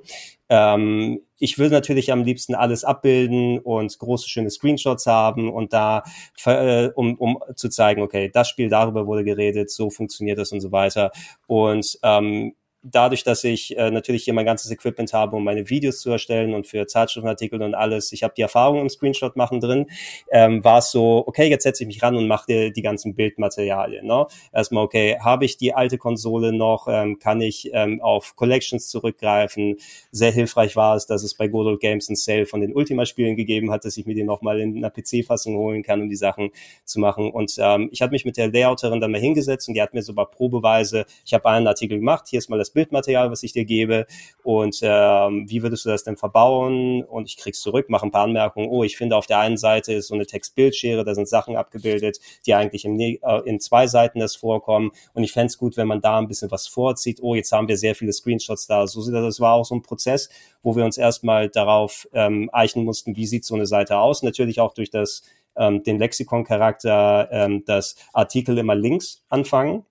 Ähm, 0.48 1.20
ich 1.38 1.58
will 1.58 1.70
natürlich 1.70 2.12
am 2.12 2.22
liebsten 2.22 2.54
alles 2.54 2.84
abbilden 2.84 3.58
und 3.58 3.98
große, 3.98 4.28
schöne 4.28 4.50
Screenshots 4.50 5.06
haben 5.06 5.50
und 5.50 5.72
da, 5.72 6.04
äh, 6.44 6.88
um, 6.94 7.14
um 7.16 7.38
zu 7.56 7.68
zeigen, 7.68 8.02
okay, 8.02 8.30
das 8.32 8.48
Spiel 8.48 8.68
darüber 8.68 9.06
wurde 9.06 9.24
geredet, 9.24 9.70
so 9.70 9.90
funktioniert 9.90 10.38
das 10.38 10.52
und 10.52 10.60
so 10.60 10.72
weiter. 10.72 11.10
Und 11.46 11.98
ähm, 12.02 12.54
dadurch, 12.90 13.24
dass 13.24 13.44
ich 13.44 13.76
äh, 13.76 13.90
natürlich 13.90 14.24
hier 14.24 14.34
mein 14.34 14.46
ganzes 14.46 14.70
Equipment 14.70 15.12
habe, 15.12 15.36
um 15.36 15.44
meine 15.44 15.68
Videos 15.68 16.00
zu 16.00 16.10
erstellen 16.10 16.54
und 16.54 16.66
für 16.66 16.86
Zeitschriftenartikel 16.86 17.60
und 17.62 17.74
alles, 17.74 18.12
ich 18.12 18.22
habe 18.22 18.34
die 18.36 18.42
Erfahrung 18.42 18.80
im 18.80 18.88
Screenshot 18.88 19.36
machen 19.36 19.60
drin, 19.60 19.86
ähm, 20.30 20.64
war 20.64 20.78
es 20.78 20.90
so, 20.90 21.24
okay, 21.26 21.48
jetzt 21.48 21.64
setze 21.64 21.82
ich 21.82 21.88
mich 21.88 22.02
ran 22.02 22.16
und 22.16 22.28
mache 22.28 22.46
dir 22.46 22.70
die 22.70 22.82
ganzen 22.82 23.14
Bildmaterialien. 23.14 24.06
Ne? 24.06 24.26
Erstmal, 24.52 24.84
okay, 24.84 25.18
habe 25.20 25.44
ich 25.44 25.56
die 25.56 25.74
alte 25.74 25.98
Konsole 25.98 26.52
noch, 26.52 26.86
ähm, 26.88 27.18
kann 27.18 27.40
ich 27.40 27.70
ähm, 27.72 28.00
auf 28.00 28.36
Collections 28.36 28.88
zurückgreifen. 28.88 29.76
Sehr 30.10 30.32
hilfreich 30.32 30.76
war 30.76 30.96
es, 30.96 31.06
dass 31.06 31.22
es 31.22 31.34
bei 31.34 31.48
Good 31.48 31.66
Old 31.66 31.80
Games 31.80 32.08
ein 32.08 32.16
Sale 32.16 32.46
von 32.46 32.60
den 32.60 32.74
Ultima-Spielen 32.74 33.36
gegeben 33.36 33.70
hat, 33.70 33.84
dass 33.84 33.96
ich 33.96 34.06
mir 34.06 34.14
die 34.14 34.24
nochmal 34.24 34.60
in 34.60 34.76
einer 34.76 34.90
PC-Fassung 34.90 35.56
holen 35.56 35.82
kann, 35.82 36.02
um 36.02 36.08
die 36.08 36.16
Sachen 36.16 36.50
zu 36.84 37.00
machen. 37.00 37.30
Und 37.30 37.54
ähm, 37.58 37.88
ich 37.92 38.02
habe 38.02 38.12
mich 38.12 38.24
mit 38.24 38.36
der 38.36 38.50
Layouterin 38.50 39.00
dann 39.00 39.10
mal 39.10 39.20
hingesetzt 39.20 39.68
und 39.68 39.74
die 39.74 39.82
hat 39.82 39.94
mir 39.94 40.02
so 40.02 40.14
bei 40.14 40.24
Probeweise, 40.24 41.06
ich 41.24 41.34
habe 41.34 41.48
einen 41.48 41.66
Artikel 41.66 41.98
gemacht, 41.98 42.26
hier 42.28 42.38
ist 42.38 42.48
mal 42.48 42.58
das 42.58 42.75
Bildmaterial, 42.76 43.30
was 43.30 43.42
ich 43.42 43.52
dir 43.52 43.64
gebe 43.64 44.06
und 44.44 44.78
ähm, 44.82 45.46
wie 45.48 45.62
würdest 45.62 45.84
du 45.84 45.88
das 45.88 46.04
denn 46.04 46.16
verbauen? 46.16 47.02
Und 47.02 47.28
ich 47.28 47.36
krieg's 47.36 47.60
zurück, 47.60 47.90
mache 47.90 48.06
ein 48.06 48.12
paar 48.12 48.24
Anmerkungen. 48.24 48.68
Oh, 48.68 48.84
ich 48.84 48.96
finde 48.96 49.16
auf 49.16 49.26
der 49.26 49.40
einen 49.40 49.56
Seite 49.56 49.94
ist 49.94 50.08
so 50.08 50.14
eine 50.14 50.26
Text-Bildschere, 50.26 51.04
da 51.04 51.14
sind 51.14 51.28
Sachen 51.28 51.56
abgebildet, 51.56 52.20
die 52.46 52.54
eigentlich 52.54 52.84
im, 52.84 53.00
äh, 53.00 53.18
in 53.44 53.58
zwei 53.58 53.86
Seiten 53.86 54.20
das 54.20 54.36
vorkommen. 54.36 54.92
Und 55.14 55.24
ich 55.24 55.32
fände 55.32 55.46
es 55.46 55.58
gut, 55.58 55.76
wenn 55.76 55.88
man 55.88 56.00
da 56.00 56.18
ein 56.18 56.28
bisschen 56.28 56.50
was 56.50 56.68
vorzieht. 56.68 57.18
Oh, 57.22 57.34
jetzt 57.34 57.50
haben 57.50 57.66
wir 57.66 57.76
sehr 57.76 57.94
viele 57.94 58.12
Screenshots 58.12 58.66
da. 58.66 58.86
So 58.86 59.10
das 59.10 59.40
war 59.40 59.54
auch 59.54 59.64
so 59.64 59.74
ein 59.74 59.82
Prozess, 59.82 60.28
wo 60.62 60.76
wir 60.76 60.84
uns 60.84 60.98
erstmal 60.98 61.48
darauf 61.48 62.08
ähm, 62.12 62.50
eichen 62.52 62.84
mussten, 62.84 63.16
wie 63.16 63.26
sieht 63.26 63.44
so 63.44 63.54
eine 63.54 63.66
Seite 63.66 63.98
aus. 63.98 64.22
Natürlich 64.22 64.60
auch 64.60 64.74
durch 64.74 64.90
das 64.90 65.22
ähm, 65.56 65.82
den 65.82 65.98
Lexikon-Charakter, 65.98 67.28
ähm, 67.32 67.64
dass 67.64 67.96
Artikel 68.12 68.58
immer 68.58 68.74
links 68.74 69.24
anfangen 69.28 69.84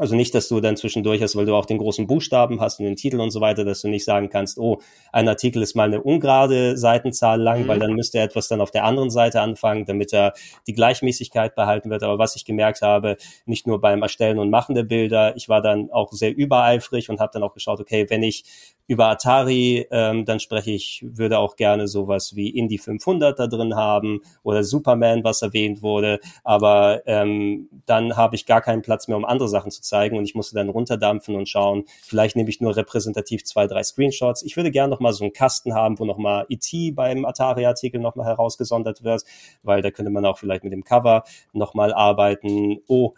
also 0.00 0.16
nicht, 0.16 0.34
dass 0.34 0.48
du 0.48 0.60
dann 0.60 0.78
zwischendurch 0.78 1.20
hast, 1.20 1.36
weil 1.36 1.44
du 1.44 1.54
auch 1.54 1.66
den 1.66 1.76
großen 1.76 2.06
Buchstaben 2.06 2.58
hast 2.58 2.80
und 2.80 2.86
den 2.86 2.96
Titel 2.96 3.20
und 3.20 3.30
so 3.32 3.42
weiter, 3.42 3.66
dass 3.66 3.82
du 3.82 3.88
nicht 3.88 4.06
sagen 4.06 4.30
kannst, 4.30 4.58
oh, 4.58 4.80
ein 5.12 5.28
Artikel 5.28 5.60
ist 5.60 5.76
mal 5.76 5.88
eine 5.88 6.02
ungerade 6.02 6.78
Seitenzahl 6.78 7.38
lang, 7.38 7.64
mhm. 7.64 7.68
weil 7.68 7.78
dann 7.78 7.92
müsste 7.92 8.16
er 8.16 8.24
etwas 8.24 8.48
dann 8.48 8.62
auf 8.62 8.70
der 8.70 8.84
anderen 8.84 9.10
Seite 9.10 9.42
anfangen, 9.42 9.84
damit 9.84 10.14
er 10.14 10.32
die 10.66 10.72
Gleichmäßigkeit 10.72 11.54
behalten 11.54 11.90
wird. 11.90 12.02
Aber 12.02 12.18
was 12.18 12.34
ich 12.34 12.46
gemerkt 12.46 12.80
habe, 12.80 13.18
nicht 13.44 13.66
nur 13.66 13.78
beim 13.78 14.00
Erstellen 14.00 14.38
und 14.38 14.48
Machen 14.48 14.74
der 14.74 14.84
Bilder, 14.84 15.36
ich 15.36 15.50
war 15.50 15.60
dann 15.60 15.90
auch 15.90 16.12
sehr 16.12 16.34
übereifrig 16.34 17.10
und 17.10 17.20
habe 17.20 17.32
dann 17.34 17.42
auch 17.42 17.52
geschaut, 17.52 17.78
okay, 17.78 18.06
wenn 18.08 18.22
ich 18.22 18.44
über 18.90 19.06
Atari, 19.06 19.86
ähm, 19.92 20.24
dann 20.24 20.40
spreche 20.40 20.72
ich, 20.72 21.04
würde 21.06 21.38
auch 21.38 21.54
gerne 21.54 21.86
sowas 21.86 22.34
wie 22.34 22.50
Indie 22.50 22.78
500 22.78 23.38
da 23.38 23.46
drin 23.46 23.76
haben 23.76 24.20
oder 24.42 24.64
Superman, 24.64 25.22
was 25.22 25.42
erwähnt 25.42 25.80
wurde, 25.80 26.18
aber 26.42 27.02
ähm, 27.06 27.68
dann 27.86 28.16
habe 28.16 28.34
ich 28.34 28.46
gar 28.46 28.60
keinen 28.60 28.82
Platz 28.82 29.06
mehr, 29.06 29.16
um 29.16 29.24
andere 29.24 29.46
Sachen 29.46 29.70
zu 29.70 29.80
zeigen 29.80 30.18
und 30.18 30.24
ich 30.24 30.34
musste 30.34 30.56
dann 30.56 30.68
runterdampfen 30.68 31.36
und 31.36 31.48
schauen, 31.48 31.84
vielleicht 32.02 32.34
nehme 32.34 32.50
ich 32.50 32.60
nur 32.60 32.76
repräsentativ 32.76 33.44
zwei, 33.44 33.68
drei 33.68 33.84
Screenshots. 33.84 34.42
Ich 34.42 34.56
würde 34.56 34.72
gerne 34.72 34.90
noch 34.90 34.98
mal 34.98 35.12
so 35.12 35.22
einen 35.22 35.32
Kasten 35.32 35.72
haben, 35.72 36.00
wo 36.00 36.04
noch 36.04 36.18
mal 36.18 36.46
E.T. 36.48 36.90
beim 36.90 37.24
Atari-Artikel 37.24 38.00
noch 38.00 38.16
mal 38.16 38.26
herausgesondert 38.26 39.04
wird, 39.04 39.22
weil 39.62 39.82
da 39.82 39.92
könnte 39.92 40.10
man 40.10 40.24
auch 40.24 40.38
vielleicht 40.38 40.64
mit 40.64 40.72
dem 40.72 40.82
Cover 40.82 41.22
noch 41.52 41.74
mal 41.74 41.94
arbeiten. 41.94 42.78
Oh, 42.88 43.14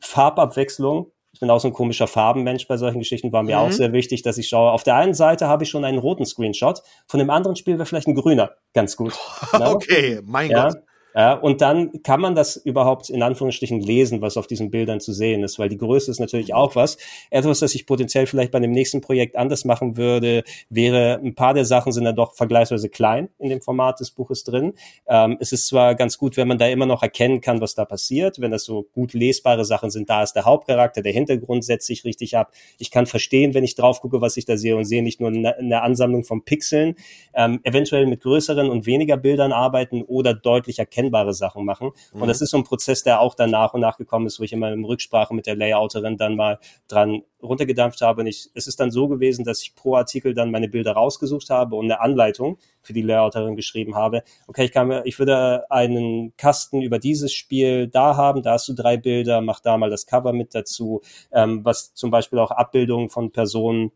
Farbabwechslung 0.00 1.12
ich 1.32 1.40
bin 1.40 1.50
auch 1.50 1.60
so 1.60 1.68
ein 1.68 1.72
komischer 1.72 2.06
Farbenmensch 2.06 2.66
bei 2.66 2.76
solchen 2.76 2.98
Geschichten, 2.98 3.32
war 3.32 3.42
mir 3.42 3.56
mhm. 3.56 3.62
auch 3.62 3.72
sehr 3.72 3.92
wichtig, 3.92 4.22
dass 4.22 4.38
ich 4.38 4.48
schaue. 4.48 4.72
Auf 4.72 4.82
der 4.82 4.96
einen 4.96 5.14
Seite 5.14 5.46
habe 5.46 5.64
ich 5.64 5.70
schon 5.70 5.84
einen 5.84 5.98
roten 5.98 6.26
Screenshot, 6.26 6.82
von 7.06 7.18
dem 7.18 7.30
anderen 7.30 7.56
Spiel 7.56 7.74
wäre 7.74 7.86
vielleicht 7.86 8.08
ein 8.08 8.14
grüner 8.14 8.52
ganz 8.74 8.96
gut. 8.96 9.16
okay, 9.52 10.20
mein 10.24 10.50
ja? 10.50 10.68
Gott. 10.68 10.82
Ja, 11.14 11.34
und 11.34 11.60
dann 11.60 12.02
kann 12.02 12.20
man 12.20 12.34
das 12.34 12.56
überhaupt 12.56 13.10
in 13.10 13.22
Anführungsstrichen 13.22 13.80
lesen, 13.80 14.20
was 14.22 14.36
auf 14.36 14.46
diesen 14.46 14.70
Bildern 14.70 15.00
zu 15.00 15.12
sehen 15.12 15.42
ist, 15.42 15.58
weil 15.58 15.68
die 15.68 15.76
Größe 15.76 16.10
ist 16.10 16.20
natürlich 16.20 16.54
auch 16.54 16.76
was. 16.76 16.98
Etwas, 17.30 17.58
das 17.60 17.74
ich 17.74 17.86
potenziell 17.86 18.26
vielleicht 18.26 18.52
bei 18.52 18.60
dem 18.60 18.70
nächsten 18.70 19.00
Projekt 19.00 19.36
anders 19.36 19.64
machen 19.64 19.96
würde, 19.96 20.44
wäre, 20.68 21.20
ein 21.22 21.34
paar 21.34 21.54
der 21.54 21.64
Sachen 21.64 21.92
sind 21.92 22.04
dann 22.04 22.14
doch 22.14 22.34
vergleichsweise 22.34 22.88
klein 22.88 23.28
in 23.38 23.48
dem 23.48 23.60
Format 23.60 23.98
des 23.98 24.12
Buches 24.12 24.44
drin. 24.44 24.74
Ähm, 25.08 25.36
es 25.40 25.52
ist 25.52 25.66
zwar 25.66 25.96
ganz 25.96 26.16
gut, 26.16 26.36
wenn 26.36 26.46
man 26.46 26.58
da 26.58 26.68
immer 26.68 26.86
noch 26.86 27.02
erkennen 27.02 27.40
kann, 27.40 27.60
was 27.60 27.74
da 27.74 27.84
passiert, 27.84 28.40
wenn 28.40 28.52
das 28.52 28.64
so 28.64 28.86
gut 28.94 29.12
lesbare 29.12 29.64
Sachen 29.64 29.90
sind, 29.90 30.08
da 30.08 30.22
ist 30.22 30.34
der 30.34 30.44
Hauptcharakter, 30.44 31.02
der 31.02 31.12
Hintergrund 31.12 31.64
setzt 31.64 31.86
sich 31.86 32.04
richtig 32.04 32.36
ab. 32.36 32.52
Ich 32.78 32.90
kann 32.90 33.06
verstehen, 33.06 33.54
wenn 33.54 33.64
ich 33.64 33.74
drauf 33.74 34.00
gucke, 34.00 34.20
was 34.20 34.36
ich 34.36 34.44
da 34.44 34.56
sehe 34.56 34.76
und 34.76 34.84
sehe 34.84 35.02
nicht 35.02 35.20
nur 35.20 35.30
eine, 35.30 35.56
eine 35.56 35.82
Ansammlung 35.82 36.22
von 36.22 36.44
Pixeln, 36.44 36.94
ähm, 37.34 37.60
eventuell 37.64 38.06
mit 38.06 38.20
größeren 38.20 38.70
und 38.70 38.86
weniger 38.86 39.16
Bildern 39.16 39.52
arbeiten 39.52 40.02
oder 40.02 40.34
deutlich 40.34 40.78
erkennen 40.78 40.99
erkennbare 41.00 41.34
Sachen 41.34 41.64
machen. 41.64 41.90
Mhm. 42.12 42.22
Und 42.22 42.28
das 42.28 42.40
ist 42.40 42.50
so 42.50 42.56
ein 42.56 42.64
Prozess, 42.64 43.02
der 43.02 43.20
auch 43.20 43.34
dann 43.34 43.50
nach 43.50 43.74
und 43.74 43.80
nach 43.80 43.96
gekommen 43.96 44.26
ist, 44.26 44.38
wo 44.38 44.44
ich 44.44 44.52
immer 44.52 44.72
in 44.72 44.84
Rücksprache 44.84 45.34
mit 45.34 45.46
der 45.46 45.56
Layouterin 45.56 46.16
dann 46.16 46.36
mal 46.36 46.58
dran 46.88 47.22
runtergedampft 47.42 48.00
habe. 48.02 48.20
Und 48.20 48.26
ich, 48.26 48.50
es 48.54 48.66
ist 48.66 48.80
dann 48.80 48.90
so 48.90 49.08
gewesen, 49.08 49.44
dass 49.44 49.62
ich 49.62 49.74
pro 49.74 49.96
Artikel 49.96 50.34
dann 50.34 50.50
meine 50.50 50.68
Bilder 50.68 50.92
rausgesucht 50.92 51.50
habe 51.50 51.76
und 51.76 51.86
eine 51.86 52.00
Anleitung 52.00 52.58
für 52.82 52.92
die 52.92 53.02
Layouterin 53.02 53.56
geschrieben 53.56 53.94
habe. 53.94 54.22
Okay, 54.46 54.64
ich 54.64 54.72
kann 54.72 54.88
mir, 54.88 55.02
ich 55.06 55.18
würde 55.18 55.70
einen 55.70 56.36
Kasten 56.36 56.82
über 56.82 56.98
dieses 56.98 57.32
Spiel 57.32 57.88
da 57.88 58.16
haben, 58.16 58.42
da 58.42 58.52
hast 58.52 58.68
du 58.68 58.74
drei 58.74 58.96
Bilder, 58.96 59.40
mach 59.40 59.60
da 59.60 59.76
mal 59.78 59.90
das 59.90 60.06
Cover 60.06 60.32
mit 60.32 60.54
dazu, 60.54 61.00
ähm, 61.32 61.64
was 61.64 61.94
zum 61.94 62.10
Beispiel 62.10 62.38
auch 62.38 62.50
Abbildungen 62.50 63.08
von 63.08 63.32
Personen 63.32 63.92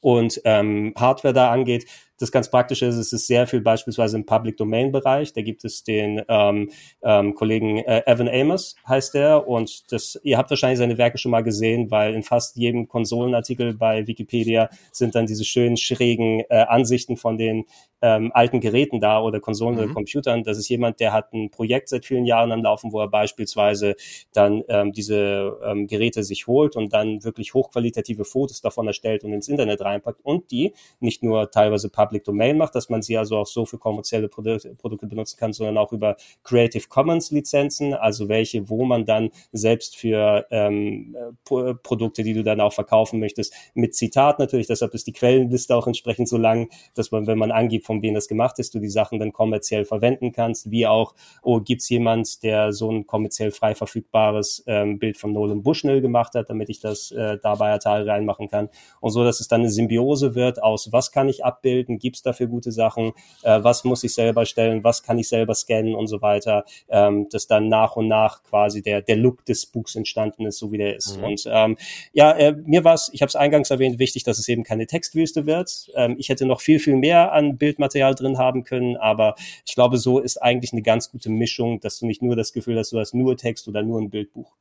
und 0.00 0.40
ähm, 0.44 0.94
Hardware 0.96 1.34
da 1.34 1.50
angeht. 1.50 1.86
Das 2.18 2.32
ganz 2.32 2.50
Praktische 2.50 2.86
ist, 2.86 2.96
es 2.96 3.12
ist 3.12 3.26
sehr 3.26 3.46
viel 3.46 3.60
beispielsweise 3.60 4.16
im 4.16 4.26
Public 4.26 4.56
Domain 4.56 4.92
Bereich. 4.92 5.32
Da 5.32 5.42
gibt 5.42 5.64
es 5.64 5.84
den 5.84 6.22
ähm, 6.28 6.70
ähm, 7.02 7.34
Kollegen 7.34 7.78
äh, 7.78 8.02
Evan 8.06 8.28
Amos, 8.28 8.76
heißt 8.88 9.14
der. 9.14 9.46
Und 9.46 9.92
das, 9.92 10.18
ihr 10.22 10.38
habt 10.38 10.50
wahrscheinlich 10.50 10.78
seine 10.78 10.98
Werke 10.98 11.18
schon 11.18 11.30
mal 11.30 11.42
gesehen, 11.42 11.90
weil 11.90 12.14
in 12.14 12.22
fast 12.22 12.56
jedem 12.56 12.88
Konsolenartikel 12.88 13.74
bei 13.74 14.06
Wikipedia 14.06 14.70
sind 14.92 15.14
dann 15.14 15.26
diese 15.26 15.44
schönen 15.44 15.76
schrägen 15.76 16.40
äh, 16.48 16.64
Ansichten 16.68 17.16
von 17.16 17.36
den 17.36 17.64
ähm, 18.02 18.30
alten 18.34 18.60
Geräten 18.60 19.00
da 19.00 19.22
oder 19.22 19.40
Konsolen 19.40 19.76
mhm. 19.76 19.84
oder 19.84 19.92
Computern. 19.94 20.44
Das 20.44 20.58
ist 20.58 20.68
jemand, 20.68 21.00
der 21.00 21.12
hat 21.12 21.32
ein 21.32 21.50
Projekt 21.50 21.88
seit 21.88 22.04
vielen 22.04 22.26
Jahren 22.26 22.52
am 22.52 22.62
Laufen, 22.62 22.92
wo 22.92 23.00
er 23.00 23.08
beispielsweise 23.08 23.96
dann 24.32 24.62
ähm, 24.68 24.92
diese 24.92 25.58
ähm, 25.64 25.86
Geräte 25.86 26.22
sich 26.22 26.46
holt 26.46 26.76
und 26.76 26.92
dann 26.92 27.24
wirklich 27.24 27.54
hochqualitative 27.54 28.24
Fotos 28.24 28.60
davon 28.60 28.86
erstellt 28.86 29.24
und 29.24 29.32
ins 29.32 29.48
Internet 29.48 29.80
reinpackt 29.80 30.20
und 30.24 30.50
die 30.50 30.74
nicht 31.00 31.22
nur 31.22 31.50
teilweise 31.50 31.88
Public 31.88 32.24
Domain 32.24 32.58
macht, 32.58 32.74
dass 32.74 32.90
man 32.90 33.02
sie 33.02 33.16
also 33.16 33.38
auch 33.38 33.46
so 33.46 33.64
für 33.64 33.78
kommerzielle 33.78 34.28
Produkte, 34.28 34.74
Produkte 34.74 35.06
benutzen 35.06 35.38
kann, 35.38 35.52
sondern 35.52 35.78
auch 35.78 35.92
über 35.92 36.16
Creative 36.44 36.86
Commons 36.88 37.30
Lizenzen, 37.30 37.94
also 37.94 38.28
welche, 38.28 38.68
wo 38.68 38.84
man 38.84 39.06
dann 39.06 39.30
selbst 39.52 39.96
für 39.96 40.46
ähm, 40.50 41.16
Produkte, 41.44 42.22
die 42.22 42.34
du 42.34 42.42
dann 42.42 42.60
auch 42.60 42.72
verkaufen 42.72 43.20
möchtest, 43.20 43.54
mit 43.74 43.94
Zitat 43.94 44.38
natürlich, 44.38 44.66
deshalb 44.66 44.92
ist 44.94 45.06
die 45.06 45.12
Quellenliste 45.12 45.74
auch 45.74 45.86
entsprechend 45.86 46.28
so 46.28 46.36
lang, 46.36 46.68
dass 46.94 47.10
man, 47.10 47.26
wenn 47.26 47.38
man 47.38 47.50
angibt, 47.50 47.85
von 47.86 48.02
wem 48.02 48.14
das 48.14 48.28
gemacht 48.28 48.58
ist, 48.58 48.74
du 48.74 48.80
die 48.80 48.88
Sachen 48.88 49.18
dann 49.18 49.32
kommerziell 49.32 49.84
verwenden 49.84 50.32
kannst, 50.32 50.70
wie 50.70 50.86
auch, 50.86 51.14
oh, 51.42 51.60
gibt's 51.60 51.88
jemand, 51.88 52.42
der 52.42 52.72
so 52.72 52.90
ein 52.90 53.06
kommerziell 53.06 53.50
frei 53.50 53.74
verfügbares 53.74 54.64
ähm, 54.66 54.98
Bild 54.98 55.16
von 55.16 55.32
Nolan 55.32 55.62
Bushnell 55.62 56.00
gemacht 56.00 56.34
hat, 56.34 56.50
damit 56.50 56.68
ich 56.68 56.80
das 56.80 57.10
äh, 57.12 57.38
da 57.42 57.54
bei 57.54 57.72
Atari 57.72 58.08
reinmachen 58.08 58.48
kann 58.48 58.68
und 59.00 59.10
so, 59.10 59.24
dass 59.24 59.40
es 59.40 59.48
dann 59.48 59.60
eine 59.60 59.70
Symbiose 59.70 60.34
wird 60.34 60.62
aus, 60.62 60.92
was 60.92 61.12
kann 61.12 61.28
ich 61.28 61.44
abbilden, 61.44 61.98
gibt's 61.98 62.22
dafür 62.22 62.46
gute 62.46 62.72
Sachen, 62.72 63.12
äh, 63.42 63.62
was 63.62 63.84
muss 63.84 64.04
ich 64.04 64.14
selber 64.14 64.44
stellen, 64.44 64.84
was 64.84 65.02
kann 65.02 65.18
ich 65.18 65.28
selber 65.28 65.54
scannen 65.54 65.94
und 65.94 66.08
so 66.08 66.20
weiter, 66.20 66.64
ähm, 66.88 67.28
dass 67.30 67.46
dann 67.46 67.68
nach 67.68 67.96
und 67.96 68.08
nach 68.08 68.42
quasi 68.42 68.82
der, 68.82 69.02
der 69.02 69.16
Look 69.16 69.44
des 69.44 69.66
Buchs 69.66 69.94
entstanden 69.94 70.46
ist, 70.46 70.58
so 70.58 70.72
wie 70.72 70.78
der 70.78 70.96
ist. 70.96 71.18
Mhm. 71.18 71.24
Und 71.24 71.44
ähm, 71.48 71.76
ja, 72.12 72.32
äh, 72.32 72.52
mir 72.64 72.84
war 72.84 72.94
es, 72.94 73.10
ich 73.12 73.22
habe 73.22 73.28
es 73.28 73.36
eingangs 73.36 73.70
erwähnt, 73.70 73.98
wichtig, 73.98 74.24
dass 74.24 74.38
es 74.38 74.48
eben 74.48 74.64
keine 74.64 74.86
Textwüste 74.86 75.46
wird. 75.46 75.90
Ähm, 75.94 76.16
ich 76.18 76.28
hätte 76.28 76.46
noch 76.46 76.60
viel, 76.60 76.78
viel 76.78 76.96
mehr 76.96 77.32
an 77.32 77.56
Bild 77.56 77.75
Bildmaterial 77.76 78.14
drin 78.14 78.38
haben 78.38 78.64
können, 78.64 78.96
aber 78.96 79.36
ich 79.66 79.74
glaube, 79.74 79.98
so 79.98 80.18
ist 80.18 80.38
eigentlich 80.38 80.72
eine 80.72 80.82
ganz 80.82 81.10
gute 81.10 81.30
Mischung, 81.30 81.80
dass 81.80 81.98
du 81.98 82.06
nicht 82.06 82.22
nur 82.22 82.36
das 82.36 82.52
Gefühl 82.52 82.78
hast, 82.78 82.92
du 82.92 82.98
hast 82.98 83.14
nur 83.14 83.36
Text 83.36 83.68
oder 83.68 83.82
nur 83.82 84.00
ein 84.00 84.10
Bildbuch. 84.10 84.54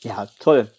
Ja, 0.00 0.26
toll. 0.38 0.70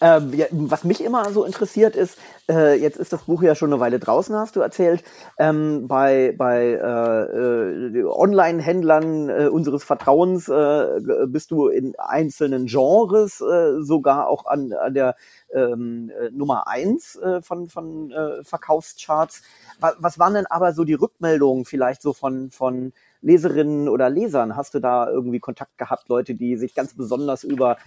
Ähm, 0.00 0.32
ja, 0.34 0.46
was 0.50 0.84
mich 0.84 1.02
immer 1.02 1.30
so 1.32 1.44
interessiert 1.44 1.96
ist, 1.96 2.18
äh, 2.48 2.74
jetzt 2.74 2.96
ist 2.96 3.12
das 3.12 3.22
Buch 3.24 3.42
ja 3.42 3.54
schon 3.54 3.72
eine 3.72 3.80
Weile 3.80 3.98
draußen, 3.98 4.34
hast 4.34 4.56
du 4.56 4.60
erzählt, 4.60 5.02
ähm, 5.38 5.86
bei, 5.86 6.34
bei 6.36 6.72
äh, 6.72 7.98
äh, 7.98 8.04
Online-Händlern 8.04 9.28
äh, 9.28 9.48
unseres 9.48 9.84
Vertrauens 9.84 10.48
äh, 10.48 11.00
bist 11.26 11.50
du 11.50 11.68
in 11.68 11.94
einzelnen 11.98 12.66
Genres 12.66 13.40
äh, 13.40 13.80
sogar 13.82 14.28
auch 14.28 14.46
an, 14.46 14.72
an 14.72 14.94
der 14.94 15.16
ähm, 15.52 16.10
äh, 16.10 16.30
Nummer 16.30 16.66
eins 16.66 17.18
von, 17.42 17.68
von 17.68 18.12
Verkaufscharts. 18.42 19.42
Was, 19.80 19.94
was 19.98 20.18
waren 20.18 20.34
denn 20.34 20.46
aber 20.46 20.72
so 20.72 20.84
die 20.84 20.94
Rückmeldungen 20.94 21.64
vielleicht 21.64 22.02
so 22.02 22.12
von, 22.12 22.50
von 22.50 22.92
Leserinnen 23.22 23.88
oder 23.88 24.10
Lesern? 24.10 24.56
Hast 24.56 24.74
du 24.74 24.80
da 24.80 25.08
irgendwie 25.08 25.40
Kontakt 25.40 25.78
gehabt, 25.78 26.08
Leute, 26.08 26.34
die 26.34 26.56
sich 26.56 26.74
ganz 26.74 26.94
besonders 26.94 27.44
über 27.44 27.78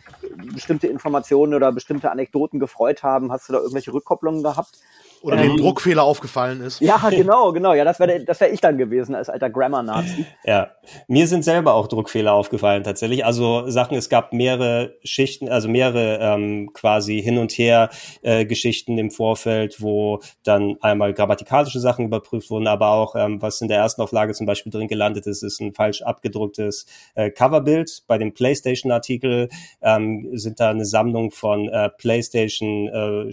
bestimmte 0.53 0.87
Informationen 0.87 1.53
oder 1.53 1.71
bestimmte 1.71 2.09
Anekdoten 2.09 2.59
gefreut 2.59 3.03
haben? 3.03 3.31
Hast 3.31 3.49
du 3.49 3.53
da 3.53 3.59
irgendwelche 3.59 3.93
Rückkopplungen 3.93 4.43
gehabt? 4.43 4.79
Oder 5.25 5.37
ähm, 5.37 5.55
dem 5.55 5.57
Druckfehler 5.57 6.03
aufgefallen 6.03 6.61
ist. 6.61 6.79
Ja, 6.81 7.01
genau, 7.09 7.51
genau. 7.51 7.73
Ja, 7.73 7.83
das 7.83 7.99
wäre 7.99 8.23
das 8.23 8.39
wär 8.39 8.53
ich 8.53 8.61
dann 8.61 8.77
gewesen 8.77 9.15
als 9.15 9.27
alter 9.27 9.49
Grammar-Nazi. 9.49 10.27
Ja, 10.43 10.69
mir 11.07 11.27
sind 11.27 11.43
selber 11.43 11.73
auch 11.73 11.87
Druckfehler 11.87 12.31
aufgefallen 12.31 12.83
tatsächlich. 12.83 13.25
Also 13.25 13.67
Sachen, 13.67 13.97
es 13.97 14.09
gab 14.09 14.33
mehrere 14.33 14.93
Schichten, 15.03 15.49
also 15.49 15.67
mehrere 15.67 16.19
ähm, 16.21 16.69
quasi 16.73 17.23
hin 17.23 17.39
und 17.39 17.53
her 17.53 17.89
äh, 18.21 18.45
Geschichten 18.45 18.99
im 18.99 19.09
Vorfeld, 19.09 19.81
wo 19.81 20.19
dann 20.43 20.77
einmal 20.81 21.11
grammatikalische 21.15 21.79
Sachen 21.79 22.05
überprüft 22.05 22.51
wurden, 22.51 22.67
aber 22.67 22.89
auch 22.89 23.15
ähm, 23.15 23.41
was 23.41 23.61
in 23.61 23.67
der 23.67 23.79
ersten 23.79 24.03
Auflage 24.03 24.33
zum 24.33 24.45
Beispiel 24.45 24.71
drin 24.71 24.87
gelandet 24.87 25.25
ist, 25.25 25.41
ist 25.41 25.59
ein 25.59 25.73
falsch 25.73 26.03
abgedrucktes 26.03 26.85
äh, 27.15 27.31
Coverbild. 27.31 28.03
Bei 28.05 28.19
dem 28.19 28.35
PlayStation-Artikel 28.35 29.49
ähm, 29.81 30.29
sind 30.33 30.59
da 30.59 30.69
eine 30.69 30.85
Sammlung 30.85 31.31
von 31.31 31.67
äh, 31.67 31.89
PlayStation 31.89 32.89
äh, 32.89 33.31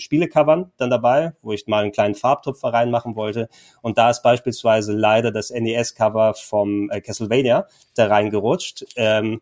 dann 0.78 0.90
dabei, 0.90 1.32
wo 1.42 1.52
ich 1.52 1.66
mal 1.66 1.81
einen 1.82 1.92
kleinen 1.92 2.14
Farbtupfer 2.14 2.68
reinmachen 2.72 3.16
wollte. 3.16 3.48
Und 3.82 3.98
da 3.98 4.10
ist 4.10 4.22
beispielsweise 4.22 4.92
leider 4.92 5.30
das 5.30 5.50
NES-Cover 5.50 6.34
vom 6.34 6.90
äh, 6.90 7.00
Castlevania 7.00 7.66
da 7.94 8.06
reingerutscht. 8.06 8.84
Ähm, 8.96 9.40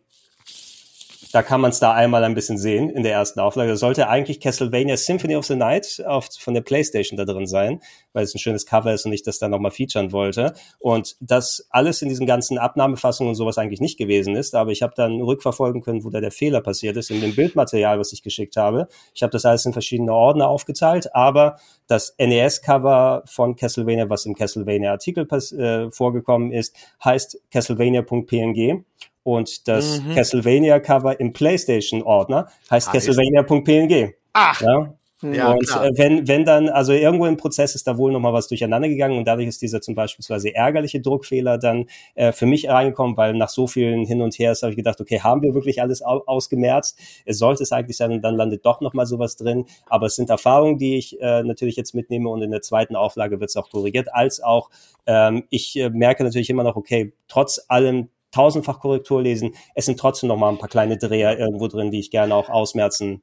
da 1.33 1.43
kann 1.43 1.61
man 1.61 1.70
es 1.70 1.78
da 1.78 1.93
einmal 1.93 2.24
ein 2.24 2.35
bisschen 2.35 2.59
sehen 2.59 2.91
in 2.91 3.03
der 3.03 3.12
ersten 3.12 3.41
Auflage. 3.41 3.70
Da 3.70 3.76
sollte 3.76 4.09
eigentlich 4.09 4.41
Castlevania 4.41 4.97
Symphony 4.97 5.37
of 5.37 5.47
the 5.47 5.55
Night 5.55 6.03
auf, 6.07 6.28
von 6.39 6.55
der 6.55 6.61
PlayStation 6.61 7.16
da 7.16 7.24
drin 7.24 7.47
sein, 7.47 7.81
weil 8.12 8.24
es 8.24 8.35
ein 8.35 8.39
schönes 8.39 8.66
Cover 8.66 8.93
ist 8.93 9.07
und 9.07 9.12
ich 9.12 9.22
das 9.22 9.39
da 9.39 9.49
nochmal 9.49 9.70
featuren 9.70 10.12
wollte. 10.12 10.55
Und 10.78 11.16
das 11.20 11.66
alles 11.70 12.03
in 12.03 12.09
diesen 12.09 12.26
ganzen 12.26 12.59
Abnahmefassungen 12.59 13.31
und 13.31 13.35
sowas 13.37 13.59
eigentlich 13.59 13.81
nicht 13.81 13.99
gewesen 13.99 14.35
ist. 14.35 14.55
Aber 14.55 14.72
ich 14.72 14.83
habe 14.83 14.95
dann 14.97 15.20
rückverfolgen 15.20 15.83
können, 15.83 16.05
wo 16.05 16.11
da 16.11 16.20
der 16.20 16.33
Fehler 16.33 16.61
passiert 16.61 16.97
ist 16.97 17.11
in 17.11 17.20
dem 17.20 17.35
Bildmaterial, 17.35 17.99
was 17.99 18.12
ich 18.12 18.22
geschickt 18.22 18.57
habe. 18.57 18.89
Ich 19.14 19.22
habe 19.22 19.31
das 19.31 19.45
alles 19.45 19.64
in 19.66 19.72
verschiedene 19.72 20.12
Ordner 20.12 20.49
aufgeteilt, 20.49 21.14
aber 21.14 21.59
das 21.87 22.14
NES-Cover 22.18 23.22
von 23.26 23.57
Castlevania, 23.57 24.09
was 24.09 24.26
im 24.26 24.35
Castlevania-Artikel 24.35 25.28
äh, 25.31 25.91
vorgekommen 25.91 26.53
ist, 26.53 26.74
heißt 27.05 27.41
castlevania.png 27.51 28.85
und 29.23 29.68
das 29.68 30.01
mhm. 30.01 30.14
Castlevania-Cover 30.14 31.21
im 31.21 31.33
PlayStation-Ordner 31.33 32.49
heißt 32.71 32.89
ah, 32.89 32.93
Castlevania.png. 32.93 34.14
Ach. 34.33 34.61
Ja? 34.61 34.95
Ja, 35.23 35.53
und 35.53 35.68
äh, 35.68 35.91
wenn, 35.97 36.29
wenn 36.29 36.45
dann, 36.47 36.71
also 36.71 36.93
irgendwo 36.93 37.27
im 37.27 37.37
Prozess 37.37 37.75
ist 37.75 37.87
da 37.87 37.99
wohl 37.99 38.11
nochmal 38.11 38.33
was 38.33 38.49
durcheinander 38.49 38.89
gegangen 38.89 39.18
und 39.18 39.27
dadurch 39.27 39.49
ist 39.49 39.61
dieser 39.61 39.83
zum 39.83 39.95
Beispiel 39.95 40.25
ärgerliche 40.55 41.01
Druckfehler 41.01 41.59
dann 41.59 41.87
äh, 42.14 42.33
für 42.33 42.47
mich 42.47 42.68
reingekommen, 42.68 43.18
weil 43.18 43.35
nach 43.35 43.51
so 43.51 43.66
vielen 43.66 44.07
Hin 44.07 44.23
und 44.23 44.39
Her 44.39 44.55
habe 44.55 44.71
ich 44.71 44.77
gedacht, 44.77 45.01
okay, 45.01 45.21
haben 45.21 45.43
wir 45.43 45.55
wirklich 45.55 45.83
alles 45.83 46.03
au 46.03 46.23
ausgemerzt? 46.27 46.99
Es 47.27 47.39
sollte 47.39 47.62
es 47.62 47.73
eigentlich 47.73 47.99
sein 47.99 48.12
und 48.12 48.23
dann 48.23 48.35
landet 48.35 48.64
doch 48.64 48.81
nochmal 48.81 49.05
sowas 49.05 49.37
drin. 49.37 49.66
Aber 49.87 50.07
es 50.07 50.16
sind 50.16 50.31
Erfahrungen, 50.31 50.79
die 50.79 50.97
ich 50.97 51.21
äh, 51.21 51.43
natürlich 51.43 51.77
jetzt 51.77 51.95
mitnehme 51.95 52.31
und 52.31 52.41
in 52.41 52.51
der 52.51 52.62
zweiten 52.62 52.97
Auflage 52.97 53.41
wird 53.41 53.51
es 53.51 53.57
auch 53.57 53.68
korrigiert, 53.68 54.09
als 54.14 54.43
auch 54.43 54.71
ähm, 55.07 55.45
ich 55.51 55.79
äh, 55.79 55.91
merke 55.91 56.25
natürlich 56.25 56.49
immer 56.49 56.64
noch, 56.64 56.77
okay, 56.77 57.12
trotz 57.29 57.61
allem 57.68 58.09
tausendfach 58.31 58.81
Korrektur 58.81 59.22
lesen, 59.22 59.55
es 59.74 59.87
sind 59.87 59.99
trotzdem 59.99 60.28
noch 60.28 60.37
mal 60.37 60.51
ein 60.51 60.59
paar 60.59 60.68
kleine 60.68 60.97
Dreher 60.99 61.39
irgendwo 61.39 61.68
drin, 61.68 61.91
die 61.91 62.01
ich 62.01 62.11
gerne 62.11 62.35
auch 62.35 62.49
ausmerzen 62.49 63.22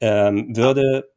ähm, 0.00 0.56
würde. 0.56 1.10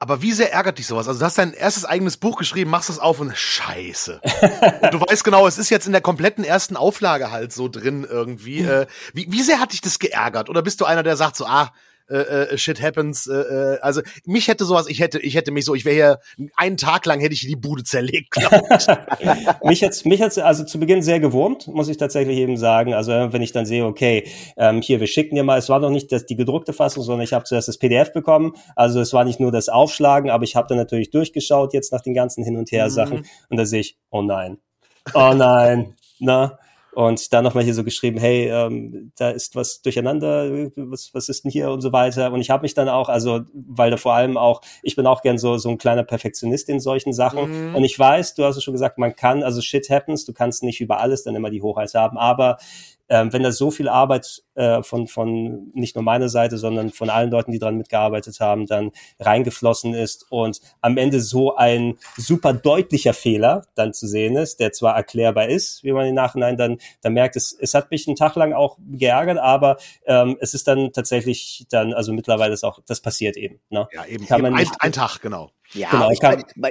Aber 0.00 0.22
wie 0.22 0.32
sehr 0.32 0.52
ärgert 0.52 0.78
dich 0.78 0.86
sowas? 0.86 1.08
Also 1.08 1.18
du 1.18 1.26
hast 1.26 1.38
dein 1.38 1.52
erstes 1.52 1.84
eigenes 1.84 2.18
Buch 2.18 2.38
geschrieben, 2.38 2.70
machst 2.70 2.88
es 2.88 3.00
auf 3.00 3.18
und 3.18 3.36
Scheiße. 3.36 4.20
und 4.82 4.94
du 4.94 5.00
weißt 5.00 5.24
genau, 5.24 5.46
es 5.48 5.58
ist 5.58 5.70
jetzt 5.70 5.86
in 5.86 5.92
der 5.92 6.00
kompletten 6.00 6.44
ersten 6.44 6.76
Auflage 6.76 7.32
halt 7.32 7.52
so 7.52 7.68
drin 7.68 8.06
irgendwie. 8.08 8.60
Äh, 8.60 8.86
wie, 9.12 9.26
wie 9.30 9.42
sehr 9.42 9.58
hat 9.58 9.72
dich 9.72 9.80
das 9.80 9.98
geärgert? 9.98 10.50
Oder 10.50 10.62
bist 10.62 10.80
du 10.80 10.84
einer, 10.84 11.02
der 11.02 11.16
sagt 11.16 11.34
so, 11.34 11.46
ah, 11.46 11.72
äh, 12.08 12.52
äh, 12.52 12.58
Shit 12.58 12.80
happens. 12.80 13.26
Äh, 13.26 13.34
äh, 13.34 13.78
also 13.80 14.00
mich 14.24 14.48
hätte 14.48 14.64
sowas, 14.64 14.88
ich 14.88 15.00
hätte, 15.00 15.18
ich 15.18 15.34
hätte 15.34 15.50
mich 15.50 15.64
so, 15.64 15.74
ich 15.74 15.84
wäre 15.84 15.94
hier 15.94 16.18
einen 16.56 16.76
Tag 16.76 17.06
lang 17.06 17.20
hätte 17.20 17.34
ich 17.34 17.40
die 17.40 17.56
Bude 17.56 17.84
zerlegt. 17.84 18.34
mich 19.62 19.80
jetzt, 19.80 20.06
mich 20.06 20.20
jetzt 20.20 20.38
also 20.38 20.64
zu 20.64 20.80
Beginn 20.80 21.02
sehr 21.02 21.20
gewurmt, 21.20 21.68
muss 21.68 21.88
ich 21.88 21.96
tatsächlich 21.96 22.38
eben 22.38 22.56
sagen. 22.56 22.94
Also 22.94 23.12
wenn 23.12 23.42
ich 23.42 23.52
dann 23.52 23.66
sehe, 23.66 23.84
okay, 23.84 24.24
ähm, 24.56 24.80
hier 24.80 25.00
wir 25.00 25.06
schicken 25.06 25.36
dir 25.36 25.44
mal, 25.44 25.58
es 25.58 25.68
war 25.68 25.80
noch 25.80 25.90
nicht 25.90 26.10
das, 26.12 26.26
die 26.26 26.36
gedruckte 26.36 26.72
Fassung, 26.72 27.02
sondern 27.02 27.24
ich 27.24 27.32
habe 27.32 27.44
zuerst 27.44 27.68
das 27.68 27.78
PDF 27.78 28.12
bekommen. 28.12 28.52
Also 28.74 29.00
es 29.00 29.12
war 29.12 29.24
nicht 29.24 29.40
nur 29.40 29.52
das 29.52 29.68
Aufschlagen, 29.68 30.30
aber 30.30 30.44
ich 30.44 30.56
habe 30.56 30.68
dann 30.68 30.78
natürlich 30.78 31.10
durchgeschaut 31.10 31.74
jetzt 31.74 31.92
nach 31.92 32.00
den 32.00 32.14
ganzen 32.14 32.44
Hin 32.44 32.56
und 32.56 32.72
Her 32.72 32.86
mhm. 32.86 32.90
Sachen 32.90 33.26
und 33.50 33.56
da 33.56 33.66
sehe 33.66 33.80
ich, 33.80 33.96
oh 34.10 34.22
nein, 34.22 34.58
oh 35.14 35.32
nein, 35.34 35.94
na 36.18 36.58
und 36.98 37.32
dann 37.32 37.44
nochmal 37.44 37.62
hier 37.62 37.74
so 37.74 37.84
geschrieben, 37.84 38.18
hey, 38.18 38.48
ähm, 38.48 39.12
da 39.16 39.30
ist 39.30 39.54
was 39.54 39.82
durcheinander, 39.82 40.50
was, 40.74 41.14
was 41.14 41.28
ist 41.28 41.44
denn 41.44 41.50
hier 41.52 41.70
und 41.70 41.80
so 41.80 41.92
weiter. 41.92 42.32
Und 42.32 42.40
ich 42.40 42.50
habe 42.50 42.62
mich 42.62 42.74
dann 42.74 42.88
auch, 42.88 43.08
also, 43.08 43.42
weil 43.52 43.92
da 43.92 43.96
vor 43.96 44.14
allem 44.14 44.36
auch, 44.36 44.62
ich 44.82 44.96
bin 44.96 45.06
auch 45.06 45.22
gern 45.22 45.38
so, 45.38 45.58
so 45.58 45.68
ein 45.68 45.78
kleiner 45.78 46.02
Perfektionist 46.02 46.68
in 46.68 46.80
solchen 46.80 47.12
Sachen. 47.12 47.68
Mhm. 47.68 47.76
Und 47.76 47.84
ich 47.84 47.96
weiß, 47.96 48.34
du 48.34 48.42
hast 48.42 48.56
es 48.56 48.64
schon 48.64 48.74
gesagt, 48.74 48.98
man 48.98 49.14
kann, 49.14 49.44
also 49.44 49.60
shit 49.60 49.88
happens, 49.88 50.24
du 50.24 50.32
kannst 50.32 50.64
nicht 50.64 50.80
über 50.80 50.98
alles 50.98 51.22
dann 51.22 51.36
immer 51.36 51.50
die 51.50 51.62
Hochheit 51.62 51.94
haben, 51.94 52.18
aber 52.18 52.58
ähm, 53.08 53.32
wenn 53.32 53.42
da 53.42 53.52
so 53.52 53.70
viel 53.70 53.88
Arbeit 53.88 54.42
äh, 54.54 54.82
von, 54.82 55.06
von 55.06 55.70
nicht 55.74 55.94
nur 55.94 56.04
meiner 56.04 56.28
Seite, 56.28 56.58
sondern 56.58 56.90
von 56.90 57.10
allen 57.10 57.30
Leuten, 57.30 57.52
die 57.52 57.58
dran 57.58 57.76
mitgearbeitet 57.76 58.40
haben, 58.40 58.66
dann 58.66 58.92
reingeflossen 59.18 59.94
ist 59.94 60.26
und 60.30 60.60
am 60.80 60.96
Ende 60.96 61.20
so 61.20 61.56
ein 61.56 61.96
super 62.16 62.52
deutlicher 62.52 63.14
Fehler 63.14 63.66
dann 63.74 63.92
zu 63.92 64.06
sehen 64.06 64.36
ist, 64.36 64.60
der 64.60 64.72
zwar 64.72 64.96
erklärbar 64.96 65.48
ist, 65.48 65.84
wie 65.84 65.92
man 65.92 66.06
im 66.06 66.14
Nachhinein 66.14 66.56
dann, 66.56 66.78
dann 67.02 67.12
merkt, 67.12 67.36
es, 67.36 67.56
es 67.58 67.74
hat 67.74 67.90
mich 67.90 68.06
einen 68.06 68.16
Tag 68.16 68.34
lang 68.36 68.52
auch 68.52 68.78
geärgert, 68.90 69.38
aber 69.38 69.76
ähm, 70.06 70.36
es 70.40 70.54
ist 70.54 70.68
dann 70.68 70.92
tatsächlich 70.92 71.66
dann, 71.70 71.92
also 71.92 72.12
mittlerweile 72.12 72.54
ist 72.54 72.64
auch, 72.64 72.80
das 72.86 73.00
passiert 73.00 73.36
eben. 73.36 73.60
Ne? 73.70 73.88
Ja, 73.92 74.04
eben, 74.06 74.24
eben 74.24 74.54
ein, 74.54 74.70
ein 74.80 74.92
Tag, 74.92 75.20
genau. 75.20 75.50
Ja, 75.74 75.90
genau, 75.90 76.10
ich, 76.10 76.20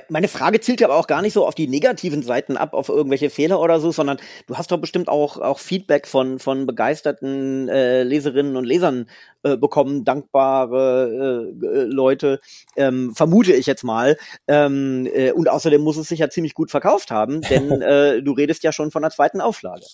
meine 0.10 0.28
Frage 0.28 0.60
zielt 0.60 0.82
ja 0.82 0.88
aber 0.88 0.98
auch 0.98 1.08
gar 1.08 1.22
nicht 1.22 1.34
so 1.34 1.46
auf 1.46 1.56
die 1.56 1.68
negativen 1.68 2.24
Seiten 2.24 2.58
ab, 2.58 2.74
auf 2.74 2.90
irgendwelche 2.90 3.30
Fehler 3.30 3.60
oder 3.60 3.80
so, 3.80 3.92
sondern 3.92 4.18
du 4.48 4.58
hast 4.58 4.72
doch 4.72 4.78
bestimmt 4.78 5.08
auch, 5.08 5.38
auch 5.38 5.60
Feedback 5.60 6.08
von, 6.08 6.40
von 6.40 6.66
begeisterten 6.66 7.70
äh, 7.70 8.04
Leserinnen 8.04 8.56
und 8.56 8.66
Lesern 8.66 9.08
äh, 9.44 9.56
bekommen, 9.56 10.04
dankbare 10.04 11.54
äh, 11.62 11.66
äh, 11.66 11.84
Leute, 11.84 12.40
ähm, 12.76 13.14
vermute 13.16 13.54
ich 13.54 13.66
jetzt 13.68 13.84
mal. 13.84 14.18
Ähm, 14.48 15.08
äh, 15.14 15.32
und 15.32 15.48
außerdem 15.48 15.82
muss 15.82 15.98
es 15.98 16.08
sich 16.08 16.20
ja 16.20 16.30
ziemlich 16.30 16.54
gut 16.54 16.72
verkauft 16.72 17.12
haben, 17.12 17.42
denn 17.42 17.70
äh, 17.82 18.22
du 18.24 18.32
redest 18.32 18.64
ja 18.64 18.72
schon 18.72 18.90
von 18.90 19.04
der 19.04 19.12
zweiten 19.12 19.40
Auflage. 19.40 19.86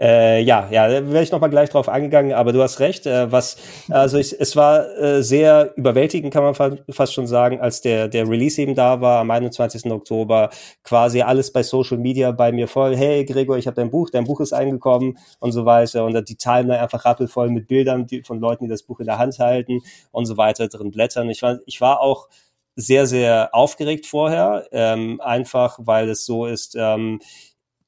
Äh, 0.00 0.42
ja, 0.42 0.68
ja, 0.70 0.88
da 0.88 1.12
wäre 1.12 1.22
ich 1.22 1.30
nochmal 1.30 1.50
gleich 1.50 1.70
drauf 1.70 1.88
eingegangen, 1.88 2.32
aber 2.32 2.52
du 2.52 2.60
hast 2.60 2.80
recht. 2.80 3.06
Äh, 3.06 3.30
was, 3.30 3.56
also 3.88 4.18
ich, 4.18 4.38
es 4.40 4.56
war 4.56 4.88
äh, 4.98 5.22
sehr 5.22 5.72
überwältigend, 5.76 6.32
kann 6.32 6.42
man 6.42 6.54
fa 6.54 6.72
fast 6.90 7.14
schon 7.14 7.26
sagen, 7.26 7.60
als 7.60 7.82
der, 7.82 8.08
der 8.08 8.28
Release 8.32 8.60
eben 8.60 8.74
da 8.74 9.00
war, 9.00 9.20
am 9.20 9.30
21. 9.30 9.86
Oktober, 9.92 10.50
quasi 10.82 11.22
alles 11.22 11.52
bei 11.52 11.62
Social 11.62 11.98
Media 11.98 12.32
bei 12.32 12.50
mir 12.50 12.66
voll, 12.66 12.96
hey 12.96 13.24
Gregor, 13.24 13.58
ich 13.58 13.66
habe 13.66 13.76
dein 13.76 13.90
Buch, 13.90 14.10
dein 14.10 14.24
Buch 14.24 14.40
ist 14.40 14.52
eingekommen 14.52 15.18
und 15.38 15.52
so 15.52 15.64
weiter. 15.64 16.04
Und 16.04 16.28
die 16.28 16.36
Timeline 16.36 16.80
einfach 16.80 17.04
rappelvoll 17.04 17.50
mit 17.50 17.68
Bildern 17.68 18.06
von 18.24 18.40
Leuten, 18.40 18.64
die 18.64 18.70
das 18.70 18.82
Buch 18.82 19.00
in 19.00 19.06
der 19.06 19.18
Hand 19.18 19.38
halten 19.38 19.80
und 20.10 20.26
so 20.26 20.36
weiter, 20.36 20.68
drin 20.68 20.90
blättern. 20.90 21.30
Ich 21.30 21.42
war, 21.42 21.58
ich 21.66 21.80
war 21.80 22.00
auch 22.00 22.28
sehr, 22.74 23.06
sehr 23.06 23.54
aufgeregt 23.54 24.06
vorher, 24.06 24.66
ähm, 24.72 25.20
einfach 25.20 25.78
weil 25.82 26.08
es 26.08 26.24
so 26.24 26.46
ist, 26.46 26.74
ähm, 26.78 27.20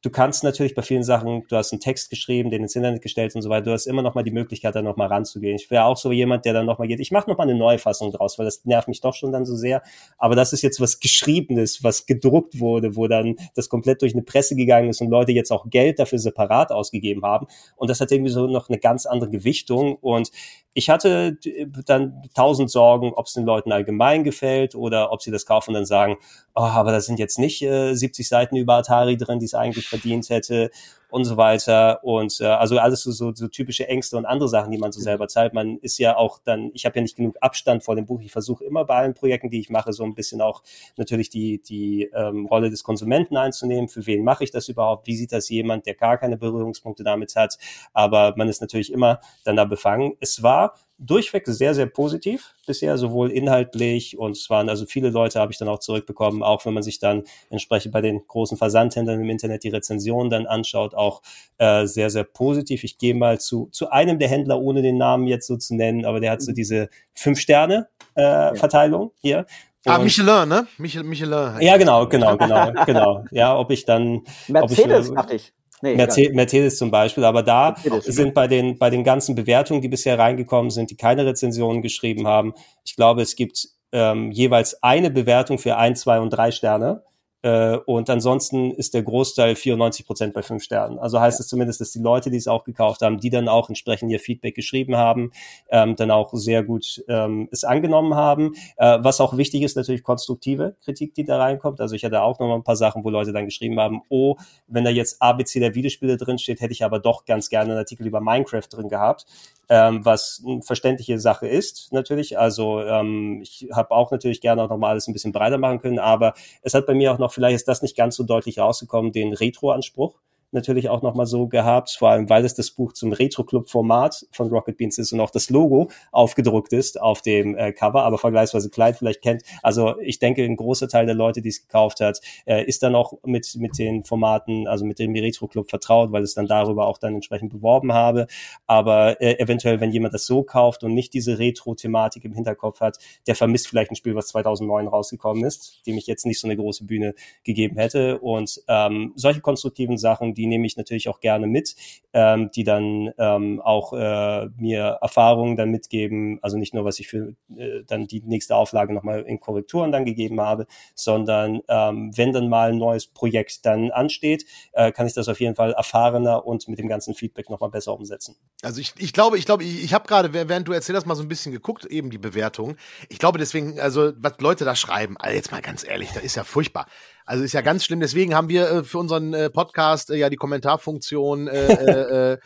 Du 0.05 0.11
kannst 0.11 0.45
natürlich 0.45 0.75
bei 0.75 0.83
vielen 0.83 1.03
Sachen, 1.03 1.45
du 1.49 1.57
hast 1.57 1.73
einen 1.73 1.81
Text 1.81 2.11
geschrieben, 2.11 2.51
den 2.51 2.61
ins 2.61 2.77
Internet 2.77 3.01
gestellt 3.01 3.35
und 3.35 3.41
so 3.41 3.49
weiter, 3.49 3.65
du 3.65 3.73
hast 3.73 3.87
immer 3.87 4.03
noch 4.03 4.15
mal 4.15 4.23
die 4.23 4.33
Möglichkeit, 4.33 4.75
da 4.75 4.83
noch 4.83 4.99
mal 4.99 5.07
ranzugehen. 5.07 5.57
Ich 5.57 5.71
wäre 5.71 5.87
auch 5.87 5.97
so 5.97 6.13
jemand, 6.13 6.45
der 6.45 6.53
dann 6.53 6.67
noch 6.67 6.79
mal 6.79 6.87
geht, 6.87 7.01
ich 7.01 7.11
mache 7.11 7.31
noch 7.31 7.39
mal 7.39 7.45
eine 7.45 7.55
neue 7.55 7.79
Fassung 7.79 8.13
draus, 8.13 8.39
weil 8.39 8.45
das 8.45 8.67
nervt 8.67 8.87
mich 8.87 9.01
doch 9.01 9.15
schon 9.15 9.33
dann 9.33 9.47
so 9.47 9.57
sehr. 9.57 9.83
Aber 10.19 10.37
das 10.37 10.53
ist 10.53 10.61
jetzt 10.61 10.79
was 10.79 11.01
Geschriebenes, 11.01 11.83
was 11.83 12.05
gedruckt 12.05 12.61
wurde, 12.61 12.97
wo 12.97 13.09
dann 13.09 13.37
das 13.55 13.71
komplett 13.71 14.03
durch 14.03 14.13
eine 14.13 14.21
Presse 14.21 14.57
gegangen 14.57 14.91
ist 14.91 15.01
und 15.01 15.09
Leute 15.09 15.33
jetzt 15.33 15.51
auch 15.51 15.71
Geld 15.71 15.99
dafür 15.99 16.19
separat 16.19 16.71
ausgegeben 16.71 17.23
haben. 17.23 17.47
Und 17.75 17.89
das 17.89 17.99
hat 18.03 18.13
irgendwie 18.13 18.31
so 18.31 18.47
noch 18.47 18.69
eine 18.69 18.79
ganz 18.79 19.07
andere 19.07 19.31
Gewichtung. 19.31 19.97
Und 19.97 20.31
ich 20.75 20.91
hatte 20.91 21.39
dann 21.87 22.25
tausend 22.35 22.71
Sorgen, 22.71 23.15
ob 23.15 23.25
es 23.25 23.33
den 23.33 23.47
Leuten 23.47 23.73
allgemein 23.73 24.23
gefällt 24.23 24.75
oder 24.75 25.13
ob 25.13 25.23
sie 25.23 25.31
das 25.31 25.47
kaufen 25.47 25.71
und 25.71 25.75
dann 25.77 25.87
sagen, 25.87 26.19
oh, 26.55 26.63
aber 26.63 26.93
da 26.93 27.01
sind 27.01 27.19
jetzt 27.19 27.39
nicht 27.39 27.63
äh, 27.63 27.95
70 27.95 28.29
Seiten 28.29 28.57
über 28.57 28.75
Atari 28.75 29.17
drin, 29.17 29.39
die 29.39 29.47
es 29.47 29.55
eigentlich 29.55 29.89
verdient 29.89 30.29
hätte 30.31 30.71
und 31.15 31.25
so 31.25 31.37
weiter. 31.37 32.03
Und 32.03 32.41
äh, 32.41 32.47
also 32.47 32.77
alles 32.77 33.03
so, 33.03 33.13
so, 33.13 33.33
so 33.33 33.47
typische 33.47 33.87
Ängste 33.87 34.17
und 34.17 34.27
andere 34.27 34.49
Sachen, 34.49 34.73
die 34.73 34.79
man 34.79 34.91
so 34.91 34.99
mhm. 34.99 35.05
selber 35.05 35.29
zahlt. 35.29 35.55
Man 35.55 35.79
ist 35.79 35.97
ja 35.99 36.17
auch 36.17 36.41
dann, 36.45 36.73
ich 36.75 36.87
habe 36.87 36.97
ja 36.97 37.03
nicht 37.03 37.15
genug 37.15 37.37
Abstand 37.41 37.85
vor 37.85 37.95
dem 37.95 38.05
Buch. 38.05 38.21
Ich 38.21 38.33
versuche 38.33 38.65
immer 38.65 38.85
bei 38.85 38.97
allen 38.97 39.15
Projekten, 39.15 39.49
die 39.49 39.61
ich 39.61 39.71
mache, 39.71 39.93
so 39.93 40.03
ein 40.03 40.17
bisschen 40.17 40.41
auch 40.41 40.65
natürlich 40.97 41.31
die, 41.31 41.63
die 41.63 42.11
ähm, 42.13 42.47
Rolle 42.47 42.69
des 42.69 42.83
Konsumenten 42.83 43.37
einzunehmen. 43.37 43.89
Für 43.89 44.05
wen 44.07 44.25
mache 44.25 44.43
ich 44.43 44.51
das 44.51 44.69
überhaupt? 44.69 45.07
Wie 45.07 45.15
sieht 45.15 45.31
das 45.31 45.49
jemand, 45.49 45.87
der 45.87 45.95
gar 45.95 46.19
keine 46.19 46.37
Berührungspunkte 46.37 47.05
damit 47.05 47.37
hat? 47.37 47.59
Aber 47.93 48.35
man 48.37 48.49
ist 48.49 48.61
natürlich 48.61 48.93
immer 48.93 49.21
dann 49.45 49.55
da 49.55 49.65
befangen. 49.67 50.15
Es 50.19 50.43
war 50.43 50.75
durchweg 50.99 51.47
sehr, 51.47 51.75
sehr 51.75 51.87
positiv 51.87 52.55
bisher, 52.67 52.97
sowohl 52.99 53.31
inhaltlich 53.31 54.17
und 54.17 54.33
es 54.33 54.49
waren 54.49 54.69
also 54.69 54.87
viele 54.87 55.11
Leute 55.11 55.41
habe 55.41 55.53
ich 55.53 55.59
dann 55.59 55.69
auch 55.69 55.81
zurückbekommen, 55.81 56.43
auch 56.43 56.65
wenn 56.65 56.73
man 56.73 56.83
sich 56.83 56.99
dann 56.99 57.25
entsprechend 57.51 57.93
bei 57.93 58.01
den 58.01 58.27
großen 58.27 58.57
Versandhändlern 58.57 59.21
im 59.21 59.29
Internet 59.29 59.65
die 59.65 59.69
Rezensionen 59.69 60.31
dann 60.31 60.47
anschaut, 60.47 60.95
auch 61.05 61.23
äh, 61.59 61.87
sehr, 61.87 62.11
sehr 62.11 62.25
positiv. 62.25 62.85
Ich 62.85 62.99
gehe 62.99 63.15
mal 63.15 63.39
zu, 63.41 63.69
zu 63.71 63.91
einem 63.91 64.19
der 64.19 64.29
Händler, 64.29 64.61
ohne 64.61 64.83
den 64.83 64.99
Namen 64.99 65.27
jetzt 65.27 65.47
so 65.47 65.57
zu 65.57 65.75
nennen, 65.75 66.05
aber 66.05 66.21
der 66.21 66.33
hat 66.33 66.43
so 66.43 66.51
mhm. 66.51 66.57
diese 66.57 66.89
Fünf-Sterne-Verteilung 67.15 69.09
äh, 69.09 69.21
hier. 69.21 69.47
Ah, 69.87 69.99
Michelin, 69.99 70.49
ne? 70.49 70.67
Michel, 70.79 71.03
Michelin. 71.03 71.61
Ja, 71.61 71.77
genau, 71.77 72.09
genau, 72.09 72.37
genau, 72.37 72.73
genau. 72.87 73.25
Ja, 73.31 73.57
ob 73.57 73.71
ich 73.71 73.85
dann. 73.85 74.23
Mercedes, 74.49 75.11
ob 75.11 75.13
ich, 75.13 75.15
dachte 75.15 75.35
ich. 75.35 75.53
Nee, 75.83 75.97
Mercedes, 75.97 76.35
Mercedes 76.35 76.79
zum 76.79 76.91
Beispiel, 76.91 77.25
aber 77.25 77.43
da 77.43 77.77
Mercedes, 77.85 78.17
sind 78.17 78.33
bei 78.33 78.49
den, 78.49 78.79
bei 78.79 78.89
den 78.89 79.05
ganzen 79.05 79.35
Bewertungen, 79.35 79.83
die 79.83 79.89
bisher 79.89 80.19
reingekommen 80.19 80.71
sind, 80.71 80.91
die 80.91 80.97
keine 80.97 81.27
Rezensionen 81.27 81.83
geschrieben 81.83 82.27
haben, 82.27 82.55
ich 82.85 82.97
glaube, 82.97 83.21
es 83.21 83.37
gibt 83.37 83.69
ähm, 83.93 84.31
jeweils 84.33 84.83
eine 84.83 85.11
Bewertung 85.11 85.59
für 85.59 85.77
ein, 85.77 85.95
zwei 85.95 86.19
und 86.21 86.31
drei 86.31 86.51
Sterne. 86.51 87.03
Äh, 87.45 87.77
und 87.85 88.09
ansonsten 88.09 88.71
ist 88.71 88.95
der 88.95 89.03
Großteil 89.03 89.55
94 89.55 90.07
Prozent 90.07 90.33
bei 90.33 90.43
fünf 90.43 90.63
Sternen. 90.63 90.99
Also 90.99 91.21
heißt 91.21 91.39
es 91.41 91.47
zumindest, 91.47 91.79
dass 91.79 91.93
die 91.93 91.99
Leute, 91.99 92.31
die 92.31 92.39
es 92.39 92.49
auch 92.49 92.65
gekauft 92.65 93.03
haben, 93.03 93.19
die 93.19 93.29
dann 93.29 93.49
auch 93.49 93.69
entsprechend 93.69 94.11
ihr 94.11 94.19
Feedback 94.19 94.55
geschrieben 94.55 94.97
haben, 94.97 95.31
ähm, 95.69 95.95
dann 95.95 96.11
auch 96.11 96.33
sehr 96.33 96.63
gut 96.65 97.05
ähm, 97.07 97.49
es 97.53 97.63
angenommen 97.65 98.15
haben. 98.15 98.55
Äh, 98.79 98.99
was 99.03 99.21
auch 99.21 99.37
wichtig 99.37 99.61
ist, 99.61 99.77
natürlich 99.77 100.03
konstruktive 100.03 100.77
Kritik, 100.83 101.13
die 101.15 101.25
da 101.25 101.37
reinkommt. 101.37 101.83
Also 101.83 101.95
ich 101.95 102.05
hatte 102.05 102.23
auch 102.23 102.39
noch 102.39 102.49
mal 102.49 102.55
ein 102.55 102.65
paar 102.65 102.77
Sachen, 102.77 103.05
wo 103.05 103.11
Leute 103.11 103.35
dann 103.35 103.45
geschrieben 103.45 103.79
haben, 103.79 104.01
oh, 104.09 104.37
wenn 104.67 104.85
da 104.85 104.91
jetzt 104.91 105.21
ABC 105.21 105.61
der 105.61 105.75
Videospiele 105.75 106.17
drin 106.17 106.39
steht, 106.39 106.63
hätte 106.63 106.73
ich 106.73 106.83
aber 106.83 106.99
doch 106.99 107.27
ganz 107.27 107.51
gerne 107.51 107.73
einen 107.73 107.79
Artikel 107.79 108.07
über 108.07 108.23
Minecraft 108.23 108.69
drin 108.71 108.89
gehabt 108.89 109.27
ähm, 109.69 110.05
was 110.05 110.43
eine 110.47 110.63
verständliche 110.63 111.19
Sache 111.19 111.49
ist, 111.49 111.93
natürlich. 111.93 112.39
Also 112.39 112.81
ähm, 112.81 113.41
ich 113.43 113.69
habe 113.73 113.91
auch 113.91 114.11
natürlich 114.11 114.41
gerne 114.41 114.63
auch 114.63 114.69
nochmal 114.69 114.91
alles 114.91 115.09
ein 115.09 115.13
bisschen 115.13 115.33
breiter 115.33 115.59
machen 115.59 115.81
können, 115.81 115.99
aber 115.99 116.35
es 116.63 116.75
hat 116.75 116.87
bei 116.87 116.95
mir 116.95 117.13
auch 117.13 117.19
noch, 117.19 117.33
vielleicht 117.33 117.57
ist 117.57 117.69
das 117.69 117.83
nicht 117.83 117.97
ganz 117.97 118.17
so 118.17 118.25
deutlich 118.25 118.59
rausgekommen, 118.59 119.13
den 119.13 119.33
Retro-Anspruch 119.33 120.19
natürlich 120.55 120.89
auch 120.89 121.03
nochmal 121.03 121.27
so 121.27 121.47
gehabt, 121.47 121.91
vor 121.91 122.11
allem 122.11 122.29
weil 122.29 122.45
es 122.45 122.55
das 122.55 122.71
Buch 122.71 122.93
zum 122.93 123.13
Retro-Club-Format 123.13 124.27
von 124.33 124.49
Rocket 124.49 124.77
Beans 124.77 124.99
ist 124.99 125.13
und 125.13 125.21
auch 125.21 125.31
das 125.31 125.51
Logo 125.51 125.91
aufgedruckt 126.13 126.73
ist 126.73 127.01
auf 127.01 127.23
dem 127.23 127.57
äh, 127.57 127.73
Cover, 127.73 128.05
aber 128.05 128.19
vergleichsweise 128.19 128.71
klein 128.71 128.95
vielleicht 128.95 129.23
kennt. 129.23 129.43
Also 129.63 130.01
ich 130.01 130.19
denke, 130.19 130.45
ein 130.45 130.57
großer 130.57 130.89
Teil 130.89 131.07
der 131.07 131.15
Leute, 131.15 131.43
die 131.43 131.49
es 131.49 131.63
gekauft 131.63 132.01
hat, 132.01 132.21
äh, 132.47 132.65
ist 132.65 132.83
dann 132.83 132.95
auch 132.95 133.15
mit, 133.25 133.57
mit 133.57 133.79
den 133.79 134.05
Formaten, 134.05 134.67
also 134.69 134.85
mit 134.85 134.99
dem 134.99 135.13
Retro-Club 135.15 135.69
vertraut, 135.69 136.13
weil 136.13 136.23
es 136.23 136.35
dann 136.35 136.47
darüber 136.47 136.87
auch 136.87 136.99
dann 136.99 137.15
entsprechend 137.15 137.53
beworben 137.53 137.93
habe. 137.93 138.27
Aber 138.67 139.21
äh, 139.21 139.39
eventuell, 139.39 139.81
wenn 139.81 139.91
jemand 139.91 140.15
das 140.15 140.27
so 140.27 140.43
kauft 140.43 140.85
und 140.85 140.95
nicht 140.95 141.15
diese 141.15 141.39
Retro-Thematik 141.39 142.25
im 142.25 142.33
Hinterkopf 142.33 142.81
hat, 142.81 142.99
der 143.27 143.35
vermisst 143.35 143.69
vielleicht 143.69 143.91
ein 143.91 143.97
Spiel, 143.97 144.15
was 144.15 144.29
2009 144.29 144.89
rausgekommen 144.89 145.45
ist, 145.45 145.83
dem 145.87 145.97
ich 145.97 146.07
jetzt 146.07 146.27
nicht 146.27 146.41
so 146.41 146.47
eine 146.47 146.57
große 146.57 146.85
Bühne 146.85 147.15
gegeben 147.43 147.77
hätte. 147.77 148.19
Und 148.19 148.63
ähm, 148.69 149.13
solche 149.17 149.41
konstruktiven 149.41 149.99
Sachen, 149.99 150.35
die 150.35 150.44
nehme 150.47 150.67
ich 150.67 150.77
natürlich 150.77 151.09
auch 151.09 151.21
gerne 151.21 151.47
mit, 151.47 151.75
ähm, 152.13 152.51
die 152.55 152.65
dann 152.65 153.13
ähm, 153.19 153.61
auch 153.61 153.93
äh, 153.93 154.47
mir 154.57 154.99
Erfahrungen 155.01 155.57
dann 155.57 155.71
mitgeben, 155.71 156.39
also 156.43 156.57
nicht 156.57 156.75
nur, 156.75 156.85
was 156.85 156.99
ich 156.99 157.09
für 157.09 157.35
äh, 157.57 157.83
dann 157.87 158.07
die 158.07 158.23
nächste 158.23 158.57
Auflage 158.57 158.93
nochmal 158.93 159.23
in 159.23 159.41
Korrekturen 159.41 159.93
dann 159.93 160.05
gegeben 160.05 160.41
habe, 160.41 160.67
sondern 160.95 161.61
ähm, 161.69 162.13
wenn 162.17 162.33
dann 162.33 162.49
mal 162.49 162.71
ein 162.71 162.79
neues 162.79 163.07
Projekt 163.07 163.67
dann 163.67 163.91
ansteht, 163.91 164.47
äh, 164.73 164.93
kann 164.93 165.07
ich 165.07 165.15
das 165.15 165.29
auf 165.29 165.41
jeden 165.41 165.55
Fall 165.55 165.73
erfahrener 165.73 166.47
und 166.47 166.69
mit 166.69 166.79
dem 166.79 166.89
ganzen 166.89 167.15
Feedback 167.15 167.51
nochmal 167.51 167.71
besser 167.71 167.95
umsetzen. 167.95 168.37
Also 168.63 168.81
ich, 168.81 168.95
ich 168.99 169.13
glaube, 169.13 169.39
ich 169.39 169.47
glaube, 169.47 169.65
ich, 169.65 169.85
ich 169.85 169.95
habe 169.95 170.07
gerade, 170.07 170.33
während 170.33 170.69
du 170.69 170.73
erzählst, 170.73 171.07
mal 171.07 171.15
so 171.15 171.23
ein 171.23 171.29
bisschen 171.29 171.53
geguckt, 171.53 171.85
eben 171.87 172.11
die 172.11 172.19
Bewertung. 172.19 172.77
Ich 173.09 173.19
glaube 173.19 173.39
deswegen, 173.39 173.81
also 173.81 174.13
was 174.17 174.35
Leute 174.39 174.65
da 174.65 174.77
schreiben, 174.77 175.17
also 175.19 175.35
jetzt 175.35 175.51
mal 175.53 175.63
ganz 175.63 175.87
ehrlich, 175.87 176.11
das 176.13 176.23
ist 176.23 176.37
ja 176.37 176.45
furchtbar. 176.45 176.87
Also 177.25 177.45
ist 177.45 177.53
ja 177.53 177.63
ganz 177.63 177.85
schlimm. 177.85 178.01
Deswegen 178.01 178.35
haben 178.35 178.49
wir 178.49 178.71
äh, 178.71 178.85
für 178.85 178.99
unseren 178.99 179.35
äh, 179.35 179.51
Podcast 179.51 180.11
äh, 180.11 180.17
ja 180.17 180.31
die 180.31 180.37
Kommentarfunktion 180.37 181.49
äh, 181.49 181.67
äh, 181.73 182.33
äh 182.33 182.39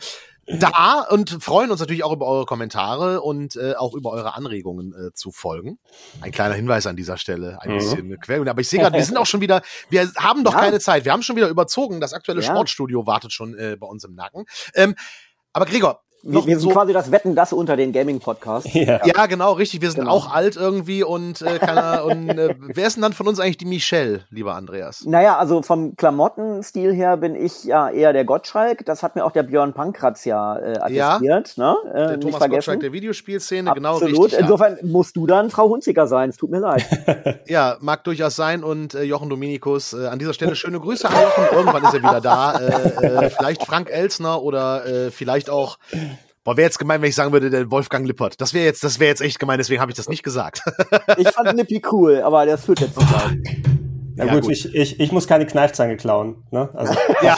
da 0.51 1.05
und 1.09 1.29
freuen 1.43 1.69
uns 1.69 1.79
natürlich 1.79 2.03
auch 2.03 2.11
über 2.11 2.25
eure 2.25 2.45
Kommentare 2.45 3.21
und 3.21 3.55
äh, 3.55 3.75
auch 3.75 3.93
über 3.93 4.09
eure 4.11 4.35
Anregungen 4.35 4.93
äh, 4.93 5.13
zu 5.13 5.31
folgen. 5.31 5.77
Ein 6.21 6.31
kleiner 6.31 6.55
Hinweis 6.55 6.87
an 6.87 6.95
dieser 6.95 7.17
Stelle, 7.17 7.61
ein 7.61 7.71
mhm. 7.71 7.77
bisschen 7.77 8.19
Quell. 8.19 8.49
Aber 8.49 8.59
ich 8.59 8.67
sehe 8.67 8.79
gerade, 8.79 8.97
wir 8.97 9.05
sind 9.05 9.17
auch 9.17 9.27
schon 9.27 9.41
wieder, 9.41 9.61
wir 9.89 10.11
haben 10.17 10.43
doch 10.43 10.53
ja. 10.53 10.61
keine 10.61 10.79
Zeit. 10.79 11.05
Wir 11.05 11.11
haben 11.11 11.21
schon 11.21 11.35
wieder 11.35 11.49
überzogen. 11.49 12.01
Das 12.01 12.13
aktuelle 12.13 12.41
ja. 12.41 12.47
Sportstudio 12.47 13.05
wartet 13.05 13.31
schon 13.31 13.55
äh, 13.57 13.77
bei 13.79 13.85
uns 13.85 14.03
im 14.03 14.15
Nacken. 14.15 14.45
Ähm, 14.73 14.95
aber 15.53 15.65
Gregor, 15.65 16.01
wir, 16.21 16.45
wir 16.45 16.59
sind 16.59 16.59
so 16.59 16.69
quasi 16.69 16.91
das 16.93 17.11
Wetten, 17.11 17.35
das 17.35 17.53
unter 17.53 17.77
den 17.77 17.93
Gaming-Podcasts. 17.93 18.73
Ja. 18.73 19.05
ja. 19.05 19.25
genau, 19.25 19.53
richtig. 19.53 19.81
Wir 19.81 19.91
sind 19.91 20.01
genau. 20.01 20.13
auch 20.13 20.33
alt 20.33 20.55
irgendwie 20.55 21.03
und, 21.03 21.41
äh, 21.41 21.59
keiner, 21.59 22.05
und 22.05 22.29
äh, 22.29 22.55
wer 22.59 22.87
ist 22.87 22.95
denn 22.95 23.03
dann 23.03 23.13
von 23.13 23.27
uns 23.27 23.39
eigentlich 23.39 23.57
die 23.57 23.65
Michelle, 23.65 24.21
lieber 24.29 24.55
Andreas? 24.55 25.05
Naja, 25.05 25.37
also 25.37 25.61
vom 25.61 25.95
Klamottenstil 25.95 26.93
her 26.93 27.17
bin 27.17 27.35
ich 27.35 27.63
ja 27.65 27.89
eher 27.89 28.13
der 28.13 28.25
Gottschalk. 28.25 28.85
Das 28.85 29.03
hat 29.03 29.15
mir 29.15 29.25
auch 29.25 29.31
der 29.31 29.43
Björn 29.43 29.73
Pankratz 29.73 30.25
ja 30.25 30.57
äh, 30.57 30.77
attestiert. 30.77 31.55
Ja, 31.57 31.63
ne? 31.63 31.75
äh, 31.93 32.07
der 32.07 32.19
Thomas 32.19 32.49
Gottschalk 32.49 32.79
der 32.79 32.91
Videospielszene, 32.91 33.71
genau 33.73 33.95
Absolut. 33.95 34.25
richtig. 34.25 34.39
Insofern 34.39 34.77
ja. 34.81 34.87
musst 34.87 35.15
du 35.15 35.27
dann 35.27 35.49
Frau 35.49 35.69
Hunziker 35.69 36.07
sein. 36.07 36.29
Es 36.29 36.37
tut 36.37 36.51
mir 36.51 36.59
leid. 36.59 36.85
ja, 37.47 37.77
mag 37.81 38.03
durchaus 38.03 38.35
sein. 38.35 38.63
Und 38.63 38.93
äh, 38.93 39.03
Jochen 39.03 39.29
Dominikus, 39.29 39.93
äh, 39.93 40.07
an 40.07 40.19
dieser 40.19 40.33
Stelle 40.33 40.55
schöne 40.55 40.79
Grüße 40.79 41.07
an 41.07 41.15
Jochen. 41.21 41.57
Irgendwann 41.57 41.83
ist 41.83 41.93
er 41.93 41.99
wieder 41.99 42.21
da. 42.21 42.59
Äh, 42.59 43.25
äh, 43.25 43.29
vielleicht 43.29 43.63
Frank 43.65 43.89
Elsner 43.89 44.41
oder 44.41 44.85
äh, 44.85 45.11
vielleicht 45.11 45.49
auch 45.49 45.77
Boah, 46.49 46.57
wäre 46.57 46.65
jetzt 46.65 46.79
gemein, 46.79 46.99
wenn 46.99 47.09
ich 47.09 47.15
sagen 47.15 47.31
würde, 47.31 47.51
der 47.51 47.69
Wolfgang 47.69 48.07
Lippert. 48.07 48.41
Das 48.41 48.55
wäre 48.55 48.65
jetzt, 48.65 48.83
das 48.83 48.99
wäre 48.99 49.09
jetzt 49.09 49.21
echt 49.21 49.37
gemein, 49.37 49.59
deswegen 49.59 49.81
habe 49.81 49.91
ich 49.91 49.95
das 49.95 50.09
nicht 50.09 50.23
gesagt. 50.23 50.63
ich 51.17 51.29
fand 51.29 51.55
Nippi 51.55 51.79
cool, 51.91 52.23
aber 52.23 52.43
das 52.47 52.65
führt 52.65 52.79
jetzt 52.79 52.97
nicht 52.97 53.13
weit. 53.13 53.37
Ja, 54.15 54.25
ja 54.25 54.33
gut, 54.33 54.41
gut, 54.41 54.51
Ich, 54.53 54.73
ich, 54.73 54.99
ich 54.99 55.11
muss 55.11 55.27
keine 55.27 55.45
Kneifzange 55.45 55.95
klauen. 55.95 56.43
Ne? 56.49 56.67
Also. 56.73 56.95
ja, 57.21 57.37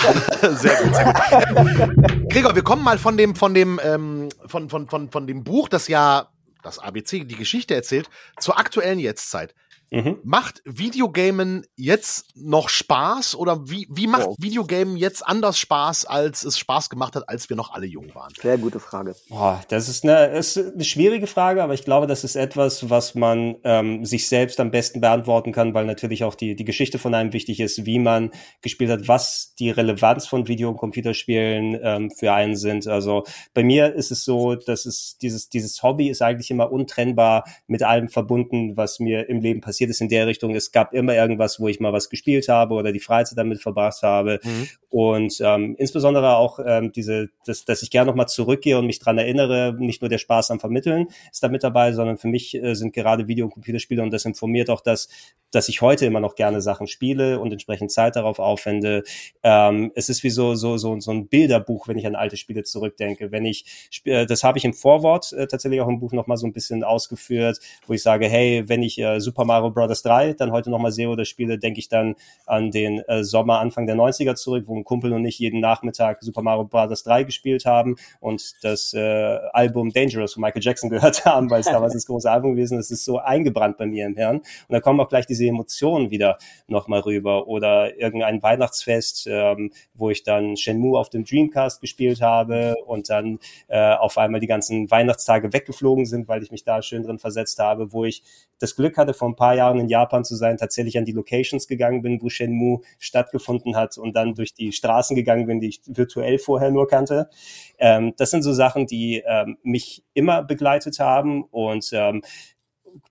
sehr 0.53 0.81
gut, 0.81 0.95
sehr 0.95 1.13
gut. 1.13 2.29
Gregor, 2.29 2.55
wir 2.55 2.63
kommen 2.63 2.85
mal 2.85 2.97
von 2.97 3.17
dem, 3.17 3.35
von 3.35 3.53
dem, 3.53 3.81
ähm, 3.83 4.29
von, 4.45 4.69
von, 4.69 4.87
von, 4.87 5.11
von 5.11 5.27
dem 5.27 5.43
Buch, 5.43 5.67
das 5.67 5.89
ja 5.89 6.29
das 6.63 6.79
ABC 6.79 7.25
die 7.25 7.35
Geschichte 7.35 7.75
erzählt, 7.75 8.09
zur 8.39 8.57
aktuellen 8.57 8.99
Jetztzeit. 8.99 9.53
Mhm. 9.93 10.19
Macht 10.23 10.61
Videogamen 10.63 11.65
jetzt 11.75 12.37
noch 12.37 12.69
Spaß 12.69 13.35
oder 13.35 13.69
wie, 13.69 13.87
wie 13.91 14.07
macht 14.07 14.27
oh. 14.27 14.35
Videogamen 14.39 14.95
jetzt 14.95 15.27
anders 15.27 15.59
Spaß, 15.59 16.05
als 16.05 16.45
es 16.45 16.57
Spaß 16.57 16.89
gemacht 16.89 17.17
hat, 17.17 17.27
als 17.27 17.49
wir 17.49 17.57
noch 17.57 17.73
alle 17.73 17.87
jung 17.87 18.15
waren? 18.15 18.31
Sehr 18.41 18.57
gute 18.57 18.79
Frage. 18.79 19.15
Boah, 19.27 19.61
das 19.67 19.89
ist 19.89 20.05
eine, 20.05 20.27
ist 20.27 20.57
eine 20.57 20.85
schwierige 20.85 21.27
Frage, 21.27 21.61
aber 21.61 21.73
ich 21.73 21.83
glaube, 21.83 22.07
das 22.07 22.23
ist 22.23 22.37
etwas, 22.37 22.89
was 22.89 23.15
man 23.15 23.57
ähm, 23.65 24.05
sich 24.05 24.29
selbst 24.29 24.61
am 24.61 24.71
besten 24.71 25.01
beantworten 25.01 25.51
kann, 25.51 25.73
weil 25.73 25.85
natürlich 25.85 26.23
auch 26.23 26.35
die, 26.35 26.55
die 26.55 26.65
Geschichte 26.65 26.97
von 26.97 27.13
einem 27.13 27.33
wichtig 27.33 27.59
ist, 27.59 27.85
wie 27.85 27.99
man 27.99 28.31
gespielt 28.61 28.91
hat, 28.91 29.09
was 29.09 29.55
die 29.59 29.71
Relevanz 29.71 30.25
von 30.25 30.47
Video- 30.47 30.69
und 30.69 30.77
Computerspielen 30.77 31.77
ähm, 31.83 32.11
für 32.11 32.31
einen 32.31 32.55
sind. 32.55 32.87
Also 32.87 33.25
bei 33.53 33.63
mir 33.65 33.93
ist 33.93 34.11
es 34.11 34.23
so, 34.23 34.55
dass 34.55 34.85
es 34.85 35.17
dieses, 35.21 35.49
dieses 35.49 35.83
Hobby 35.83 36.07
ist 36.07 36.21
eigentlich 36.21 36.49
immer 36.49 36.71
untrennbar 36.71 37.43
mit 37.67 37.83
allem 37.83 38.07
verbunden, 38.07 38.77
was 38.77 39.01
mir 39.01 39.27
im 39.27 39.41
Leben 39.41 39.59
passiert 39.59 39.80
passiert 39.81 39.89
ist 39.89 40.01
in 40.01 40.09
der 40.09 40.27
Richtung. 40.27 40.55
Es 40.55 40.71
gab 40.71 40.93
immer 40.93 41.15
irgendwas, 41.15 41.59
wo 41.59 41.67
ich 41.67 41.79
mal 41.79 41.93
was 41.93 42.09
gespielt 42.09 42.47
habe 42.47 42.75
oder 42.75 42.91
die 42.91 42.99
Freizeit 42.99 43.37
damit 43.37 43.61
verbracht 43.61 44.03
habe. 44.03 44.39
Mhm. 44.43 44.67
Und 44.89 45.41
ähm, 45.41 45.75
insbesondere 45.77 46.35
auch 46.35 46.59
ähm, 46.65 46.91
diese, 46.91 47.29
dass, 47.45 47.65
dass 47.65 47.81
ich 47.81 47.89
gerne 47.89 48.09
nochmal 48.09 48.27
zurückgehe 48.27 48.77
und 48.77 48.85
mich 48.85 48.99
dran 48.99 49.17
erinnere, 49.17 49.73
nicht 49.79 50.01
nur 50.01 50.09
der 50.09 50.17
Spaß 50.17 50.51
am 50.51 50.59
Vermitteln 50.59 51.07
ist 51.31 51.41
da 51.41 51.47
mit 51.47 51.63
dabei, 51.63 51.93
sondern 51.93 52.17
für 52.17 52.27
mich 52.27 52.53
äh, 52.55 52.75
sind 52.75 52.93
gerade 52.93 53.27
Video- 53.27 53.45
und 53.45 53.51
Computerspiele 53.51 54.03
und 54.03 54.11
das 54.11 54.25
informiert 54.25 54.69
auch 54.69 54.81
das, 54.81 55.07
dass 55.51 55.69
ich 55.69 55.81
heute 55.81 56.05
immer 56.05 56.19
noch 56.19 56.35
gerne 56.35 56.61
Sachen 56.61 56.87
spiele 56.87 57.39
und 57.39 57.53
entsprechend 57.53 57.91
Zeit 57.91 58.17
darauf 58.17 58.39
aufwende. 58.39 59.03
Ähm, 59.43 59.91
es 59.95 60.09
ist 60.09 60.23
wie 60.23 60.29
so, 60.29 60.55
so, 60.55 60.77
so, 60.77 60.99
so 60.99 61.11
ein 61.11 61.27
Bilderbuch, 61.27 61.87
wenn 61.87 61.97
ich 61.97 62.05
an 62.05 62.15
alte 62.15 62.35
Spiele 62.35 62.63
zurückdenke. 62.63 63.31
Wenn 63.31 63.45
ich, 63.45 63.65
äh, 64.03 64.25
das 64.25 64.43
habe 64.43 64.57
ich 64.57 64.65
im 64.65 64.73
Vorwort 64.73 65.31
äh, 65.31 65.47
tatsächlich 65.47 65.79
auch 65.79 65.87
im 65.87 65.99
Buch 65.99 66.11
nochmal 66.11 66.37
so 66.37 66.45
ein 66.45 66.53
bisschen 66.53 66.83
ausgeführt, 66.83 67.59
wo 67.87 67.93
ich 67.93 68.03
sage, 68.03 68.27
hey, 68.27 68.63
wenn 68.67 68.83
ich 68.83 68.99
äh, 68.99 69.19
Super 69.19 69.45
Mario 69.45 69.70
Bros. 69.71 70.01
3 70.01 70.33
dann 70.33 70.51
heute 70.51 70.69
nochmal 70.69 70.91
sehe 70.91 71.09
oder 71.09 71.25
spiele, 71.25 71.59
denke 71.59 71.79
ich 71.79 71.89
dann 71.89 72.15
an 72.45 72.71
den 72.71 72.99
äh, 72.99 73.23
Sommer 73.25 73.59
Anfang 73.59 73.85
der 73.85 73.95
90er 73.95 74.35
zurück, 74.35 74.63
wo 74.67 74.77
ein 74.77 74.85
Kumpel 74.85 75.11
und 75.11 75.25
ich 75.25 75.39
jeden 75.39 75.59
Nachmittag 75.59 76.21
Super 76.21 76.41
Mario 76.41 76.63
Bros. 76.63 77.03
3 77.03 77.23
gespielt 77.23 77.65
haben 77.65 77.97
und 78.21 78.53
das 78.63 78.93
äh, 78.93 78.99
Album 79.51 79.91
Dangerous 79.91 80.33
von 80.33 80.41
Michael 80.41 80.63
Jackson 80.63 80.89
gehört 80.89 81.25
haben, 81.25 81.49
weil 81.49 81.59
es 81.59 81.67
damals 81.67 81.93
das 81.93 82.05
große 82.05 82.31
Album 82.31 82.55
gewesen 82.55 82.79
ist. 82.79 82.85
Es 82.85 82.99
ist 82.99 83.05
so 83.05 83.19
eingebrannt 83.19 83.77
bei 83.77 83.85
mir 83.85 84.05
im 84.05 84.15
Hirn. 84.15 84.37
Und 84.37 84.45
da 84.69 84.79
kommen 84.79 84.99
auch 85.01 85.09
gleich 85.09 85.25
diese 85.25 85.41
diese 85.41 85.49
Emotionen 85.49 86.11
wieder 86.11 86.37
nochmal 86.67 86.99
rüber 87.01 87.47
oder 87.47 87.97
irgendein 87.97 88.43
Weihnachtsfest, 88.43 89.27
ähm, 89.27 89.71
wo 89.93 90.09
ich 90.09 90.23
dann 90.23 90.55
Shenmue 90.55 90.99
auf 90.99 91.09
dem 91.09 91.25
Dreamcast 91.25 91.81
gespielt 91.81 92.21
habe 92.21 92.75
und 92.85 93.09
dann 93.09 93.39
äh, 93.67 93.93
auf 93.95 94.17
einmal 94.17 94.39
die 94.39 94.47
ganzen 94.47 94.89
Weihnachtstage 94.91 95.51
weggeflogen 95.51 96.05
sind, 96.05 96.27
weil 96.27 96.43
ich 96.43 96.51
mich 96.51 96.63
da 96.63 96.81
schön 96.81 97.03
drin 97.03 97.19
versetzt 97.19 97.59
habe, 97.59 97.91
wo 97.91 98.05
ich 98.05 98.23
das 98.59 98.75
Glück 98.75 98.97
hatte, 98.97 99.13
vor 99.13 99.27
ein 99.27 99.35
paar 99.35 99.55
Jahren 99.55 99.60
in 99.69 99.87
Japan 99.87 100.23
zu 100.23 100.35
sein, 100.35 100.57
tatsächlich 100.57 100.97
an 100.97 101.05
die 101.05 101.11
Locations 101.11 101.67
gegangen 101.67 102.01
bin, 102.01 102.21
wo 102.21 102.29
Shenmue 102.29 102.81
stattgefunden 102.99 103.75
hat 103.75 103.97
und 103.97 104.15
dann 104.15 104.33
durch 104.35 104.53
die 104.53 104.71
Straßen 104.71 105.15
gegangen 105.15 105.45
bin, 105.45 105.59
die 105.59 105.69
ich 105.69 105.81
virtuell 105.85 106.39
vorher 106.39 106.71
nur 106.71 106.87
kannte. 106.87 107.29
Ähm, 107.77 108.13
das 108.17 108.31
sind 108.31 108.43
so 108.43 108.53
Sachen, 108.53 108.87
die 108.87 109.23
ähm, 109.25 109.57
mich 109.63 110.03
immer 110.13 110.43
begleitet 110.43 110.99
haben 110.99 111.43
und 111.43 111.89
ähm, 111.93 112.21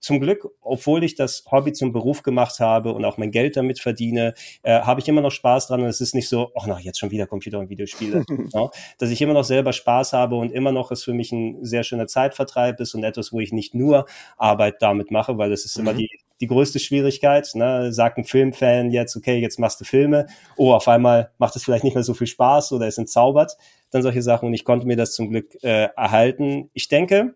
zum 0.00 0.20
Glück, 0.20 0.48
obwohl 0.60 1.04
ich 1.04 1.14
das 1.14 1.44
Hobby 1.50 1.72
zum 1.72 1.92
Beruf 1.92 2.22
gemacht 2.22 2.60
habe 2.60 2.92
und 2.92 3.04
auch 3.04 3.18
mein 3.18 3.30
Geld 3.30 3.56
damit 3.56 3.80
verdiene, 3.80 4.34
äh, 4.62 4.80
habe 4.80 5.00
ich 5.00 5.08
immer 5.08 5.20
noch 5.20 5.30
Spaß 5.30 5.68
dran 5.68 5.82
und 5.82 5.88
es 5.88 6.00
ist 6.00 6.14
nicht 6.14 6.28
so, 6.28 6.50
ach 6.58 6.66
na, 6.66 6.78
jetzt 6.78 6.98
schon 6.98 7.10
wieder 7.10 7.26
Computer 7.26 7.58
und 7.58 7.70
Videospiele. 7.70 8.24
ja, 8.52 8.70
dass 8.98 9.10
ich 9.10 9.20
immer 9.22 9.34
noch 9.34 9.44
selber 9.44 9.72
Spaß 9.72 10.12
habe 10.12 10.36
und 10.36 10.52
immer 10.52 10.72
noch 10.72 10.90
es 10.90 11.04
für 11.04 11.14
mich 11.14 11.32
ein 11.32 11.64
sehr 11.64 11.82
schöner 11.82 12.06
Zeitvertreib 12.06 12.80
ist 12.80 12.94
und 12.94 13.04
etwas, 13.04 13.32
wo 13.32 13.40
ich 13.40 13.52
nicht 13.52 13.74
nur 13.74 14.06
Arbeit 14.36 14.80
damit 14.80 15.10
mache, 15.10 15.38
weil 15.38 15.50
das 15.50 15.64
ist 15.64 15.76
mhm. 15.76 15.88
immer 15.88 15.94
die, 15.96 16.08
die 16.40 16.46
größte 16.46 16.78
Schwierigkeit. 16.78 17.48
Ne? 17.54 17.92
Sagt 17.92 18.18
ein 18.18 18.24
Filmfan 18.24 18.90
jetzt, 18.90 19.16
okay, 19.16 19.38
jetzt 19.38 19.58
machst 19.58 19.80
du 19.80 19.84
Filme. 19.84 20.26
Oh, 20.56 20.72
auf 20.72 20.88
einmal 20.88 21.30
macht 21.38 21.56
es 21.56 21.64
vielleicht 21.64 21.84
nicht 21.84 21.94
mehr 21.94 22.04
so 22.04 22.14
viel 22.14 22.26
Spaß 22.26 22.72
oder 22.72 22.86
es 22.86 22.98
entzaubert. 22.98 23.56
Dann 23.90 24.02
solche 24.02 24.22
Sachen 24.22 24.46
und 24.46 24.54
ich 24.54 24.64
konnte 24.64 24.86
mir 24.86 24.96
das 24.96 25.12
zum 25.14 25.30
Glück 25.30 25.62
äh, 25.62 25.88
erhalten. 25.96 26.70
Ich 26.72 26.88
denke, 26.88 27.34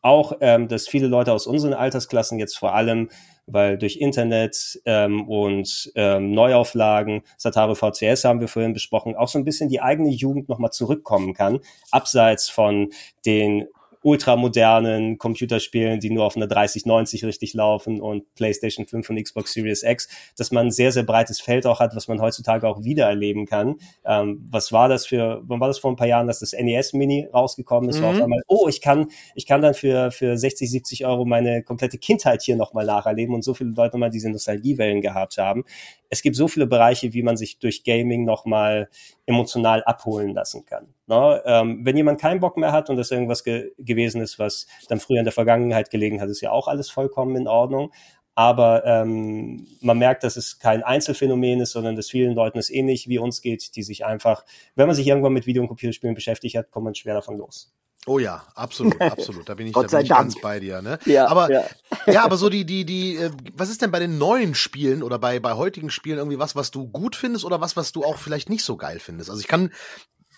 auch, 0.00 0.32
ähm, 0.40 0.68
dass 0.68 0.88
viele 0.88 1.06
Leute 1.08 1.32
aus 1.32 1.46
unseren 1.46 1.74
Altersklassen 1.74 2.38
jetzt 2.38 2.56
vor 2.56 2.74
allem, 2.74 3.10
weil 3.46 3.78
durch 3.78 3.96
Internet 3.96 4.80
ähm, 4.84 5.28
und 5.28 5.90
ähm, 5.94 6.32
Neuauflagen, 6.32 7.22
Satare 7.36 7.74
VCS 7.74 8.24
haben 8.24 8.40
wir 8.40 8.48
vorhin 8.48 8.74
besprochen, 8.74 9.16
auch 9.16 9.28
so 9.28 9.38
ein 9.38 9.44
bisschen 9.44 9.68
die 9.68 9.80
eigene 9.80 10.10
Jugend 10.10 10.48
nochmal 10.48 10.70
zurückkommen 10.70 11.34
kann, 11.34 11.60
abseits 11.90 12.48
von 12.48 12.90
den 13.24 13.66
ultramodernen 14.08 15.18
Computerspielen, 15.18 16.00
die 16.00 16.10
nur 16.10 16.24
auf 16.24 16.34
einer 16.34 16.46
3090 16.46 17.26
richtig 17.26 17.52
laufen 17.52 18.00
und 18.00 18.34
PlayStation 18.34 18.86
5 18.86 19.10
und 19.10 19.22
Xbox 19.22 19.52
Series 19.52 19.82
X, 19.82 20.08
dass 20.36 20.50
man 20.50 20.68
ein 20.68 20.70
sehr, 20.70 20.92
sehr 20.92 21.02
breites 21.02 21.42
Feld 21.42 21.66
auch 21.66 21.78
hat, 21.78 21.94
was 21.94 22.08
man 22.08 22.18
heutzutage 22.22 22.66
auch 22.66 22.82
wiedererleben 22.82 23.44
kann. 23.44 23.76
Ähm, 24.06 24.48
was 24.50 24.72
war 24.72 24.88
das 24.88 25.06
für, 25.06 25.42
wann 25.44 25.60
war 25.60 25.68
das 25.68 25.78
vor 25.78 25.92
ein 25.92 25.96
paar 25.96 26.06
Jahren, 26.06 26.26
dass 26.26 26.38
das 26.38 26.54
NES 26.54 26.94
Mini 26.94 27.28
rausgekommen 27.34 27.90
ist? 27.90 27.98
Mhm. 27.98 28.02
War 28.02 28.10
auf 28.12 28.22
einmal, 28.22 28.40
oh, 28.46 28.66
ich 28.66 28.80
kann, 28.80 29.08
ich 29.34 29.44
kann 29.44 29.60
dann 29.60 29.74
für, 29.74 30.10
für 30.10 30.38
60, 30.38 30.70
70 30.70 31.04
Euro 31.04 31.26
meine 31.26 31.62
komplette 31.62 31.98
Kindheit 31.98 32.40
hier 32.40 32.56
nochmal 32.56 32.86
nacherleben 32.86 33.34
und 33.34 33.42
so 33.42 33.52
viele 33.52 33.70
Leute 33.70 33.96
nochmal 33.96 34.10
diese 34.10 34.30
Nostalgiewellen 34.30 35.02
gehabt 35.02 35.36
haben. 35.36 35.64
Es 36.08 36.22
gibt 36.22 36.36
so 36.36 36.48
viele 36.48 36.66
Bereiche, 36.66 37.12
wie 37.12 37.22
man 37.22 37.36
sich 37.36 37.58
durch 37.58 37.84
Gaming 37.84 38.24
nochmal 38.24 38.88
emotional 39.26 39.84
abholen 39.84 40.32
lassen 40.32 40.64
kann. 40.64 40.94
Ne? 41.08 41.42
Ähm, 41.46 41.80
wenn 41.84 41.96
jemand 41.96 42.20
keinen 42.20 42.40
Bock 42.40 42.56
mehr 42.56 42.70
hat 42.70 42.90
und 42.90 42.96
das 42.96 43.10
irgendwas 43.10 43.42
ge 43.42 43.72
gewesen 43.78 44.20
ist, 44.20 44.38
was 44.38 44.66
dann 44.88 45.00
früher 45.00 45.18
in 45.18 45.24
der 45.24 45.32
Vergangenheit 45.32 45.90
gelegen 45.90 46.20
hat, 46.20 46.28
ist 46.28 46.42
ja 46.42 46.50
auch 46.50 46.68
alles 46.68 46.90
vollkommen 46.90 47.34
in 47.36 47.48
Ordnung. 47.48 47.90
Aber 48.34 48.84
ähm, 48.84 49.66
man 49.80 49.98
merkt, 49.98 50.22
dass 50.22 50.36
es 50.36 50.60
kein 50.60 50.84
Einzelfenomen 50.84 51.60
ist, 51.60 51.72
sondern 51.72 51.96
dass 51.96 52.08
vielen 52.08 52.34
Leuten 52.34 52.58
es 52.58 52.70
ähnlich 52.70 53.08
wie 53.08 53.18
uns 53.18 53.40
geht, 53.40 53.74
die 53.74 53.82
sich 53.82 54.04
einfach, 54.04 54.44
wenn 54.76 54.86
man 54.86 54.94
sich 54.94 55.08
irgendwann 55.08 55.32
mit 55.32 55.46
Video- 55.46 55.62
und 55.62 55.68
Computerspielen 55.68 56.14
beschäftigt 56.14 56.56
hat, 56.56 56.70
kommt 56.70 56.84
man 56.84 56.94
schwer 56.94 57.14
davon 57.14 57.36
los. 57.36 57.72
Oh 58.06 58.18
ja, 58.18 58.46
absolut, 58.54 59.00
absolut. 59.00 59.48
Da 59.48 59.54
bin 59.54 59.66
ich, 59.66 59.72
da 59.72 59.82
bin 59.82 60.00
ich 60.00 60.08
ganz 60.08 60.40
bei 60.40 60.60
dir. 60.60 60.82
Ne? 60.82 60.98
Ja, 61.04 61.26
aber 61.26 61.50
ja. 61.50 61.64
ja, 62.06 62.24
aber 62.24 62.36
so 62.36 62.48
die, 62.48 62.64
die, 62.64 62.84
die, 62.84 63.16
äh, 63.16 63.30
was 63.54 63.70
ist 63.70 63.82
denn 63.82 63.90
bei 63.90 63.98
den 63.98 64.18
neuen 64.18 64.54
Spielen 64.54 65.02
oder 65.02 65.18
bei 65.18 65.40
bei 65.40 65.54
heutigen 65.54 65.90
Spielen 65.90 66.18
irgendwie 66.18 66.38
was, 66.38 66.54
was 66.54 66.70
du 66.70 66.86
gut 66.86 67.16
findest 67.16 67.44
oder 67.44 67.60
was, 67.60 67.76
was 67.76 67.92
du 67.92 68.04
auch 68.04 68.18
vielleicht 68.18 68.50
nicht 68.50 68.62
so 68.62 68.76
geil 68.76 69.00
findest? 69.00 69.30
Also 69.30 69.40
ich 69.40 69.48
kann, 69.48 69.72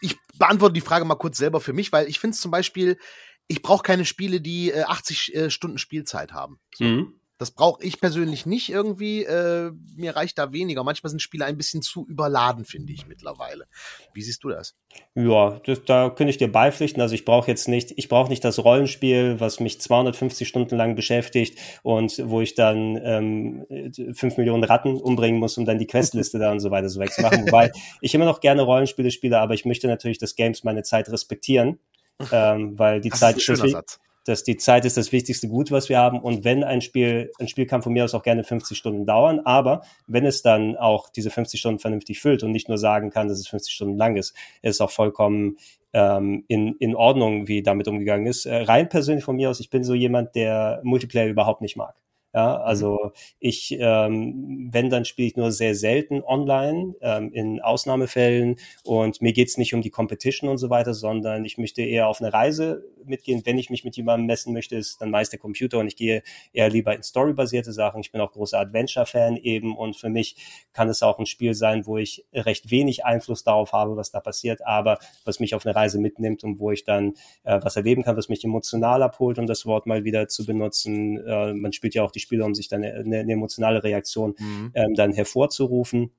ich 0.01 0.16
beantworte 0.38 0.74
die 0.74 0.80
Frage 0.80 1.05
mal 1.05 1.16
kurz 1.16 1.38
selber 1.38 1.61
für 1.61 1.72
mich, 1.72 1.92
weil 1.92 2.09
ich 2.09 2.18
finde 2.18 2.36
zum 2.36 2.51
Beispiel, 2.51 2.98
ich 3.46 3.62
brauche 3.62 3.82
keine 3.82 4.05
Spiele, 4.05 4.40
die 4.40 4.70
äh, 4.70 4.82
80 4.82 5.34
äh, 5.34 5.51
Stunden 5.51 5.78
Spielzeit 5.78 6.32
haben. 6.32 6.61
So. 6.74 6.84
Mhm. 6.84 7.20
Das 7.41 7.53
brauche 7.53 7.82
ich 7.82 7.99
persönlich 7.99 8.45
nicht 8.45 8.68
irgendwie. 8.68 9.24
Äh, 9.24 9.72
mir 9.97 10.14
reicht 10.14 10.36
da 10.36 10.53
weniger. 10.53 10.84
Manchmal 10.84 11.09
sind 11.09 11.22
Spiele 11.22 11.47
ein 11.47 11.57
bisschen 11.57 11.80
zu 11.80 12.07
überladen, 12.07 12.66
finde 12.66 12.93
ich 12.93 13.07
mittlerweile. 13.07 13.64
Wie 14.12 14.20
siehst 14.20 14.45
du 14.45 14.51
das? 14.51 14.76
Ja, 15.14 15.59
das, 15.64 15.82
da 15.86 16.11
könnte 16.11 16.32
ich 16.32 16.36
dir 16.36 16.53
beipflichten. 16.53 17.01
Also 17.01 17.14
ich 17.14 17.24
brauche 17.24 17.51
jetzt 17.51 17.66
nicht, 17.66 17.95
ich 17.97 18.11
brauche 18.11 18.28
nicht 18.28 18.45
das 18.45 18.62
Rollenspiel, 18.62 19.41
was 19.41 19.59
mich 19.59 19.80
250 19.80 20.47
Stunden 20.47 20.76
lang 20.76 20.97
beschäftigt 20.97 21.59
und 21.82 22.20
wo 22.26 22.43
ich 22.43 22.57
dann 22.57 23.01
ähm, 23.03 23.66
5 24.12 24.36
Millionen 24.36 24.64
Ratten 24.64 25.01
umbringen 25.01 25.41
muss, 25.41 25.57
um 25.57 25.64
dann 25.64 25.78
die 25.78 25.86
Questliste 25.86 26.38
da 26.38 26.53
und 26.53 26.61
so 26.61 26.70
weiter 26.70 26.91
so 26.91 27.01
wegzumachen. 27.01 27.47
Wobei 27.47 27.72
ich 28.03 28.14
immer 28.14 28.26
noch 28.26 28.41
gerne 28.41 28.61
Rollenspiele 28.61 29.11
spiele, 29.11 29.41
aber 29.41 29.55
ich 29.55 29.64
möchte 29.64 29.86
natürlich, 29.86 30.18
dass 30.18 30.34
Games 30.34 30.62
meine 30.62 30.82
Zeit 30.82 31.09
respektieren, 31.09 31.78
ähm, 32.32 32.78
weil 32.78 33.01
die 33.01 33.09
Das 33.09 33.20
Zeit 33.20 33.38
ist 33.38 33.49
ist 33.49 33.99
dass 34.25 34.45
die 34.45 34.57
Zeit 34.57 34.85
ist 34.85 34.97
das 34.97 35.12
wichtigste 35.12 35.49
Gut, 35.49 35.71
was 35.71 35.89
wir 35.89 35.99
haben. 35.99 36.21
Und 36.21 36.45
wenn 36.45 36.62
ein 36.64 36.81
Spiel, 36.81 37.33
ein 37.39 37.49
Spiel 37.49 37.66
kann 37.66 37.83
von 37.83 37.93
mir 37.93 38.05
aus 38.05 38.14
auch 38.14 38.23
gerne 38.23 38.45
50 38.45 38.77
Stunden 38.77 39.07
dauern, 39.07 39.41
aber 39.41 39.83
wenn 40.07 40.27
es 40.27 40.43
dann 40.43 40.77
auch 40.77 41.09
diese 41.09 41.31
50 41.31 41.59
Stunden 41.59 41.79
vernünftig 41.79 42.21
füllt 42.21 42.43
und 42.43 42.53
nicht 42.53 42.68
nur 42.68 42.79
sagen 42.79 43.11
kann, 43.11 43.29
dass 43.29 43.39
es 43.39 43.49
50 43.49 43.73
Stunden 43.73 43.97
lang 43.97 44.16
ist, 44.16 44.35
ist 44.62 44.81
auch 44.81 44.91
vollkommen 44.91 45.57
ähm, 45.93 46.45
in, 46.49 46.77
in 46.77 46.95
Ordnung, 46.95 47.49
wie 47.49 47.63
damit 47.63 47.88
umgegangen 47.88 48.26
ist. 48.26 48.47
Äh, 48.47 48.63
rein 48.63 48.88
persönlich 48.88 49.25
von 49.25 49.37
mir 49.37 49.51
aus, 49.51 49.61
ich 49.61 49.71
bin 49.71 49.84
so 49.84 49.95
jemand, 49.95 50.34
der 50.34 50.80
Multiplayer 50.84 51.29
überhaupt 51.29 51.63
nicht 51.63 51.76
mag. 51.76 51.95
Ja, 52.32 52.58
also 52.61 53.11
ich, 53.40 53.76
ähm, 53.80 54.68
wenn, 54.72 54.88
dann 54.88 55.04
spiele 55.04 55.26
ich 55.26 55.36
nur 55.36 55.50
sehr 55.50 55.74
selten 55.74 56.22
online, 56.22 56.94
ähm, 57.00 57.32
in 57.32 57.61
Ausnahmefällen 57.61 58.57
und 58.84 59.20
mir 59.20 59.32
geht's 59.32 59.58
nicht 59.58 59.74
um 59.74 59.82
die 59.82 59.90
Competition 59.90 60.48
und 60.48 60.58
so 60.58 60.70
weiter, 60.70 60.94
sondern 60.94 61.44
ich 61.44 61.58
möchte 61.58 61.82
eher 61.82 62.07
auf 62.07 62.20
eine 62.20 62.32
Reise 62.32 62.84
mitgehen. 63.04 63.42
Wenn 63.44 63.58
ich 63.58 63.68
mich 63.68 63.82
mit 63.84 63.96
jemandem 63.96 64.26
messen 64.26 64.52
möchte, 64.52 64.76
ist 64.76 65.00
dann 65.00 65.11
meist 65.11 65.32
der 65.32 65.40
Computer 65.40 65.78
und 65.80 65.88
ich 65.88 65.96
gehe 65.96 66.22
eher 66.52 66.68
lieber 66.70 66.94
in 66.94 67.02
storybasierte 67.02 67.72
Sachen. 67.72 68.00
Ich 68.00 68.12
bin 68.12 68.20
auch 68.20 68.30
großer 68.30 68.61
Adventure-Fan 68.61 69.36
eben 69.36 69.76
und 69.76 69.96
für 69.96 70.08
mich 70.08 70.36
kann 70.72 70.88
es 70.88 71.02
auch 71.02 71.18
ein 71.18 71.26
Spiel 71.26 71.54
sein, 71.54 71.86
wo 71.86 71.96
ich 71.98 72.24
recht 72.32 72.70
wenig 72.70 73.04
Einfluss 73.04 73.42
darauf 73.42 73.72
habe, 73.72 73.96
was 73.96 74.11
da 74.12 74.20
passiert, 74.20 74.64
aber 74.64 74.98
was 75.24 75.40
mich 75.40 75.54
auf 75.57 75.66
eine 75.66 75.74
Reise 75.74 75.98
mitnimmt 75.98 76.44
und 76.44 76.61
wo 76.61 76.70
ich 76.70 76.84
dann 76.84 77.14
äh, 77.44 77.58
was 77.62 77.76
erleben 77.76 78.02
kann, 78.04 78.16
was 78.16 78.28
mich 78.28 78.44
emotional 78.44 79.02
abholt, 79.02 79.38
um 79.38 79.46
das 79.46 79.66
Wort 79.66 79.86
mal 79.86 80.04
wieder 80.04 80.28
zu 80.28 80.46
benutzen. 80.46 81.18
Äh, 81.26 81.54
man 81.54 81.72
spielt 81.72 81.94
ja 81.94 82.02
auch 82.04 82.11
die 82.12 82.20
Spiele, 82.21 82.45
um 82.45 82.55
sich 82.55 82.68
dann 82.68 82.84
eine, 82.84 83.21
eine 83.21 83.33
emotionale 83.33 83.83
Reaktion 83.83 84.34
Mhm. 84.38 84.71
ähm, 84.75 84.95
dann 84.95 85.13
hervorzurufen. 85.13 86.13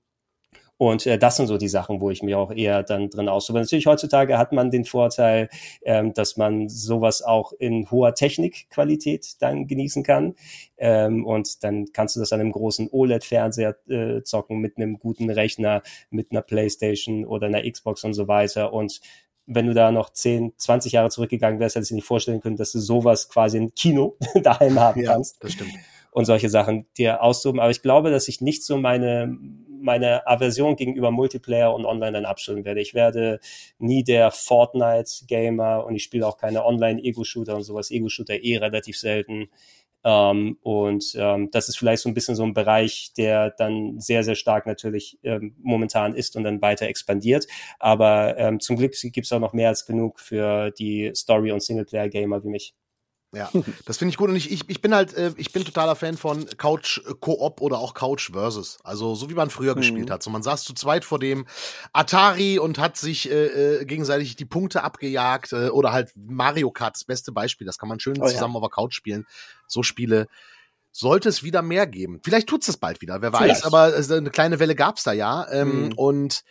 Und 0.77 1.05
äh, 1.05 1.19
das 1.19 1.37
sind 1.37 1.45
so 1.45 1.59
die 1.59 1.67
Sachen, 1.67 2.01
wo 2.01 2.09
ich 2.09 2.23
mich 2.23 2.33
auch 2.33 2.51
eher 2.51 2.81
dann 2.81 3.11
drin 3.11 3.29
austobe. 3.29 3.59
Natürlich 3.59 3.85
heutzutage 3.85 4.39
hat 4.39 4.51
man 4.51 4.71
den 4.71 4.83
Vorteil, 4.83 5.47
ähm, 5.83 6.11
dass 6.15 6.37
man 6.37 6.69
sowas 6.69 7.21
auch 7.21 7.53
in 7.53 7.91
hoher 7.91 8.15
Technikqualität 8.15 9.35
dann 9.41 9.67
genießen 9.67 10.01
kann. 10.01 10.33
Ähm, 10.77 11.23
und 11.23 11.63
dann 11.63 11.93
kannst 11.93 12.15
du 12.15 12.19
das 12.19 12.33
an 12.33 12.39
einem 12.39 12.51
großen 12.51 12.89
OLED-Fernseher 12.91 13.75
äh, 13.89 14.23
zocken 14.23 14.57
mit 14.57 14.77
einem 14.77 14.97
guten 14.97 15.29
Rechner, 15.29 15.83
mit 16.09 16.31
einer 16.31 16.41
Playstation 16.41 17.25
oder 17.25 17.45
einer 17.45 17.61
Xbox 17.61 18.03
und 18.03 18.15
so 18.15 18.27
weiter. 18.27 18.73
Und 18.73 19.01
wenn 19.45 19.67
du 19.67 19.73
da 19.73 19.91
noch 19.91 20.11
10, 20.11 20.53
20 20.57 20.93
Jahre 20.93 21.09
zurückgegangen 21.09 21.59
wärst, 21.59 21.75
hättest 21.75 21.91
du 21.91 21.95
dir 21.95 21.97
nicht 21.97 22.07
vorstellen 22.07 22.41
können, 22.41 22.57
dass 22.57 22.71
du 22.71 22.79
sowas 22.79 23.29
quasi 23.29 23.57
im 23.57 23.73
Kino 23.73 24.17
daheim 24.43 24.79
haben 24.79 25.01
Ja, 25.01 25.13
kannst 25.13 25.43
das 25.43 25.53
stimmt. 25.53 25.73
und 26.11 26.25
solche 26.25 26.49
Sachen 26.49 26.85
dir 26.97 27.21
auszuben. 27.23 27.59
Aber 27.59 27.71
ich 27.71 27.81
glaube, 27.81 28.11
dass 28.11 28.27
ich 28.27 28.41
nicht 28.41 28.63
so 28.63 28.77
meine, 28.77 29.35
meine 29.67 30.27
Aversion 30.27 30.75
gegenüber 30.75 31.11
Multiplayer 31.11 31.73
und 31.73 31.85
Online 31.85 32.11
dann 32.13 32.25
abstellen 32.25 32.65
werde. 32.65 32.81
Ich 32.81 32.93
werde 32.93 33.39
nie 33.79 34.03
der 34.03 34.31
Fortnite-Gamer 34.31 35.85
und 35.85 35.95
ich 35.95 36.03
spiele 36.03 36.27
auch 36.27 36.37
keine 36.37 36.65
Online-Ego-Shooter 36.65 37.55
und 37.55 37.63
sowas. 37.63 37.91
Ego-Shooter 37.91 38.43
eh 38.43 38.57
relativ 38.57 38.97
selten. 38.97 39.49
Ähm, 40.03 40.57
und 40.61 41.13
ähm, 41.15 41.49
das 41.51 41.69
ist 41.69 41.77
vielleicht 41.77 42.03
so 42.03 42.09
ein 42.09 42.13
bisschen 42.13 42.35
so 42.35 42.43
ein 42.43 42.53
Bereich, 42.53 43.13
der 43.17 43.51
dann 43.51 43.99
sehr, 43.99 44.23
sehr 44.23 44.35
stark 44.35 44.65
natürlich 44.65 45.19
ähm, 45.23 45.55
momentan 45.61 46.15
ist 46.15 46.35
und 46.35 46.43
dann 46.43 46.61
weiter 46.61 46.87
expandiert. 46.87 47.47
Aber 47.79 48.37
ähm, 48.37 48.59
zum 48.59 48.77
Glück 48.77 48.93
gibt 49.01 49.25
es 49.25 49.31
auch 49.31 49.39
noch 49.39 49.53
mehr 49.53 49.69
als 49.69 49.85
genug 49.85 50.19
für 50.19 50.71
die 50.71 51.11
Story- 51.15 51.51
und 51.51 51.61
Singleplayer-Gamer 51.63 52.43
wie 52.43 52.49
mich. 52.49 52.73
Ja, 53.33 53.49
das 53.85 53.97
finde 53.97 54.09
ich 54.11 54.17
gut 54.17 54.29
und 54.29 54.35
ich, 54.35 54.51
ich, 54.51 54.69
ich 54.69 54.81
bin 54.81 54.93
halt, 54.93 55.13
äh, 55.13 55.31
ich 55.37 55.53
bin 55.53 55.63
totaler 55.63 55.95
Fan 55.95 56.17
von 56.17 56.45
Couch 56.57 56.97
äh, 57.07 57.13
Koop 57.17 57.61
oder 57.61 57.79
auch 57.79 57.93
Couch 57.93 58.31
Versus. 58.33 58.77
Also 58.83 59.15
so 59.15 59.29
wie 59.29 59.33
man 59.35 59.49
früher 59.49 59.73
Mhm. 59.73 59.77
gespielt 59.79 60.11
hat. 60.11 60.21
So 60.21 60.29
man 60.29 60.43
saß 60.43 60.63
zu 60.65 60.73
zweit 60.73 61.05
vor 61.05 61.17
dem 61.17 61.45
Atari 61.93 62.59
und 62.59 62.77
hat 62.77 62.97
sich 62.97 63.31
äh, 63.31 63.45
äh, 63.79 63.85
gegenseitig 63.85 64.35
die 64.35 64.43
Punkte 64.43 64.83
abgejagt 64.83 65.53
äh, 65.53 65.69
oder 65.69 65.93
halt 65.93 66.11
Mario 66.15 66.71
Kart, 66.71 66.95
das 66.95 67.05
beste 67.05 67.31
Beispiel. 67.31 67.65
Das 67.65 67.77
kann 67.77 67.87
man 67.87 68.01
schön 68.01 68.17
Oh 68.21 68.25
ja. 68.25 68.31
zusammen 68.31 68.55
auf 68.57 68.63
der 68.63 68.69
Couch 68.69 68.93
spielen. 68.95 69.25
So 69.65 69.81
Spiele 69.81 70.27
sollte 70.91 71.29
es 71.29 71.41
wieder 71.41 71.61
mehr 71.61 71.87
geben. 71.87 72.19
Vielleicht 72.23 72.49
tut's 72.49 72.67
es 72.67 72.75
bald 72.75 72.99
wieder, 72.99 73.21
wer 73.21 73.31
weiß, 73.31 73.41
Vielleicht. 73.61 73.65
aber 73.65 73.95
äh, 73.97 74.13
eine 74.13 74.29
kleine 74.29 74.59
Welle 74.59 74.75
gab's 74.75 75.03
da 75.03 75.13
ja. 75.13 75.47
Ähm, 75.51 75.85
Mhm. 75.85 75.93
Und 75.93 76.43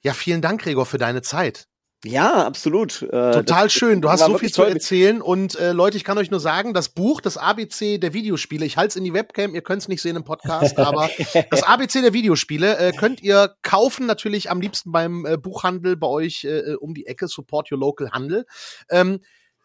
ja, 0.00 0.14
vielen 0.14 0.40
Dank, 0.40 0.62
Gregor, 0.62 0.86
für 0.86 0.96
deine 0.98 1.20
Zeit. 1.20 1.68
Ja, 2.04 2.44
absolut. 2.46 3.02
Äh, 3.02 3.06
Total 3.06 3.64
das- 3.64 3.72
schön. 3.72 4.00
Du 4.00 4.10
hast 4.10 4.24
so 4.24 4.36
viel 4.36 4.52
zu 4.52 4.62
erzählen. 4.62 5.22
Und 5.22 5.54
äh, 5.58 5.72
Leute, 5.72 5.96
ich 5.96 6.04
kann 6.04 6.18
euch 6.18 6.30
nur 6.30 6.40
sagen, 6.40 6.74
das 6.74 6.88
Buch, 6.88 7.20
das 7.20 7.36
ABC 7.36 7.98
der 7.98 8.12
Videospiele, 8.12 8.66
ich 8.66 8.76
halte 8.76 8.88
es 8.88 8.96
in 8.96 9.04
die 9.04 9.14
Webcam, 9.14 9.54
ihr 9.54 9.62
könnt 9.62 9.82
es 9.82 9.88
nicht 9.88 10.02
sehen 10.02 10.16
im 10.16 10.24
Podcast, 10.24 10.78
aber 10.80 11.08
das 11.50 11.62
ABC 11.62 12.00
der 12.02 12.12
Videospiele 12.12 12.76
äh, 12.78 12.92
könnt 12.92 13.22
ihr 13.22 13.54
kaufen, 13.62 14.06
natürlich 14.06 14.50
am 14.50 14.60
liebsten 14.60 14.90
beim 14.90 15.24
äh, 15.26 15.36
Buchhandel 15.36 15.96
bei 15.96 16.08
euch 16.08 16.44
äh, 16.44 16.74
um 16.74 16.94
die 16.94 17.06
Ecke, 17.06 17.28
Support 17.28 17.70
Your 17.70 17.78
Local 17.78 18.10
Handel. 18.10 18.46
Ähm, 18.90 19.20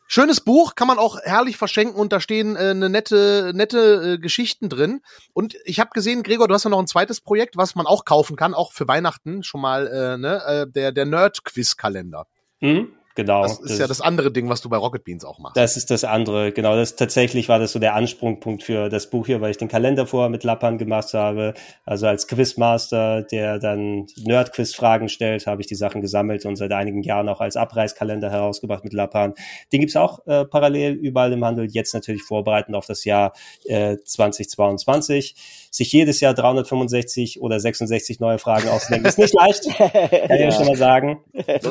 Schönes 0.10 0.40
Buch, 0.40 0.76
kann 0.76 0.88
man 0.88 1.00
auch 1.00 1.20
herrlich 1.22 1.58
verschenken 1.58 2.00
und 2.00 2.14
da 2.14 2.22
stehen 2.22 2.56
äh, 2.56 2.70
eine 2.70 2.90
nette, 2.90 3.52
nette 3.54 4.14
äh, 4.14 4.18
Geschichten 4.18 4.70
drin. 4.70 5.02
Und 5.34 5.56
ich 5.66 5.82
habe 5.82 5.90
gesehen, 5.94 6.24
Gregor, 6.24 6.48
du 6.48 6.54
hast 6.54 6.64
ja 6.64 6.70
noch 6.70 6.80
ein 6.80 6.88
zweites 6.88 7.20
Projekt, 7.20 7.58
was 7.58 7.76
man 7.76 7.86
auch 7.86 8.06
kaufen 8.06 8.38
kann, 8.38 8.54
auch 8.54 8.72
für 8.72 8.88
Weihnachten 8.88 9.44
schon 9.44 9.62
mal, 9.62 9.88
äh, 9.88 10.18
ne, 10.18 10.42
äh, 10.46 10.68
der, 10.72 10.94
der 10.94 11.06
Nerd-Quiz-Kalender. 11.06 12.26
Hm? 12.60 12.97
Genau. 13.18 13.42
Das 13.42 13.60
ist 13.62 13.80
ja 13.80 13.88
das 13.88 14.00
andere 14.00 14.32
Ding, 14.32 14.48
was 14.48 14.62
du 14.62 14.70
bei 14.70 14.78
Rocket 14.78 15.04
Beans 15.04 15.26
auch 15.26 15.40
machst. 15.40 15.58
Das 15.58 15.76
ist 15.76 15.90
das 15.90 16.04
andere, 16.04 16.52
genau. 16.52 16.76
Das 16.76 16.96
tatsächlich 16.96 17.50
war 17.50 17.58
das 17.58 17.72
so 17.72 17.80
der 17.80 17.96
Ansprungpunkt 17.96 18.62
für 18.62 18.90
das 18.90 19.10
Buch 19.10 19.26
hier, 19.26 19.42
weil 19.42 19.50
ich 19.50 19.58
den 19.58 19.70
Kalender 19.70 20.06
vorher 20.06 20.30
mit 20.30 20.44
Lappan 20.44 20.78
gemacht 20.78 21.16
habe. 21.16 21.56
Also 21.84 22.06
als 22.06 22.28
Quizmaster, 22.28 23.24
der 23.24 23.58
dann 23.58 24.06
Nerd-Quiz-Fragen 24.18 25.10
stellt, 25.10 25.48
habe 25.48 25.62
ich 25.62 25.68
die 25.68 25.74
Sachen 25.74 26.02
gesammelt 26.02 26.46
und 26.46 26.58
seit 26.58 26.72
einigen 26.72 27.02
Jahren 27.02 27.28
auch 27.28 27.42
als 27.42 27.58
Abreißkalender 27.58 28.30
herausgebracht 28.30 28.84
mit 28.84 28.94
Lappan. 28.94 29.34
Den 29.74 29.80
gibt's 29.80 29.96
auch 29.96 30.24
äh, 30.28 30.46
parallel 30.46 30.94
überall 30.94 31.34
im 31.34 31.44
Handel. 31.44 31.66
Jetzt 31.66 31.96
natürlich 31.96 32.22
vorbereitend 32.22 32.76
auf 32.76 32.86
das 32.86 33.04
Jahr 33.04 33.34
äh, 33.66 33.98
2022. 33.98 35.67
Sich 35.78 35.92
jedes 35.92 36.22
Jahr 36.22 36.34
365 36.34 37.40
oder 37.40 37.60
66 37.60 38.20
neue 38.20 38.40
Fragen 38.40 38.68
auszudenken, 38.68 39.08
ist 39.08 39.20
nicht 39.20 39.36
leicht, 39.36 39.64
kann 39.78 39.92
ich 39.94 40.40
ja. 40.40 40.52
schon 40.52 40.66
mal 40.66 40.76
sagen. 40.76 41.20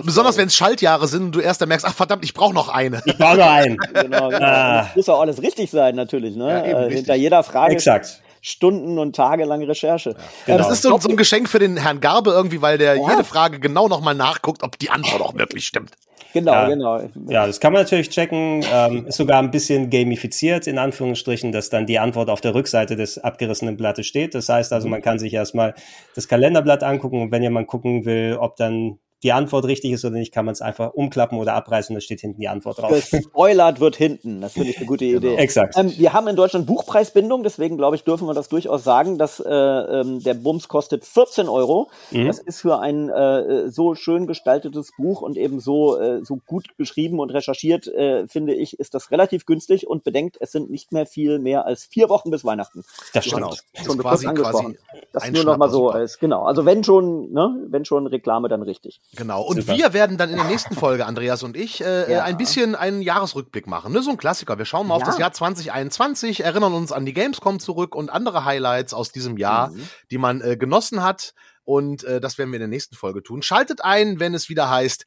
Besonders 0.04 0.36
wenn 0.36 0.46
es 0.46 0.54
Schaltjahre 0.54 1.08
sind 1.08 1.24
und 1.24 1.34
du 1.34 1.40
erst 1.40 1.60
dann 1.60 1.68
merkst, 1.68 1.84
ach 1.84 1.92
verdammt, 1.92 2.24
ich 2.24 2.32
brauche 2.32 2.54
noch 2.54 2.68
eine. 2.68 3.02
Ich 3.04 3.18
brauche 3.18 3.34
nur 3.34 3.50
einen. 3.50 3.76
Genau, 3.76 4.28
genau. 4.28 4.44
Ah. 4.44 4.90
Muss 4.94 5.08
auch 5.08 5.20
alles 5.20 5.42
richtig 5.42 5.72
sein, 5.72 5.96
natürlich. 5.96 6.36
Ne? 6.36 6.48
Ja, 6.48 6.60
eben, 6.60 6.68
äh, 6.68 6.76
richtig. 6.76 6.96
hinter 6.98 7.14
jeder 7.16 7.42
Frage 7.42 7.72
Exakt. 7.72 8.22
Stunden 8.46 8.98
und 9.00 9.16
tagelang 9.16 9.60
Recherche. 9.64 10.10
Ja, 10.10 10.16
Genau. 10.46 10.58
das 10.58 10.70
ist 10.70 10.82
so, 10.82 10.96
so 10.98 11.08
ein 11.08 11.16
Geschenk 11.16 11.48
für 11.48 11.58
den 11.58 11.76
Herrn 11.76 11.98
Garbe 12.00 12.30
irgendwie, 12.30 12.62
weil 12.62 12.78
der 12.78 12.94
Ja. 12.96 13.10
jede 13.10 13.24
Frage 13.24 13.58
genau 13.58 13.88
nochmal 13.88 14.14
nachguckt, 14.14 14.62
ob 14.62 14.78
die 14.78 14.88
Antwort 14.90 15.20
auch 15.20 15.34
wirklich 15.34 15.66
stimmt. 15.66 15.90
genau, 16.32 16.52
ja, 16.52 16.68
genau. 16.68 17.00
Ja, 17.28 17.46
das 17.46 17.58
kann 17.58 17.72
man 17.72 17.82
natürlich 17.82 18.08
checken. 18.10 18.64
Ähm, 18.72 19.06
ist 19.06 19.16
sogar 19.16 19.38
ein 19.40 19.50
bisschen 19.50 19.90
gamifiziert, 19.90 20.66
in 20.68 20.78
Anführungsstrichen, 20.78 21.50
dass 21.50 21.70
dann 21.70 21.86
die 21.86 21.98
Antwort 21.98 22.30
auf 22.30 22.40
der 22.40 22.54
Rückseite 22.54 22.94
des 22.94 23.18
abgerissenen 23.18 23.76
Blattes 23.76 24.06
steht. 24.06 24.34
Das 24.36 24.48
heißt 24.48 24.72
also, 24.72 24.86
man 24.86 25.02
kann 25.02 25.18
sich 25.18 25.34
erstmal 25.34 25.74
das 26.14 26.28
Kalenderblatt 26.28 26.84
angucken 26.84 27.22
und 27.22 27.32
wenn 27.32 27.42
jemand 27.42 27.66
gucken 27.66 28.04
will, 28.04 28.36
ob 28.38 28.54
dann 28.56 28.98
die 29.26 29.32
Antwort 29.32 29.64
richtig 29.64 29.90
ist 29.90 30.04
oder 30.04 30.14
nicht, 30.14 30.32
kann 30.32 30.44
man 30.44 30.52
es 30.52 30.60
einfach 30.60 30.94
umklappen 30.94 31.36
oder 31.38 31.54
abreißen, 31.54 31.92
da 31.92 32.00
steht 32.00 32.20
hinten 32.20 32.40
die 32.40 32.46
Antwort 32.46 32.78
drauf. 32.78 32.92
Gespoilert 33.10 33.80
wird 33.80 33.96
hinten, 33.96 34.40
das 34.40 34.52
finde 34.52 34.70
ich 34.70 34.76
eine 34.76 34.86
gute 34.86 35.04
genau. 35.04 35.18
Idee. 35.18 35.28
Genau. 35.30 35.42
Exakt. 35.42 35.76
Ähm, 35.76 35.92
wir 35.96 36.12
haben 36.12 36.28
in 36.28 36.36
Deutschland 36.36 36.66
Buchpreisbindung, 36.66 37.42
deswegen 37.42 37.76
glaube 37.76 37.96
ich, 37.96 38.04
dürfen 38.04 38.28
wir 38.28 38.34
das 38.34 38.48
durchaus 38.48 38.84
sagen, 38.84 39.18
dass 39.18 39.40
äh, 39.40 39.52
ähm, 39.52 40.22
der 40.22 40.34
Bums 40.34 40.68
kostet 40.68 41.04
14 41.04 41.48
Euro. 41.48 41.90
Mhm. 42.12 42.28
Das 42.28 42.38
ist 42.38 42.60
für 42.60 42.78
ein 42.78 43.08
äh, 43.08 43.68
so 43.68 43.96
schön 43.96 44.28
gestaltetes 44.28 44.92
Buch 44.96 45.22
und 45.22 45.36
eben 45.36 45.58
so, 45.58 45.98
äh, 45.98 46.24
so 46.24 46.38
gut 46.46 46.78
geschrieben 46.78 47.18
und 47.18 47.30
recherchiert, 47.30 47.88
äh, 47.88 48.28
finde 48.28 48.54
ich, 48.54 48.78
ist 48.78 48.94
das 48.94 49.10
relativ 49.10 49.44
günstig 49.44 49.88
und 49.88 50.04
bedenkt, 50.04 50.36
es 50.38 50.52
sind 50.52 50.70
nicht 50.70 50.92
mehr 50.92 51.06
viel 51.06 51.40
mehr 51.40 51.66
als 51.66 51.84
vier 51.84 52.08
Wochen 52.08 52.30
bis 52.30 52.44
Weihnachten. 52.44 52.84
Das 53.12 53.24
stimmt. 53.24 53.42
Genau. 53.42 53.54
Das 53.74 53.84
schon 53.84 53.98
quasi, 53.98 54.26
quasi 54.28 54.78
das 55.12 55.32
nur 55.32 55.42
noch 55.42 55.56
mal 55.56 55.68
so 55.68 55.90
als, 55.90 56.20
genau. 56.20 56.44
Also 56.44 56.64
wenn 56.64 56.84
schon, 56.84 57.32
ne, 57.32 57.66
wenn 57.66 57.84
schon 57.84 58.06
Reklame, 58.06 58.48
dann 58.48 58.62
richtig. 58.62 59.00
Genau. 59.16 59.42
Und 59.42 59.62
Super. 59.62 59.76
wir 59.76 59.92
werden 59.92 60.16
dann 60.16 60.30
in 60.30 60.36
der 60.36 60.46
nächsten 60.46 60.74
Folge, 60.74 61.06
Andreas 61.06 61.42
und 61.42 61.56
ich, 61.56 61.82
äh, 61.82 62.12
ja. 62.12 62.24
ein 62.24 62.36
bisschen 62.36 62.74
einen 62.74 63.02
Jahresrückblick 63.02 63.66
machen. 63.66 63.92
Ne? 63.92 64.02
So 64.02 64.10
ein 64.10 64.16
Klassiker. 64.16 64.58
Wir 64.58 64.64
schauen 64.64 64.86
mal 64.86 64.94
ja. 64.94 64.98
auf 64.98 65.02
das 65.04 65.18
Jahr 65.18 65.32
2021, 65.32 66.44
erinnern 66.44 66.74
uns 66.74 66.92
an 66.92 67.06
die 67.06 67.12
Gamescom 67.12 67.58
zurück 67.58 67.94
und 67.94 68.10
andere 68.10 68.44
Highlights 68.44 68.94
aus 68.94 69.12
diesem 69.12 69.36
Jahr, 69.36 69.70
mhm. 69.70 69.88
die 70.10 70.18
man 70.18 70.40
äh, 70.40 70.56
genossen 70.56 71.02
hat. 71.02 71.34
Und 71.64 72.04
äh, 72.04 72.20
das 72.20 72.38
werden 72.38 72.50
wir 72.50 72.56
in 72.56 72.60
der 72.60 72.68
nächsten 72.68 72.94
Folge 72.94 73.22
tun. 73.22 73.42
Schaltet 73.42 73.82
ein, 73.82 74.20
wenn 74.20 74.34
es 74.34 74.48
wieder 74.48 74.70
heißt 74.70 75.06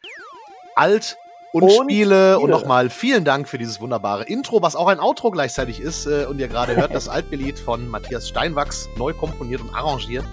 Alt 0.75 1.17
und, 1.51 1.63
und 1.63 1.71
Spiele. 1.71 1.83
Spiele. 1.83 2.39
Und 2.39 2.49
nochmal 2.49 2.89
vielen 2.89 3.25
Dank 3.25 3.47
für 3.47 3.57
dieses 3.57 3.79
wunderbare 3.79 4.23
Intro, 4.23 4.61
was 4.61 4.75
auch 4.75 4.87
ein 4.87 4.99
Outro 4.99 5.31
gleichzeitig 5.31 5.79
ist. 5.79 6.05
Äh, 6.05 6.25
und 6.25 6.39
ihr 6.39 6.47
gerade 6.47 6.75
hört 6.75 6.93
das 6.93 7.07
Altbelied 7.07 7.59
von 7.59 7.87
Matthias 7.87 8.27
Steinwachs, 8.27 8.89
neu 8.97 9.13
komponiert 9.13 9.61
und 9.61 9.73
arrangiert. 9.73 10.25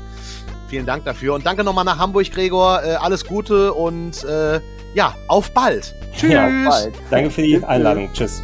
Vielen 0.68 0.86
Dank 0.86 1.04
dafür 1.04 1.34
und 1.34 1.46
danke 1.46 1.62
nochmal 1.62 1.84
nach 1.84 1.98
Hamburg, 1.98 2.30
Gregor. 2.30 2.82
Äh, 2.82 2.94
alles 2.94 3.24
Gute 3.24 3.72
und 3.72 4.24
äh, 4.24 4.60
ja, 4.94 5.14
auf 5.28 5.50
bald. 5.52 5.94
Tschüss. 6.14 6.32
Ja, 6.32 6.46
auf 6.46 6.68
bald. 6.68 6.94
Danke 7.10 7.30
für 7.30 7.42
die 7.42 7.62
Einladung. 7.64 8.10
Tschüss. 8.12 8.42